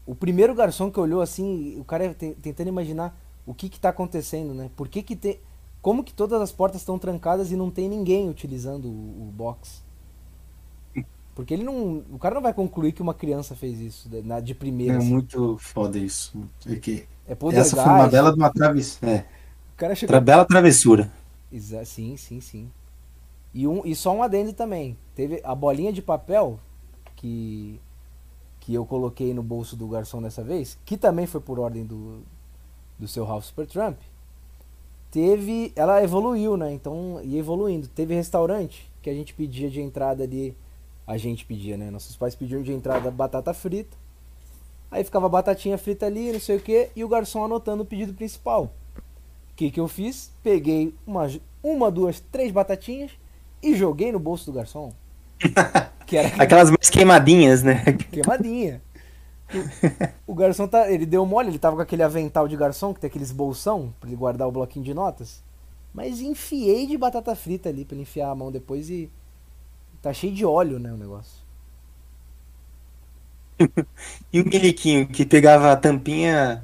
O 0.07 0.14
primeiro 0.14 0.55
garçom 0.55 0.91
que 0.91 1.01
olhou 1.01 1.20
assim, 1.20 1.76
o 1.80 1.84
cara 1.84 2.14
te- 2.14 2.37
tentando 2.41 2.68
imaginar 2.68 3.16
o 3.47 3.55
que 3.55 3.68
que 3.68 3.80
tá 3.80 3.90
acontecendo, 3.90 4.55
né? 4.55 4.70
Por 4.76 4.88
que 4.88 5.03
que 5.03 5.16
tem. 5.16 5.40
Como 5.82 6.03
que 6.05 6.12
todas 6.14 6.40
as 6.42 6.53
portas 6.53 6.80
estão 6.82 6.99
trancadas 6.99 7.53
e 7.53 7.57
não 7.57 7.70
tem 7.70 7.88
ninguém 7.88 8.28
utilizando 8.28 8.86
o, 8.88 9.28
o 9.28 9.32
box? 9.32 9.82
Porque 11.34 11.53
ele 11.53 11.62
não. 11.64 11.99
O 12.11 12.18
cara 12.18 12.34
não 12.34 12.42
vai 12.42 12.55
concluir 12.55 12.92
que 12.92 13.03
uma 13.03 13.12
criança 13.14 13.55
fez 13.55 13.78
isso 13.78 14.09
de, 14.09 14.22
na- 14.22 14.40
de 14.40 14.55
primeira. 14.55 14.94
É 14.94 14.99
assim. 14.99 15.11
muito 15.14 15.59
foda 15.59 15.99
isso. 15.99 16.49
É 16.66 16.76
que 16.76 17.07
É 17.26 17.36
essa 17.51 17.76
foi 17.76 17.92
uma 17.92 18.09
bela 18.09 18.32
de 18.32 18.38
uma 18.38 18.53
travessura. 18.53 19.11
É, 19.12 19.26
O 19.74 19.76
cara 19.76 19.94
chegou 19.94 20.12
tra- 20.12 20.20
bela 20.20 20.44
travessura. 20.44 21.12
Exa- 21.51 21.84
sim, 21.84 22.16
sim, 22.16 22.40
sim. 22.40 22.70
E, 23.55 23.66
um, 23.68 23.84
e 23.86 23.94
só 23.97 24.14
um 24.14 24.22
adendo 24.22 24.53
também. 24.53 24.99
Teve 25.14 25.40
a 25.44 25.55
bolinha 25.55 25.92
de 25.92 26.03
papel 26.03 26.61
que, 27.16 27.80
que 28.61 28.74
eu 28.74 28.86
coloquei 28.86 29.34
no 29.34 29.42
bolso 29.42 29.76
do 29.76 29.88
garçom 29.88 30.22
dessa 30.22 30.44
vez, 30.44 30.78
que 30.84 30.97
também 30.99 31.26
foi 31.26 31.40
por 31.40 31.59
ordem 31.61 31.84
do, 31.86 32.22
do 32.99 33.07
seu 33.09 33.24
Ralph 33.24 33.44
Supertramp. 33.44 33.99
Teve. 35.11 35.72
Ela 35.76 36.03
evoluiu, 36.03 36.57
né? 36.57 36.72
Então 36.72 37.20
ia 37.22 37.38
evoluindo. 37.38 37.88
Teve 37.88 38.14
restaurante 38.14 38.90
que 39.03 39.11
a 39.11 39.14
gente 39.14 39.34
pedia 39.34 39.70
de 39.70 39.80
entrada 39.80 40.24
ali. 40.24 40.57
A 41.07 41.16
gente 41.16 41.44
pedia, 41.44 41.76
né? 41.76 41.90
Nossos 41.90 42.16
pais 42.16 42.34
pediam 42.34 42.62
de 42.62 42.72
entrada 42.72 43.11
batata 43.11 43.55
frita. 43.55 43.97
Aí 44.90 45.05
ficava 45.05 45.28
batatinha 45.28 45.76
frita 45.78 46.07
ali, 46.07 46.32
não 46.32 46.40
sei 46.40 46.57
o 46.57 46.61
que, 46.61 46.90
e 46.94 47.05
o 47.05 47.09
garçom 47.09 47.44
anotando 47.44 47.82
o 47.82 47.86
pedido 47.86 48.14
principal. 48.14 48.72
O 49.51 49.55
que, 49.57 49.70
que 49.70 49.80
eu 49.80 49.88
fiz? 49.88 50.30
Peguei 50.42 50.94
uma, 51.07 51.28
uma, 51.62 51.90
duas, 51.90 52.20
três 52.20 52.53
batatinhas 52.53 53.11
e 53.62 53.74
joguei 53.74 54.12
no 54.12 54.18
bolso 54.18 54.47
do 54.47 54.57
garçom. 54.57 54.92
Que 56.07 56.16
era 56.16 56.40
Aquelas 56.40 56.70
mais 56.70 56.88
queimadinhas, 56.88 57.64
né? 57.64 57.82
queimadinha. 58.12 58.80
O, 59.53 59.70
o 60.26 60.34
garçom 60.34 60.68
tá. 60.68 60.90
Ele 60.90 61.07
deu 61.07 61.24
mole, 61.26 61.49
ele 61.51 61.59
tava 61.59 61.76
com 61.76 61.82
aquele 61.82 62.03
avental 62.03 62.49
de 62.49 62.57
garçom, 62.57 62.94
que 62.94 63.01
tem 63.01 63.09
aqueles 63.09 63.32
bolsão 63.32 63.94
pra 64.01 64.09
ele 64.09 64.16
guardar 64.16 64.49
o 64.49 64.53
bloquinho 64.53 64.84
de 64.84 64.94
notas. 64.94 65.42
Mas 65.94 66.20
enfiei 66.20 66.86
de 66.86 66.99
batata 66.99 67.34
frita 67.36 67.68
ali 67.68 67.84
pra 67.84 67.94
ele 67.94 68.03
enfiar 68.03 68.30
a 68.30 68.34
mão 68.34 68.53
depois 68.53 68.90
e. 68.90 69.11
Tá 70.03 70.12
cheio 70.12 70.34
de 70.34 70.44
óleo, 70.47 70.78
né, 70.78 70.92
o 70.92 70.97
negócio. 70.99 71.42
E 74.32 74.40
o 74.40 74.44
miliquinho 74.47 75.07
que 75.09 75.24
pegava 75.24 75.72
a 75.72 75.76
tampinha 75.76 76.62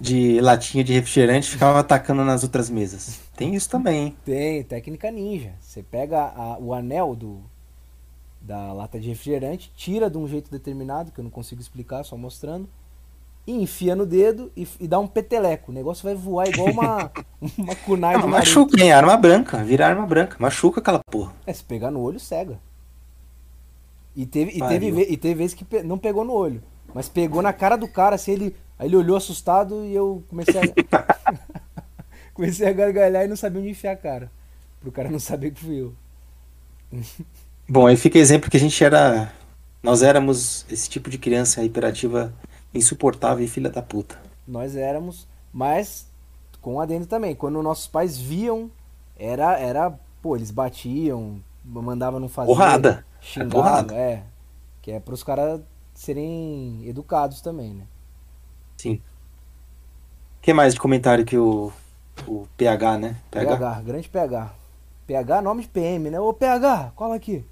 de 0.00 0.40
latinha 0.40 0.84
de 0.84 0.92
refrigerante 0.94 1.48
e 1.48 1.52
ficava 1.52 1.80
atacando 1.80 2.24
nas 2.24 2.42
outras 2.44 2.70
mesas. 2.70 3.20
Tem 3.36 3.54
isso 3.54 3.70
também, 3.70 4.06
hein? 4.06 4.18
Tem, 4.24 4.62
técnica 4.64 5.10
ninja. 5.10 5.56
Você 5.60 5.82
pega 5.82 6.20
a- 6.34 6.58
o 6.58 6.72
anel 6.74 7.14
do 7.16 7.49
da 8.40 8.72
lata 8.72 8.98
de 8.98 9.08
refrigerante, 9.08 9.70
tira 9.76 10.08
de 10.10 10.16
um 10.18 10.26
jeito 10.26 10.50
determinado, 10.50 11.12
que 11.12 11.20
eu 11.20 11.24
não 11.24 11.30
consigo 11.30 11.60
explicar, 11.60 12.04
só 12.04 12.16
mostrando, 12.16 12.68
e 13.46 13.52
enfia 13.62 13.94
no 13.96 14.06
dedo 14.06 14.50
e, 14.56 14.66
e 14.80 14.86
dá 14.88 14.98
um 14.98 15.06
peteleco. 15.06 15.70
O 15.70 15.74
negócio 15.74 16.02
vai 16.04 16.14
voar 16.14 16.48
igual 16.48 16.70
uma, 16.70 17.10
uma 17.58 17.74
kunai 17.76 18.14
Não, 18.14 18.20
Naruto. 18.22 18.28
machuca, 18.28 18.80
hein? 18.82 18.92
Arma 18.92 19.16
branca, 19.16 19.62
vira 19.64 19.86
arma 19.86 20.06
branca. 20.06 20.36
Machuca 20.38 20.80
aquela 20.80 21.00
porra. 21.10 21.34
É, 21.46 21.52
se 21.52 21.62
pegar 21.64 21.90
no 21.90 22.00
olho, 22.00 22.18
cega. 22.20 22.58
E 24.16 24.26
teve, 24.26 24.52
e 24.56 24.60
teve, 24.68 24.90
ve- 24.90 25.06
e 25.10 25.16
teve 25.16 25.34
vezes 25.34 25.54
que 25.54 25.64
pe- 25.64 25.82
não 25.82 25.96
pegou 25.98 26.24
no 26.24 26.32
olho, 26.32 26.62
mas 26.94 27.08
pegou 27.08 27.40
na 27.40 27.52
cara 27.52 27.76
do 27.76 27.86
cara, 27.88 28.16
assim, 28.16 28.32
ele, 28.32 28.56
aí 28.78 28.88
ele 28.88 28.96
olhou 28.96 29.16
assustado 29.16 29.84
e 29.84 29.94
eu 29.94 30.22
comecei 30.28 30.60
a, 30.60 30.64
comecei 32.34 32.66
a 32.68 32.72
gargalhar 32.72 33.24
e 33.24 33.28
não 33.28 33.36
sabia 33.36 33.60
onde 33.60 33.70
enfiar 33.70 33.92
a 33.92 33.96
cara. 33.96 34.30
Pro 34.80 34.90
cara 34.90 35.10
não 35.10 35.18
saber 35.20 35.52
que 35.52 35.60
fui 35.60 35.80
eu. 35.80 35.94
Bom, 37.72 37.86
aí 37.86 37.96
fica 37.96 38.18
exemplo 38.18 38.50
que 38.50 38.56
a 38.56 38.60
gente 38.60 38.82
era. 38.82 39.32
Nós 39.80 40.02
éramos 40.02 40.66
esse 40.68 40.90
tipo 40.90 41.08
de 41.08 41.16
criança 41.16 41.62
hiperativa 41.62 42.34
insuportável 42.74 43.44
e 43.44 43.48
filha 43.48 43.70
da 43.70 43.80
puta. 43.80 44.18
Nós 44.44 44.74
éramos, 44.74 45.28
mas 45.52 46.10
com 46.60 46.74
um 46.74 46.80
adendo 46.80 47.06
também. 47.06 47.32
Quando 47.32 47.62
nossos 47.62 47.86
pais 47.86 48.18
viam, 48.18 48.68
era, 49.16 49.56
era, 49.56 49.88
pô, 50.20 50.34
eles 50.34 50.50
batiam, 50.50 51.40
mandavam 51.64 52.18
não 52.18 52.28
fazer, 52.28 52.48
Porrada. 52.48 53.06
É 53.20 53.24
xingavam, 53.24 53.50
porrada. 53.62 53.94
é, 53.94 54.24
que 54.82 54.90
é 54.90 54.98
pros 54.98 55.22
caras 55.22 55.60
serem 55.94 56.82
educados 56.88 57.40
também, 57.40 57.72
né? 57.72 57.84
Sim. 58.78 59.00
O 60.38 60.42
que 60.42 60.52
mais 60.52 60.74
de 60.74 60.80
comentário 60.80 61.24
que 61.24 61.38
o, 61.38 61.72
o 62.26 62.48
PH, 62.56 62.98
né? 62.98 63.16
PH? 63.30 63.56
PH, 63.56 63.80
grande 63.82 64.08
PH. 64.08 64.54
PH, 65.06 65.40
nome 65.40 65.62
de 65.62 65.68
PM, 65.68 66.10
né? 66.10 66.18
Ô 66.18 66.32
PH, 66.32 66.94
cola 66.96 67.14
aqui. 67.14 67.44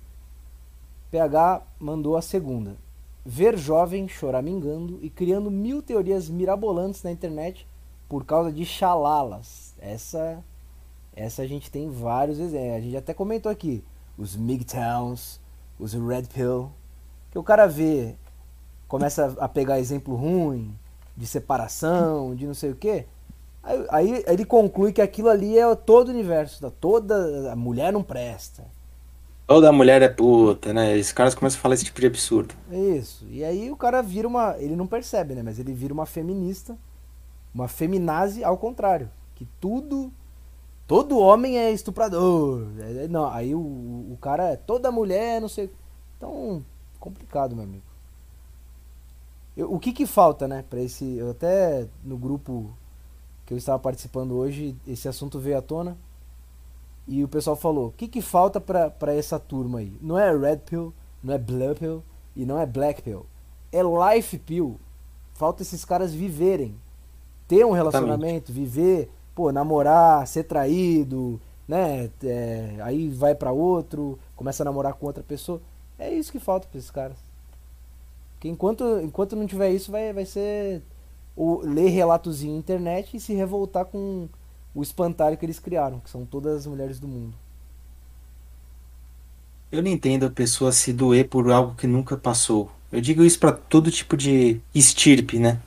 PH 1.11 1.62
mandou 1.78 2.16
a 2.16 2.22
segunda. 2.22 2.76
Ver 3.24 3.56
jovem 3.59 4.09
choramingando 4.09 4.98
e 5.02 5.11
criando 5.11 5.50
mil 5.50 5.82
teorias 5.82 6.28
mirabolantes 6.28 7.02
na 7.02 7.11
internet 7.12 7.66
por 8.09 8.24
causa 8.24 8.50
de 8.52 8.64
xalalas. 8.64 9.74
Essa, 9.80 10.42
essa 11.14 11.42
a 11.42 11.46
gente 11.46 11.70
tem 11.70 11.90
vários 11.90 12.38
exemplos. 12.38 12.76
A 12.76 12.80
gente 12.80 12.96
até 12.96 13.12
comentou 13.14 13.50
aqui. 13.52 13.84
Os 14.16 14.34
MGTOWNs, 14.36 15.40
os 15.78 15.92
Red 15.94 16.22
Pill. 16.32 16.70
Que 17.30 17.38
o 17.38 17.42
cara 17.42 17.66
vê, 17.66 18.14
começa 18.86 19.36
a 19.38 19.48
pegar 19.48 19.78
exemplo 19.78 20.14
ruim, 20.14 20.74
de 21.16 21.26
separação, 21.26 22.34
de 22.34 22.46
não 22.46 22.54
sei 22.54 22.70
o 22.70 22.76
quê. 22.76 23.04
Aí, 23.62 23.86
aí 23.90 24.24
ele 24.26 24.44
conclui 24.46 24.92
que 24.92 25.02
aquilo 25.02 25.28
ali 25.28 25.59
é 25.59 25.74
todo 25.74 26.09
o 26.09 26.12
universo. 26.12 26.62
da- 26.62 26.70
Toda 26.70 27.52
a 27.52 27.56
mulher 27.56 27.92
não 27.92 28.02
presta. 28.02 28.64
Toda 29.49 29.72
mulher 29.72 30.01
é 30.03 30.09
puta, 30.09 30.72
né? 30.72 30.96
Esses 30.96 31.12
caras 31.12 31.34
começam 31.34 31.59
a 31.59 31.62
falar 31.62 31.74
esse 31.74 31.84
tipo 31.86 32.01
de 32.01 32.07
absurdo. 32.07 32.55
Isso. 32.70 33.26
E 33.30 33.42
aí 33.44 33.70
o 33.70 33.76
cara 33.76 34.03
vira 34.03 34.28
uma. 34.28 34.57
Ele 34.59 34.76
não 34.76 34.86
percebe, 34.86 35.34
né? 35.34 35.42
Mas 35.42 35.59
ele 35.59 35.72
vira 35.72 35.92
uma 35.94 36.07
feminista. 36.07 36.78
Uma 37.55 37.68
feminazi 37.68 38.44
ao 38.44 38.59
contrário. 38.59 39.11
Que 39.34 39.46
tudo. 39.61 40.12
Todo 40.86 41.18
homem 41.18 41.59
é 41.59 41.72
estuprador. 41.72 42.66
É- 42.80 43.09
Não, 43.09 43.26
aí 43.28 43.55
o, 43.55 43.61
o 43.61 44.18
cara 44.20 44.51
é 44.51 44.57
toda 44.57 44.92
mulher, 44.92 45.40
não 45.40 45.49
sei. 45.49 45.70
Então, 46.16 46.64
complicado, 47.01 47.57
meu 47.57 47.64
amigo. 47.64 47.84
Eu, 49.57 49.72
o 49.72 49.78
que 49.78 49.92
que 49.92 50.07
falta, 50.07 50.46
né, 50.46 50.64
para 50.68 50.80
esse. 50.80 51.05
Eu 51.16 51.30
até 51.30 51.88
no 52.05 52.16
grupo 52.16 52.70
que 53.46 53.55
eu 53.55 53.59
estava 53.59 53.78
participando 53.78 54.32
hoje, 54.36 54.76
esse 54.86 55.09
assunto 55.09 55.38
veio 55.40 55.59
à 55.59 55.62
tona. 55.62 55.96
E 57.09 57.24
o 57.24 57.28
pessoal 57.28 57.56
falou: 57.56 57.88
o 57.88 57.92
que 57.92 58.06
que 58.06 58.20
falta 58.20 58.61
para 58.61 59.14
essa 59.14 59.38
turma 59.38 59.78
aí? 59.78 59.96
Não 60.00 60.18
é 60.18 60.30
Red 60.30 60.59
Pill, 60.59 60.92
não 61.24 61.34
é 61.34 61.38
Blue 61.38 61.74
Pill 61.74 62.02
e 62.36 62.44
não 62.44 62.61
é 62.61 62.66
Black 62.66 63.02
Pill. 63.02 63.24
É 63.72 63.80
Life 63.82 64.38
Pill. 64.38 64.78
Falta 65.32 65.62
esses 65.62 65.84
caras 65.84 66.12
viverem. 66.12 66.76
Ter 67.48 67.64
um 67.64 67.72
relacionamento, 67.72 68.50
Exatamente. 68.50 68.52
viver, 68.52 69.11
pô, 69.34 69.50
namorar, 69.50 70.26
ser 70.26 70.44
traído, 70.44 71.40
né? 71.66 72.11
É, 72.22 72.76
aí 72.82 73.09
vai 73.09 73.34
para 73.34 73.52
outro, 73.52 74.18
começa 74.36 74.62
a 74.62 74.66
namorar 74.66 74.92
com 74.92 75.06
outra 75.06 75.22
pessoa. 75.22 75.62
É 75.98 76.12
isso 76.12 76.30
que 76.30 76.38
falta 76.38 76.68
para 76.68 76.78
esses 76.78 76.90
caras. 76.90 77.16
Porque 78.34 78.48
enquanto, 78.48 79.00
enquanto 79.00 79.34
não 79.34 79.46
tiver 79.46 79.70
isso, 79.70 79.90
vai, 79.90 80.12
vai 80.12 80.26
ser 80.26 80.82
o, 81.34 81.61
ler 81.62 81.88
relatozinho 81.88 82.52
na 82.52 82.59
internet 82.59 83.16
e 83.16 83.20
se 83.20 83.32
revoltar 83.32 83.86
com 83.86 84.28
o 84.75 84.83
espantalho 84.83 85.37
que 85.37 85.45
eles 85.45 85.59
criaram, 85.59 86.01
que 86.01 86.11
são 86.11 86.25
todas 86.25 86.55
as 86.57 86.66
mulheres 86.66 86.99
do 86.99 87.09
mundo. 87.09 87.35
Eu 89.71 89.83
não 89.83 89.91
entendo 89.91 90.25
a 90.25 90.31
pessoa 90.31 90.73
se 90.73 90.93
doer 90.93 91.29
por 91.29 91.51
algo 91.51 91.75
que 91.75 91.87
nunca 91.87 92.16
passou. 92.16 92.71
Eu 92.91 93.01
digo 93.01 93.23
isso 93.23 93.39
para 93.39 93.53
todo 93.53 93.91
tipo 93.91 94.16
de 94.16 94.61
estirpe, 94.75 95.39
né? 95.39 95.61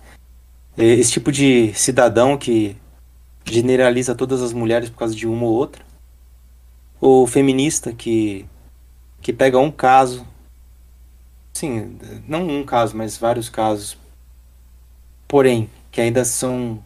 É, 0.75 0.85
esse 0.85 1.11
tipo 1.11 1.31
de 1.31 1.71
cidadão 1.75 2.37
que 2.37 2.75
generaliza 3.45 4.15
todas 4.15 4.41
as 4.41 4.53
mulheres 4.53 4.89
por 4.89 4.97
causa 4.97 5.15
de 5.15 5.27
uma 5.27 5.45
ou 5.45 5.53
outra. 5.53 5.83
Ou 6.99 7.27
feminista 7.27 7.93
que, 7.93 8.45
que 9.21 9.31
pega 9.31 9.59
um 9.59 9.71
caso. 9.71 10.25
Sim, 11.53 11.97
não 12.27 12.47
um 12.47 12.63
caso, 12.63 12.97
mas 12.97 13.17
vários 13.17 13.49
casos. 13.49 13.97
Porém, 15.27 15.69
que 15.91 16.01
ainda 16.01 16.25
são 16.25 16.83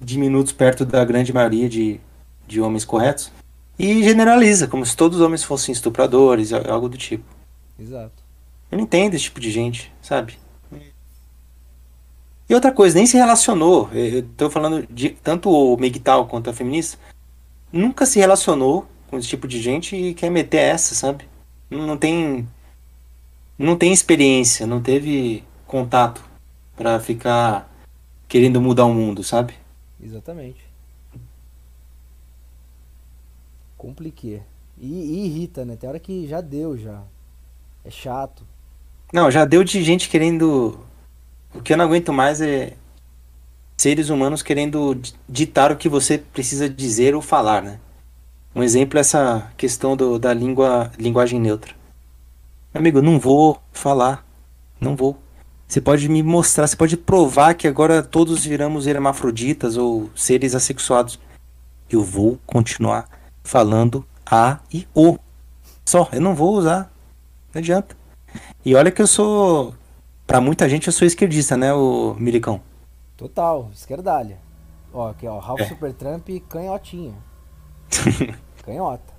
diminutos 0.00 0.52
perto 0.52 0.84
da 0.84 1.04
grande 1.04 1.32
maioria 1.32 1.68
de, 1.68 2.00
de 2.46 2.60
homens 2.60 2.84
corretos. 2.84 3.32
E 3.78 4.02
generaliza, 4.02 4.66
como 4.66 4.84
se 4.84 4.96
todos 4.96 5.18
os 5.18 5.24
homens 5.24 5.44
fossem 5.44 5.72
estupradores, 5.72 6.52
algo 6.52 6.88
do 6.88 6.98
tipo. 6.98 7.24
Exato. 7.78 8.22
Eu 8.70 8.76
não 8.76 8.84
entendo 8.84 9.14
esse 9.14 9.24
tipo 9.24 9.40
de 9.40 9.50
gente, 9.50 9.92
sabe? 10.02 10.38
E 12.48 12.54
outra 12.54 12.72
coisa, 12.72 12.96
nem 12.96 13.06
se 13.06 13.16
relacionou. 13.16 13.90
Eu 13.92 14.22
tô 14.36 14.48
falando 14.48 14.86
de 14.90 15.10
tanto 15.10 15.50
o 15.50 15.76
Migtal 15.76 16.26
quanto 16.26 16.48
a 16.48 16.54
feminista. 16.54 16.98
Nunca 17.70 18.06
se 18.06 18.18
relacionou 18.18 18.86
com 19.08 19.18
esse 19.18 19.28
tipo 19.28 19.46
de 19.46 19.60
gente 19.60 19.94
e 19.94 20.14
quer 20.14 20.30
meter 20.30 20.58
essa, 20.58 20.94
sabe? 20.94 21.28
Não, 21.70 21.86
não 21.86 21.96
tem. 21.96 22.48
Não 23.58 23.76
tem 23.76 23.92
experiência, 23.92 24.66
não 24.66 24.80
teve 24.80 25.44
contato 25.66 26.22
para 26.76 26.98
ficar 27.00 27.68
querendo 28.28 28.60
mudar 28.60 28.84
o 28.86 28.94
mundo, 28.94 29.22
sabe? 29.24 29.54
Exatamente. 30.02 30.64
Compliquei. 33.76 34.42
E, 34.76 34.86
e, 34.86 35.26
irrita, 35.26 35.64
né? 35.64 35.76
Tem 35.76 35.88
hora 35.88 35.98
que 35.98 36.26
já 36.26 36.40
deu 36.40 36.76
já. 36.76 37.02
É 37.84 37.90
chato. 37.90 38.44
Não, 39.12 39.30
já 39.30 39.44
deu 39.44 39.64
de 39.64 39.82
gente 39.82 40.08
querendo. 40.08 40.78
O 41.54 41.62
que 41.62 41.72
eu 41.72 41.76
não 41.76 41.84
aguento 41.84 42.12
mais 42.12 42.40
é 42.40 42.76
seres 43.76 44.10
humanos 44.10 44.42
querendo 44.42 45.00
ditar 45.28 45.70
o 45.70 45.76
que 45.76 45.88
você 45.88 46.18
precisa 46.18 46.68
dizer 46.68 47.14
ou 47.14 47.22
falar, 47.22 47.62
né? 47.62 47.80
Um 48.54 48.62
exemplo 48.62 48.98
é 48.98 49.00
essa 49.00 49.52
questão 49.56 49.96
do, 49.96 50.18
da 50.18 50.34
língua, 50.34 50.90
linguagem 50.98 51.40
neutra. 51.40 51.74
Amigo, 52.74 53.00
não 53.00 53.18
vou 53.18 53.60
falar. 53.72 54.26
Não 54.80 54.96
vou. 54.96 55.16
Você 55.68 55.82
pode 55.82 56.08
me 56.08 56.22
mostrar, 56.22 56.66
você 56.66 56.74
pode 56.74 56.96
provar 56.96 57.52
que 57.52 57.68
agora 57.68 58.02
todos 58.02 58.42
viramos 58.42 58.86
hermafroditas 58.86 59.76
ou 59.76 60.08
seres 60.16 60.54
assexuados. 60.54 61.20
Eu 61.90 62.02
vou 62.02 62.38
continuar 62.46 63.06
falando 63.44 64.02
A 64.24 64.60
e 64.72 64.88
O. 64.94 65.18
Só, 65.84 66.08
eu 66.10 66.22
não 66.22 66.34
vou 66.34 66.54
usar. 66.54 66.90
Não 67.52 67.58
adianta. 67.58 67.94
E 68.64 68.74
olha 68.74 68.90
que 68.90 69.02
eu 69.02 69.06
sou. 69.06 69.74
Pra 70.26 70.40
muita 70.40 70.66
gente 70.70 70.86
eu 70.86 70.92
sou 70.92 71.06
esquerdista, 71.06 71.54
né, 71.54 71.72
o 71.74 72.14
Milicão? 72.18 72.62
Total, 73.14 73.70
esquerdalha. 73.74 74.38
Ó, 74.92 75.10
aqui, 75.10 75.26
ó, 75.26 75.38
Ralph 75.38 75.60
é. 75.60 75.68
Supertramp 75.68 76.26
e 76.30 76.40
canhotinha. 76.40 77.12
Canhota. 78.64 79.12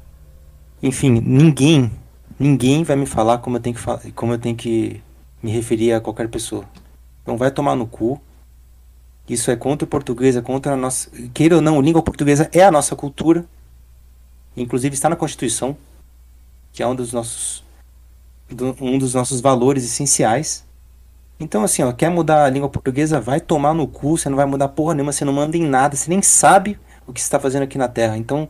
Enfim, 0.81 1.11
ninguém, 1.11 1.91
ninguém 2.39 2.83
vai 2.83 2.95
me 2.95 3.05
falar 3.05 3.39
como 3.39 3.57
eu 3.57 3.61
tenho 3.61 3.75
que, 3.75 4.11
como 4.13 4.33
eu 4.33 4.39
tenho 4.39 4.55
que 4.55 5.01
me 5.41 5.51
referir 5.51 5.93
a 5.93 6.01
qualquer 6.01 6.27
pessoa. 6.29 6.65
Então 7.21 7.37
vai 7.37 7.51
tomar 7.51 7.75
no 7.75 7.87
cu. 7.87 8.21
Isso 9.27 9.51
é 9.51 9.55
contra 9.55 9.85
o 9.85 9.87
português, 9.87 10.35
é 10.35 10.41
contra 10.41 10.73
a 10.73 10.75
nossa. 10.75 11.09
Queira 11.33 11.55
ou 11.55 11.61
não, 11.61 11.79
língua 11.79 12.01
portuguesa 12.01 12.49
é 12.51 12.63
a 12.63 12.71
nossa 12.71 12.95
cultura. 12.95 13.45
Inclusive 14.57 14.95
está 14.95 15.07
na 15.07 15.15
Constituição, 15.15 15.77
que 16.73 16.81
é 16.81 16.87
um 16.87 16.95
dos 16.95 17.13
nossos, 17.13 17.63
um 18.81 18.97
dos 18.97 19.13
nossos 19.13 19.39
valores 19.39 19.83
essenciais. 19.85 20.65
Então, 21.39 21.63
assim, 21.63 21.83
ó, 21.83 21.93
quer 21.93 22.09
mudar 22.09 22.43
a 22.43 22.49
língua 22.49 22.67
portuguesa, 22.67 23.21
vai 23.21 23.39
tomar 23.39 23.73
no 23.73 23.87
cu, 23.87 24.17
você 24.17 24.27
não 24.27 24.35
vai 24.35 24.45
mudar 24.45 24.67
porra 24.69 24.93
nenhuma, 24.93 25.13
você 25.13 25.23
não 25.23 25.31
manda 25.31 25.55
em 25.55 25.63
nada, 25.63 25.95
você 25.95 26.09
nem 26.09 26.21
sabe 26.21 26.77
o 27.07 27.13
que 27.13 27.21
você 27.21 27.27
está 27.27 27.39
fazendo 27.39 27.63
aqui 27.63 27.77
na 27.77 27.87
Terra. 27.87 28.17
Então, 28.17 28.49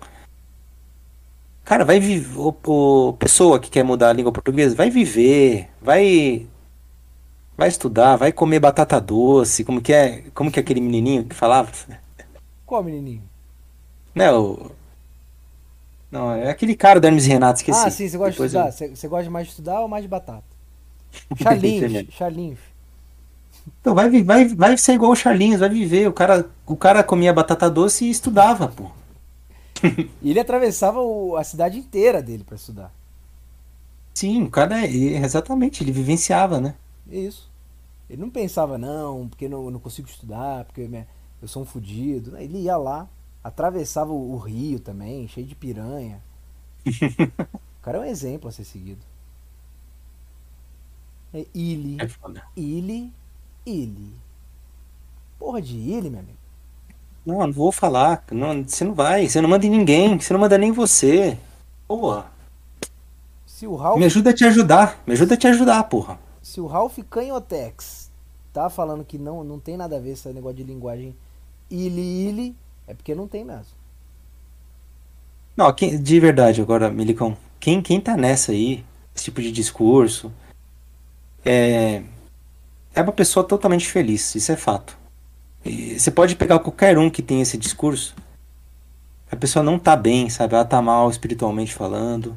cara, 1.64 1.86
vai 1.86 2.00
viver. 2.00 2.40
Pessoa 3.20 3.60
que 3.60 3.70
quer 3.70 3.84
mudar 3.84 4.10
a 4.10 4.14
língua 4.14 4.32
portuguesa, 4.32 4.76
vai 4.76 4.90
viver, 4.90 5.70
vai 5.82 6.48
Vai 7.60 7.68
estudar, 7.68 8.16
vai 8.16 8.32
comer 8.32 8.60
batata 8.60 9.00
doce, 9.02 9.66
como 9.66 9.82
que 9.82 9.92
é, 9.92 10.24
como 10.34 10.50
que 10.50 10.60
é 10.60 10.62
aquele 10.62 10.80
menininho 10.80 11.26
que 11.26 11.36
falava? 11.36 11.70
Qual 12.66 12.82
menininho? 12.82 13.22
Não, 14.16 14.72
não, 16.12 16.32
é 16.32 16.50
aquele 16.50 16.76
cara 16.76 17.00
do 17.00 17.06
Hermes 17.06 17.26
Renato, 17.26 17.60
esqueci. 17.60 17.86
Ah, 17.86 17.92
sim, 17.92 18.08
você 18.08 18.18
gosta 18.18 18.32
Depois 18.32 18.52
de 18.52 18.58
estudar. 18.58 18.86
Eu... 18.86 18.96
Você, 18.96 19.08
gosta 19.08 19.30
mais 19.30 19.48
de 19.48 19.52
estudar 19.52 19.82
ou 19.82 19.88
mais 19.88 20.04
de 20.04 20.08
batata? 20.08 20.44
Charlinhos, 21.38 22.14
Charlinhos. 22.14 22.60
Então 23.80 23.94
vai, 23.94 24.10
vai, 24.24 24.48
vai 24.48 24.78
ser 24.78 24.94
igual 24.94 25.12
o 25.12 25.16
Charlinhos, 25.16 25.60
vai 25.60 25.70
viver. 25.70 26.08
O 26.08 26.14
cara, 26.14 26.50
o 26.66 26.76
cara 26.76 27.04
comia 27.04 27.34
batata 27.34 27.70
doce 27.70 28.06
e 28.06 28.10
estudava, 28.10 28.70
pô. 28.70 28.90
e 30.22 30.32
ele 30.32 30.40
atravessava 30.40 31.00
o, 31.00 31.36
a 31.38 31.44
cidade 31.44 31.78
inteira 31.78 32.24
dele 32.24 32.44
para 32.44 32.56
estudar. 32.56 32.92
Sim, 34.14 34.44
o 34.44 34.50
cara, 34.50 34.86
é, 34.86 34.88
exatamente, 34.88 35.84
ele 35.84 35.92
vivenciava, 35.92 36.60
né? 36.60 36.74
Isso. 37.10 37.49
Ele 38.10 38.22
não 38.22 38.30
pensava, 38.30 38.78
não, 38.78 39.28
porque 39.28 39.48
não, 39.48 39.70
não 39.70 39.80
consigo 39.80 40.10
estudar, 40.10 40.66
porque 40.66 40.88
né, 40.88 41.06
eu 41.42 41.48
sou 41.48 41.62
um 41.62 41.66
fudido. 41.66 42.36
Ele 42.38 42.58
ia 42.58 42.76
lá, 42.76 43.08
atravessava 43.44 44.12
o, 44.12 44.34
o 44.34 44.38
rio 44.38 44.80
também, 44.80 45.28
cheio 45.28 45.46
de 45.46 45.54
piranha. 45.54 46.20
o 46.86 47.84
cara 47.84 48.00
é 48.00 48.02
um 48.02 48.06
exemplo 48.06 48.50
a 48.50 48.52
ser 48.52 48.64
seguido. 48.64 49.06
É 51.32 51.46
Ili. 51.54 51.98
É 52.02 52.08
foda. 52.08 52.44
Ili. 52.58 53.14
Ili. 53.64 54.12
Porra 55.38 55.62
de 55.62 55.78
Ili, 55.78 56.10
meu 56.10 56.20
amigo. 56.20 56.40
Não, 57.24 57.38
não 57.46 57.54
vou 57.54 57.72
falar. 57.72 58.24
Não, 58.32 58.64
você 58.64 58.84
não 58.84 58.96
vai. 58.96 59.30
Você 59.30 59.40
não 59.40 59.48
manda 59.48 59.68
em 59.68 59.70
ninguém. 59.70 60.20
Você 60.20 60.34
não 60.34 60.40
manda 60.40 60.58
nem 60.58 60.72
você. 60.72 61.38
Porra. 61.88 62.32
Se 63.46 63.68
o 63.68 63.76
Ralph... 63.76 64.00
Me 64.00 64.06
ajuda 64.06 64.32
a 64.32 64.34
te 64.34 64.44
ajudar. 64.46 65.04
Me 65.06 65.14
ajuda 65.14 65.36
a 65.36 65.38
te 65.38 65.48
ajudar, 65.48 65.84
porra 65.84 66.18
se 66.42 66.62
o 66.62 66.68
Ralph 66.68 66.98
Canhotex 67.10 68.10
tá 68.54 68.70
falando 68.70 69.06
que 69.06 69.18
não, 69.18 69.44
não 69.44 69.60
tem 69.60 69.78
nada 69.78 69.98
a 69.98 70.00
ver 70.00 70.12
esse 70.12 70.28
negócio 70.30 70.58
de 70.58 70.64
linguagem 70.64 71.16
ili-ili, 71.70 72.56
é 72.88 72.94
porque 72.94 73.14
não 73.14 73.28
tem 73.28 73.44
mesmo. 73.44 73.78
Não, 75.56 75.72
quem, 75.74 76.02
de 76.02 76.20
verdade, 76.20 76.62
agora, 76.62 76.90
Milicão, 76.90 77.38
quem, 77.60 77.82
quem 77.82 78.00
tá 78.00 78.16
nessa 78.16 78.52
aí, 78.52 78.86
esse 79.14 79.26
tipo 79.26 79.42
de 79.42 79.52
discurso, 79.52 80.32
é, 81.44 82.02
é 82.96 83.02
uma 83.02 83.12
pessoa 83.12 83.44
totalmente 83.44 83.88
feliz, 83.88 84.34
isso 84.36 84.52
é 84.52 84.56
fato. 84.56 84.98
E 85.64 86.00
você 86.00 86.10
pode 86.10 86.36
pegar 86.36 86.60
qualquer 86.60 86.98
um 86.98 87.10
que 87.10 87.22
tem 87.22 87.42
esse 87.42 87.58
discurso, 87.58 88.16
a 89.32 89.36
pessoa 89.36 89.62
não 89.62 89.78
tá 89.78 89.96
bem, 89.96 90.30
sabe? 90.30 90.56
Ela 90.56 90.66
tá 90.66 90.82
mal 90.82 91.10
espiritualmente 91.10 91.74
falando, 91.74 92.36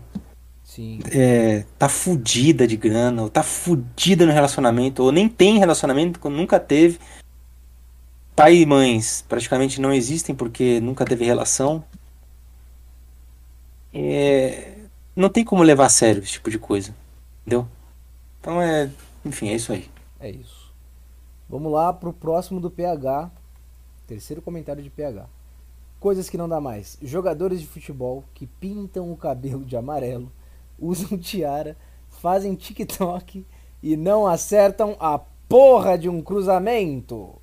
Sim. 0.75 1.01
É, 1.13 1.67
tá 1.79 1.87
fudida 1.87 2.67
de 2.67 2.79
grana, 2.79 3.25
ou 3.25 3.29
tá 3.29 3.43
fudida 3.43 4.25
no 4.25 4.33
relacionamento, 4.33 5.03
ou 5.03 5.13
nem 5.13 5.29
tem 5.29 5.59
relacionamento, 5.59 6.31
nunca 6.31 6.59
teve. 6.59 6.99
Pai 8.35 8.57
e 8.57 8.65
mães 8.65 9.23
praticamente 9.29 9.79
não 9.83 9.93
existem 9.93 10.35
porque 10.35 10.81
nunca 10.81 11.05
teve 11.05 11.27
relação. 11.27 11.85
É, 13.93 14.79
não 15.15 15.29
tem 15.29 15.45
como 15.45 15.63
levar 15.63 15.85
a 15.85 15.91
sério 15.91 16.23
esse 16.23 16.33
tipo 16.33 16.51
de 16.51 16.59
coisa. 16.59 16.97
Entendeu? 17.43 17.69
Então 18.41 18.63
é. 18.63 18.91
Enfim, 19.27 19.51
é 19.51 19.57
isso 19.57 19.75
aí. 19.75 19.91
É 20.19 20.31
isso. 20.31 20.73
Vamos 21.51 21.71
lá 21.71 21.93
pro 21.93 22.15
próximo 22.15 22.59
do 22.59 22.71
PH. 22.71 23.31
Terceiro 24.07 24.41
comentário 24.41 24.83
de 24.83 24.89
PH. 24.89 25.27
Coisas 26.01 26.31
que 26.31 26.39
não 26.39 26.49
dá 26.49 26.63
mais. 26.63 26.97
Jogadores 27.03 27.61
de 27.61 27.67
futebol 27.67 28.25
que 28.33 28.47
pintam 28.47 29.13
o 29.13 29.19
cabelo 29.19 29.67
de 29.67 29.77
amarelo 29.77 30.33
usam 30.83 31.17
tiara, 31.17 31.77
fazem 32.09 32.55
TikTok 32.55 33.47
e 33.83 33.97
não 33.97 34.27
acertam 34.27 34.97
a 34.99 35.19
porra 35.19 35.97
de 35.97 36.09
um 36.09 36.21
cruzamento. 36.21 37.41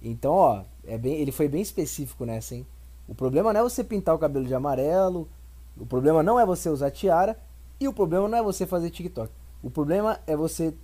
Então, 0.00 0.32
ó, 0.32 0.62
é 0.86 0.96
bem, 0.96 1.14
ele 1.14 1.32
foi 1.32 1.48
bem 1.48 1.60
específico 1.60 2.24
nessa, 2.24 2.54
hein? 2.54 2.66
O 3.08 3.14
problema 3.14 3.52
não 3.52 3.60
é 3.60 3.62
você 3.62 3.82
pintar 3.82 4.14
o 4.14 4.18
cabelo 4.18 4.46
de 4.46 4.54
amarelo, 4.54 5.28
o 5.76 5.84
problema 5.84 6.22
não 6.22 6.38
é 6.38 6.46
você 6.46 6.68
usar 6.68 6.90
tiara 6.90 7.38
e 7.80 7.88
o 7.88 7.92
problema 7.92 8.28
não 8.28 8.38
é 8.38 8.42
você 8.42 8.66
fazer 8.66 8.90
TikTok. 8.90 9.30
O 9.62 9.70
problema 9.70 10.20
é 10.26 10.36
você 10.36 10.74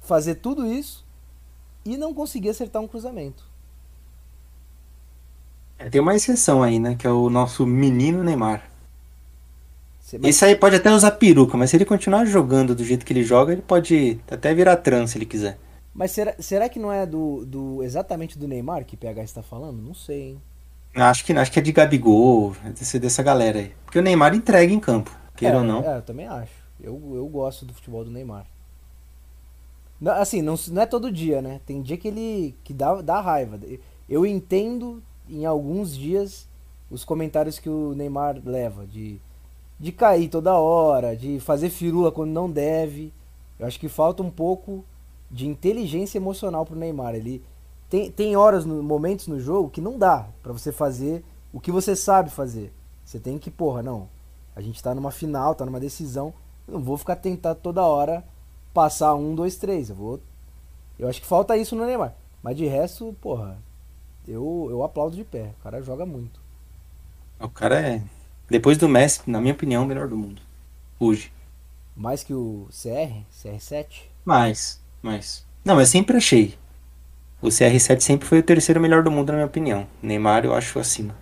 fazer 0.00 0.36
tudo 0.36 0.66
isso 0.66 1.04
e 1.84 1.96
não 1.96 2.12
conseguir 2.12 2.50
acertar 2.50 2.82
um 2.82 2.88
cruzamento. 2.88 3.44
É, 5.78 5.88
tem 5.88 6.00
uma 6.00 6.14
exceção 6.14 6.62
aí, 6.62 6.78
né? 6.78 6.94
Que 6.94 7.06
é 7.06 7.10
o 7.10 7.28
nosso 7.28 7.66
menino 7.66 8.22
Neymar. 8.22 8.71
Esse 10.22 10.44
aí 10.44 10.56
pode 10.56 10.76
até 10.76 10.90
usar 10.92 11.12
peruca, 11.12 11.56
mas 11.56 11.70
se 11.70 11.76
ele 11.76 11.84
continuar 11.84 12.24
jogando 12.24 12.74
do 12.74 12.84
jeito 12.84 13.04
que 13.04 13.12
ele 13.12 13.22
joga, 13.22 13.52
ele 13.52 13.62
pode 13.62 14.20
até 14.30 14.54
virar 14.54 14.76
trans 14.76 15.10
se 15.10 15.18
ele 15.18 15.26
quiser. 15.26 15.58
Mas 15.94 16.10
será, 16.10 16.34
será 16.38 16.68
que 16.68 16.78
não 16.78 16.92
é 16.92 17.06
do, 17.06 17.44
do 17.44 17.82
exatamente 17.82 18.38
do 18.38 18.48
Neymar 18.48 18.84
que 18.84 18.94
o 18.94 18.98
PH 18.98 19.22
está 19.22 19.42
falando? 19.42 19.80
Não 19.80 19.94
sei, 19.94 20.22
hein? 20.22 20.42
Acho 20.94 21.24
que, 21.24 21.32
acho 21.32 21.50
que 21.50 21.58
é 21.58 21.62
de 21.62 21.72
Gabigol, 21.72 22.54
desse, 22.78 22.98
dessa 22.98 23.22
galera 23.22 23.58
aí. 23.58 23.72
Porque 23.84 23.98
o 23.98 24.02
Neymar 24.02 24.34
entrega 24.34 24.72
em 24.72 24.80
campo, 24.80 25.10
queira 25.36 25.56
é, 25.56 25.58
ou 25.58 25.64
não. 25.64 25.82
É, 25.82 25.96
eu 25.96 26.02
também 26.02 26.26
acho. 26.26 26.52
Eu, 26.80 27.00
eu 27.14 27.26
gosto 27.28 27.64
do 27.64 27.72
futebol 27.72 28.04
do 28.04 28.10
Neymar. 28.10 28.46
Não, 30.00 30.12
assim, 30.12 30.42
não, 30.42 30.54
não 30.68 30.82
é 30.82 30.86
todo 30.86 31.12
dia, 31.12 31.40
né? 31.40 31.60
Tem 31.64 31.80
dia 31.80 31.96
que 31.96 32.08
ele 32.08 32.54
que 32.64 32.74
dá, 32.74 33.00
dá 33.00 33.20
raiva. 33.20 33.58
Eu 34.08 34.26
entendo 34.26 35.02
em 35.28 35.46
alguns 35.46 35.96
dias 35.96 36.48
os 36.90 37.04
comentários 37.04 37.58
que 37.58 37.68
o 37.68 37.94
Neymar 37.94 38.40
leva 38.44 38.86
de 38.86 39.18
de 39.82 39.90
cair 39.90 40.28
toda 40.28 40.54
hora, 40.54 41.16
de 41.16 41.40
fazer 41.40 41.68
firula 41.68 42.12
quando 42.12 42.30
não 42.30 42.48
deve. 42.48 43.12
Eu 43.58 43.66
acho 43.66 43.80
que 43.80 43.88
falta 43.88 44.22
um 44.22 44.30
pouco 44.30 44.84
de 45.28 45.48
inteligência 45.48 46.18
emocional 46.18 46.64
pro 46.64 46.76
Neymar. 46.76 47.16
Ele 47.16 47.44
tem, 47.90 48.08
tem 48.08 48.36
horas, 48.36 48.64
no, 48.64 48.80
momentos 48.80 49.26
no 49.26 49.40
jogo 49.40 49.70
que 49.70 49.80
não 49.80 49.98
dá 49.98 50.28
para 50.40 50.52
você 50.52 50.70
fazer 50.70 51.24
o 51.52 51.58
que 51.58 51.72
você 51.72 51.96
sabe 51.96 52.30
fazer. 52.30 52.72
Você 53.04 53.18
tem 53.18 53.38
que, 53.38 53.50
porra, 53.50 53.82
não. 53.82 54.08
A 54.54 54.60
gente 54.60 54.80
tá 54.80 54.94
numa 54.94 55.10
final, 55.10 55.52
tá 55.52 55.66
numa 55.66 55.80
decisão. 55.80 56.32
Eu 56.68 56.74
não 56.74 56.80
vou 56.80 56.96
ficar 56.96 57.16
tentando 57.16 57.56
toda 57.56 57.82
hora 57.82 58.22
passar 58.72 59.16
um, 59.16 59.34
dois, 59.34 59.56
três. 59.56 59.90
Eu 59.90 59.96
vou. 59.96 60.20
Eu 60.96 61.08
acho 61.08 61.20
que 61.20 61.26
falta 61.26 61.56
isso 61.56 61.74
no 61.74 61.84
Neymar. 61.84 62.14
Mas 62.40 62.56
de 62.56 62.66
resto, 62.66 63.16
porra, 63.20 63.58
eu, 64.28 64.68
eu 64.70 64.84
aplaudo 64.84 65.16
de 65.16 65.24
pé. 65.24 65.52
O 65.58 65.62
cara 65.64 65.82
joga 65.82 66.06
muito. 66.06 66.40
O 67.40 67.48
cara 67.48 67.80
é 67.80 68.02
depois 68.52 68.76
do 68.76 68.88
Messi, 68.88 69.22
na 69.26 69.40
minha 69.40 69.54
opinião, 69.54 69.82
o 69.82 69.86
melhor 69.86 70.06
do 70.06 70.16
mundo. 70.16 70.42
Hoje. 71.00 71.32
Mais 71.96 72.22
que 72.22 72.34
o 72.34 72.68
CR? 72.70 73.24
CR7? 73.34 73.86
Mais, 74.24 74.78
mais. 75.02 75.44
Não, 75.64 75.80
eu 75.80 75.86
sempre 75.86 76.18
achei. 76.18 76.54
O 77.40 77.48
CR7 77.48 78.00
sempre 78.00 78.28
foi 78.28 78.38
o 78.38 78.42
terceiro 78.42 78.80
melhor 78.80 79.02
do 79.02 79.10
mundo, 79.10 79.28
na 79.28 79.34
minha 79.34 79.46
opinião. 79.46 79.86
Neymar 80.02 80.44
eu 80.44 80.54
acho 80.54 80.78
acima. 80.78 81.16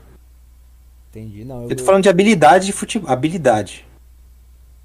Entendi, 1.09 1.45
não. 1.45 1.63
Eu, 1.63 1.71
eu 1.71 1.77
tô 1.77 1.85
falando 1.85 2.03
de 2.03 2.09
habilidade 2.09 2.67
de 2.67 2.73
futebol. 2.73 3.09
Habilidade. 3.09 3.87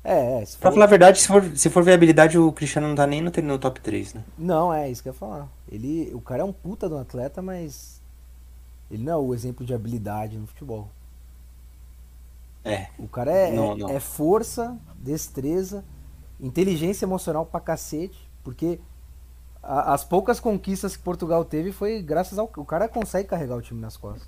É, 0.04 0.42
é. 0.42 0.46
Se 0.46 0.58
pra 0.58 0.72
falar 0.72 0.86
a 0.86 0.88
verdade, 0.88 1.20
se 1.20 1.28
for, 1.28 1.44
se 1.56 1.70
for 1.70 1.84
ver 1.84 1.92
a 1.92 1.96
habilidade, 1.96 2.38
o 2.38 2.52
Cristiano 2.52 2.88
não 2.88 2.96
tá 2.96 3.08
nem 3.08 3.22
no, 3.22 3.32
no 3.44 3.60
top 3.60 3.82
3, 3.82 4.14
né? 4.14 4.24
Não, 4.38 4.72
é 4.72 4.90
isso 4.90 5.02
que 5.02 5.10
eu 5.10 5.14
ia 5.14 5.18
falar. 5.18 5.50
Ele, 5.70 6.12
o 6.14 6.22
cara 6.22 6.42
é 6.44 6.46
um 6.46 6.54
puta 6.54 6.88
do 6.88 6.98
atleta, 6.98 7.42
mas. 7.42 8.00
Ele 8.90 9.04
não 9.04 9.14
é 9.14 9.18
o 9.18 9.34
exemplo 9.34 9.66
de 9.66 9.74
habilidade 9.74 10.38
no 10.38 10.46
futebol. 10.46 10.90
É. 12.66 12.88
O 12.98 13.08
cara 13.08 13.32
é, 13.32 13.52
não, 13.52 13.78
não. 13.78 13.90
é 13.90 14.00
força, 14.00 14.76
destreza, 14.98 15.86
inteligência 16.42 17.06
emocional 17.06 17.46
pra 17.46 17.60
cacete, 17.60 18.28
porque 18.44 18.80
a, 19.62 19.94
as 19.94 20.04
poucas 20.04 20.40
conquistas 20.40 20.98
que 20.98 21.04
Portugal 21.04 21.46
teve 21.46 21.72
foi 21.72 22.02
graças 22.02 22.40
ao. 22.40 22.52
O 22.58 22.66
cara 22.66 22.88
consegue 22.88 23.30
carregar 23.30 23.56
o 23.56 23.62
time 23.62 23.80
nas 23.80 23.96
costas. 23.96 24.28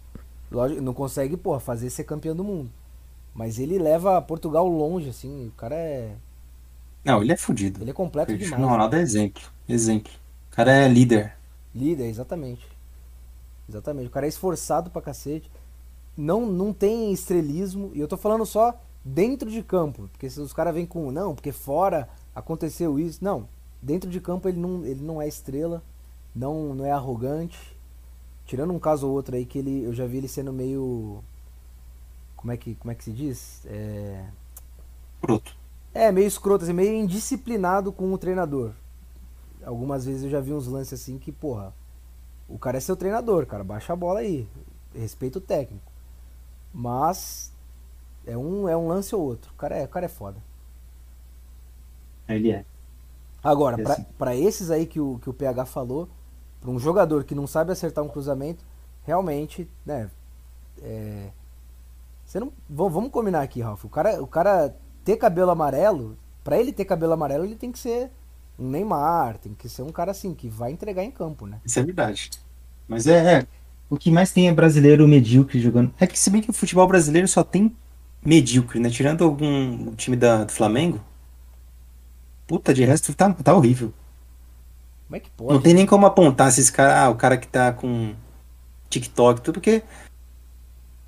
Lógico, 0.51 0.81
não 0.81 0.93
consegue, 0.93 1.35
porra, 1.35 1.59
fazer 1.59 1.89
ser 1.89 2.03
campeão 2.03 2.35
do 2.35 2.43
mundo. 2.43 2.71
Mas 3.33 3.57
ele 3.57 3.79
leva 3.79 4.21
Portugal 4.21 4.67
longe, 4.67 5.09
assim. 5.09 5.47
O 5.47 5.51
cara 5.51 5.75
é. 5.75 6.15
Não, 7.03 7.21
ele 7.21 7.31
é 7.31 7.37
fodido. 7.37 7.81
Ele 7.81 7.89
é 7.89 7.93
completo 7.93 8.27
Cristiano 8.27 8.55
demais. 8.55 8.71
Ronaldo 8.71 8.95
é 8.95 9.01
exemplo. 9.01 9.43
Exemplo. 9.67 10.11
O 10.51 10.55
cara 10.55 10.71
é 10.71 10.87
líder. 10.87 11.35
Líder, 11.73 12.05
exatamente. 12.05 12.67
Exatamente. 13.67 14.07
O 14.07 14.11
cara 14.11 14.27
é 14.27 14.29
esforçado 14.29 14.89
pra 14.89 15.01
cacete 15.01 15.49
não, 16.17 16.45
não 16.47 16.73
tem 16.73 17.13
estrelismo, 17.13 17.91
e 17.93 17.99
eu 17.99 18.07
tô 18.07 18.17
falando 18.17 18.45
só 18.45 18.77
dentro 19.05 19.49
de 19.49 19.61
campo, 19.61 20.09
porque 20.11 20.29
se 20.29 20.39
os 20.39 20.51
caras 20.51 20.73
vêm 20.73 20.85
com, 20.85 21.11
não, 21.11 21.35
porque 21.35 21.51
fora 21.51 22.09
aconteceu 22.33 22.99
isso, 22.99 23.23
não, 23.23 23.47
dentro 23.81 24.09
de 24.09 24.19
campo 24.19 24.49
ele 24.49 24.59
não, 24.59 24.83
ele 24.83 25.03
não 25.03 25.21
é 25.21 25.27
estrela, 25.27 25.83
não, 26.35 26.73
não 26.73 26.85
é 26.85 26.91
arrogante, 26.91 27.77
tirando 28.45 28.73
um 28.73 28.79
caso 28.79 29.07
ou 29.07 29.13
outro 29.13 29.35
aí 29.35 29.45
que 29.45 29.59
ele, 29.59 29.83
eu 29.83 29.93
já 29.93 30.07
vi 30.07 30.17
ele 30.17 30.27
sendo 30.27 30.51
meio, 30.51 31.23
como 32.35 32.51
é 32.51 32.57
que, 32.57 32.75
como 32.75 32.91
é 32.91 32.95
que 32.95 33.03
se 33.03 33.11
diz? 33.11 33.65
É... 33.65 34.25
Escroto. 35.15 35.55
É, 35.93 36.11
meio 36.11 36.27
escroto, 36.27 36.63
assim, 36.63 36.73
meio 36.73 36.93
indisciplinado 36.93 37.91
com 37.91 38.11
o 38.11 38.17
treinador. 38.17 38.71
Algumas 39.63 40.05
vezes 40.05 40.23
eu 40.23 40.29
já 40.29 40.39
vi 40.39 40.53
uns 40.53 40.67
lances 40.67 41.01
assim 41.01 41.17
que, 41.17 41.31
porra, 41.31 41.73
o 42.47 42.57
cara 42.57 42.77
é 42.77 42.79
seu 42.79 42.95
treinador, 42.95 43.45
cara, 43.45 43.63
baixa 43.63 43.93
a 43.93 43.95
bola 43.95 44.19
aí, 44.19 44.47
respeita 44.93 45.39
o 45.39 45.41
técnico. 45.41 45.86
Mas 46.73 47.51
é 48.25 48.37
um, 48.37 48.67
é 48.67 48.75
um 48.75 48.87
lance 48.87 49.15
ou 49.15 49.21
outro. 49.21 49.51
O 49.51 49.55
cara 49.55 49.75
é, 49.77 49.85
o 49.85 49.87
cara 49.87 50.05
é 50.05 50.09
foda. 50.09 50.37
Ele 52.27 52.51
é. 52.51 52.65
Agora, 53.43 53.81
é 53.81 53.91
assim. 53.91 54.05
para 54.17 54.35
esses 54.35 54.69
aí 54.69 54.85
que 54.85 54.99
o, 54.99 55.19
que 55.19 55.29
o 55.29 55.33
PH 55.33 55.65
falou, 55.65 56.09
para 56.59 56.69
um 56.69 56.79
jogador 56.79 57.23
que 57.23 57.33
não 57.33 57.47
sabe 57.47 57.71
acertar 57.71 58.03
um 58.03 58.09
cruzamento, 58.09 58.65
realmente, 59.03 59.69
né? 59.85 60.09
É, 60.81 61.29
você 62.25 62.39
não, 62.39 62.51
vamos 62.69 63.09
combinar 63.09 63.41
aqui, 63.41 63.61
Ralf. 63.61 63.85
O 63.85 63.89
cara, 63.89 64.21
o 64.21 64.27
cara 64.27 64.75
ter 65.05 65.15
cabelo 65.15 65.51
amarelo, 65.51 66.17
para 66.43 66.59
ele 66.59 66.73
ter 66.73 66.83
cabelo 66.83 67.13
amarelo, 67.13 67.45
ele 67.45 67.55
tem 67.55 67.71
que 67.71 67.79
ser 67.79 68.11
um 68.59 68.69
Neymar, 68.69 69.37
tem 69.37 69.53
que 69.53 69.69
ser 69.69 69.83
um 69.83 69.91
cara 69.91 70.11
assim, 70.11 70.33
que 70.33 70.49
vai 70.49 70.71
entregar 70.71 71.03
em 71.03 71.11
campo, 71.11 71.47
né? 71.47 71.61
Isso 71.63 71.79
é 71.79 71.83
verdade. 71.83 72.31
Mas 72.87 73.07
é, 73.07 73.39
é 73.39 73.47
o 73.89 73.97
que 73.97 74.11
mais 74.11 74.31
tem 74.31 74.47
é 74.47 74.53
brasileiro 74.53 75.07
medíocre 75.07 75.59
jogando. 75.59 75.93
É 75.99 76.05
que 76.05 76.19
se 76.19 76.29
bem 76.29 76.41
que 76.41 76.49
o 76.49 76.53
futebol 76.53 76.87
brasileiro 76.87 77.27
só 77.27 77.43
tem 77.43 77.75
medíocre, 78.23 78.79
né? 78.79 78.89
Tirando 78.89 79.23
algum 79.23 79.95
time 79.95 80.17
da, 80.17 80.43
do 80.43 80.51
Flamengo. 80.51 80.99
Puta, 82.45 82.73
de 82.73 82.83
resto 82.83 83.13
tá, 83.13 83.31
tá 83.33 83.53
horrível. 83.53 83.93
Como 85.07 85.15
é 85.15 85.19
que 85.19 85.29
pode? 85.29 85.53
Não 85.53 85.61
tem 85.61 85.73
nem 85.73 85.85
como 85.85 86.05
apontar 86.05 86.51
se 86.51 86.59
esse 86.59 86.71
cara, 86.71 87.03
ah, 87.03 87.09
o 87.09 87.15
cara 87.15 87.37
que 87.37 87.47
tá 87.47 87.71
com 87.71 88.13
TikTok, 88.89 89.41
tudo, 89.41 89.53
porque 89.55 89.83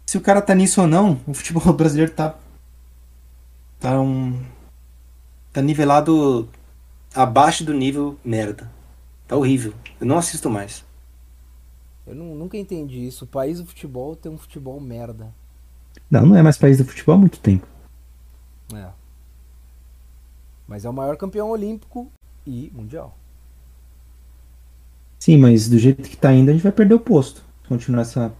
se 0.05 0.17
o 0.17 0.21
cara 0.21 0.41
tá 0.41 0.55
nisso 0.55 0.81
ou 0.81 0.87
não, 0.87 1.19
o 1.27 1.33
futebol 1.33 1.71
brasileiro 1.73 2.11
tá. 2.11 2.35
Tá 3.79 3.99
um. 3.99 4.41
Tá 5.51 5.61
nivelado 5.61 6.47
abaixo 7.13 7.63
do 7.63 7.73
nível 7.73 8.17
merda. 8.23 8.71
Tá 9.27 9.35
horrível. 9.35 9.73
Eu 9.99 10.07
não 10.07 10.17
assisto 10.17 10.49
mais. 10.49 10.83
Eu 12.09 12.15
não, 12.15 12.33
nunca 12.33 12.57
entendi 12.57 13.05
isso. 13.05 13.25
O 13.25 13.27
país 13.27 13.59
do 13.59 13.67
futebol 13.67 14.15
tem 14.15 14.31
um 14.31 14.37
futebol 14.37 14.79
merda. 14.81 15.31
Não, 16.09 16.25
não 16.25 16.35
é 16.35 16.41
mais 16.41 16.57
país 16.57 16.79
do 16.79 16.85
futebol 16.85 17.13
há 17.13 17.17
muito 17.19 17.39
tempo. 17.39 17.67
É. 18.73 18.89
Mas 20.67 20.85
é 20.85 20.89
o 20.89 20.93
maior 20.93 21.15
campeão 21.17 21.51
olímpico 21.51 22.11
e 22.47 22.71
mundial. 22.73 23.15
Sim, 25.19 25.37
mas 25.37 25.69
do 25.69 25.77
jeito 25.77 26.09
que 26.09 26.17
tá 26.17 26.33
indo, 26.33 26.49
a 26.49 26.53
gente 26.53 26.63
vai 26.63 26.71
perder 26.71 26.95
o 26.95 26.99
posto. 26.99 27.43
Continuar 27.67 28.01
essa. 28.01 28.33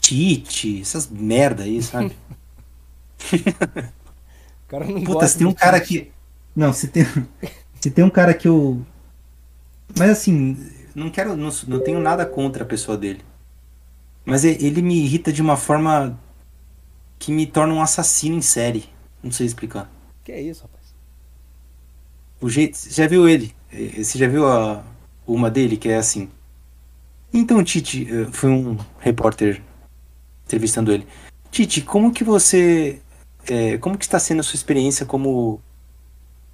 Tite, 0.00 0.80
essas 0.80 1.08
merda 1.08 1.64
aí, 1.64 1.82
sabe? 1.82 2.16
o 3.34 4.68
cara 4.68 4.86
não 4.86 5.02
Puta, 5.02 5.26
se 5.26 5.38
tem 5.38 5.46
um 5.46 5.52
cara 5.52 5.80
que. 5.80 6.12
Não, 6.54 6.72
se 6.72 6.86
tem. 6.86 7.04
se 7.80 7.90
tem 7.90 8.04
um 8.04 8.10
cara 8.10 8.32
que 8.32 8.46
eu. 8.46 8.80
Mas 9.98 10.10
assim, 10.10 10.56
não 10.94 11.10
quero, 11.10 11.36
não, 11.36 11.50
não 11.68 11.80
tenho 11.80 12.00
nada 12.00 12.24
contra 12.26 12.64
a 12.64 12.66
pessoa 12.66 12.96
dele. 12.96 13.22
Mas 14.24 14.44
ele 14.44 14.82
me 14.82 15.02
irrita 15.04 15.32
de 15.32 15.42
uma 15.42 15.56
forma 15.56 16.18
que 17.18 17.32
me 17.32 17.46
torna 17.46 17.74
um 17.74 17.82
assassino 17.82 18.36
em 18.36 18.42
série. 18.42 18.88
Não 19.22 19.30
sei 19.30 19.46
explicar. 19.46 19.90
Que 20.24 20.32
é 20.32 20.40
isso, 20.40 20.62
rapaz? 20.62 20.94
O 22.40 22.48
jeito, 22.48 22.76
você 22.76 22.90
já 22.90 23.06
viu 23.06 23.28
ele? 23.28 23.54
Eh, 23.72 24.02
você 24.02 24.18
já 24.18 24.26
viu 24.26 24.46
a 24.46 24.82
uma 25.26 25.50
dele 25.50 25.76
que 25.76 25.88
é 25.88 25.96
assim? 25.96 26.28
Então, 27.32 27.62
Tite, 27.62 28.08
eh, 28.10 28.28
foi 28.32 28.50
um 28.50 28.78
repórter 28.98 29.62
entrevistando 30.44 30.92
ele. 30.92 31.06
Tite, 31.50 31.80
como 31.82 32.12
que 32.12 32.24
você, 32.24 33.00
é, 33.48 33.78
como 33.78 33.98
que 33.98 34.04
está 34.04 34.18
sendo 34.18 34.40
a 34.40 34.42
sua 34.42 34.56
experiência 34.56 35.04
como 35.04 35.60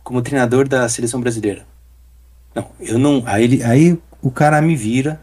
como 0.03 0.23
treinador 0.23 0.69
da 0.69 0.89
seleção 0.89 1.21
brasileira? 1.21 1.67
Não, 2.55 2.71
eu 2.81 2.99
não. 2.99 3.23
Aí, 3.27 3.45
ele, 3.45 3.63
aí 3.63 3.99
o 4.23 4.31
cara 4.31 4.61
me 4.61 4.77
vira. 4.77 5.21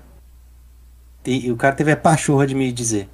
E 1.26 1.52
o 1.52 1.56
cara 1.56 1.76
teve 1.76 1.92
a 1.92 1.98
pachorra 1.98 2.46
de 2.46 2.54
me 2.54 2.72
dizer: 2.72 3.10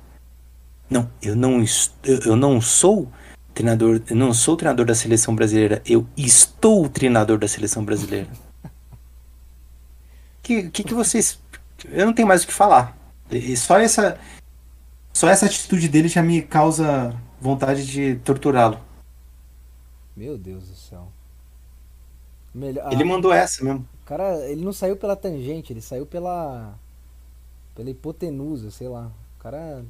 Não, 0.90 1.10
eu 1.22 1.36
não, 1.36 1.64
eu 2.04 2.36
não 2.36 2.60
sou 2.60 3.12
treinador, 3.54 4.02
eu 4.10 4.16
não 4.16 4.34
sou 4.34 4.56
treinador 4.56 4.86
da 4.86 4.96
seleção 4.96 5.36
brasileira, 5.36 5.82
eu 5.86 6.08
estou 6.18 6.88
treinador 6.90 7.38
da 7.38 7.48
seleção 7.48 7.84
brasileira. 7.84 8.28
que, 10.42 10.70
que, 10.70 10.84
que 10.84 10.94
vocês. 10.94 11.40
Eu 11.86 12.06
não 12.06 12.14
tenho 12.14 12.28
mais 12.28 12.44
o 12.44 12.48
que 12.48 12.54
falar. 12.54 12.98
E 13.30 13.56
só 13.56 13.80
essa. 13.80 14.20
Só 15.14 15.28
essa 15.28 15.46
atitude 15.46 15.90
dele 15.90 16.08
já 16.08 16.24
me 16.24 16.42
causa 16.42 17.16
vontade 17.42 17.86
de 17.86 18.16
torturá-lo. 18.24 18.80
Meu 20.16 20.38
Deus 20.38 20.68
do 20.68 20.76
céu. 20.76 21.12
Melhor... 22.54 22.92
Ele 22.92 23.04
mandou 23.04 23.32
essa 23.32 23.64
mesmo. 23.64 23.88
Cara, 24.10 24.44
ele 24.50 24.66
não 24.66 24.74
saiu 24.74 24.98
pela 24.98 25.16
tangente, 25.16 25.72
ele 25.72 25.84
saiu 25.84 26.04
pela. 26.04 26.74
pela 27.76 27.92
hipotenusa, 27.92 28.72
sei 28.72 28.88
lá. 28.88 29.12
O 29.38 29.44
cara. 29.44 29.86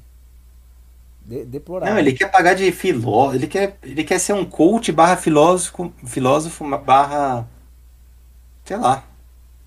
De, 1.21 1.45
deplorável. 1.45 1.93
Não, 1.93 2.01
ele 2.01 2.11
quer 2.11 2.29
pagar 2.29 2.53
de 2.53 2.69
filósofo. 2.73 3.37
Ele 3.37 3.47
quer, 3.47 3.77
ele 3.81 4.03
quer 4.03 4.19
ser 4.19 4.33
um 4.33 4.43
coach 4.43 4.91
barra 4.91 5.15
filósofo, 5.15 5.93
filósofo 6.05 6.65
barra. 6.79 7.47
sei 8.65 8.75
lá. 8.75 9.05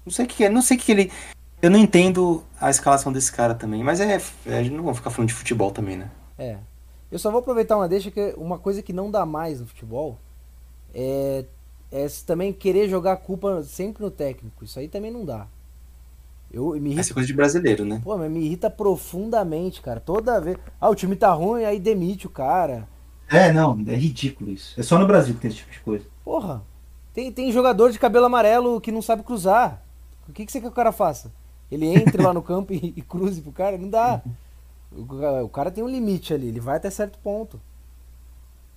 Não 0.04 0.12
sei 0.12 0.26
o 0.26 0.28
que 0.28 0.44
é. 0.44 0.50
Não 0.50 0.60
sei 0.60 0.76
o 0.76 0.80
que 0.80 0.92
ele. 0.92 1.12
Eu 1.62 1.70
não 1.70 1.78
entendo 1.78 2.44
a 2.60 2.68
escalação 2.68 3.10
desse 3.10 3.32
cara 3.32 3.54
também. 3.54 3.82
Mas 3.82 4.00
é. 4.00 4.20
é 4.44 4.58
a 4.58 4.62
gente 4.62 4.74
não 4.74 4.84
vamos 4.84 4.98
ficar 4.98 5.08
falando 5.08 5.28
de 5.28 5.34
futebol 5.34 5.70
também, 5.70 5.96
né? 5.96 6.10
É. 6.36 6.58
Eu 7.10 7.18
só 7.18 7.30
vou 7.30 7.40
aproveitar 7.40 7.78
uma 7.78 7.88
deixa 7.88 8.10
que 8.10 8.34
uma 8.36 8.58
coisa 8.58 8.82
que 8.82 8.92
não 8.92 9.10
dá 9.10 9.24
mais 9.24 9.60
no 9.60 9.66
futebol 9.66 10.18
é, 10.94 11.46
é 11.92 12.06
também 12.26 12.52
querer 12.52 12.88
jogar 12.88 13.12
a 13.12 13.16
culpa 13.16 13.62
sempre 13.62 14.02
no 14.02 14.10
técnico. 14.10 14.64
Isso 14.64 14.78
aí 14.78 14.88
também 14.88 15.10
não 15.10 15.26
dá. 15.26 15.46
Eu, 16.50 16.70
me 16.72 16.88
irrita... 16.88 17.00
Essa 17.00 17.12
é 17.12 17.14
coisa 17.14 17.26
de 17.26 17.34
brasileiro, 17.34 17.84
né? 17.84 18.00
Pô, 18.02 18.16
mas 18.16 18.30
me 18.30 18.40
irrita 18.40 18.70
profundamente, 18.70 19.82
cara. 19.82 20.00
Toda 20.00 20.40
vez. 20.40 20.56
Ah, 20.80 20.88
o 20.88 20.94
time 20.94 21.14
tá 21.14 21.30
ruim, 21.32 21.64
aí 21.64 21.78
demite 21.78 22.26
o 22.26 22.30
cara. 22.30 22.88
É, 23.28 23.52
não, 23.52 23.78
é 23.86 23.94
ridículo 23.94 24.50
isso. 24.50 24.78
É 24.78 24.82
só 24.82 24.98
no 24.98 25.06
Brasil 25.06 25.34
que 25.34 25.40
tem 25.40 25.50
esse 25.50 25.60
tipo 25.60 25.72
de 25.72 25.80
coisa. 25.80 26.04
Porra. 26.24 26.62
Tem, 27.12 27.30
tem 27.30 27.52
jogador 27.52 27.92
de 27.92 27.98
cabelo 27.98 28.24
amarelo 28.24 28.80
que 28.80 28.90
não 28.90 29.02
sabe 29.02 29.22
cruzar. 29.22 29.82
O 30.28 30.32
que, 30.32 30.46
que 30.46 30.52
você 30.52 30.60
quer 30.60 30.66
que 30.66 30.72
o 30.72 30.74
cara 30.74 30.92
faça? 30.92 31.30
Ele 31.70 31.86
entre 31.86 32.22
lá 32.22 32.32
no 32.32 32.40
campo 32.42 32.72
e, 32.72 32.94
e 32.96 33.02
cruze 33.02 33.42
pro 33.42 33.52
cara? 33.52 33.76
Não 33.76 33.88
dá. 33.88 34.22
O, 34.90 35.44
o 35.44 35.48
cara 35.48 35.70
tem 35.70 35.84
um 35.84 35.88
limite 35.88 36.32
ali, 36.32 36.48
ele 36.48 36.60
vai 36.60 36.76
até 36.76 36.88
certo 36.90 37.18
ponto. 37.18 37.60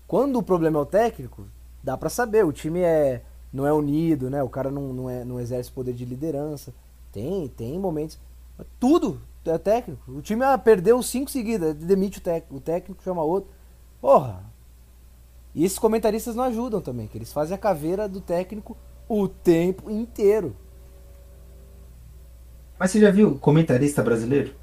Quando 0.08 0.38
o 0.38 0.44
problema 0.44 0.80
é 0.80 0.82
o 0.82 0.86
técnico, 0.86 1.48
dá 1.86 1.96
para 1.96 2.10
saber. 2.10 2.44
O 2.44 2.52
time 2.52 2.82
é 2.82 3.22
não 3.54 3.66
é 3.66 3.72
unido, 3.72 4.30
né? 4.30 4.44
O 4.44 4.50
cara 4.50 4.70
não, 4.70 4.92
não, 4.92 5.10
é, 5.10 5.24
não 5.24 5.40
exerce 5.40 5.72
poder 5.72 5.94
de 5.94 6.04
liderança. 6.04 6.74
Tem, 7.12 7.48
tem 7.48 7.80
momentos. 7.80 8.20
Tudo 8.80 9.22
é 9.46 9.58
técnico. 9.58 10.12
O 10.12 10.22
time 10.22 10.44
ah, 10.44 10.58
perdeu 10.58 11.02
cinco 11.02 11.30
seguidas, 11.30 11.76
demite 11.76 12.18
o 12.18 12.22
técnico, 12.22 12.56
o 12.56 12.60
técnico 12.60 13.04
chama 13.04 13.22
outro. 13.22 13.50
Porra! 14.02 14.44
E 15.54 15.64
esses 15.64 15.80
comentaristas 15.80 16.36
não 16.36 16.44
ajudam 16.44 16.82
também, 16.82 17.08
que 17.08 17.18
eles 17.18 17.32
fazem 17.32 17.56
a 17.56 17.58
caveira 17.58 18.10
do 18.10 18.20
técnico 18.20 18.76
o 19.08 19.28
tempo 19.28 19.90
inteiro. 19.90 20.56
Mas 22.78 22.92
você 22.92 23.00
já 23.00 23.10
viu 23.10 23.38
comentarista 23.38 24.04
brasileiro? 24.04 24.54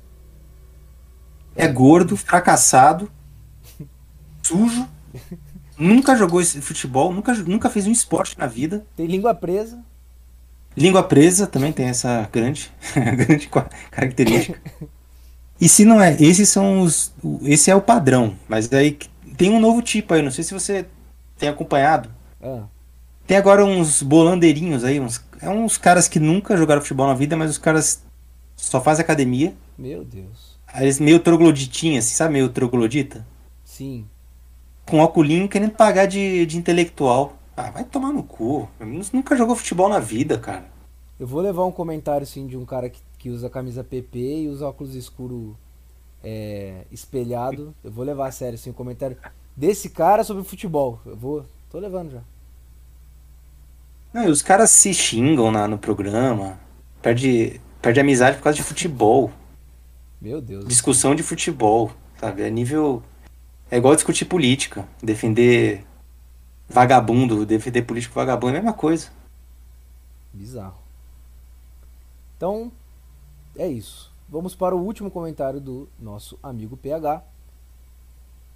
É 1.57 1.67
gordo, 1.67 2.15
fracassado, 2.17 3.11
sujo, 4.43 4.87
nunca 5.83 6.17
jogou 6.17 6.41
esse 6.41 6.61
futebol, 6.61 7.13
nunca, 7.13 7.35
nunca 7.35 7.69
fez 7.69 7.87
um 7.87 7.93
esporte 7.93 8.39
na 8.39 8.47
vida. 8.47 8.85
Tem 8.97 9.07
língua 9.07 9.35
presa. 9.35 9.79
Língua 10.77 11.03
presa 11.03 11.47
também 11.47 11.73
tem 11.73 11.87
essa 11.87 12.29
grande, 12.33 12.71
grande 13.27 13.51
característica. 13.91 14.59
E 15.61 15.69
se 15.69 15.85
não 15.85 16.01
é, 16.01 16.17
esses 16.21 16.49
são 16.49 16.81
os. 16.81 17.13
Esse 17.43 17.71
é 17.71 17.75
o 17.75 17.81
padrão, 17.81 18.35
mas 18.49 18.73
aí 18.73 18.99
tem 19.37 19.51
um 19.51 19.61
novo 19.61 19.83
tipo 19.83 20.15
aí, 20.15 20.23
não 20.23 20.31
sei 20.31 20.43
se 20.43 20.55
você 20.55 20.87
tem 21.39 21.49
acompanhado. 21.49 22.09
Ah. 22.43 22.65
Tem 23.27 23.37
agora 23.37 23.65
uns 23.65 24.03
bolandeirinhos 24.03 24.83
aí, 24.83 24.99
uns, 24.99 25.23
é 25.41 25.49
uns 25.49 25.77
caras 25.79 26.09
que 26.09 26.19
nunca 26.19 26.57
jogaram 26.57 26.81
futebol 26.81 27.07
na 27.07 27.15
vida, 27.15 27.37
mas 27.37 27.51
os 27.51 27.59
caras 27.59 28.03
só 28.57 28.81
fazem 28.81 29.05
academia. 29.05 29.55
Meu 29.79 30.05
Deus. 30.05 30.59
Eles 30.75 30.99
meio 30.99 31.21
trogloditinhas, 31.21 32.07
assim, 32.07 32.15
sabe 32.15 32.33
meio 32.33 32.49
troglodita? 32.49 33.27
Sim. 33.65 34.07
Com 34.93 34.99
óculos 34.99 35.49
querendo 35.49 35.71
pagar 35.71 36.05
de, 36.05 36.45
de 36.45 36.59
intelectual. 36.59 37.33
Ah, 37.57 37.71
vai 37.71 37.83
tomar 37.83 38.13
no 38.13 38.23
cu. 38.23 38.69
Nunca 39.11 39.35
jogou 39.35 39.57
futebol 39.57 39.89
na 39.89 39.99
vida, 39.99 40.39
cara. 40.39 40.67
Eu 41.19 41.27
vou 41.27 41.41
levar 41.41 41.65
um 41.65 41.73
comentário, 41.73 42.25
assim, 42.25 42.47
de 42.47 42.59
um 42.59 42.67
cara 42.67 42.91
que, 42.91 43.01
que 43.17 43.31
usa 43.31 43.49
camisa 43.49 43.83
PP 43.83 44.19
e 44.19 44.49
usa 44.49 44.67
óculos 44.67 44.95
escuro 44.95 45.57
é, 46.23 46.85
espelhado. 46.93 47.75
Eu 47.83 47.91
vou 47.91 48.05
levar 48.05 48.29
a 48.29 48.31
sério, 48.31 48.57
assim, 48.57 48.69
um 48.69 48.75
comentário 48.75 49.17
desse 49.57 49.89
cara 49.89 50.25
sobre 50.25 50.45
futebol. 50.45 51.01
Eu 51.07 51.17
vou... 51.17 51.47
Tô 51.71 51.79
levando 51.79 52.11
já. 52.11 52.21
Não, 54.13 54.25
e 54.25 54.31
os 54.31 54.43
caras 54.43 54.69
se 54.69 54.93
xingam 54.93 55.51
na, 55.51 55.67
no 55.67 55.79
programa. 55.79 56.61
Perde, 57.01 57.63
perde 57.81 57.99
amizade 57.99 58.37
por 58.37 58.43
causa 58.43 58.59
de 58.59 58.63
futebol. 58.63 59.31
Meu 60.21 60.39
Deus. 60.43 60.69
Discussão 60.69 61.15
de 61.15 61.23
futebol, 61.23 61.91
sabe? 62.21 62.43
É 62.43 62.51
nível. 62.51 63.03
É 63.73 63.79
igual 63.79 63.95
discutir 63.95 64.27
política. 64.27 64.87
Defender 65.03 65.83
vagabundo, 66.69 67.47
defender 67.47 67.81
político 67.81 68.15
vagabundo 68.15 68.55
é 68.55 68.59
a 68.59 68.63
mesma 68.63 68.75
coisa. 68.75 69.09
Bizarro. 70.31 70.77
Então, 72.37 72.71
é 73.57 73.67
isso. 73.67 74.13
Vamos 74.29 74.55
para 74.55 74.77
o 74.77 74.85
último 74.85 75.11
comentário 75.11 75.59
do 75.59 75.89
nosso 75.99 76.39
amigo 76.43 76.77
PH. 76.77 77.25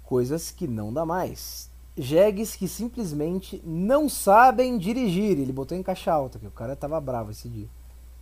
Coisas 0.03 0.51
que 0.51 0.67
não 0.67 0.93
dá 0.93 1.03
mais. 1.03 1.67
Jegues 1.97 2.55
que 2.55 2.67
simplesmente 2.67 3.59
não 3.65 4.07
sabem 4.07 4.77
dirigir. 4.77 5.39
Ele 5.39 5.51
botou 5.51 5.75
em 5.75 5.81
caixa 5.81 6.13
alta, 6.13 6.37
que 6.37 6.45
o 6.45 6.51
cara 6.51 6.75
tava 6.75 7.01
bravo 7.01 7.31
esse 7.31 7.49
dia. 7.49 7.67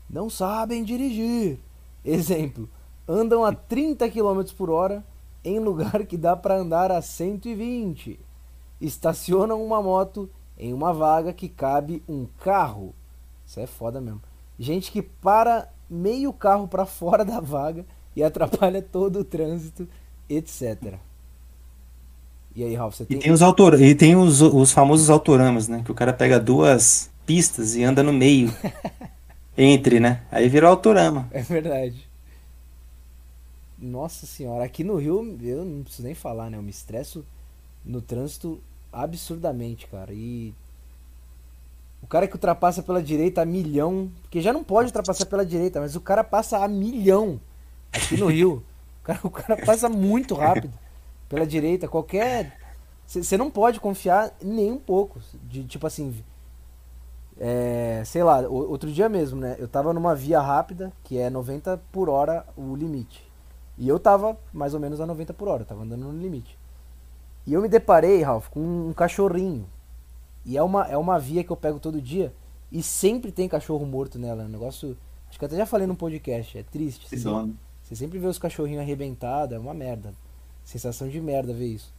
Não 0.09 0.29
sabem 0.29 0.81
dirigir. 0.81 1.59
Exemplo 2.05 2.69
andam 3.07 3.45
a 3.45 3.53
30 3.53 4.09
km 4.09 4.41
por 4.57 4.69
hora 4.69 5.03
em 5.45 5.59
lugar 5.59 6.05
que 6.05 6.17
dá 6.17 6.35
para 6.35 6.57
andar 6.57 6.91
a 6.91 7.01
120. 7.01 8.19
Estacionam 8.81 9.63
uma 9.63 9.81
moto 9.81 10.29
em 10.57 10.73
uma 10.73 10.93
vaga 10.93 11.31
que 11.31 11.47
cabe 11.47 12.03
um 12.09 12.25
carro. 12.43 12.93
Isso 13.45 13.59
é 13.59 13.67
foda 13.67 14.01
mesmo. 14.01 14.21
Gente 14.59 14.91
que 14.91 15.01
para 15.01 15.69
meio 15.89 16.33
carro 16.33 16.67
para 16.67 16.85
fora 16.85 17.23
da 17.23 17.39
vaga 17.39 17.85
e 18.15 18.23
atrapalha 18.23 18.81
todo 18.81 19.19
o 19.19 19.23
trânsito, 19.23 19.87
etc. 20.27 20.95
E 22.55 22.63
aí, 22.63 22.73
Ralf, 22.73 22.95
você 22.95 23.05
tem. 23.05 23.17
E 23.17 23.19
tem 23.19 23.31
os, 23.31 23.41
autor... 23.41 23.79
e 23.79 23.93
tem 23.93 24.15
os, 24.15 24.41
os 24.41 24.71
famosos 24.71 25.09
autoramas, 25.09 25.67
né? 25.67 25.81
Que 25.85 25.91
o 25.91 25.95
cara 25.95 26.13
pega 26.13 26.39
duas 26.39 27.11
pistas 27.25 27.75
e 27.75 27.83
anda 27.83 28.01
no 28.01 28.13
meio. 28.13 28.53
entre, 29.57 29.99
né? 29.99 30.21
Aí 30.31 30.49
virou 30.49 30.69
autorama. 30.69 31.27
É 31.31 31.41
verdade. 31.41 32.07
Nossa 33.77 34.25
senhora, 34.25 34.63
aqui 34.63 34.83
no 34.83 34.95
Rio 34.95 35.37
eu 35.41 35.65
não 35.65 35.83
preciso 35.83 36.03
nem 36.03 36.15
falar, 36.15 36.49
né? 36.49 36.57
Eu 36.57 36.63
me 36.63 36.69
estresso 36.69 37.25
no 37.83 38.01
trânsito 38.01 38.61
absurdamente, 38.91 39.87
cara. 39.87 40.13
E 40.13 40.53
o 42.01 42.07
cara 42.07 42.27
que 42.27 42.35
ultrapassa 42.35 42.83
pela 42.83 43.01
direita 43.01 43.41
a 43.41 43.45
milhão, 43.45 44.11
porque 44.21 44.39
já 44.39 44.53
não 44.53 44.63
pode 44.63 44.87
ultrapassar 44.89 45.25
pela 45.25 45.45
direita, 45.45 45.79
mas 45.79 45.95
o 45.95 46.01
cara 46.01 46.23
passa 46.23 46.63
a 46.63 46.67
milhão 46.67 47.39
aqui 47.91 48.15
no 48.15 48.27
Rio. 48.27 48.63
O 49.01 49.03
cara, 49.03 49.19
o 49.23 49.29
cara 49.29 49.65
passa 49.65 49.89
muito 49.89 50.33
rápido 50.35 50.71
pela 51.27 51.45
direita, 51.45 51.87
qualquer. 51.87 52.57
Você 53.05 53.37
não 53.37 53.51
pode 53.51 53.79
confiar 53.79 54.33
nem 54.41 54.71
um 54.71 54.77
pouco. 54.77 55.19
De 55.43 55.63
tipo 55.63 55.85
assim. 55.85 56.15
É, 57.37 58.01
sei 58.05 58.23
lá, 58.23 58.39
outro 58.41 58.91
dia 58.91 59.09
mesmo, 59.09 59.39
né? 59.39 59.55
Eu 59.59 59.67
tava 59.67 59.93
numa 59.93 60.15
via 60.15 60.39
rápida, 60.39 60.93
que 61.03 61.17
é 61.17 61.29
90 61.29 61.81
por 61.91 62.07
hora 62.07 62.45
o 62.55 62.75
limite. 62.75 63.24
E 63.77 63.87
eu 63.87 63.99
tava 63.99 64.37
mais 64.53 64.73
ou 64.73 64.79
menos 64.79 65.01
a 65.01 65.05
90 65.05 65.33
por 65.33 65.47
hora, 65.47 65.65
tava 65.65 65.83
andando 65.83 66.05
no 66.05 66.21
limite. 66.21 66.57
E 67.45 67.53
eu 67.53 67.61
me 67.61 67.67
deparei, 67.67 68.21
Ralph, 68.21 68.47
com 68.47 68.59
um 68.59 68.93
cachorrinho. 68.93 69.67
E 70.45 70.57
é 70.57 70.63
uma, 70.63 70.85
é 70.87 70.97
uma 70.97 71.19
via 71.19 71.43
que 71.43 71.51
eu 71.51 71.57
pego 71.57 71.79
todo 71.79 72.01
dia. 72.01 72.33
E 72.71 72.81
sempre 72.81 73.31
tem 73.31 73.47
cachorro 73.47 73.85
morto 73.85 74.17
nela. 74.17 74.43
É 74.43 74.45
um 74.45 74.49
negócio. 74.49 74.97
Acho 75.29 75.37
que 75.37 75.45
até 75.45 75.55
já 75.55 75.65
falei 75.65 75.85
no 75.85 75.95
podcast. 75.95 76.57
É 76.57 76.63
triste. 76.63 77.07
Você, 77.07 77.17
sempre, 77.17 77.55
você 77.83 77.95
sempre 77.95 78.19
vê 78.19 78.27
os 78.27 78.39
cachorrinhos 78.39 78.81
arrebentados. 78.81 79.55
É 79.55 79.59
uma 79.59 79.73
merda. 79.73 80.13
Sensação 80.63 81.07
de 81.07 81.21
merda 81.21 81.53
ver 81.53 81.67
isso. 81.67 81.93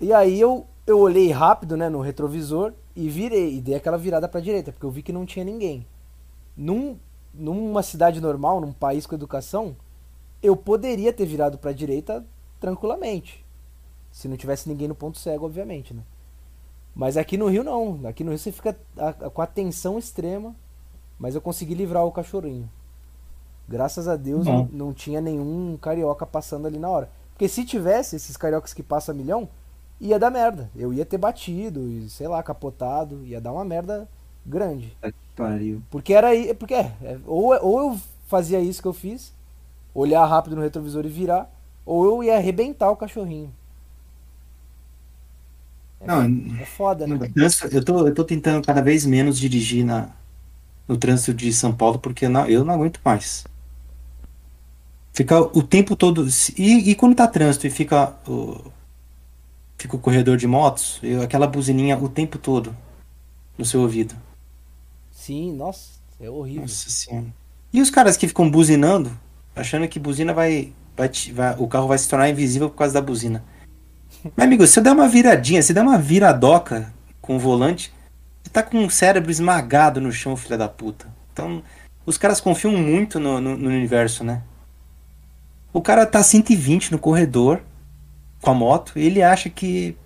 E 0.00 0.12
aí 0.12 0.38
eu, 0.38 0.66
eu 0.86 0.98
olhei 0.98 1.30
rápido 1.30 1.76
né, 1.76 1.88
no 1.88 2.00
retrovisor 2.00 2.74
e 2.94 3.08
virei. 3.08 3.56
E 3.56 3.60
dei 3.60 3.74
aquela 3.74 3.96
virada 3.96 4.28
pra 4.28 4.40
direita. 4.40 4.72
Porque 4.72 4.84
eu 4.84 4.90
vi 4.90 5.02
que 5.02 5.12
não 5.12 5.24
tinha 5.24 5.44
ninguém. 5.44 5.86
Num, 6.54 6.98
numa 7.32 7.82
cidade 7.82 8.20
normal, 8.20 8.60
num 8.60 8.72
país 8.72 9.06
com 9.06 9.14
educação 9.14 9.74
eu 10.42 10.56
poderia 10.56 11.12
ter 11.12 11.26
virado 11.26 11.58
para 11.58 11.70
a 11.70 11.74
direita 11.74 12.24
tranquilamente. 12.60 13.44
Se 14.10 14.28
não 14.28 14.36
tivesse 14.36 14.68
ninguém 14.68 14.88
no 14.88 14.94
ponto 14.94 15.18
cego, 15.18 15.46
obviamente, 15.46 15.94
né? 15.94 16.02
Mas 16.94 17.16
aqui 17.16 17.38
no 17.38 17.48
Rio 17.48 17.64
não. 17.64 18.00
Aqui 18.04 18.22
no 18.22 18.30
Rio 18.30 18.38
você 18.38 18.52
fica 18.52 18.76
com 19.32 19.40
a 19.40 19.46
tensão 19.46 19.98
extrema. 19.98 20.54
Mas 21.18 21.34
eu 21.34 21.40
consegui 21.40 21.74
livrar 21.74 22.04
o 22.04 22.12
cachorrinho. 22.12 22.68
Graças 23.68 24.08
a 24.08 24.16
Deus 24.16 24.44
não, 24.44 24.68
não, 24.72 24.92
tinha 24.92 25.20
nenhum 25.20 25.78
carioca 25.80 26.26
passando 26.26 26.66
ali 26.66 26.78
na 26.78 26.88
hora. 26.88 27.08
Porque 27.32 27.48
se 27.48 27.64
tivesse 27.64 28.16
esses 28.16 28.36
cariocas 28.36 28.74
que 28.74 28.82
passam 28.82 29.14
a 29.14 29.16
milhão, 29.16 29.48
ia 30.00 30.18
dar 30.18 30.30
merda. 30.30 30.68
Eu 30.76 30.92
ia 30.92 31.06
ter 31.06 31.18
batido 31.18 31.80
e, 31.88 32.10
sei 32.10 32.28
lá, 32.28 32.42
capotado. 32.42 33.24
Ia 33.24 33.40
dar 33.40 33.52
uma 33.52 33.64
merda 33.64 34.08
grande. 34.44 34.94
pariu. 35.36 35.80
Porque 35.90 36.12
era 36.12 36.28
aí. 36.28 36.52
Porque 36.54 36.74
é, 36.74 36.92
é, 37.02 37.18
ou, 37.24 37.54
ou 37.64 37.80
eu 37.80 38.00
fazia 38.26 38.60
isso 38.60 38.82
que 38.82 38.88
eu 38.88 38.92
fiz, 38.92 39.32
olhar 39.94 40.24
rápido 40.26 40.56
no 40.56 40.62
retrovisor 40.62 41.04
e 41.06 41.08
virar, 41.08 41.50
ou 41.86 42.04
eu 42.04 42.22
ia 42.24 42.36
arrebentar 42.36 42.90
o 42.90 42.96
cachorrinho. 42.96 43.52
É, 46.00 46.06
Não, 46.06 46.26
é 46.56 46.66
foda, 46.66 47.06
né? 47.06 47.22
trânsito, 47.34 47.66
eu 47.72 47.84
tô, 47.84 48.06
eu 48.08 48.14
tô 48.14 48.24
tentando 48.24 48.64
cada 48.66 48.82
vez 48.82 49.04
menos 49.06 49.38
dirigir 49.38 49.84
na, 49.84 50.10
no 50.88 50.96
trânsito 50.98 51.34
de 51.34 51.52
São 51.52 51.74
Paulo, 51.76 51.98
porque 52.00 52.26
eu 52.26 52.30
não, 52.30 52.46
eu 52.48 52.64
não 52.64 52.74
aguento 52.74 53.00
mais. 53.04 53.44
Ficar 55.12 55.40
o 55.40 55.62
tempo 55.62 55.94
todo. 55.96 56.26
E, 56.56 56.90
e 56.90 56.94
quando 56.94 57.14
tá 57.16 57.26
trânsito 57.28 57.66
e 57.66 57.70
fica 57.70 58.14
o, 58.26 58.70
fica 59.78 59.96
o 59.96 59.98
corredor 59.98 60.36
de 60.38 60.46
motos, 60.46 60.98
eu- 61.02 61.20
aquela 61.22 61.46
buzininha 61.46 61.98
o 61.98 62.08
tempo 62.08 62.38
todo 62.38 62.74
no 63.58 63.64
seu 63.66 63.80
ouvido. 63.82 64.14
Sim, 65.10 65.52
nossa, 65.52 66.00
é 66.18 66.28
horrível. 66.28 66.62
Nossa 66.62 66.90
senhora. 66.90 67.34
E 67.72 67.80
os 67.80 67.90
caras 67.90 68.16
que 68.16 68.28
ficam 68.28 68.50
buzinando, 68.50 69.10
achando 69.54 69.88
que 69.88 69.98
buzina 69.98 70.32
vai, 70.32 70.72
vai, 70.96 71.10
vai- 71.32 71.56
O 71.58 71.66
carro 71.68 71.88
vai 71.88 71.98
se 71.98 72.08
tornar 72.08 72.28
invisível 72.28 72.70
por 72.70 72.76
causa 72.76 72.94
da 72.94 73.00
buzina. 73.00 73.44
Mas, 74.36 74.46
amigo, 74.46 74.66
se 74.66 74.78
eu 74.78 74.82
der 74.82 74.92
uma 74.92 75.08
viradinha, 75.08 75.62
se 75.62 75.72
der 75.74 75.82
uma 75.82 75.98
viradoca 75.98 76.92
com 77.20 77.36
o 77.36 77.38
volante, 77.38 77.92
você 78.42 78.50
tá 78.50 78.62
com 78.62 78.84
o 78.84 78.90
cérebro 78.90 79.30
esmagado 79.30 80.00
no 80.00 80.12
chão, 80.12 80.36
filha 80.36 80.56
da 80.58 80.68
puta. 80.68 81.06
Então, 81.32 81.62
os 82.06 82.18
caras 82.18 82.40
confiam 82.40 82.72
muito 82.72 83.18
no, 83.18 83.40
no, 83.40 83.56
no 83.56 83.68
universo, 83.68 84.22
né? 84.24 84.42
O 85.72 85.80
cara 85.80 86.04
tá 86.06 86.22
120 86.22 86.92
no 86.92 86.98
corredor 86.98 87.60
com 88.40 88.50
a 88.50 88.54
moto 88.54 88.92
e 88.96 89.06
ele 89.06 89.22
acha 89.22 89.48
que, 89.48 89.96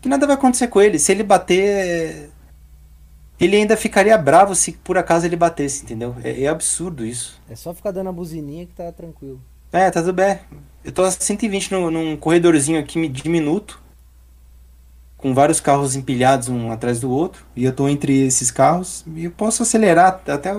que 0.00 0.08
nada 0.08 0.26
vai 0.26 0.34
acontecer 0.36 0.68
com 0.68 0.80
ele. 0.80 0.98
Se 0.98 1.10
ele 1.10 1.22
bater, 1.22 2.30
ele 3.38 3.56
ainda 3.56 3.76
ficaria 3.76 4.16
bravo 4.16 4.54
se 4.54 4.72
por 4.72 4.96
acaso 4.96 5.26
ele 5.26 5.36
batesse, 5.36 5.84
entendeu? 5.84 6.14
É, 6.22 6.42
é 6.42 6.48
absurdo 6.48 7.04
isso. 7.04 7.40
É 7.48 7.56
só 7.56 7.74
ficar 7.74 7.90
dando 7.90 8.10
a 8.10 8.12
buzininha 8.12 8.66
que 8.66 8.72
tá 8.72 8.90
tranquilo. 8.92 9.40
É, 9.72 9.90
tá 9.90 10.00
tudo 10.00 10.12
bem. 10.12 10.38
Eu 10.84 10.92
tô 10.92 11.02
a 11.02 11.10
120 11.10 11.72
no, 11.72 11.90
num 11.90 12.16
corredorzinho 12.16 12.78
aqui 12.78 13.08
diminuto, 13.08 13.82
com 15.16 15.34
vários 15.34 15.58
carros 15.58 15.96
empilhados 15.96 16.48
um 16.48 16.70
atrás 16.70 17.00
do 17.00 17.10
outro, 17.10 17.44
e 17.56 17.64
eu 17.64 17.72
tô 17.72 17.88
entre 17.88 18.26
esses 18.26 18.50
carros, 18.50 19.04
e 19.14 19.24
eu 19.24 19.30
posso 19.30 19.62
acelerar 19.62 20.20
até, 20.26 20.54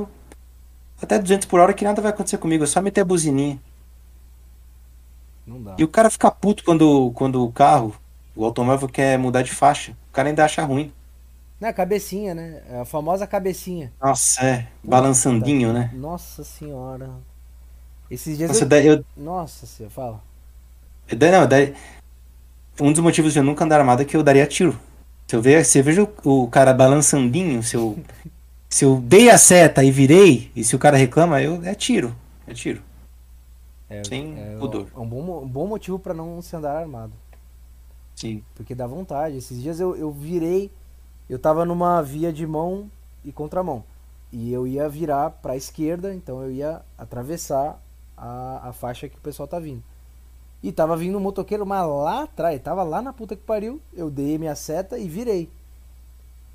até 1.01 1.19
200 1.19 1.47
por 1.47 1.59
hora 1.59 1.73
que 1.73 1.85
nada 1.85 2.01
vai 2.01 2.11
acontecer 2.11 2.39
comigo, 2.39 2.63
é 2.63 2.67
só 2.67 2.81
meter 2.81 3.01
a 3.01 3.05
buzininha. 3.05 3.59
Não 5.45 5.61
dá. 5.61 5.75
E 5.77 5.83
o 5.83 5.87
cara 5.87 6.09
fica 6.09 6.31
puto 6.31 6.63
quando, 6.63 7.11
quando 7.13 7.43
o 7.43 7.51
carro, 7.51 7.95
o 8.35 8.43
automóvel 8.43 8.89
quer 8.89 9.17
mudar 9.17 9.43
de 9.43 9.51
faixa. 9.51 9.95
O 10.09 10.13
cara 10.13 10.27
ainda 10.27 10.43
acha 10.43 10.63
ruim. 10.63 10.91
A 11.61 11.73
cabecinha, 11.73 12.35
né? 12.35 12.61
A 12.81 12.85
famosa 12.85 13.25
cabecinha. 13.25 13.91
Nossa, 14.01 14.45
é, 14.45 14.67
balançandinho, 14.83 15.73
né? 15.73 15.89
Nossa 15.93 16.43
senhora. 16.43 17.09
Esses 18.09 18.37
dias 18.37 18.49
Nossa, 18.49 18.65
eu... 18.65 18.67
daí 18.67 18.87
eu, 18.87 19.05
Nossa 19.17 19.65
senhora, 19.65 19.93
fala. 19.93 20.23
daí- 21.07 21.31
não, 21.31 21.47
daí, 21.47 21.73
um 22.79 22.91
dos 22.91 23.01
motivos 23.01 23.33
de 23.33 23.39
eu 23.39 23.43
nunca 23.43 23.63
andar 23.63 23.79
armado 23.79 24.01
é 24.01 24.05
que 24.05 24.15
eu 24.15 24.23
daria 24.23 24.45
tiro. 24.45 24.77
Se 25.27 25.35
eu 25.35 25.41
ver, 25.41 25.65
se 25.65 25.79
eu 25.79 25.83
vejo 25.83 26.07
o, 26.23 26.47
cara 26.47 26.73
balançandinho, 26.73 27.63
se 27.63 27.75
eu, 27.75 27.97
se 28.69 28.85
eu 28.85 28.99
dei 29.01 29.29
a 29.29 29.37
seta 29.37 29.83
e 29.83 29.89
virei, 29.91 30.51
e 30.55 30.63
se 30.63 30.75
o 30.75 30.79
cara 30.79 30.97
reclama, 30.97 31.41
eu, 31.41 31.63
é 31.63 31.73
tiro. 31.73 32.15
É 32.45 32.53
tiro. 32.53 32.81
É, 33.89 34.03
Sem 34.03 34.37
é, 34.37 34.57
pudor. 34.59 34.87
é 34.95 34.99
um 34.99 35.07
bom, 35.07 35.43
um 35.43 35.47
bom 35.47 35.67
motivo 35.67 35.97
pra 35.97 36.13
não 36.13 36.41
se 36.41 36.55
andar 36.55 36.77
armado. 36.77 37.13
Sim. 38.15 38.43
Porque 38.55 38.75
dá 38.75 38.85
vontade. 38.87 39.37
Esses 39.37 39.61
dias 39.61 39.79
eu, 39.79 39.95
eu 39.95 40.11
virei, 40.11 40.71
eu 41.29 41.39
tava 41.39 41.65
numa 41.65 42.01
via 42.01 42.31
de 42.31 42.45
mão 42.45 42.89
e 43.23 43.31
contramão. 43.31 43.83
E 44.31 44.51
eu 44.51 44.67
ia 44.67 44.87
virar 44.89 45.29
pra 45.29 45.55
esquerda, 45.55 46.13
então 46.13 46.41
eu 46.43 46.51
ia 46.51 46.81
atravessar 46.97 47.79
a, 48.17 48.69
a 48.69 48.73
faixa 48.73 49.07
que 49.07 49.17
o 49.17 49.21
pessoal 49.21 49.47
tá 49.47 49.59
vindo. 49.59 49.83
E 50.61 50.71
tava 50.71 50.97
vindo 50.97 51.17
um 51.17 51.21
motoqueiro, 51.21 51.65
mas 51.65 51.87
lá 51.87 52.23
atrás, 52.23 52.61
tava 52.61 52.83
lá 52.83 53.01
na 53.01 53.13
puta 53.13 53.35
que 53.35 53.43
pariu. 53.43 53.79
Eu 53.93 54.09
dei 54.09 54.37
minha 54.37 54.55
seta 54.55 54.97
e 54.97 55.07
virei. 55.07 55.49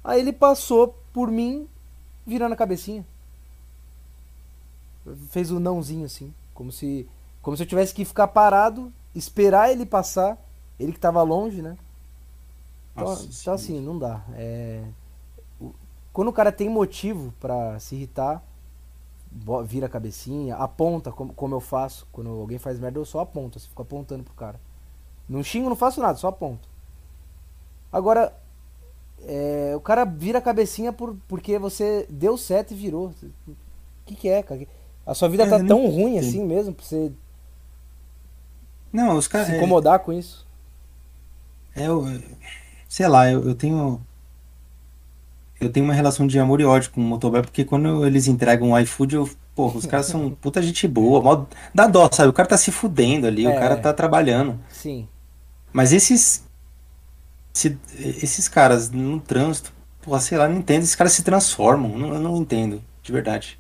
Aí 0.03 0.21
ele 0.21 0.33
passou 0.33 0.95
por 1.13 1.31
mim, 1.31 1.69
virando 2.27 2.53
a 2.53 2.57
cabecinha. 2.57 3.05
Fez 5.31 5.51
o 5.51 5.61
nãozinho 5.61 6.07
assim, 6.07 6.33
como 6.55 6.71
se 6.71 7.09
como 7.43 7.57
se 7.57 7.63
eu 7.63 7.67
tivesse 7.67 7.95
que 7.95 8.05
ficar 8.05 8.29
parado, 8.29 8.93
esperar 9.15 9.71
ele 9.71 9.87
passar, 9.87 10.37
ele 10.79 10.93
que 10.93 11.01
tava 11.01 11.23
longe, 11.23 11.63
né? 11.63 11.77
Então, 13.03 13.29
então 13.41 13.55
assim, 13.55 13.81
não 13.81 13.99
dá. 13.99 14.23
É... 14.35 14.85
Quando 16.13 16.29
o 16.29 16.33
cara 16.33 16.51
tem 16.51 16.69
motivo 16.69 17.33
pra 17.41 17.79
se 17.79 17.95
irritar, 17.95 18.43
vira 19.65 19.87
a 19.87 19.89
cabecinha, 19.89 20.57
aponta, 20.57 21.13
como, 21.13 21.33
como 21.33 21.55
eu 21.55 21.61
faço. 21.61 22.07
Quando 22.13 22.31
alguém 22.31 22.59
faz 22.59 22.79
merda, 22.81 22.99
eu 22.99 23.05
só 23.05 23.21
aponto, 23.21 23.59
assim, 23.59 23.69
fico 23.69 23.83
apontando 23.83 24.25
pro 24.25 24.35
cara. 24.35 24.61
Não 25.29 25.43
xingo, 25.43 25.69
não 25.69 25.77
faço 25.77 26.01
nada, 26.01 26.19
só 26.19 26.29
aponto. 26.29 26.69
Agora, 27.93 28.33
é, 29.23 29.73
o 29.77 29.81
cara 29.81 30.05
vira 30.05 30.39
a 30.39 30.43
cabecinha 30.43 30.93
por, 30.93 31.17
porque 31.29 31.59
você 31.59 32.07
deu 32.11 32.37
certo 32.37 32.73
e 32.73 32.77
virou. 32.77 33.09
O 33.47 33.55
que, 34.07 34.15
que 34.17 34.29
é, 34.29 34.43
cara? 34.43 34.67
A 35.07 35.15
sua 35.15 35.29
vida 35.29 35.45
É, 35.45 35.47
tá 35.47 35.59
tão 35.59 35.85
não 35.85 35.91
ruim 35.91 36.19
assim 36.19 36.45
mesmo 36.45 36.75
pra 36.75 36.85
você 36.85 37.13
Não, 38.93 39.17
os 39.17 39.29
caras. 39.29 39.49
se 39.49 39.57
incomodar 39.57 40.01
com 40.01 40.13
isso? 40.13 40.47
É, 41.75 41.87
eu, 41.87 42.05
sei 42.91 43.07
lá, 43.07 43.31
eu, 43.31 43.47
eu 43.49 43.55
tenho. 43.55 44.03
Eu 45.61 45.71
tenho 45.71 45.85
uma 45.85 45.93
relação 45.95 46.27
de 46.27 46.39
amor 46.39 46.61
e 46.61 46.65
ódio 46.65 46.91
com 46.91 47.01
o 47.01 47.05
motoboy, 47.05 47.43
porque 47.43 47.65
quando 47.65 48.05
eles 48.07 48.27
entregam 48.27 48.73
o 48.73 48.79
iFood, 48.81 49.15
eu. 49.15 49.31
Porra, 49.55 49.77
os 49.79 49.87
caras 49.87 50.07
são 50.07 50.31
puta 50.41 50.61
gente 50.63 50.89
boa, 50.89 51.47
dá 51.75 51.87
dó, 51.87 52.09
sabe? 52.11 52.31
O 52.31 52.33
cara 52.33 52.49
tá 52.49 52.57
se 52.57 52.73
fudendo 52.73 53.27
ali, 53.27 53.47
o 53.47 53.51
É. 53.51 53.59
cara 53.59 53.77
tá 53.77 53.93
trabalhando. 53.93 54.59
Sim. 54.69 55.07
Mas 55.73 55.93
esses. 55.93 56.45
se- 57.53 57.79
esses 57.95 58.49
caras 58.49 58.91
no 58.91 59.21
trânsito, 59.21 59.73
porra, 60.03 60.19
sei 60.21 60.39
lá, 60.39 60.49
não 60.49 60.57
entendo. 60.59 60.83
Esses 60.83 60.95
caras 60.97 61.13
se 61.13 61.23
transformam, 61.23 61.97
não, 61.99 62.15
eu 62.15 62.21
não 62.21 62.37
entendo, 62.39 62.83
de 63.03 63.13
verdade. 63.13 63.59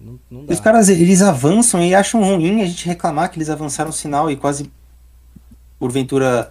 Não, 0.00 0.18
não. 0.30 0.44
Os 0.48 0.58
caras, 0.58 0.88
eles 0.88 1.20
avançam 1.20 1.82
e 1.82 1.94
acham 1.94 2.22
ruim 2.24 2.62
a 2.62 2.66
gente 2.66 2.86
reclamar 2.86 3.30
que 3.30 3.36
eles 3.36 3.50
avançaram 3.50 3.90
o 3.90 3.92
sinal 3.92 4.30
e 4.30 4.36
quase, 4.36 4.72
porventura, 5.78 6.50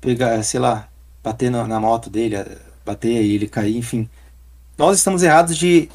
pegar, 0.00 0.42
sei 0.42 0.60
lá, 0.60 0.88
bater 1.22 1.50
na, 1.50 1.66
na 1.66 1.80
moto 1.80 2.08
dele, 2.10 2.36
bater 2.84 3.22
e 3.22 3.34
ele 3.34 3.48
cair, 3.48 3.76
enfim. 3.76 4.08
Nós 4.76 4.96
estamos 4.98 5.22
errados 5.22 5.56
de 5.56 5.88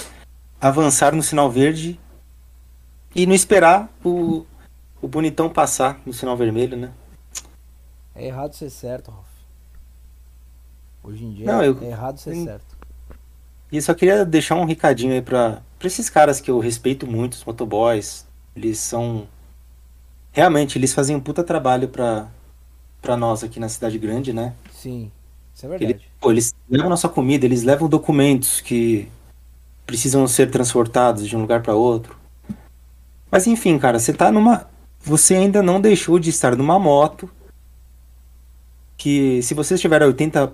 avançar 0.59 1.13
no 1.15 1.23
sinal 1.23 1.49
verde 1.49 1.99
e 3.15 3.25
não 3.25 3.33
esperar 3.33 3.89
o, 4.03 4.45
o 5.01 5.07
bonitão 5.07 5.49
passar 5.49 5.99
no 6.05 6.13
sinal 6.13 6.35
vermelho, 6.35 6.75
né? 6.77 6.91
É 8.15 8.27
errado 8.27 8.53
ser 8.53 8.69
certo, 8.69 9.11
Ralf. 9.11 9.25
Hoje 11.03 11.25
em 11.25 11.33
dia 11.33 11.45
Não, 11.45 11.63
eu- 11.63 11.77
é 11.81 11.87
errado 11.87 12.17
ser 12.17 12.35
eu- 12.35 12.43
certo. 12.43 12.73
E 13.71 13.81
só 13.81 13.93
queria 13.93 14.23
deixar 14.23 14.55
um 14.55 14.65
recadinho 14.65 15.13
aí 15.13 15.21
pra, 15.21 15.61
pra 15.79 15.87
esses 15.87 16.07
caras 16.09 16.39
que 16.39 16.51
eu 16.51 16.59
respeito 16.59 17.07
muito, 17.07 17.33
os 17.33 17.43
motoboys. 17.43 18.25
Eles 18.55 18.77
são. 18.77 19.27
Realmente, 20.31 20.77
eles 20.77 20.93
fazem 20.93 21.15
um 21.15 21.19
puta 21.19 21.43
trabalho 21.43 21.87
pra, 21.87 22.27
pra 23.03 23.17
nós 23.17 23.43
aqui 23.43 23.59
na 23.59 23.69
cidade 23.69 23.99
grande, 23.99 24.33
né? 24.33 24.53
Sim, 24.71 25.11
isso 25.53 25.65
é 25.65 25.69
verdade. 25.69 26.09
pô, 26.19 26.31
eles 26.31 26.55
levam 26.67 26.89
nossa 26.89 27.09
comida, 27.09 27.45
eles 27.45 27.61
levam 27.61 27.87
documentos 27.87 28.61
que 28.61 29.07
precisam 29.85 30.25
ser 30.27 30.49
transportados 30.49 31.27
de 31.27 31.35
um 31.35 31.41
lugar 31.41 31.61
pra 31.61 31.75
outro. 31.75 32.17
Mas 33.29 33.45
enfim, 33.45 33.77
cara, 33.77 33.99
você 33.99 34.13
tá 34.13 34.31
numa. 34.31 34.67
Você 35.01 35.35
ainda 35.35 35.61
não 35.61 35.81
deixou 35.81 36.17
de 36.17 36.29
estar 36.29 36.55
numa 36.55 36.79
moto 36.79 37.29
que, 38.95 39.41
se 39.41 39.53
você 39.53 39.75
estiver 39.75 40.01
a 40.01 40.05
80 40.05 40.53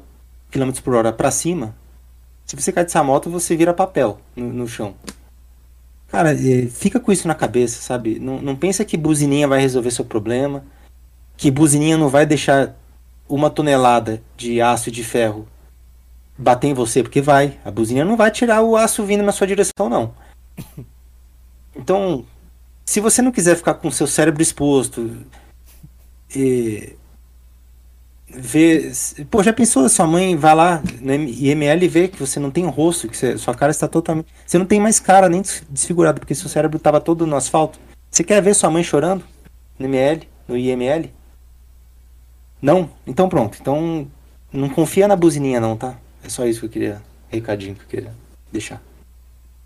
km 0.50 0.72
por 0.84 0.96
hora 0.96 1.14
pra 1.14 1.30
cima, 1.30 1.76
se 2.48 2.56
você 2.56 2.72
cair 2.72 2.86
dessa 2.86 3.04
moto, 3.04 3.30
você 3.30 3.56
vira 3.56 3.76
papel 3.76 4.20
no, 4.36 4.52
no 4.52 4.68
chão. 4.68 4.96
Cara, 6.08 6.36
fica 6.72 7.00
com 7.00 7.12
isso 7.12 7.28
na 7.28 7.36
cabeça, 7.36 7.80
sabe? 7.80 8.18
Não, 8.20 8.42
não 8.42 8.56
pensa 8.56 8.84
que 8.84 8.98
buzininha 8.98 9.48
vai 9.48 9.62
resolver 9.62 9.92
seu 9.92 10.04
problema, 10.04 10.64
que 11.40 11.50
buzininha 11.50 11.98
não 11.98 12.10
vai 12.10 12.26
deixar 12.26 12.76
uma 13.30 13.50
tonelada 13.50 14.22
de 14.36 14.60
aço 14.62 14.90
e 14.90 14.92
de 14.92 15.06
ferro 15.06 15.48
bater 16.38 16.68
em 16.68 16.74
você, 16.74 17.02
porque 17.02 17.22
vai. 17.22 17.58
A 17.64 17.72
buzininha 17.72 18.04
não 18.04 18.18
vai 18.18 18.30
tirar 18.30 18.62
o 18.62 18.76
aço 18.76 19.06
vindo 19.06 19.24
na 19.24 19.32
sua 19.32 19.48
direção, 19.48 19.90
não. 19.90 20.14
Então, 21.76 22.26
se 22.84 23.00
você 23.00 23.22
não 23.22 23.32
quiser 23.32 23.56
ficar 23.56 23.76
com 23.76 23.90
seu 23.90 24.06
cérebro 24.08 24.42
exposto 24.42 25.16
e 26.36 26.94
ver. 28.28 28.92
Pô, 29.30 29.42
já 29.42 29.54
pensou? 29.54 29.88
Sua 29.88 30.06
mãe 30.06 30.36
vai 30.36 30.54
lá 30.56 30.84
no 31.00 31.14
IML 31.14 31.86
e 31.86 31.88
vê 31.88 32.08
que 32.10 32.20
você 32.20 32.38
não 32.38 32.52
tem 32.52 32.66
rosto, 32.66 33.08
que 33.08 33.16
você- 33.16 33.38
sua 33.38 33.56
cara 33.56 33.72
está 33.72 33.88
totalmente. 33.88 34.28
Você 34.46 34.58
não 34.58 34.66
tem 34.66 34.80
mais 34.82 35.00
cara 35.00 35.30
nem 35.30 35.42
des- 35.42 35.64
desfigurado, 35.70 36.20
porque 36.20 36.36
seu 36.36 36.50
cérebro 36.50 36.76
estava 36.78 37.00
todo 37.00 37.26
no 37.26 37.36
asfalto. 37.38 37.80
Você 38.12 38.24
quer 38.26 38.42
ver 38.42 38.54
sua 38.56 38.70
mãe 38.70 38.84
chorando 38.84 39.24
no 39.78 39.86
ML, 39.86 40.28
no 40.48 40.58
IML? 40.58 41.10
Não? 42.62 42.90
Então 43.08 43.30
pronto. 43.30 43.58
Então 43.60 44.08
não 44.52 44.70
confia 44.70 45.08
na 45.08 45.16
buzininha 45.16 45.60
não, 45.60 45.78
tá? 45.78 45.98
É 46.24 46.30
só 46.30 46.46
isso 46.46 46.60
que 46.62 46.66
eu 46.66 46.70
queria 46.70 47.02
recadinho 47.30 47.76
que 47.76 47.84
eu 47.84 47.88
queria 47.88 48.14
deixar. 48.52 48.82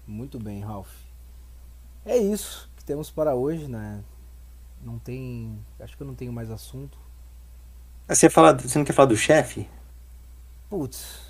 Muito 0.08 0.38
bem, 0.38 0.60
Ralph. 0.62 0.92
É 2.06 2.18
isso 2.18 2.70
que 2.76 2.84
temos 2.84 3.10
para 3.10 3.34
hoje, 3.36 3.68
né? 3.68 4.02
Não 4.84 5.00
tem. 5.00 5.58
Acho 5.80 5.96
que 5.96 6.04
eu 6.04 6.08
não 6.08 6.14
tenho 6.16 6.34
mais 6.34 6.52
assunto. 6.52 6.98
Ah, 8.08 8.14
Você, 8.14 8.30
fala, 8.30 8.54
você 8.54 8.78
não 8.78 8.84
quer 8.86 8.92
falar 8.94 9.08
do 9.08 9.16
chefe? 9.16 9.68
Putz. 10.70 11.22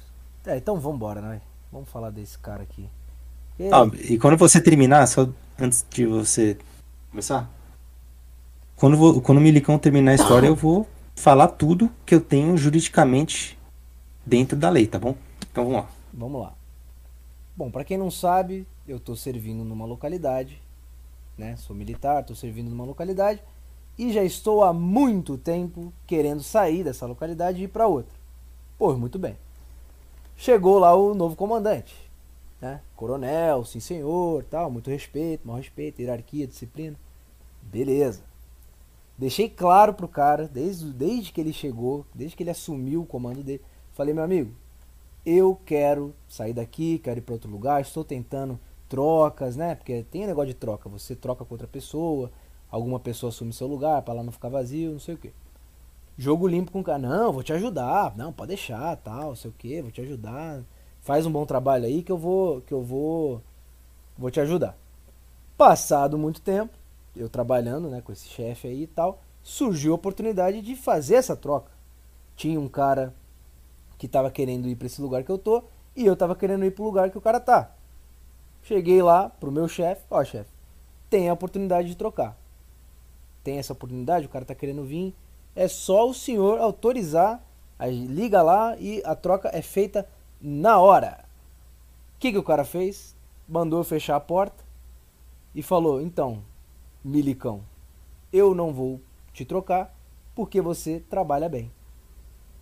É, 0.45 0.57
então 0.57 0.79
vambora, 0.79 1.21
né? 1.21 1.41
Vamos 1.71 1.89
falar 1.89 2.09
desse 2.09 2.37
cara 2.39 2.63
aqui. 2.63 2.89
E- 3.59 3.69
Ah, 3.71 3.85
e 4.09 4.17
quando 4.17 4.35
você 4.37 4.59
terminar, 4.59 5.05
só 5.07 5.29
antes 5.59 5.85
de 5.89 6.05
você 6.07 6.57
começar, 7.11 7.47
quando, 8.75 8.97
vo- 8.97 9.21
quando 9.21 9.37
o 9.37 9.41
Milicão 9.41 9.77
terminar 9.77 10.11
a 10.11 10.15
história, 10.15 10.47
eu 10.47 10.55
vou 10.55 10.87
falar 11.15 11.49
tudo 11.49 11.91
que 12.05 12.15
eu 12.15 12.21
tenho 12.21 12.57
juridicamente 12.57 13.57
dentro 14.25 14.57
da 14.57 14.69
lei, 14.69 14.87
tá 14.87 14.99
bom? 14.99 15.15
Então 15.51 15.65
vamos 15.65 15.79
lá. 15.81 15.89
Vamos 16.13 16.41
lá. 16.41 16.53
Bom, 17.55 17.69
pra 17.69 17.83
quem 17.83 17.97
não 17.97 18.09
sabe, 18.09 18.67
eu 18.87 18.99
tô 18.99 19.15
servindo 19.15 19.63
numa 19.63 19.85
localidade, 19.85 20.61
né? 21.37 21.55
Sou 21.57 21.75
militar, 21.75 22.23
tô 22.23 22.33
servindo 22.35 22.69
numa 22.69 22.85
localidade 22.85 23.41
e 23.97 24.11
já 24.11 24.23
estou 24.23 24.63
há 24.63 24.73
muito 24.73 25.37
tempo 25.37 25.93
querendo 26.07 26.41
sair 26.41 26.83
dessa 26.83 27.05
localidade 27.05 27.61
e 27.61 27.65
ir 27.65 27.67
pra 27.67 27.87
outra. 27.87 28.13
Pois 28.77 28.97
muito 28.97 29.19
bem. 29.19 29.37
Chegou 30.35 30.79
lá 30.79 30.95
o 30.95 31.13
novo 31.13 31.35
comandante, 31.35 31.93
né? 32.59 32.81
Coronel, 32.95 33.63
sim 33.63 33.79
senhor, 33.79 34.43
tal, 34.45 34.71
muito 34.71 34.89
respeito, 34.89 35.47
mau 35.47 35.57
respeito, 35.57 36.01
hierarquia, 36.01 36.47
disciplina. 36.47 36.97
Beleza. 37.61 38.21
Deixei 39.17 39.47
claro 39.47 39.93
pro 39.93 40.07
cara, 40.07 40.47
desde, 40.47 40.91
desde 40.91 41.31
que 41.31 41.39
ele 41.39 41.53
chegou, 41.53 42.05
desde 42.13 42.35
que 42.35 42.43
ele 42.43 42.49
assumiu 42.49 43.01
o 43.01 43.05
comando 43.05 43.43
dele, 43.43 43.61
falei, 43.93 44.13
meu 44.13 44.23
amigo, 44.23 44.51
eu 45.25 45.59
quero 45.65 46.13
sair 46.27 46.53
daqui, 46.53 46.99
quero 46.99 47.19
ir 47.19 47.21
para 47.21 47.33
outro 47.33 47.49
lugar, 47.49 47.81
estou 47.81 48.03
tentando 48.03 48.59
trocas, 48.89 49.55
né? 49.55 49.75
Porque 49.75 50.03
tem 50.03 50.23
um 50.23 50.27
negócio 50.27 50.49
de 50.49 50.53
troca, 50.53 50.89
você 50.89 51.15
troca 51.15 51.45
com 51.45 51.53
outra 51.53 51.67
pessoa, 51.67 52.31
alguma 52.69 52.99
pessoa 52.99 53.29
assume 53.29 53.53
seu 53.53 53.67
lugar 53.67 54.01
para 54.01 54.15
lá 54.15 54.23
não 54.23 54.31
ficar 54.31 54.49
vazio, 54.49 54.91
não 54.91 54.99
sei 54.99 55.15
o 55.15 55.17
quê. 55.17 55.31
Jogo 56.17 56.47
limpo 56.47 56.71
com 56.71 56.81
o 56.81 56.83
cara, 56.83 56.99
não, 56.99 57.31
vou 57.31 57.41
te 57.41 57.53
ajudar, 57.53 58.15
não, 58.15 58.31
pode 58.31 58.49
deixar, 58.49 58.95
tal, 58.97 59.29
não 59.29 59.35
sei 59.35 59.49
o 59.49 59.53
quê, 59.57 59.81
vou 59.81 59.91
te 59.91 60.01
ajudar. 60.01 60.61
Faz 61.01 61.25
um 61.25 61.31
bom 61.31 61.45
trabalho 61.45 61.85
aí 61.85 62.03
que 62.03 62.11
eu 62.11 62.17
vou 62.17 62.61
que 62.61 62.73
eu 62.73 62.81
vou 62.83 63.41
vou 64.17 64.29
te 64.29 64.39
ajudar. 64.39 64.77
Passado 65.57 66.17
muito 66.17 66.41
tempo, 66.41 66.77
eu 67.15 67.29
trabalhando, 67.29 67.89
né, 67.89 68.01
com 68.01 68.11
esse 68.11 68.27
chefe 68.27 68.67
aí 68.67 68.83
e 68.83 68.87
tal, 68.87 69.21
surgiu 69.41 69.91
a 69.91 69.95
oportunidade 69.95 70.61
de 70.61 70.75
fazer 70.75 71.15
essa 71.15 71.35
troca. 71.35 71.71
Tinha 72.35 72.59
um 72.59 72.67
cara 72.67 73.13
que 73.97 74.07
tava 74.07 74.31
querendo 74.31 74.67
ir 74.67 74.75
para 74.75 74.87
esse 74.87 75.01
lugar 75.01 75.23
que 75.23 75.31
eu 75.31 75.37
tô 75.37 75.63
e 75.95 76.05
eu 76.05 76.15
tava 76.15 76.35
querendo 76.35 76.65
ir 76.65 76.71
pro 76.71 76.83
lugar 76.83 77.09
que 77.09 77.17
o 77.17 77.21
cara 77.21 77.39
tá. 77.39 77.71
Cheguei 78.63 79.01
lá 79.01 79.29
pro 79.29 79.51
meu 79.51 79.67
chefe, 79.67 80.03
ó, 80.09 80.23
chefe, 80.23 80.49
tem 81.09 81.29
a 81.29 81.33
oportunidade 81.33 81.87
de 81.87 81.95
trocar. 81.95 82.37
Tem 83.43 83.57
essa 83.57 83.73
oportunidade, 83.73 84.25
o 84.25 84.29
cara 84.29 84.45
tá 84.45 84.55
querendo 84.55 84.83
vir, 84.83 85.13
é 85.55 85.67
só 85.67 86.09
o 86.09 86.13
senhor 86.13 86.59
autorizar, 86.59 87.43
liga 87.81 88.41
lá 88.41 88.75
e 88.77 89.01
a 89.05 89.15
troca 89.15 89.49
é 89.53 89.61
feita 89.61 90.07
na 90.41 90.79
hora. 90.79 91.25
O 92.15 92.19
que 92.19 92.31
que 92.31 92.37
o 92.37 92.43
cara 92.43 92.63
fez? 92.63 93.15
Mandou 93.47 93.83
fechar 93.83 94.15
a 94.15 94.21
porta 94.21 94.63
e 95.53 95.61
falou: 95.61 96.01
"Então, 96.01 96.41
milicão, 97.03 97.61
eu 98.31 98.55
não 98.55 98.73
vou 98.73 99.01
te 99.33 99.43
trocar 99.45 99.93
porque 100.35 100.61
você 100.61 100.99
trabalha 101.09 101.49
bem. 101.49 101.71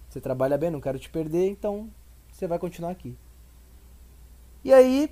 Você 0.10 0.20
trabalha 0.20 0.58
bem, 0.58 0.70
não 0.70 0.82
quero 0.82 1.00
te 1.00 1.10
perder, 1.10 1.50
então 1.50 1.90
você 2.32 2.48
vai 2.48 2.60
continuar 2.60 2.92
aqui. 2.92 3.18
E 4.64 4.74
aí, 4.74 5.10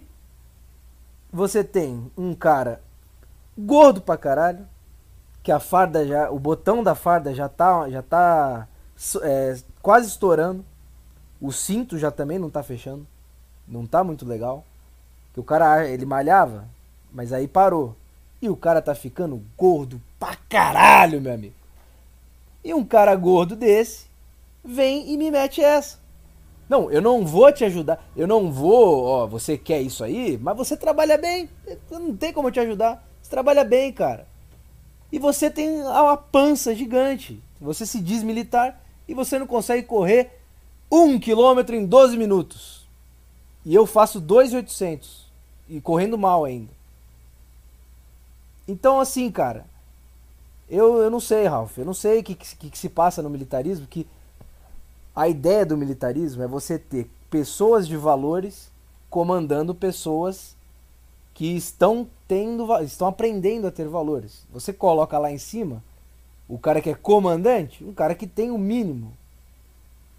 você 1.31 1.63
tem 1.63 2.11
um 2.17 2.33
cara 2.35 2.81
gordo 3.57 4.01
pra 4.01 4.17
caralho, 4.17 4.67
que 5.41 5.51
a 5.51 5.59
farda 5.59 6.05
já, 6.05 6.29
o 6.29 6.39
botão 6.39 6.83
da 6.83 6.95
farda 6.95 7.33
já 7.33 7.47
tá, 7.47 7.89
já 7.89 8.01
tá 8.01 8.67
é, 9.21 9.57
quase 9.81 10.07
estourando, 10.07 10.65
o 11.39 11.51
cinto 11.51 11.97
já 11.97 12.11
também 12.11 12.37
não 12.37 12.49
tá 12.49 12.61
fechando, 12.61 13.07
não 13.67 13.85
tá 13.85 14.03
muito 14.03 14.25
legal, 14.25 14.65
que 15.33 15.39
o 15.39 15.43
cara 15.43 15.87
ele 15.87 16.05
malhava, 16.05 16.67
mas 17.11 17.31
aí 17.31 17.47
parou. 17.47 17.95
E 18.41 18.49
o 18.49 18.55
cara 18.55 18.81
tá 18.81 18.95
ficando 18.95 19.43
gordo 19.57 20.01
pra 20.19 20.35
caralho, 20.47 21.21
meu 21.21 21.33
amigo. 21.33 21.55
E 22.63 22.73
um 22.73 22.83
cara 22.83 23.15
gordo 23.15 23.55
desse 23.55 24.05
vem 24.63 25.11
e 25.11 25.17
me 25.17 25.31
mete 25.31 25.61
essa. 25.61 25.97
Não, 26.69 26.91
eu 26.91 27.01
não 27.01 27.25
vou 27.25 27.51
te 27.51 27.65
ajudar. 27.65 28.07
Eu 28.15 28.27
não 28.27 28.51
vou, 28.51 29.03
ó, 29.03 29.27
você 29.27 29.57
quer 29.57 29.81
isso 29.81 30.03
aí, 30.03 30.37
mas 30.37 30.55
você 30.55 30.77
trabalha 30.77 31.17
bem. 31.17 31.49
Não 31.89 32.15
tem 32.15 32.31
como 32.31 32.47
eu 32.47 32.51
te 32.51 32.59
ajudar. 32.59 33.03
Você 33.21 33.29
trabalha 33.29 33.63
bem, 33.63 33.91
cara. 33.91 34.27
E 35.11 35.17
você 35.17 35.49
tem 35.49 35.81
uma 35.81 36.15
pança 36.15 36.75
gigante. 36.75 37.41
Você 37.59 37.85
se 37.85 37.99
diz 37.99 38.21
militar 38.21 38.83
e 39.07 39.13
você 39.13 39.39
não 39.39 39.47
consegue 39.47 39.83
correr 39.83 40.39
um 40.91 41.19
quilômetro 41.19 41.75
em 41.75 41.85
12 41.85 42.15
minutos. 42.15 42.87
E 43.65 43.73
eu 43.73 43.85
faço 43.87 44.19
2,800. 44.19 45.27
E 45.67 45.81
correndo 45.81 46.17
mal 46.17 46.45
ainda. 46.45 46.78
Então, 48.69 48.99
assim, 48.99 49.31
cara, 49.31 49.65
eu, 50.69 50.97
eu 50.99 51.09
não 51.09 51.19
sei, 51.19 51.47
Ralph. 51.47 51.75
Eu 51.79 51.85
não 51.85 51.93
sei 51.93 52.19
o 52.19 52.23
que, 52.23 52.35
que, 52.35 52.69
que 52.69 52.77
se 52.77 52.87
passa 52.87 53.19
no 53.19 53.29
militarismo. 53.29 53.87
Que 53.87 54.05
a 55.15 55.27
ideia 55.27 55.65
do 55.65 55.75
militarismo 55.75 56.43
é 56.43 56.47
você 56.47 56.77
ter 56.77 57.09
pessoas 57.31 57.87
de 57.87 57.97
valores 57.97 58.71
comandando 59.09 59.73
pessoas 59.73 60.55
que 61.33 61.47
estão 61.57 62.07
tendo 62.27 62.71
estão 62.83 63.07
aprendendo 63.07 63.65
a 63.65 63.71
ter 63.71 63.87
valores. 63.87 64.45
Você 64.51 64.71
coloca 64.71 65.17
lá 65.17 65.31
em 65.31 65.39
cima 65.39 65.83
o 66.47 66.59
cara 66.59 66.79
que 66.79 66.91
é 66.91 66.93
comandante, 66.93 67.83
um 67.83 67.93
cara 67.93 68.13
que 68.13 68.27
tem 68.27 68.51
o 68.51 68.57
mínimo. 68.57 69.17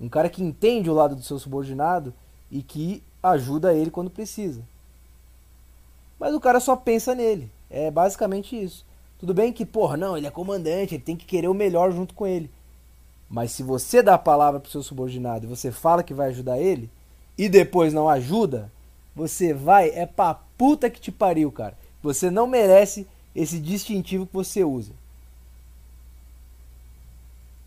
Um 0.00 0.08
cara 0.08 0.28
que 0.28 0.42
entende 0.42 0.90
o 0.90 0.94
lado 0.94 1.14
do 1.14 1.22
seu 1.22 1.38
subordinado 1.38 2.12
e 2.50 2.64
que 2.64 3.00
ajuda 3.22 3.72
ele 3.72 3.92
quando 3.92 4.10
precisa. 4.10 4.60
Mas 6.18 6.34
o 6.34 6.40
cara 6.40 6.58
só 6.58 6.74
pensa 6.74 7.14
nele. 7.14 7.48
É 7.70 7.90
basicamente 7.90 8.60
isso. 8.60 8.84
Tudo 9.18 9.32
bem 9.32 9.52
que, 9.52 9.64
porra, 9.64 9.96
não, 9.96 10.16
ele 10.16 10.26
é 10.26 10.30
comandante, 10.30 10.94
ele 10.94 11.02
tem 11.02 11.16
que 11.16 11.26
querer 11.26 11.48
o 11.48 11.54
melhor 11.54 11.92
junto 11.92 12.14
com 12.14 12.26
ele. 12.26 12.50
Mas 13.28 13.52
se 13.52 13.62
você 13.62 14.02
dá 14.02 14.14
a 14.14 14.18
palavra 14.18 14.58
pro 14.58 14.70
seu 14.70 14.82
subordinado 14.82 15.46
e 15.46 15.48
você 15.48 15.70
fala 15.70 16.02
que 16.02 16.12
vai 16.12 16.28
ajudar 16.30 16.58
ele 16.58 16.90
e 17.38 17.48
depois 17.48 17.92
não 17.92 18.08
ajuda, 18.08 18.72
você 19.14 19.54
vai 19.54 19.90
é 19.90 20.04
pra 20.04 20.34
puta 20.58 20.90
que 20.90 21.00
te 21.00 21.12
pariu, 21.12 21.52
cara. 21.52 21.76
Você 22.02 22.30
não 22.30 22.46
merece 22.46 23.06
esse 23.34 23.60
distintivo 23.60 24.26
que 24.26 24.32
você 24.32 24.64
usa. 24.64 24.92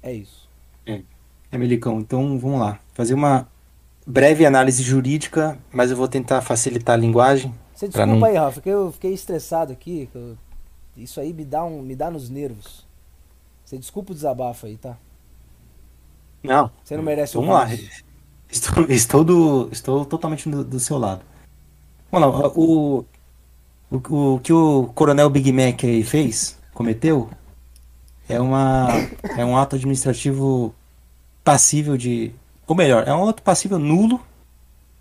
É 0.01 0.11
isso. 0.11 0.49
É, 0.85 1.01
é 1.51 1.57
Melicão, 1.57 1.99
então 1.99 2.37
vamos 2.37 2.59
lá. 2.59 2.79
Fazer 2.93 3.13
uma 3.13 3.47
breve 4.05 4.45
análise 4.45 4.83
jurídica, 4.83 5.57
mas 5.71 5.91
eu 5.91 5.97
vou 5.97 6.07
tentar 6.09 6.41
facilitar 6.41 6.95
a 6.95 6.99
linguagem. 6.99 7.53
Você 7.75 7.87
desculpa 7.87 8.05
não- 8.15 8.25
aí, 8.25 8.35
Rafa, 8.37 8.61
que 8.61 8.69
eu 8.69 8.91
fiquei 8.91 9.13
estressado 9.13 9.71
aqui. 9.71 10.07
que 10.11 10.17
eu- 10.17 10.37
Isso 10.95 11.19
aí 11.19 11.33
me 11.33 11.43
dá, 11.43 11.63
um, 11.65 11.81
me 11.81 11.95
dá 11.95 12.11
nos 12.11 12.29
nervos. 12.29 12.85
Você 13.65 13.77
desculpa 13.77 14.11
o 14.11 14.15
desabafo 14.15 14.65
aí, 14.67 14.77
tá? 14.77 14.95
Não. 16.43 16.69
Você 16.83 16.95
não 16.95 17.03
merece 17.03 17.35
Vamos 17.35 17.49
lá. 17.49 17.61
ouvir 17.61 17.83
isso. 17.83 18.03
Estou, 18.49 18.83
estou, 18.89 19.23
do, 19.23 19.69
estou 19.71 20.05
totalmente 20.05 20.47
do, 20.49 20.63
do 20.63 20.79
seu 20.79 20.97
lado. 20.99 21.21
Vamos 22.11 22.29
lá. 22.39 22.47
O, 22.49 23.05
o, 23.89 24.35
o 24.35 24.39
que 24.39 24.53
o 24.53 24.91
Coronel 24.93 25.29
Big 25.29 25.51
Mac 25.51 25.83
aí 25.83 26.03
fez, 26.03 26.59
cometeu, 26.73 27.29
é, 28.29 28.39
uma, 28.39 28.87
é 29.35 29.43
um 29.43 29.57
ato 29.57 29.75
administrativo 29.75 30.75
passível 31.43 31.97
de. 31.97 32.31
Ou 32.67 32.75
melhor, 32.75 33.07
é 33.07 33.13
um 33.13 33.27
ato 33.27 33.41
passível 33.41 33.79
nulo. 33.79 34.19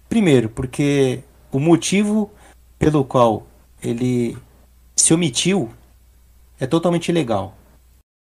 Primeiro, 0.08 0.48
porque 0.48 1.22
o 1.50 1.58
motivo 1.58 2.30
pelo 2.82 3.04
qual 3.04 3.46
ele 3.80 4.36
se 4.96 5.14
omitiu 5.14 5.72
é 6.58 6.66
totalmente 6.66 7.10
ilegal. 7.10 7.54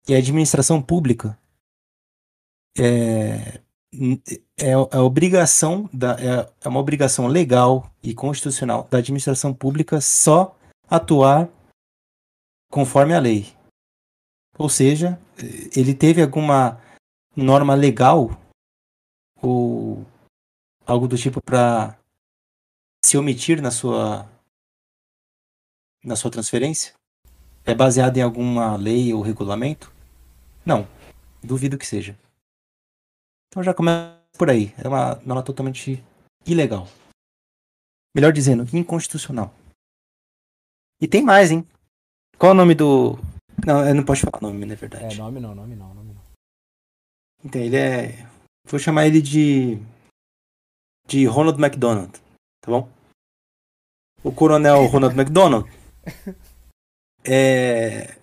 E 0.09 0.15
a 0.15 0.19
administração 0.19 0.81
pública 0.81 1.39
é, 2.79 3.61
é, 4.59 4.71
é 4.71 4.73
a 4.73 5.03
obrigação 5.03 5.87
da, 5.93 6.13
é, 6.13 6.51
é 6.63 6.69
uma 6.69 6.81
obrigação 6.81 7.27
legal 7.27 7.93
e 8.03 8.15
constitucional 8.15 8.89
da 8.91 8.97
administração 8.97 9.53
pública 9.53 10.01
só 10.01 10.57
atuar 10.89 11.51
conforme 12.71 13.13
a 13.13 13.21
lei. 13.21 13.55
Ou 14.57 14.71
seja, 14.71 15.21
ele 15.77 15.95
teve 15.95 16.23
alguma 16.23 16.81
norma 17.37 17.75
legal 17.75 18.31
ou 19.43 20.07
algo 20.87 21.07
do 21.07 21.19
tipo 21.19 21.39
para 21.45 21.99
se 23.05 23.17
omitir 23.17 23.63
na 23.63 23.71
sua 23.71 24.29
na 26.03 26.17
sua 26.17 26.31
transferência? 26.31 26.95
É 27.65 27.75
baseado 27.75 28.17
em 28.17 28.23
alguma 28.23 28.77
lei 28.77 29.13
ou 29.13 29.21
regulamento? 29.21 29.93
Não, 30.65 30.87
duvido 31.43 31.79
que 31.79 31.87
seja. 31.87 32.19
Então 33.49 33.63
já 33.63 33.75
começa 33.75 34.19
por 34.39 34.51
aí. 34.51 34.75
É 34.79 34.89
uma 34.89 35.17
norma 35.25 35.43
totalmente 35.43 36.03
ilegal. 36.47 36.89
Melhor 38.15 38.33
dizendo, 38.33 38.65
inconstitucional. 38.77 39.53
E 41.01 41.07
tem 41.07 41.23
mais, 41.23 41.51
hein? 41.51 41.67
Qual 42.39 42.51
é 42.51 42.55
o 42.55 42.57
nome 42.57 42.75
do. 42.75 43.19
Não, 43.67 43.87
eu 43.87 43.95
não 43.95 44.05
posso 44.05 44.23
falar 44.23 44.41
nome, 44.41 44.65
na 44.65 44.73
É, 44.73 44.77
verdade. 44.77 45.19
nome 45.19 45.41
não, 45.41 45.55
nome 45.55 45.77
não, 45.77 45.95
nome 45.95 46.15
não. 46.15 46.23
Então, 47.45 47.61
ele 47.61 47.77
é. 47.77 48.27
Vou 48.67 48.79
chamar 48.79 49.07
ele 49.07 49.21
de. 49.21 49.79
De 51.07 51.25
Ronald 51.27 51.59
McDonald, 51.59 52.13
tá 52.61 52.71
bom? 52.71 52.89
O 54.23 54.33
coronel 54.33 54.85
Ronald 54.87 55.19
McDonald. 55.19 55.67
É. 57.25 58.17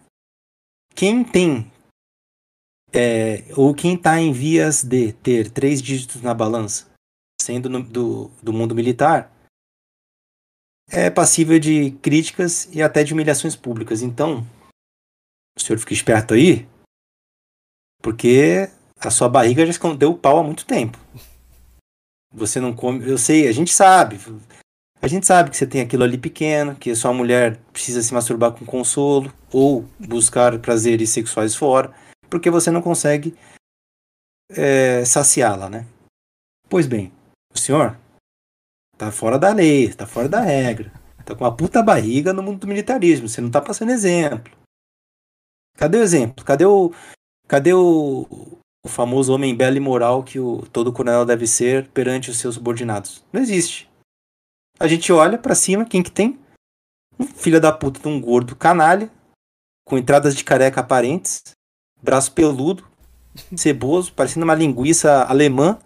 Quem 0.95 1.23
tem. 1.23 1.71
É, 2.93 3.43
ou 3.55 3.75
quem 3.75 3.97
tá 3.97 4.19
em 4.19 4.31
vias 4.31 4.83
de 4.83 5.11
ter 5.13 5.51
três 5.51 5.81
dígitos 5.81 6.21
na 6.21 6.33
balança, 6.33 6.89
sendo 7.41 7.69
no- 7.69 7.83
do, 7.83 8.29
do 8.41 8.53
mundo 8.53 8.73
militar, 8.73 9.29
é 10.89 11.09
passível 11.09 11.59
de 11.59 11.91
críticas 12.01 12.73
e 12.73 12.81
até 12.81 13.03
de 13.03 13.13
humilhações 13.13 13.55
públicas. 13.55 14.01
Então, 14.01 14.47
o 15.57 15.61
senhor 15.61 15.77
fica 15.77 15.93
esperto 15.93 16.33
aí, 16.33 16.65
porque 18.01 18.69
a 18.97 19.11
sua 19.11 19.27
barriga 19.27 19.65
já 19.65 19.71
escondeu 19.71 20.11
o 20.11 20.17
pau 20.17 20.39
há 20.39 20.43
muito 20.43 20.65
tempo. 20.65 20.97
Você 22.33 22.59
não 22.59 22.73
come. 22.73 23.07
Eu 23.07 23.17
sei, 23.17 23.47
a 23.47 23.51
gente 23.51 23.73
sabe. 23.73 24.17
A 25.05 25.07
gente 25.07 25.27
sabe 25.27 25.51
que 25.51 25.57
você 25.57 25.67
tem 25.67 25.81
aquilo 25.81 26.03
ali 26.03 26.17
pequeno, 26.17 26.75
que 26.75 26.95
sua 26.95 27.13
mulher 27.13 27.57
precisa 27.71 28.01
se 28.01 28.11
masturbar 28.11 28.53
com 28.53 28.65
consolo 28.65 29.31
ou 29.53 29.85
buscar 29.99 30.57
prazeres 30.57 31.11
sexuais 31.11 31.55
fora, 31.55 31.93
porque 32.27 32.49
você 32.49 32.71
não 32.71 32.81
consegue 32.81 33.37
é, 34.49 35.05
saciá-la, 35.05 35.69
né? 35.69 35.85
Pois 36.67 36.87
bem, 36.87 37.13
o 37.53 37.59
senhor 37.59 37.95
tá 38.97 39.11
fora 39.11 39.37
da 39.37 39.53
lei, 39.53 39.93
tá 39.93 40.07
fora 40.07 40.27
da 40.27 40.41
regra, 40.41 40.91
tá 41.23 41.35
com 41.35 41.43
uma 41.43 41.55
puta 41.55 41.83
barriga 41.83 42.33
no 42.33 42.41
mundo 42.41 42.61
do 42.61 42.67
militarismo, 42.67 43.29
você 43.29 43.41
não 43.41 43.51
tá 43.51 43.61
passando 43.61 43.91
exemplo. 43.91 44.57
Cadê 45.77 45.99
o 45.99 46.01
exemplo? 46.01 46.43
Cadê 46.43 46.65
o, 46.65 46.91
cadê 47.47 47.75
o, 47.75 48.25
o 48.83 48.89
famoso 48.89 49.35
homem 49.35 49.55
belo 49.55 49.77
e 49.77 49.79
moral 49.79 50.23
que 50.23 50.39
o, 50.39 50.65
todo 50.73 50.91
coronel 50.91 51.27
deve 51.27 51.45
ser 51.45 51.89
perante 51.89 52.31
os 52.31 52.39
seus 52.39 52.55
subordinados? 52.55 53.23
Não 53.31 53.39
existe. 53.39 53.87
A 54.79 54.87
gente 54.87 55.11
olha 55.11 55.37
pra 55.37 55.55
cima, 55.55 55.85
quem 55.85 56.03
que 56.03 56.11
tem? 56.11 56.39
Um 57.19 57.25
filho 57.25 57.61
da 57.61 57.71
puta 57.71 57.99
de 57.99 58.07
um 58.07 58.19
gordo 58.19 58.55
canalha, 58.55 59.09
com 59.85 59.97
entradas 59.97 60.35
de 60.35 60.43
careca 60.43 60.81
aparentes, 60.81 61.41
braço 62.01 62.31
peludo, 62.33 62.85
ceboso, 63.55 64.13
parecendo 64.13 64.43
uma 64.43 64.55
linguiça 64.55 65.23
alemã, 65.23 65.79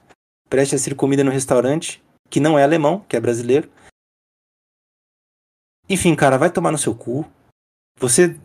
preste 0.49 0.75
a 0.75 0.79
ser 0.79 0.95
comida 0.95 1.23
no 1.23 1.31
restaurante, 1.31 2.03
que 2.29 2.39
não 2.39 2.57
é 2.57 2.63
alemão, 2.63 3.01
que 3.07 3.15
é 3.15 3.19
brasileiro. 3.19 3.69
Enfim, 5.87 6.15
cara, 6.15 6.37
vai 6.37 6.51
tomar 6.51 6.71
no 6.71 6.77
seu 6.77 6.95
cu. 6.95 7.25
Você 7.99 8.39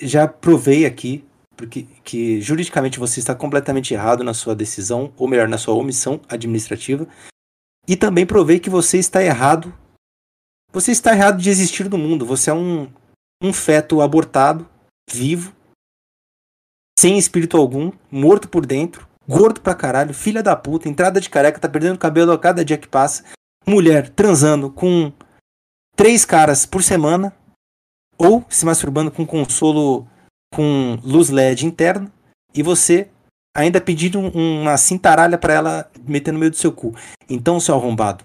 já 0.00 0.26
provei 0.26 0.84
aqui 0.86 1.24
porque 1.60 1.82
que 2.02 2.40
juridicamente 2.40 2.98
você 2.98 3.20
está 3.20 3.34
completamente 3.34 3.92
errado 3.92 4.24
na 4.24 4.32
sua 4.32 4.54
decisão, 4.54 5.12
ou 5.18 5.28
melhor, 5.28 5.46
na 5.46 5.58
sua 5.58 5.74
omissão 5.74 6.18
administrativa. 6.26 7.06
E 7.86 7.96
também 7.96 8.24
provei 8.24 8.58
que 8.58 8.70
você 8.70 8.96
está 8.96 9.22
errado. 9.22 9.72
Você 10.72 10.92
está 10.92 11.12
errado 11.12 11.40
de 11.40 11.50
existir 11.50 11.88
no 11.88 11.98
mundo. 11.98 12.24
Você 12.26 12.50
é 12.50 12.54
um, 12.54 12.90
um 13.42 13.52
feto 13.52 14.00
abortado, 14.00 14.68
vivo, 15.10 15.52
sem 16.98 17.18
espírito 17.18 17.56
algum, 17.56 17.90
morto 18.10 18.48
por 18.48 18.64
dentro, 18.66 19.08
gordo 19.26 19.60
pra 19.60 19.74
caralho, 19.74 20.14
filha 20.14 20.42
da 20.42 20.54
puta, 20.54 20.88
entrada 20.88 21.20
de 21.20 21.30
careca, 21.30 21.58
tá 21.58 21.68
perdendo 21.68 21.98
cabelo 21.98 22.32
a 22.32 22.38
cada 22.38 22.64
dia 22.64 22.78
que 22.78 22.88
passa. 22.88 23.24
Mulher 23.66 24.10
transando 24.10 24.70
com 24.70 25.12
três 25.96 26.24
caras 26.24 26.64
por 26.66 26.82
semana, 26.82 27.34
ou 28.18 28.44
se 28.48 28.64
masturbando 28.64 29.10
com 29.10 29.26
consolo 29.26 30.06
com 30.52 30.98
luz 31.02 31.30
LED 31.30 31.64
interna, 31.66 32.12
e 32.54 32.62
você 32.62 33.08
ainda 33.56 33.80
pedindo 33.80 34.18
um- 34.18 34.62
uma 34.62 34.76
cintaralha 34.76 35.38
pra 35.38 35.54
ela 35.54 35.90
meter 36.06 36.32
no 36.32 36.38
meio 36.38 36.50
do 36.50 36.56
seu 36.56 36.72
cu. 36.72 36.94
Então, 37.28 37.58
seu 37.60 37.74
arrombado, 37.74 38.24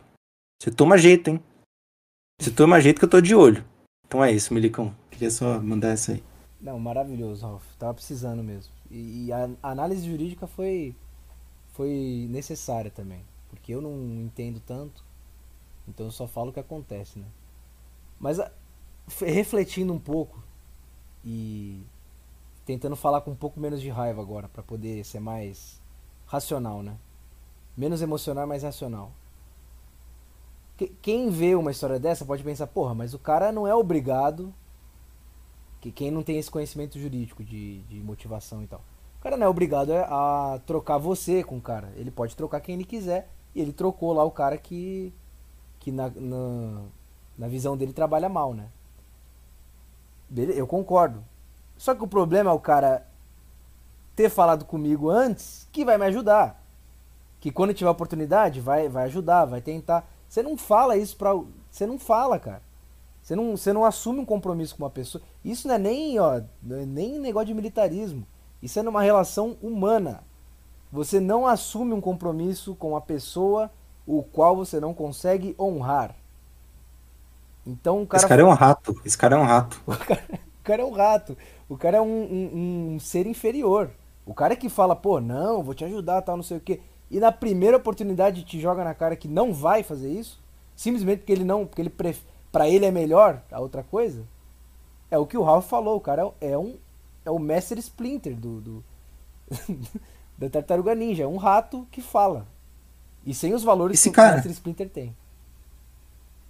você 0.62 0.70
toma 0.70 0.98
jeito, 0.98 1.30
hein? 1.30 1.42
Você 2.40 2.52
toma 2.52 2.80
jeito 2.82 3.00
que 3.00 3.06
eu 3.06 3.10
tô 3.10 3.22
de 3.22 3.34
olho. 3.36 3.64
Então 4.08 4.24
é 4.24 4.32
isso, 4.32 4.54
Milicão. 4.54 4.96
Queria 5.12 5.32
só 5.32 5.60
mandar 5.62 5.90
essa 5.90 6.14
aí. 6.14 6.24
Não, 6.60 6.80
maravilhoso, 6.80 7.46
Ralf. 7.46 7.64
Tava 7.78 7.94
precisando 7.94 8.44
mesmo. 8.44 8.74
E, 8.90 9.26
e 9.28 9.32
a 9.32 9.50
análise 9.62 10.06
jurídica 10.06 10.48
foi, 10.48 10.96
foi 11.74 12.28
necessária 12.30 12.92
também. 12.92 13.24
Porque 13.50 13.74
eu 13.74 13.82
não 13.82 13.94
entendo 14.22 14.60
tanto. 14.60 15.04
Então 15.88 16.08
eu 16.08 16.12
só 16.12 16.28
falo 16.28 16.52
o 16.52 16.54
que 16.54 16.60
acontece, 16.60 17.20
né? 17.20 17.28
Mas 18.20 18.40
a- 18.40 18.52
f- 19.08 19.26
refletindo 19.26 19.94
um 19.94 20.00
pouco 20.00 20.44
e 21.26 21.84
tentando 22.66 22.96
falar 22.96 23.22
com 23.22 23.32
um 23.32 23.36
pouco 23.36 23.60
menos 23.60 23.82
de 23.82 23.90
raiva 23.90 24.22
agora, 24.22 24.50
pra 24.50 24.64
poder 24.64 25.06
ser 25.06 25.20
mais 25.20 25.82
racional, 26.28 26.84
né? 26.84 26.98
Menos 27.78 28.02
emocional, 28.02 28.48
mais 28.48 28.64
racional. 28.64 29.14
Que- 30.78 30.88
Quem 31.02 31.30
vê 31.30 31.56
uma 31.56 31.72
história 31.72 32.00
dessa 32.00 32.26
pode 32.26 32.44
pensar, 32.44 32.68
porra, 32.68 32.94
mas 32.94 33.14
o 33.14 33.20
cara 33.20 33.52
não 33.52 33.66
é 33.68 33.74
obrigado 33.74 34.54
que 35.82 35.92
quem 35.92 36.10
não 36.12 36.24
tem 36.24 36.38
esse 36.38 36.50
conhecimento 36.52 37.00
jurídico 37.00 37.44
de, 37.44 37.82
de 37.84 38.02
motivação 38.02 38.64
e 38.64 38.68
tal. 38.68 38.82
O 39.20 39.24
cara 39.24 39.38
não 39.38 39.46
é 39.48 39.50
obrigado 39.50 39.92
a 39.94 40.60
trocar 40.66 40.98
você 40.98 41.44
com 41.44 41.58
o 41.58 41.62
cara. 41.62 41.92
Ele 41.96 42.12
pode 42.12 42.36
trocar 42.36 42.60
quem 42.60 42.76
ele 42.76 42.84
quiser. 42.86 43.30
E 43.54 43.62
ele 43.62 43.72
trocou 43.72 44.12
lá 44.14 44.24
o 44.24 44.32
cara 44.32 44.58
que, 44.58 45.14
que 45.80 45.92
na, 45.92 46.10
na, 46.10 46.82
na 47.38 47.48
visão 47.48 47.78
dele 47.78 47.94
trabalha 47.94 48.28
mal, 48.28 48.54
né? 48.54 48.68
Eu 50.36 50.68
concordo. 50.68 51.24
Só 51.78 51.94
que 51.96 52.04
o 52.04 52.08
problema 52.08 52.50
é 52.50 52.54
o 52.54 52.60
cara 52.60 53.08
ter 54.16 54.30
falado 54.30 54.66
comigo 54.66 55.10
antes 55.10 55.68
que 55.72 55.86
vai 55.86 55.98
me 55.98 56.06
ajudar. 56.06 56.62
Que 57.40 57.52
quando 57.52 57.74
tiver 57.74 57.90
oportunidade 57.90 58.60
vai, 58.60 58.90
vai 58.90 59.06
ajudar, 59.06 59.46
vai 59.46 59.62
tentar. 59.62 60.08
Você 60.36 60.44
não 60.44 60.58
fala 60.58 60.98
isso 60.98 61.16
pra. 61.16 61.32
Você 61.72 61.86
não 61.88 61.98
fala, 61.98 62.38
cara. 62.38 62.62
Você 63.22 63.36
não, 63.36 63.58
você 63.58 63.74
não 63.74 63.86
assume 63.86 64.20
um 64.20 64.26
compromisso 64.26 64.76
com 64.76 64.84
uma 64.84 64.90
pessoa. 64.90 65.24
Isso 65.46 65.68
não 65.68 65.76
é 65.76 65.80
nem, 65.80 66.20
ó, 66.20 66.38
é 66.40 66.46
nem 66.86 67.20
negócio 67.20 67.48
de 67.48 67.54
militarismo. 67.54 68.28
Isso 68.62 68.80
é 68.80 68.84
numa 68.84 69.02
relação 69.02 69.58
humana. 69.62 70.24
Você 70.92 71.20
não 71.20 71.48
assume 71.48 71.94
um 71.94 72.02
compromisso 72.02 72.76
com 72.76 72.90
uma 72.92 73.02
pessoa 73.02 73.72
o 74.08 74.24
qual 74.24 74.56
você 74.56 74.80
não 74.80 74.94
consegue 74.94 75.56
honrar. 75.60 76.16
Então 77.66 78.02
o 78.04 78.08
cara, 78.08 78.16
Esse 78.18 78.26
cara 78.28 78.42
é 78.42 78.46
um 78.46 78.54
rato. 78.54 78.96
Esse 79.06 79.18
cara 79.18 79.36
é 79.36 79.40
um 79.40 79.44
rato. 79.44 79.82
o 79.86 79.96
cara, 79.96 80.24
o 80.60 80.64
cara 80.64 80.82
é 80.82 80.86
um 80.86 80.92
rato. 80.92 81.38
O 81.70 81.78
cara 81.78 81.98
é 81.98 82.02
um, 82.02 82.08
um- 82.08 82.94
um 82.96 83.00
ser 83.00 83.28
inferior. 83.28 83.92
O 84.26 84.34
cara 84.34 84.56
que 84.56 84.70
fala, 84.70 84.96
pô, 84.96 85.20
não, 85.22 85.64
vou 85.64 85.74
te 85.76 85.86
ajudar, 85.86 86.22
tal, 86.22 86.36
não 86.38 86.44
sei 86.44 86.58
o 86.58 86.62
quê. 86.62 86.82
E 87.10 87.20
na 87.20 87.32
primeira 87.32 87.78
oportunidade 87.78 88.44
te 88.44 88.60
joga 88.60 88.84
na 88.84 88.94
cara 88.94 89.16
que 89.16 89.28
não 89.28 89.54
vai 89.54 89.84
fazer 89.84 90.10
isso, 90.12 90.40
simplesmente 90.76 91.20
porque 91.20 91.32
ele 91.32 91.44
não, 91.44 91.66
porque 91.66 91.82
ele 91.82 91.94
para 92.52 92.68
ele 92.70 92.86
é 92.86 92.92
melhor 92.92 93.42
a 93.52 93.60
outra 93.60 93.84
coisa. 93.84 94.24
É 95.12 95.18
o 95.18 95.26
que 95.26 95.38
o 95.38 95.44
Ralph 95.44 95.68
falou, 95.68 95.98
o 95.98 96.02
cara 96.02 96.32
é 96.42 96.58
um 96.58 96.76
é 97.24 97.32
o 97.32 97.40
Mestre 97.40 97.80
Splinter 97.80 98.36
do, 98.36 98.62
do 98.62 98.84
da 100.38 100.50
Tartaruga 100.50 100.94
Ninja, 100.96 101.24
é 101.24 101.28
um 101.28 101.38
rato 101.38 101.88
que 101.92 102.02
fala. 102.02 102.46
E 103.26 103.34
sem 103.34 103.54
os 103.54 103.64
valores 103.64 104.00
Esse 104.00 104.10
que 104.10 104.16
cara- 104.16 104.32
o 104.32 104.36
Mestre 104.36 104.52
Splinter 104.54 104.90
tem. 104.90 105.16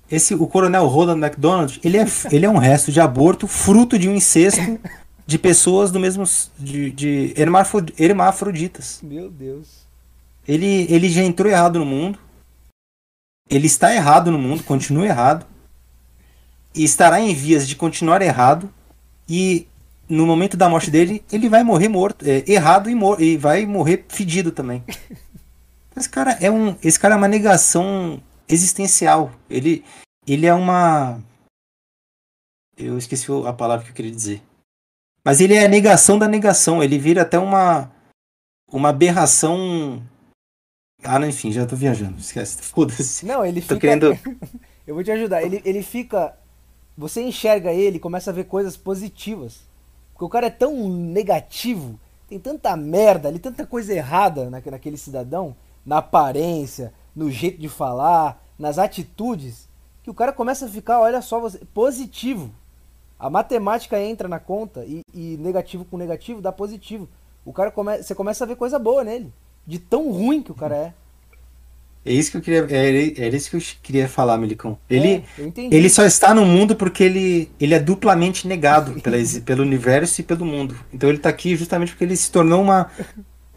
Esse, 0.09 0.35
o 0.35 0.45
coronel 0.47 0.85
Roland 0.87 1.17
McDonald, 1.25 1.79
ele 1.83 1.97
é, 1.97 2.05
ele 2.31 2.45
é 2.45 2.49
um 2.49 2.57
resto 2.57 2.91
de 2.91 2.99
aborto, 2.99 3.47
fruto 3.47 3.97
de 3.97 4.07
um 4.07 4.13
incesto 4.15 4.79
de 5.25 5.39
pessoas 5.39 5.91
do 5.91 5.99
mesmo. 5.99 6.23
de, 6.59 6.91
de 6.91 7.33
hermafro- 7.35 7.85
hermafroditas. 7.97 8.99
Meu 9.01 9.29
Deus. 9.31 9.84
Ele, 10.47 10.85
ele 10.89 11.09
já 11.09 11.23
entrou 11.23 11.51
errado 11.51 11.79
no 11.79 11.85
mundo. 11.85 12.19
Ele 13.49 13.67
está 13.67 13.93
errado 13.93 14.31
no 14.31 14.37
mundo, 14.37 14.63
continua 14.63 15.05
errado. 15.05 15.45
E 16.73 16.83
estará 16.83 17.19
em 17.19 17.33
vias 17.33 17.67
de 17.67 17.75
continuar 17.75 18.21
errado. 18.21 18.71
E 19.27 19.67
no 20.07 20.25
momento 20.25 20.55
da 20.55 20.69
morte 20.69 20.91
dele, 20.91 21.23
ele 21.31 21.49
vai 21.49 21.63
morrer 21.63 21.87
morto, 21.87 22.25
é, 22.27 22.43
errado 22.47 22.89
e, 22.89 22.95
mor 22.95 23.21
e 23.21 23.37
vai 23.37 23.65
morrer 23.65 24.05
fedido 24.07 24.51
também. 24.51 24.83
Esse 25.95 26.09
cara 26.09 26.31
é 26.41 26.51
um, 26.51 26.75
esse 26.83 26.99
cara 26.99 27.15
é 27.15 27.17
uma 27.17 27.27
negação 27.27 28.21
existencial. 28.49 29.31
Ele, 29.49 29.81
ele 30.27 30.45
é 30.45 30.53
uma, 30.53 31.21
eu 32.77 32.97
esqueci 32.97 33.27
a 33.47 33.53
palavra 33.53 33.85
que 33.85 33.91
eu 33.91 33.95
queria 33.95 34.11
dizer. 34.11 34.43
Mas 35.23 35.39
ele 35.39 35.53
é 35.53 35.65
a 35.65 35.69
negação 35.69 36.19
da 36.19 36.27
negação. 36.27 36.83
Ele 36.83 36.99
vira 36.99 37.21
até 37.21 37.39
uma, 37.39 37.89
uma 38.69 38.89
aberração. 38.89 40.03
Ah, 41.05 41.19
não, 41.19 41.27
enfim, 41.27 41.51
já 41.51 41.65
tô 41.65 41.75
viajando. 41.75 42.19
Esquece. 42.19 42.61
Foda-se. 42.63 43.25
Não, 43.25 43.45
ele 43.45 43.61
Tô 43.61 43.75
fica. 43.75 43.79
querendo. 43.81 44.17
Eu 44.85 44.93
vou 44.95 45.03
te 45.03 45.11
ajudar. 45.11 45.43
Ele, 45.43 45.61
ele 45.65 45.81
fica. 45.81 46.35
Você 46.97 47.21
enxerga 47.21 47.71
ele 47.71 47.97
e 47.97 47.99
começa 47.99 48.29
a 48.29 48.33
ver 48.33 48.45
coisas 48.45 48.77
positivas. 48.77 49.59
Porque 50.13 50.25
o 50.25 50.29
cara 50.29 50.47
é 50.47 50.49
tão 50.51 50.87
negativo, 50.89 51.99
tem 52.29 52.39
tanta 52.39 52.73
merda 52.77 53.27
ali, 53.27 53.37
tanta 53.37 53.65
coisa 53.67 53.93
errada 53.93 54.49
naque- 54.49 54.71
naquele 54.71 54.95
cidadão, 54.95 55.53
na 55.85 55.97
aparência, 55.97 56.93
no 57.13 57.29
jeito 57.29 57.59
de 57.59 57.67
falar, 57.67 58.41
nas 58.57 58.77
atitudes, 58.79 59.67
que 60.03 60.09
o 60.09 60.13
cara 60.13 60.31
começa 60.31 60.67
a 60.67 60.69
ficar, 60.69 61.01
olha 61.01 61.21
só, 61.21 61.41
você, 61.41 61.57
positivo. 61.73 62.49
A 63.19 63.29
matemática 63.29 63.99
entra 64.01 64.29
na 64.29 64.39
conta 64.39 64.85
e, 64.85 65.01
e 65.13 65.35
negativo 65.37 65.83
com 65.83 65.97
negativo 65.97 66.41
dá 66.41 66.51
positivo. 66.51 67.09
O 67.43 67.51
cara 67.51 67.69
come, 67.71 68.01
você 68.01 68.15
começa 68.15 68.45
a 68.45 68.47
ver 68.47 68.55
coisa 68.55 68.79
boa 68.79 69.03
nele, 69.03 69.33
de 69.65 69.79
tão 69.79 70.11
ruim 70.11 70.41
que 70.43 70.51
o 70.51 70.55
cara 70.55 70.75
é. 70.75 70.93
É 72.07 72.13
isso 72.13 72.29
que 72.29 72.37
eu 72.37 72.41
queria, 72.41 72.67
é, 72.69 73.25
era 73.25 73.35
isso 73.35 73.49
que 73.49 73.55
eu 73.57 73.61
queria 73.81 74.07
falar, 74.07 74.37
Milicão. 74.37 74.77
Ele, 74.87 75.23
É, 75.37 75.51
ele 75.71 75.89
só 75.89 76.05
está 76.05 76.35
no 76.35 76.45
mundo 76.45 76.75
porque 76.75 77.03
ele, 77.03 77.49
ele 77.59 77.73
é 77.73 77.79
duplamente 77.79 78.47
negado 78.47 79.01
pela, 79.01 79.17
pelo 79.43 79.63
universo 79.63 80.21
e 80.21 80.23
pelo 80.23 80.45
mundo. 80.45 80.75
Então 80.93 81.09
ele 81.09 81.17
tá 81.17 81.29
aqui 81.29 81.55
justamente 81.55 81.89
porque 81.93 82.03
ele 82.03 82.15
se 82.15 82.31
tornou 82.31 82.61
uma, 82.61 82.91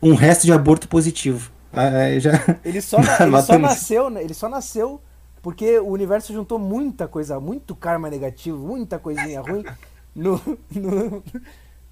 um 0.02 0.14
resto 0.14 0.46
de 0.46 0.52
aborto 0.52 0.88
positivo. 0.88 1.50
Ah, 1.72 1.86
é, 1.86 2.20
já... 2.20 2.32
Ele 2.64 2.80
só, 2.80 2.98
ele 3.20 3.38
só 3.38 3.58
nasceu, 3.58 4.10
né? 4.10 4.22
ele 4.22 4.34
só 4.34 4.48
nasceu 4.48 5.00
porque 5.42 5.78
o 5.78 5.88
universo 5.88 6.32
juntou 6.32 6.58
muita 6.58 7.06
coisa, 7.06 7.38
muito 7.40 7.74
karma 7.76 8.10
negativo, 8.10 8.58
muita 8.58 8.98
coisinha 8.98 9.40
ruim 9.40 9.64
no, 10.14 10.40
no, 10.74 11.22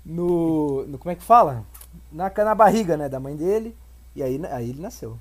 no, 0.04 0.86
no- 0.86 0.98
como 0.98 1.12
é 1.12 1.14
que 1.14 1.22
fala? 1.22 1.64
Na, 2.10 2.30
na 2.36 2.54
barriga, 2.54 2.96
né, 2.96 3.08
da 3.08 3.20
mãe 3.20 3.36
dele, 3.36 3.76
e 4.16 4.22
aí, 4.22 4.40
aí 4.46 4.70
ele 4.70 4.80
nasceu. 4.80 5.18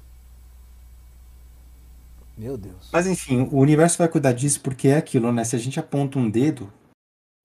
Meu 2.38 2.58
Deus. 2.58 2.90
Mas 2.92 3.08
enfim, 3.08 3.48
o 3.52 3.58
universo 3.60 3.98
vai 3.98 4.08
cuidar 4.10 4.34
disso 4.34 4.60
porque 4.62 4.90
é 4.90 4.98
aquilo, 4.98 5.32
né? 5.32 5.44
Se 5.44 5.56
a 5.56 5.60
gente 5.60 5.80
aponta 5.80 6.20
um 6.20 6.30
dedo 6.30 6.72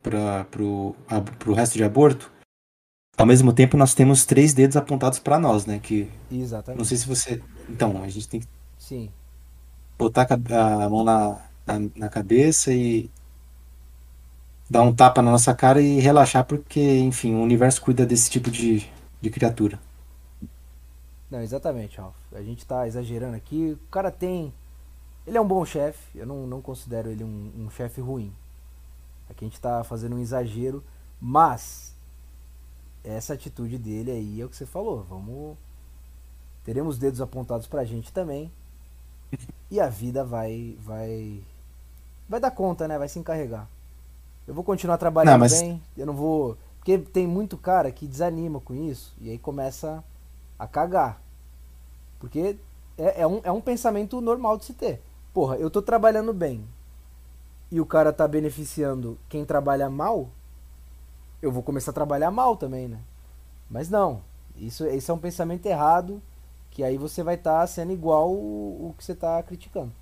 para 0.02 0.44
pro, 0.46 0.96
a- 1.08 1.20
pro 1.20 1.52
resto 1.54 1.76
de 1.76 1.84
aborto, 1.84 2.30
ao 3.16 3.26
mesmo 3.26 3.52
tempo 3.52 3.76
nós 3.76 3.94
temos 3.94 4.24
três 4.24 4.52
dedos 4.52 4.76
apontados 4.76 5.18
para 5.18 5.38
nós, 5.38 5.64
né? 5.66 5.78
Que 5.78 6.08
não 6.30 6.40
Exatamente. 6.40 6.86
sei 6.86 6.96
se 6.96 7.06
você. 7.06 7.42
Então, 7.68 8.02
a 8.02 8.08
gente 8.08 8.28
tem 8.28 8.40
que 8.40 8.48
Sim. 8.78 9.10
botar 9.96 10.26
a 10.28 10.88
mão 10.88 11.04
na, 11.04 11.38
na, 11.66 11.88
na 11.94 12.08
cabeça 12.08 12.72
e 12.72 13.08
dar 14.68 14.82
um 14.82 14.92
tapa 14.94 15.22
na 15.22 15.30
nossa 15.30 15.54
cara 15.54 15.80
e 15.80 16.00
relaxar, 16.00 16.44
porque, 16.44 16.80
enfim, 16.98 17.34
o 17.34 17.42
universo 17.42 17.80
cuida 17.82 18.04
desse 18.06 18.28
tipo 18.30 18.50
de, 18.50 18.88
de 19.20 19.30
criatura. 19.30 19.78
Não, 21.30 21.40
exatamente, 21.40 21.98
Ralph. 21.98 22.16
A 22.32 22.42
gente 22.42 22.66
tá 22.66 22.86
exagerando 22.88 23.36
aqui. 23.36 23.72
O 23.72 23.90
cara 23.90 24.10
tem. 24.10 24.52
Ele 25.26 25.36
é 25.38 25.40
um 25.40 25.46
bom 25.46 25.64
chefe. 25.64 26.18
Eu 26.18 26.26
não, 26.26 26.46
não 26.46 26.60
considero 26.60 27.08
ele 27.10 27.22
um, 27.22 27.52
um 27.56 27.70
chefe 27.70 28.00
ruim. 28.00 28.32
Aqui 29.28 29.44
a 29.44 29.48
gente 29.48 29.60
tá 29.60 29.84
fazendo 29.84 30.16
um 30.16 30.18
exagero. 30.18 30.82
Mas. 31.20 31.94
Essa 33.04 33.32
atitude 33.34 33.78
dele 33.78 34.10
aí 34.10 34.40
é 34.40 34.44
o 34.44 34.48
que 34.48 34.56
você 34.56 34.66
falou. 34.66 35.02
Vamos. 35.04 35.56
Teremos 36.64 36.98
dedos 36.98 37.20
apontados 37.20 37.66
pra 37.66 37.84
gente 37.84 38.12
também. 38.12 38.50
E 39.70 39.78
a 39.80 39.88
vida 39.88 40.24
vai. 40.24 40.76
Vai. 40.80 41.40
Vai 42.28 42.40
dar 42.40 42.50
conta, 42.50 42.88
né? 42.88 42.98
Vai 42.98 43.08
se 43.08 43.18
encarregar. 43.18 43.68
Eu 44.48 44.54
vou 44.54 44.64
continuar 44.64 44.98
trabalhando 44.98 45.32
Não, 45.34 45.38
mas- 45.38 45.60
bem. 45.60 45.80
Eu 45.96 46.06
não 46.06 46.14
vou. 46.14 46.58
Porque 46.78 46.98
tem 46.98 47.26
muito 47.26 47.56
cara 47.56 47.92
que 47.92 48.06
desanima 48.06 48.58
com 48.60 48.74
isso. 48.74 49.14
E 49.20 49.30
aí 49.30 49.38
começa 49.38 50.02
a 50.60 50.66
cagar. 50.66 51.22
Porque 52.18 52.58
é, 52.98 53.22
é 53.22 53.26
um, 53.26 53.40
é 53.42 53.50
um 53.50 53.62
pensamento 53.62 54.20
normal 54.20 54.58
de 54.58 54.66
se 54.66 54.74
ter. 54.74 55.02
Porra, 55.32 55.56
eu 55.56 55.70
tô 55.70 55.80
trabalhando 55.80 56.34
bem 56.34 56.68
e 57.70 57.80
o 57.80 57.86
cara 57.86 58.12
tá 58.12 58.28
beneficiando 58.28 59.18
quem 59.28 59.44
trabalha 59.44 59.88
mal, 59.88 60.28
eu 61.40 61.50
vou 61.50 61.62
começar 61.62 61.92
a 61.92 61.94
trabalhar 61.94 62.30
mal 62.30 62.56
também, 62.56 62.88
né? 62.88 62.98
Mas 63.70 63.88
não, 63.88 64.22
isso, 64.54 64.86
isso 64.86 65.10
é 65.10 65.14
um 65.14 65.18
pensamento 65.18 65.64
errado 65.64 66.20
que 66.70 66.84
aí 66.84 66.98
você 66.98 67.22
vai 67.22 67.36
estar 67.36 67.66
sendo 67.66 67.92
igual 67.92 68.30
o, 68.30 68.90
o 68.90 68.94
que 68.98 69.04
você 69.04 69.14
tá 69.14 69.42
criticando. 69.42 69.92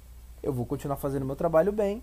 Eu 0.43 0.53
vou 0.53 0.67
continuar 0.67 0.97
fazendo 0.97 1.25
meu 1.25 1.37
trabalho 1.37 1.71
bem 1.71 2.03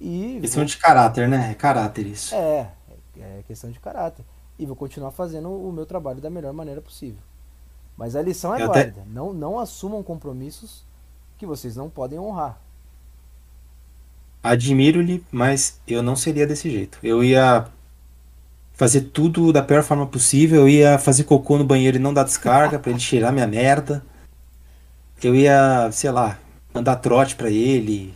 e. 0.00 0.38
Questão 0.40 0.64
de 0.64 0.76
caráter, 0.76 1.28
né? 1.28 1.50
É 1.50 1.54
caráter 1.54 2.06
isso. 2.06 2.34
É, 2.34 2.70
é 3.18 3.42
questão 3.46 3.70
de 3.70 3.80
caráter. 3.80 4.24
E 4.56 4.66
vou 4.66 4.76
continuar 4.76 5.10
fazendo 5.10 5.50
o 5.50 5.72
meu 5.72 5.86
trabalho 5.86 6.20
da 6.20 6.30
melhor 6.30 6.52
maneira 6.52 6.80
possível. 6.80 7.20
Mas 7.98 8.14
a 8.16 8.22
lição 8.22 8.54
é 8.54 8.62
Eu 8.62 8.70
até- 8.70 8.84
válida. 8.84 9.02
Não, 9.12 9.34
não 9.34 9.58
assumam 9.58 10.02
compromissos 10.02 10.84
que 11.36 11.44
vocês 11.44 11.74
não 11.76 11.90
podem 11.90 12.18
honrar. 12.18 12.58
Admiro-lhe, 14.42 15.22
mas 15.32 15.80
eu 15.86 16.02
não 16.02 16.14
seria 16.16 16.46
desse 16.46 16.70
jeito. 16.70 16.98
Eu 17.02 17.22
ia 17.24 17.66
fazer 18.74 19.00
tudo 19.02 19.52
da 19.52 19.62
pior 19.62 19.82
forma 19.82 20.06
possível. 20.06 20.60
Eu 20.62 20.68
ia 20.68 20.98
fazer 20.98 21.24
cocô 21.24 21.58
no 21.58 21.64
banheiro 21.64 21.96
e 21.96 22.00
não 22.00 22.14
dar 22.14 22.22
descarga 22.24 22.78
pra 22.78 22.90
ele 22.90 23.00
cheirar 23.00 23.32
minha 23.32 23.46
merda. 23.46 24.02
Eu 25.22 25.34
ia, 25.34 25.90
sei 25.90 26.10
lá, 26.12 26.38
mandar 26.72 26.96
trote 26.96 27.34
pra 27.34 27.50
ele. 27.50 28.14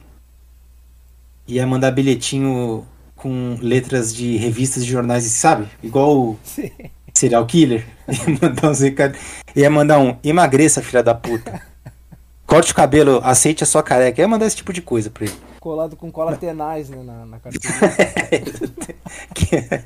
Ia 1.49 1.67
mandar 1.67 1.91
bilhetinho 1.91 2.87
com 3.17 3.59
letras 3.61 4.15
de 4.15 4.37
revistas 4.37 4.85
de 4.85 4.93
jornais, 4.93 5.25
sabe? 5.25 5.69
Igual 5.83 6.17
o 6.17 6.39
serial 7.15 7.47
killer. 7.47 7.87
Ia 8.09 8.39
mandar, 8.41 8.71
uns 8.71 8.81
recados. 8.81 9.19
ia 9.55 9.71
mandar 9.71 9.99
um 9.99 10.17
emagreça, 10.23 10.83
filha 10.83 11.03
da 11.03 11.15
puta. 11.15 11.61
Corte 12.47 12.73
o 12.73 12.75
cabelo, 12.75 13.21
aceite 13.25 13.63
a 13.63 13.67
sua 13.67 13.83
careca. 13.83 14.21
Ia 14.21 14.29
mandar 14.29 14.47
esse 14.47 14.57
tipo 14.57 14.73
de 14.73 14.83
coisa 14.83 15.11
pra 15.11 15.25
ele. 15.25 15.35
Colado 15.61 15.97
com 15.97 16.11
cola 16.11 16.37
tenaz 16.37 16.91
né, 16.91 17.03
na, 17.03 17.25
na 17.25 17.39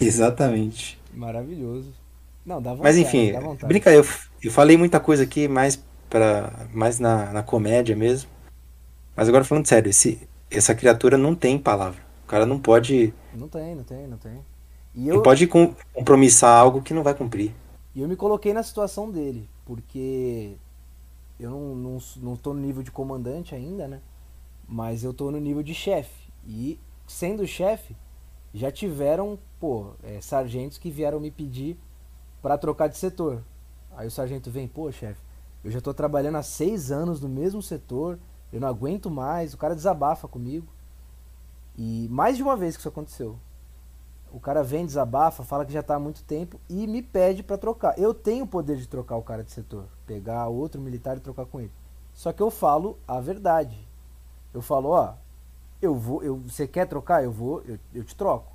Exatamente. 0.00 0.98
Maravilhoso. 1.14 1.92
Não, 2.44 2.60
dá 2.60 2.70
vontade. 2.70 2.82
Mas 2.82 2.98
enfim, 2.98 3.32
dá 3.32 3.40
vontade. 3.40 3.66
brinca, 3.66 3.92
eu, 3.92 4.04
eu 4.42 4.50
falei 4.50 4.76
muita 4.76 5.00
coisa 5.00 5.22
aqui 5.22 5.48
mais 5.48 5.80
para 6.10 6.52
mais 6.72 6.98
na, 6.98 7.32
na 7.32 7.42
comédia 7.42 7.96
mesmo. 7.96 8.28
Mas 9.16 9.28
agora 9.28 9.44
falando 9.44 9.66
sério, 9.66 9.88
esse, 9.88 10.28
essa 10.50 10.74
criatura 10.74 11.16
não 11.16 11.34
tem 11.34 11.58
palavra. 11.58 12.00
O 12.24 12.28
cara 12.28 12.44
não 12.44 12.58
pode, 12.58 13.14
Não 13.32 13.48
tem, 13.48 13.74
não 13.74 13.84
tem, 13.84 14.06
não 14.06 14.18
tem. 14.18 14.40
E 14.96 15.08
não 15.08 15.16
eu, 15.16 15.22
pode 15.22 15.46
com- 15.46 15.74
compromissar 15.92 16.58
algo 16.58 16.82
que 16.82 16.94
não 16.94 17.02
vai 17.02 17.14
cumprir. 17.14 17.54
E 17.94 18.00
eu 18.00 18.08
me 18.08 18.16
coloquei 18.16 18.52
na 18.52 18.62
situação 18.62 19.10
dele, 19.10 19.48
porque 19.64 20.56
eu 21.38 21.50
não, 21.50 21.74
não, 21.74 21.98
não 22.16 22.36
tô 22.36 22.52
no 22.54 22.60
nível 22.60 22.82
de 22.82 22.90
comandante 22.90 23.54
ainda, 23.54 23.86
né? 23.86 24.00
Mas 24.68 25.04
eu 25.04 25.14
tô 25.14 25.30
no 25.30 25.38
nível 25.38 25.62
de 25.62 25.74
chefe. 25.74 26.32
E 26.46 26.78
sendo 27.06 27.46
chefe, 27.46 27.96
já 28.52 28.70
tiveram, 28.70 29.38
pô, 29.60 29.92
é, 30.02 30.20
sargentos 30.20 30.78
que 30.78 30.90
vieram 30.90 31.20
me 31.20 31.30
pedir 31.30 31.78
pra 32.42 32.58
trocar 32.58 32.88
de 32.88 32.96
setor. 32.96 33.42
Aí 33.96 34.06
o 34.06 34.10
sargento 34.10 34.50
vem, 34.50 34.68
pô, 34.68 34.90
chefe, 34.92 35.20
eu 35.64 35.70
já 35.70 35.80
tô 35.80 35.92
trabalhando 35.94 36.36
há 36.36 36.42
seis 36.42 36.90
anos 36.90 37.20
no 37.20 37.28
mesmo 37.28 37.62
setor, 37.62 38.18
eu 38.52 38.60
não 38.60 38.68
aguento 38.68 39.10
mais, 39.10 39.54
o 39.54 39.58
cara 39.58 39.74
desabafa 39.74 40.28
comigo. 40.28 40.66
E 41.76 42.08
mais 42.10 42.36
de 42.36 42.42
uma 42.42 42.56
vez 42.56 42.76
que 42.76 42.80
isso 42.80 42.88
aconteceu. 42.88 43.38
O 44.36 44.38
cara 44.38 44.62
vem, 44.62 44.84
desabafa, 44.84 45.42
fala 45.42 45.64
que 45.64 45.72
já 45.72 45.82
tá 45.82 45.94
há 45.94 45.98
muito 45.98 46.22
tempo 46.22 46.60
e 46.68 46.86
me 46.86 47.00
pede 47.00 47.42
pra 47.42 47.56
trocar. 47.56 47.98
Eu 47.98 48.12
tenho 48.12 48.44
o 48.44 48.46
poder 48.46 48.76
de 48.76 48.86
trocar 48.86 49.16
o 49.16 49.22
cara 49.22 49.42
de 49.42 49.50
setor, 49.50 49.86
pegar 50.06 50.46
outro 50.48 50.78
militar 50.78 51.16
e 51.16 51.20
trocar 51.20 51.46
com 51.46 51.58
ele. 51.58 51.72
Só 52.12 52.34
que 52.34 52.42
eu 52.42 52.50
falo 52.50 52.98
a 53.08 53.18
verdade. 53.18 53.78
Eu 54.52 54.60
falo, 54.60 54.90
ó, 54.90 55.14
eu 55.80 55.94
vou, 55.94 56.22
eu, 56.22 56.36
você 56.36 56.68
quer 56.68 56.86
trocar? 56.86 57.24
Eu 57.24 57.32
vou, 57.32 57.62
eu, 57.62 57.78
eu 57.94 58.04
te 58.04 58.14
troco. 58.14 58.52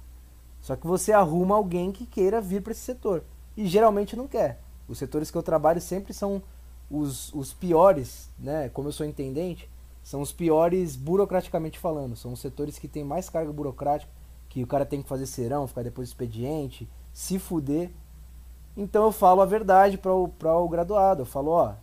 Só 0.61 0.75
que 0.75 0.85
você 0.85 1.11
arruma 1.11 1.55
alguém 1.55 1.91
que 1.91 2.05
queira 2.05 2.39
vir 2.39 2.61
para 2.61 2.73
esse 2.73 2.81
setor. 2.81 3.23
E 3.57 3.65
geralmente 3.65 4.15
não 4.15 4.27
quer. 4.27 4.61
Os 4.87 4.99
setores 4.99 5.31
que 5.31 5.37
eu 5.37 5.41
trabalho 5.41 5.81
sempre 5.81 6.13
são 6.13 6.43
os, 6.91 7.33
os 7.33 7.53
piores, 7.53 8.29
né? 8.37 8.69
Como 8.69 8.87
eu 8.87 8.91
sou 8.91 9.03
intendente, 9.03 9.67
são 10.03 10.21
os 10.21 10.31
piores 10.31 10.95
burocraticamente 10.95 11.79
falando. 11.79 12.15
São 12.15 12.33
os 12.33 12.39
setores 12.39 12.77
que 12.77 12.87
têm 12.87 13.03
mais 13.03 13.31
carga 13.31 13.51
burocrática, 13.51 14.20
que 14.51 14.61
o 14.61 14.67
cara 14.67 14.85
tem 14.85 15.01
que 15.01 15.07
fazer 15.07 15.25
serão, 15.27 15.65
ficar 15.65 15.81
depois 15.81 16.09
expediente, 16.09 16.85
se 17.13 17.39
fuder. 17.39 17.89
Então 18.75 19.05
eu 19.05 19.11
falo 19.13 19.41
a 19.41 19.45
verdade 19.45 19.97
para 19.97 20.13
o, 20.13 20.27
pra 20.27 20.53
o 20.57 20.67
graduado. 20.67 21.21
Eu 21.21 21.25
falo, 21.25 21.51
ó, 21.51 21.73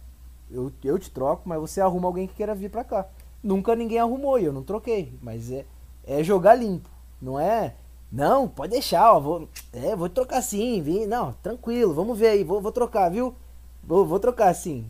eu, 0.51 0.71
eu 0.85 0.99
te 0.99 1.11
troco, 1.11 1.49
mas 1.49 1.59
você 1.59 1.81
arruma 1.81 2.07
alguém 2.07 2.27
que 2.27 2.35
queira 2.35 2.55
vir 2.55 2.71
pra 2.71 2.85
cá. 2.85 3.07
Nunca 3.43 3.75
ninguém 3.75 3.99
arrumou 3.99 4.39
e 4.39 4.45
eu 4.45 4.53
não 4.53 4.63
troquei. 4.63 5.19
Mas 5.23 5.51
é, 5.51 5.65
é 6.07 6.23
jogar 6.23 6.57
limpo. 6.57 6.91
Não 7.23 7.41
é. 7.41 7.75
Não, 8.13 8.47
pode 8.47 8.73
deixar, 8.73 9.15
ó. 9.15 9.19
Vou, 9.19 9.49
é, 9.73 9.97
vou 9.97 10.11
trocar 10.11 10.43
sim, 10.43 10.83
vim. 10.83 11.07
Não, 11.07 11.33
tranquilo, 11.43 11.95
vamos 11.95 12.19
ver 12.19 12.29
aí, 12.29 12.45
vou, 12.45 12.61
vou 12.61 12.71
trocar, 12.73 13.11
viu? 13.11 13.35
Vou, 13.83 14.05
vou 14.05 14.21
trocar 14.21 14.53
sim. 14.55 14.85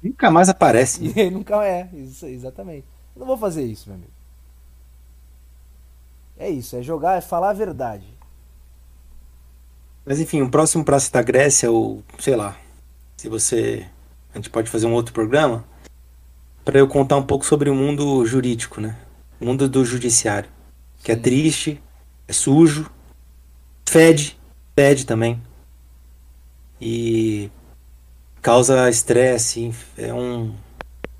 Nunca 0.00 0.30
mais 0.30 0.48
aparece. 0.48 1.02
Nunca 1.32 1.66
é, 1.66 1.90
isso, 1.94 2.26
exatamente. 2.26 2.86
Eu 3.16 3.20
não 3.20 3.26
vou 3.26 3.36
fazer 3.36 3.64
isso, 3.64 3.88
meu 3.88 3.96
amigo. 3.96 4.13
É 6.36 6.50
isso, 6.50 6.76
é 6.76 6.82
jogar, 6.82 7.16
é 7.16 7.20
falar 7.20 7.50
a 7.50 7.54
verdade. 7.54 8.06
Mas 10.04 10.20
enfim, 10.20 10.42
o 10.42 10.50
próximo 10.50 10.84
Praça 10.84 11.10
da 11.10 11.22
Grécia, 11.22 11.70
ou 11.70 12.02
sei 12.18 12.36
lá, 12.36 12.56
se 13.16 13.28
você. 13.28 13.86
A 14.32 14.36
gente 14.36 14.50
pode 14.50 14.68
fazer 14.68 14.86
um 14.86 14.92
outro 14.92 15.14
programa 15.14 15.64
para 16.64 16.78
eu 16.78 16.88
contar 16.88 17.16
um 17.16 17.22
pouco 17.22 17.46
sobre 17.46 17.70
o 17.70 17.74
mundo 17.74 18.26
jurídico, 18.26 18.80
né? 18.80 18.98
O 19.40 19.44
mundo 19.44 19.68
do 19.68 19.84
judiciário. 19.84 20.50
Que 21.02 21.12
é 21.12 21.16
triste, 21.16 21.80
é 22.26 22.32
sujo, 22.32 22.90
fede, 23.88 24.38
fede 24.74 25.06
também. 25.06 25.40
E 26.80 27.50
causa 28.42 28.90
estresse, 28.90 29.72
é 29.96 30.12
um. 30.12 30.54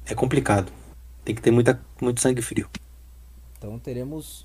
É 0.05 0.15
complicado. 0.15 0.73
Tem 1.25 1.35
que 1.35 1.41
ter 1.41 1.51
muita, 1.51 1.81
muito 2.01 2.21
sangue 2.21 2.43
frio. 2.43 2.69
Então 3.57 3.79
teremos 3.79 4.44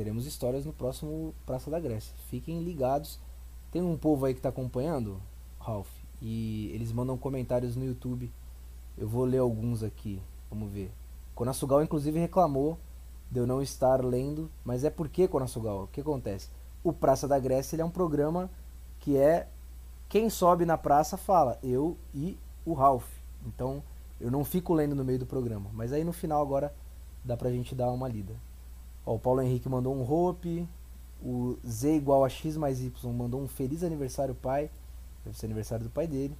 teremos 0.00 0.24
histórias 0.24 0.64
no 0.64 0.72
próximo 0.72 1.34
Praça 1.44 1.70
da 1.70 1.78
Grécia. 1.78 2.14
Fiquem 2.30 2.62
ligados. 2.62 3.20
Tem 3.70 3.82
um 3.82 3.98
povo 3.98 4.24
aí 4.24 4.32
que 4.32 4.38
está 4.38 4.48
acompanhando, 4.48 5.20
Ralph, 5.58 5.90
e 6.22 6.70
eles 6.72 6.90
mandam 6.90 7.18
comentários 7.18 7.76
no 7.76 7.84
YouTube. 7.84 8.32
Eu 8.96 9.06
vou 9.06 9.26
ler 9.26 9.36
alguns 9.36 9.82
aqui. 9.82 10.18
Vamos 10.48 10.72
ver. 10.72 10.90
Konasugal 11.34 11.82
inclusive 11.82 12.18
reclamou 12.18 12.78
de 13.30 13.40
eu 13.40 13.46
não 13.46 13.60
estar 13.60 14.02
lendo, 14.02 14.50
mas 14.64 14.84
é 14.84 14.90
porque 14.90 15.28
Konasugal, 15.28 15.82
o 15.82 15.88
que 15.88 16.00
acontece? 16.00 16.48
O 16.82 16.94
Praça 16.94 17.28
da 17.28 17.38
Grécia 17.38 17.76
ele 17.76 17.82
é 17.82 17.84
um 17.84 17.90
programa 17.90 18.50
que 19.00 19.18
é 19.18 19.48
quem 20.08 20.30
sobe 20.30 20.64
na 20.64 20.78
praça 20.78 21.18
fala, 21.18 21.58
eu 21.62 21.94
e 22.14 22.38
o 22.64 22.72
Ralph. 22.72 23.06
Então 23.46 23.82
eu 24.18 24.30
não 24.30 24.46
fico 24.46 24.72
lendo 24.72 24.94
no 24.94 25.04
meio 25.04 25.18
do 25.18 25.26
programa, 25.26 25.68
mas 25.74 25.92
aí 25.92 26.04
no 26.04 26.12
final 26.14 26.40
agora 26.40 26.74
dá 27.22 27.36
pra 27.36 27.50
gente 27.50 27.74
dar 27.74 27.90
uma 27.90 28.08
lida. 28.08 28.34
Ó, 29.04 29.14
o 29.14 29.18
Paulo 29.18 29.42
Henrique 29.42 29.68
mandou 29.68 29.94
um 29.94 30.02
hope, 30.02 30.66
o 31.22 31.56
Z 31.66 31.96
igual 31.96 32.24
a 32.24 32.28
X 32.28 32.56
mais 32.56 32.80
Y 32.80 33.12
mandou 33.12 33.40
um 33.40 33.48
feliz 33.48 33.82
aniversário 33.82 34.34
pai, 34.34 34.70
deve 35.24 35.36
ser 35.36 35.46
aniversário 35.46 35.84
do 35.84 35.90
pai 35.90 36.06
dele. 36.06 36.36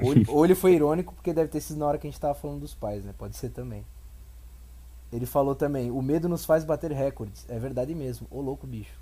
Ou 0.00 0.12
ele, 0.12 0.24
ou 0.28 0.44
ele 0.44 0.54
foi 0.54 0.74
irônico 0.74 1.14
porque 1.14 1.32
deve 1.32 1.48
ter 1.48 1.60
sido 1.60 1.78
na 1.78 1.86
hora 1.86 1.98
que 1.98 2.06
a 2.06 2.10
gente 2.10 2.20
tava 2.20 2.34
falando 2.34 2.60
dos 2.60 2.74
pais, 2.74 3.04
né? 3.04 3.14
Pode 3.16 3.36
ser 3.36 3.50
também. 3.50 3.84
Ele 5.12 5.26
falou 5.26 5.54
também, 5.54 5.90
o 5.90 6.00
medo 6.00 6.28
nos 6.28 6.44
faz 6.44 6.64
bater 6.64 6.92
recordes. 6.92 7.44
É 7.48 7.58
verdade 7.58 7.94
mesmo. 7.94 8.26
Ô 8.30 8.40
louco, 8.40 8.66
bicho. 8.66 8.98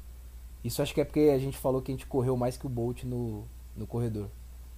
Isso 0.64 0.82
acho 0.82 0.94
que 0.94 1.00
é 1.00 1.04
porque 1.04 1.32
a 1.34 1.38
gente 1.38 1.58
falou 1.58 1.82
que 1.82 1.92
a 1.92 1.94
gente 1.94 2.06
correu 2.06 2.36
mais 2.36 2.56
que 2.56 2.66
o 2.66 2.70
Bolt 2.70 3.04
no, 3.04 3.44
no 3.76 3.86
corredor. 3.86 4.28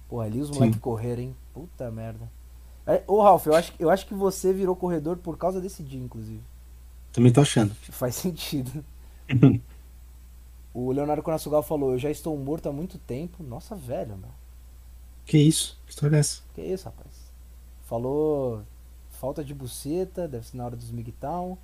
Porra, 0.09 0.25
ali 0.25 0.41
os 0.41 0.51
moleques 0.51 0.79
correram, 0.79 1.23
hein? 1.23 1.35
Puta 1.53 1.89
merda. 1.89 2.29
É, 2.85 3.03
ô 3.07 3.21
Ralf, 3.21 3.45
eu 3.45 3.55
acho, 3.55 3.73
eu 3.79 3.89
acho 3.89 4.05
que 4.05 4.13
você 4.13 4.51
virou 4.51 4.75
corredor 4.75 5.17
por 5.17 5.37
causa 5.37 5.61
desse 5.61 5.81
dia, 5.81 6.01
inclusive. 6.03 6.41
Também 7.11 7.31
tô 7.31 7.41
achando. 7.41 7.73
Faz 7.91 8.15
sentido. 8.15 8.83
o 10.73 10.91
Leonardo 10.91 11.23
Conasugal 11.23 11.63
falou, 11.63 11.93
eu 11.93 11.99
já 11.99 12.09
estou 12.09 12.37
morto 12.37 12.69
há 12.69 12.71
muito 12.71 12.97
tempo. 12.97 13.43
Nossa, 13.43 13.75
velho, 13.75 14.17
meu. 14.17 14.31
Que 15.25 15.37
isso? 15.37 15.79
Que 15.85 15.91
história 15.91 16.15
é 16.15 16.19
essa? 16.19 16.41
Que 16.53 16.61
isso, 16.61 16.85
rapaz? 16.85 17.31
Falou 17.83 18.63
falta 19.21 19.43
de 19.43 19.53
buceta, 19.53 20.27
deve 20.27 20.47
ser 20.47 20.57
na 20.57 20.65
hora 20.65 20.75
dos 20.75 20.91
Migtown. 20.91 21.55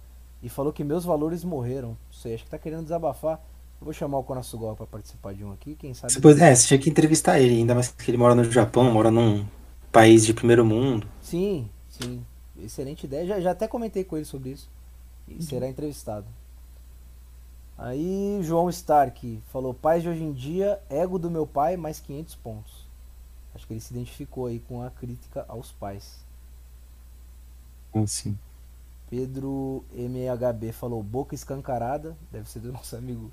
E 0.43 0.49
falou 0.49 0.71
que 0.71 0.83
meus 0.83 1.03
valores 1.03 1.43
morreram. 1.43 1.89
Não 1.89 1.97
sei, 2.11 2.35
acho 2.35 2.43
que 2.43 2.49
tá 2.51 2.59
querendo 2.59 2.83
desabafar. 2.83 3.41
Eu 3.81 3.85
vou 3.85 3.93
chamar 3.93 4.19
o 4.19 4.23
Konasugawa 4.23 4.75
pra 4.75 4.85
participar 4.85 5.33
de 5.33 5.43
um 5.43 5.51
aqui, 5.51 5.75
quem 5.75 5.93
sabe. 5.93 6.13
Você 6.13 6.21
pode, 6.21 6.41
é, 6.41 6.55
você 6.55 6.67
tinha 6.67 6.79
que 6.79 6.89
entrevistar 6.89 7.39
ele, 7.39 7.55
ainda 7.55 7.73
mais 7.73 7.87
que 7.89 8.09
ele 8.11 8.17
mora 8.17 8.35
no 8.35 8.43
Japão, 8.43 8.91
mora 8.91 9.09
num 9.09 9.45
país 9.91 10.25
de 10.25 10.33
primeiro 10.33 10.63
mundo. 10.63 11.07
Sim, 11.21 11.67
sim. 11.89 12.23
Excelente 12.59 13.05
ideia. 13.05 13.25
Já, 13.25 13.39
já 13.39 13.51
até 13.51 13.67
comentei 13.67 14.03
com 14.03 14.15
ele 14.15 14.25
sobre 14.25 14.51
isso. 14.51 14.69
E 15.27 15.43
será 15.43 15.67
entrevistado. 15.67 16.25
Aí 17.77 18.39
João 18.41 18.69
Stark 18.69 19.41
falou: 19.51 19.73
Pais 19.73 20.01
de 20.01 20.09
hoje 20.09 20.23
em 20.23 20.33
dia, 20.33 20.81
ego 20.89 21.19
do 21.19 21.29
meu 21.29 21.45
pai, 21.45 21.77
mais 21.77 21.99
500 21.99 22.35
pontos. 22.35 22.87
Acho 23.53 23.67
que 23.67 23.73
ele 23.73 23.79
se 23.79 23.93
identificou 23.93 24.47
aí 24.47 24.59
com 24.59 24.81
a 24.81 24.89
crítica 24.89 25.45
aos 25.47 25.71
pais. 25.71 26.25
Sim. 28.05 28.37
Pedro 29.09 29.83
MHB 29.93 30.71
falou 30.73 31.01
boca 31.01 31.33
escancarada, 31.33 32.15
deve 32.31 32.49
ser 32.49 32.59
do 32.59 32.71
nosso 32.73 32.95
amigo. 32.95 33.31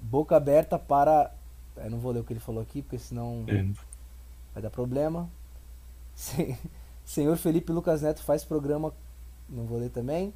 Boca 0.00 0.36
aberta 0.36 0.78
para. 0.78 1.32
Eu 1.76 1.90
não 1.90 1.98
vou 1.98 2.12
ler 2.12 2.20
o 2.20 2.24
que 2.24 2.32
ele 2.32 2.40
falou 2.40 2.62
aqui, 2.62 2.82
porque 2.82 2.98
senão 2.98 3.44
é. 3.48 3.64
vai 4.52 4.62
dar 4.62 4.70
problema. 4.70 5.28
Senhor 7.04 7.36
Felipe 7.36 7.72
Lucas 7.72 8.02
Neto 8.02 8.22
faz 8.22 8.44
programa. 8.44 8.92
Não 9.48 9.64
vou 9.64 9.78
ler 9.78 9.90
também. 9.90 10.32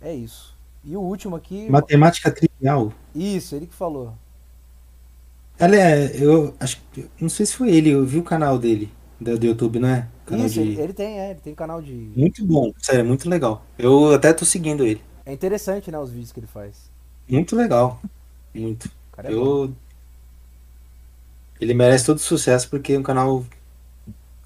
É 0.00 0.14
isso. 0.14 0.56
E 0.84 0.96
o 0.96 1.00
último 1.00 1.34
aqui. 1.36 1.68
Matemática 1.68 2.30
trivial. 2.30 2.92
Isso, 3.14 3.56
ele 3.56 3.66
que 3.66 3.74
falou. 3.74 4.14
Ela 5.58 5.76
é. 5.76 6.22
Eu 6.22 6.54
acho 6.60 6.80
Não 7.20 7.28
sei 7.28 7.46
se 7.46 7.54
foi 7.56 7.74
ele, 7.74 7.90
eu 7.90 8.04
vi 8.04 8.18
o 8.18 8.22
canal 8.22 8.58
dele 8.58 8.92
do, 9.20 9.38
do 9.38 9.46
YouTube, 9.46 9.78
não 9.78 9.88
é? 9.88 10.08
Canal 10.24 10.46
Isso, 10.46 10.54
de... 10.54 10.60
ele, 10.60 10.80
ele, 10.80 10.92
tem, 10.92 11.18
é, 11.18 11.30
ele 11.30 11.40
tem 11.40 11.54
canal 11.54 11.80
de. 11.80 11.92
Muito 12.16 12.44
bom, 12.44 12.72
sério, 12.78 13.04
muito 13.04 13.28
legal. 13.28 13.64
Eu 13.78 14.14
até 14.14 14.32
tô 14.32 14.44
seguindo 14.44 14.84
ele. 14.84 15.00
É 15.24 15.32
interessante, 15.32 15.90
né, 15.90 15.98
os 15.98 16.10
vídeos 16.10 16.32
que 16.32 16.40
ele 16.40 16.46
faz. 16.46 16.90
Muito 17.28 17.56
legal. 17.56 18.00
Muito. 18.54 18.90
É 19.18 19.32
eu. 19.32 19.68
Bom. 19.68 19.74
Ele 21.60 21.72
merece 21.72 22.04
todo 22.04 22.18
o 22.18 22.20
sucesso 22.20 22.68
porque 22.68 22.92
é 22.92 22.98
um 22.98 23.02
canal 23.02 23.44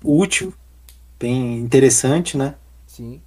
útil, 0.02 0.54
bem 1.18 1.58
interessante, 1.58 2.36
né? 2.36 2.54
Sim. 2.86 3.20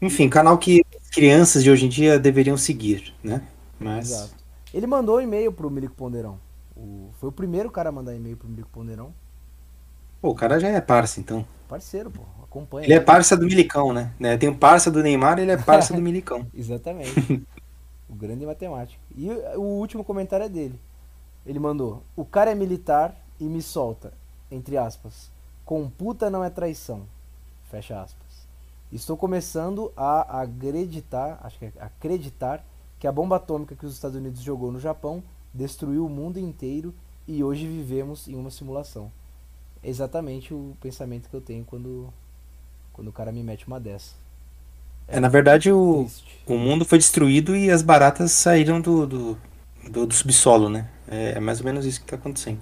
Enfim, 0.00 0.28
canal 0.28 0.56
que 0.58 0.84
crianças 1.10 1.64
de 1.64 1.70
hoje 1.70 1.86
em 1.86 1.88
dia 1.88 2.18
deveriam 2.18 2.56
seguir, 2.56 3.14
né? 3.22 3.42
Mas. 3.78 4.10
Exato. 4.10 4.34
Ele 4.72 4.86
mandou 4.86 5.16
um 5.16 5.20
e-mail 5.20 5.52
pro 5.52 5.70
Milico 5.70 5.94
Ponderão. 5.94 6.38
O... 6.76 7.10
Foi 7.18 7.28
o 7.28 7.32
primeiro 7.32 7.70
cara 7.70 7.88
a 7.88 7.92
mandar 7.92 8.14
e-mail 8.14 8.36
pro 8.36 8.48
Milico 8.48 8.68
Ponderão. 8.70 9.12
Pô, 10.20 10.30
o 10.30 10.34
cara 10.34 10.58
já 10.58 10.68
é 10.68 10.80
parça, 10.80 11.20
então. 11.20 11.46
Parceiro, 11.68 12.10
pô. 12.10 12.22
Acompanha. 12.42 12.86
Ele 12.86 12.94
é 12.94 13.00
parça 13.00 13.36
do 13.36 13.44
Milicão, 13.44 13.92
né? 13.92 14.12
Tem 14.38 14.48
o 14.48 14.54
parça 14.54 14.90
do 14.90 15.02
Neymar, 15.02 15.38
ele 15.38 15.50
é 15.50 15.56
parça 15.56 15.92
do 15.92 16.00
Milicão. 16.02 16.46
Exatamente. 16.54 17.46
o 18.08 18.14
grande 18.14 18.46
matemático. 18.46 19.00
E 19.16 19.30
o 19.56 19.62
último 19.62 20.02
comentário 20.02 20.44
é 20.44 20.48
dele. 20.48 20.80
Ele 21.46 21.58
mandou: 21.58 22.02
O 22.16 22.24
cara 22.24 22.50
é 22.50 22.54
militar 22.54 23.14
e 23.38 23.44
me 23.44 23.62
solta, 23.62 24.12
entre 24.50 24.76
aspas. 24.76 25.30
Computa 25.64 26.30
não 26.30 26.42
é 26.42 26.50
traição. 26.50 27.02
Fecha 27.70 28.00
aspas. 28.00 28.27
Estou 28.92 29.16
começando 29.16 29.92
a 29.96 30.42
acreditar, 30.42 31.38
acho 31.42 31.58
que 31.58 31.66
é 31.66 31.72
acreditar, 31.78 32.64
que 32.98 33.06
a 33.06 33.12
bomba 33.12 33.36
atômica 33.36 33.76
que 33.76 33.86
os 33.86 33.94
Estados 33.94 34.16
Unidos 34.16 34.40
jogou 34.40 34.72
no 34.72 34.80
Japão 34.80 35.22
destruiu 35.52 36.06
o 36.06 36.08
mundo 36.08 36.38
inteiro 36.38 36.94
e 37.26 37.44
hoje 37.44 37.66
vivemos 37.66 38.28
em 38.28 38.34
uma 38.34 38.50
simulação 38.50 39.10
exatamente 39.82 40.52
o 40.52 40.76
pensamento 40.80 41.28
que 41.28 41.34
eu 41.34 41.40
tenho 41.40 41.64
quando, 41.64 42.12
quando 42.92 43.08
o 43.08 43.12
cara 43.12 43.32
me 43.32 43.42
mete 43.42 43.66
uma 43.66 43.78
dessa. 43.78 44.14
É, 45.06 45.16
é 45.16 45.20
na 45.20 45.28
verdade 45.28 45.72
o, 45.72 46.08
o 46.46 46.58
mundo 46.58 46.84
foi 46.84 46.98
destruído 46.98 47.56
e 47.56 47.70
as 47.70 47.82
baratas 47.82 48.32
saíram 48.32 48.80
do, 48.80 49.06
do, 49.06 49.38
do, 49.90 50.06
do 50.06 50.14
subsolo, 50.14 50.68
né? 50.68 50.88
É, 51.06 51.32
é, 51.32 51.40
mais 51.40 51.60
ou 51.60 51.66
menos 51.66 51.86
isso 51.86 52.00
que 52.00 52.06
está 52.06 52.16
acontecendo. 52.16 52.60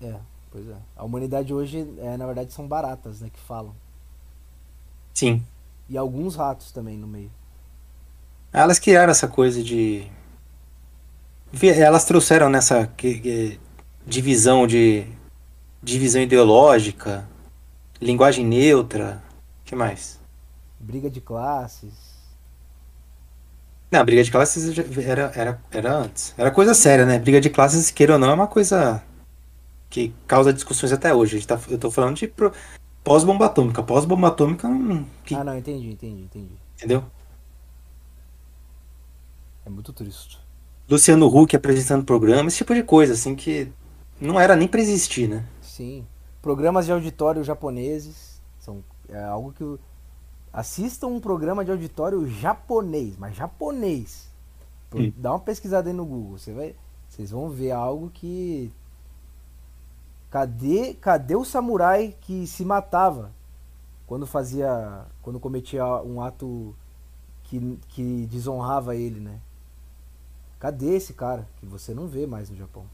É, 0.00 0.14
pois 0.50 0.68
é. 0.68 0.76
A 0.96 1.04
humanidade 1.04 1.52
hoje, 1.52 1.86
é, 1.98 2.16
na 2.16 2.26
verdade, 2.26 2.52
são 2.52 2.66
baratas, 2.66 3.20
né? 3.20 3.30
Que 3.32 3.40
falam. 3.40 3.74
Sim. 5.14 5.42
E 5.92 5.98
alguns 5.98 6.36
ratos 6.36 6.72
também 6.72 6.96
no 6.96 7.06
meio. 7.06 7.30
Elas 8.50 8.78
criaram 8.78 9.10
essa 9.10 9.28
coisa 9.28 9.62
de. 9.62 10.10
Elas 11.62 12.06
trouxeram 12.06 12.48
nessa 12.48 12.90
divisão 14.06 14.66
de 14.66 15.06
divisão 15.82 16.22
ideológica, 16.22 17.28
linguagem 18.00 18.42
neutra, 18.42 19.22
que 19.66 19.76
mais? 19.76 20.18
Briga 20.80 21.10
de 21.10 21.20
classes. 21.20 21.92
Não, 23.90 24.02
briga 24.02 24.24
de 24.24 24.30
classes 24.30 24.78
era, 24.96 25.30
era, 25.34 25.60
era 25.70 25.94
antes. 25.94 26.32
Era 26.38 26.50
coisa 26.50 26.72
séria, 26.72 27.04
né? 27.04 27.18
Briga 27.18 27.38
de 27.38 27.50
classes, 27.50 27.90
queira 27.90 28.14
ou 28.14 28.18
não, 28.18 28.30
é 28.30 28.34
uma 28.34 28.46
coisa 28.46 29.02
que 29.90 30.14
causa 30.26 30.54
discussões 30.54 30.90
até 30.90 31.12
hoje. 31.12 31.46
Tá, 31.46 31.60
eu 31.68 31.76
tô 31.76 31.90
falando 31.90 32.16
de 32.16 32.32
pós-bomba 33.04 33.46
atômica. 33.46 33.82
Pós-bomba 33.82 34.28
atômica. 34.28 34.68
Que... 35.24 35.34
Ah, 35.34 35.44
não, 35.44 35.56
entendi, 35.56 35.90
entendi, 35.90 36.22
entendi. 36.22 36.54
Entendeu? 36.76 37.04
É 39.64 39.70
muito 39.70 39.92
triste. 39.92 40.40
Luciano 40.88 41.26
Huck 41.26 41.54
apresentando 41.54 42.04
programa, 42.04 42.48
esse 42.48 42.58
tipo 42.58 42.74
de 42.74 42.82
coisa, 42.82 43.12
assim, 43.12 43.34
que 43.34 43.72
não 44.20 44.38
era 44.38 44.56
nem 44.56 44.68
pra 44.68 44.80
existir, 44.80 45.28
né? 45.28 45.44
Sim. 45.60 46.06
Programas 46.40 46.86
de 46.86 46.92
auditório 46.92 47.44
japoneses 47.44 48.40
são 48.58 48.82
é 49.08 49.22
algo 49.22 49.52
que 49.52 49.64
assistam 50.52 51.08
um 51.08 51.20
programa 51.20 51.64
de 51.64 51.70
auditório 51.70 52.26
japonês, 52.26 53.16
mas 53.16 53.36
japonês. 53.36 54.30
Hum. 54.94 55.12
Dá 55.16 55.32
uma 55.32 55.40
pesquisada 55.40 55.88
aí 55.88 55.94
no 55.94 56.04
Google, 56.04 56.38
você 56.38 56.52
vai, 56.52 56.74
vocês 57.08 57.30
vão 57.30 57.48
ver 57.48 57.70
algo 57.70 58.10
que 58.10 58.70
cadê, 60.32 60.94
cadê 60.94 61.36
o 61.36 61.44
samurai 61.44 62.16
que 62.22 62.46
se 62.46 62.64
matava 62.64 63.30
quando 64.06 64.26
fazia, 64.26 65.04
quando 65.20 65.38
cometia 65.38 65.84
um 66.02 66.22
ato 66.22 66.74
que, 67.44 67.78
que 67.88 68.26
desonrava 68.30 68.96
ele, 68.96 69.20
né? 69.20 69.38
Cadê 70.58 70.94
esse 70.94 71.12
cara 71.12 71.46
que 71.60 71.66
você 71.66 71.92
não 71.92 72.08
vê 72.08 72.26
mais 72.26 72.48
no 72.48 72.56
Japão? 72.56 72.86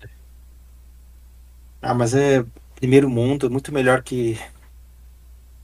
Ah, 1.80 1.94
mas 1.94 2.12
é 2.12 2.44
primeiro 2.74 3.08
mundo, 3.08 3.46
é 3.46 3.48
muito 3.48 3.72
melhor 3.72 4.02
que 4.02 4.36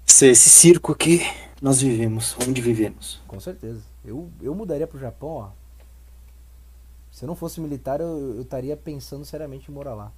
esse 0.07 0.37
circo 0.37 0.95
que 0.95 1.23
nós 1.61 1.81
vivemos, 1.81 2.37
onde 2.47 2.61
vivemos. 2.61 3.21
Com 3.27 3.41
certeza. 3.41 3.83
Eu, 4.05 4.31
eu 4.41 4.55
mudaria 4.55 4.87
pro 4.87 4.99
Japão, 4.99 5.29
ó. 5.29 5.49
Se 7.11 7.25
eu 7.25 7.27
não 7.27 7.35
fosse 7.35 7.61
militar, 7.61 8.01
eu, 8.01 8.37
eu 8.37 8.43
estaria 8.43 8.77
pensando 8.77 9.25
seriamente 9.25 9.71
em 9.71 9.75
morar 9.75 9.95
lá. 9.95 10.13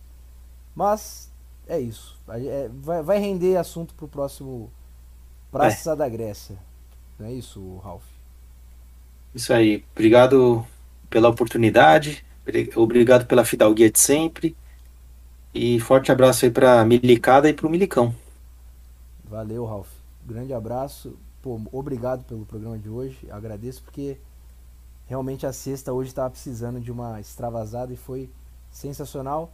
Mas 0.75 1.31
é 1.67 1.79
isso. 1.79 2.19
É, 2.29 2.69
vai, 2.73 3.03
vai 3.03 3.19
render 3.19 3.57
assunto 3.57 3.95
pro 3.95 4.09
próximo 4.09 4.71
Praça 5.51 5.93
é. 5.93 5.97
da 5.97 6.09
Grécia. 6.09 6.57
Não 7.19 7.27
é 7.27 7.33
isso, 7.33 7.79
Ralph? 7.79 8.05
Isso 9.35 9.53
aí. 9.53 9.85
Obrigado 9.93 10.67
pela 11.09 11.29
oportunidade. 11.29 12.25
Obrigado 12.77 13.27
pela 13.27 13.45
fidalguia 13.45 13.91
de 13.91 13.99
sempre. 13.99 14.57
E 15.55 15.81
forte 15.81 16.13
abraço 16.13 16.45
aí 16.45 16.51
pra 16.51 16.85
Milicada 16.85 17.49
e 17.49 17.55
pro 17.55 17.71
Milicão. 17.71 18.15
Valeu, 19.25 19.65
Ralph. 19.65 19.89
Grande 20.25 20.53
abraço. 20.53 21.17
Pô, 21.41 21.61
obrigado 21.73 22.25
pelo 22.25 22.45
programa 22.45 22.79
de 22.79 22.89
hoje. 22.89 23.27
Agradeço 23.31 23.83
porque 23.83 24.19
realmente 25.07 25.47
a 25.47 25.53
sexta 25.53 25.93
hoje 25.93 26.11
estava 26.11 26.29
precisando 26.31 26.81
de 26.81 26.93
uma 26.93 27.21
extravasada 27.21 27.93
e 27.93 27.97
foi 27.97 28.29
sensacional. 28.71 29.53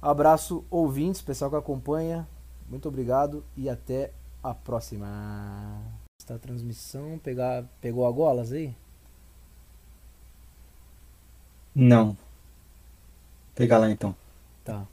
Abraço 0.00 0.64
ouvintes, 0.70 1.20
pessoal 1.20 1.50
que 1.50 1.56
acompanha. 1.56 2.26
Muito 2.68 2.88
obrigado 2.88 3.44
e 3.56 3.68
até 3.68 4.12
a 4.42 4.54
próxima. 4.54 5.82
Está 6.20 6.36
a 6.36 6.38
transmissão, 6.38 7.18
pegar, 7.18 7.64
pegou 7.80 8.06
a 8.06 8.10
golas 8.10 8.52
aí? 8.52 8.74
Não. 11.74 12.16
Pegar 13.54 13.78
lá 13.78 13.90
então. 13.90 14.14
Tá. 14.64 14.86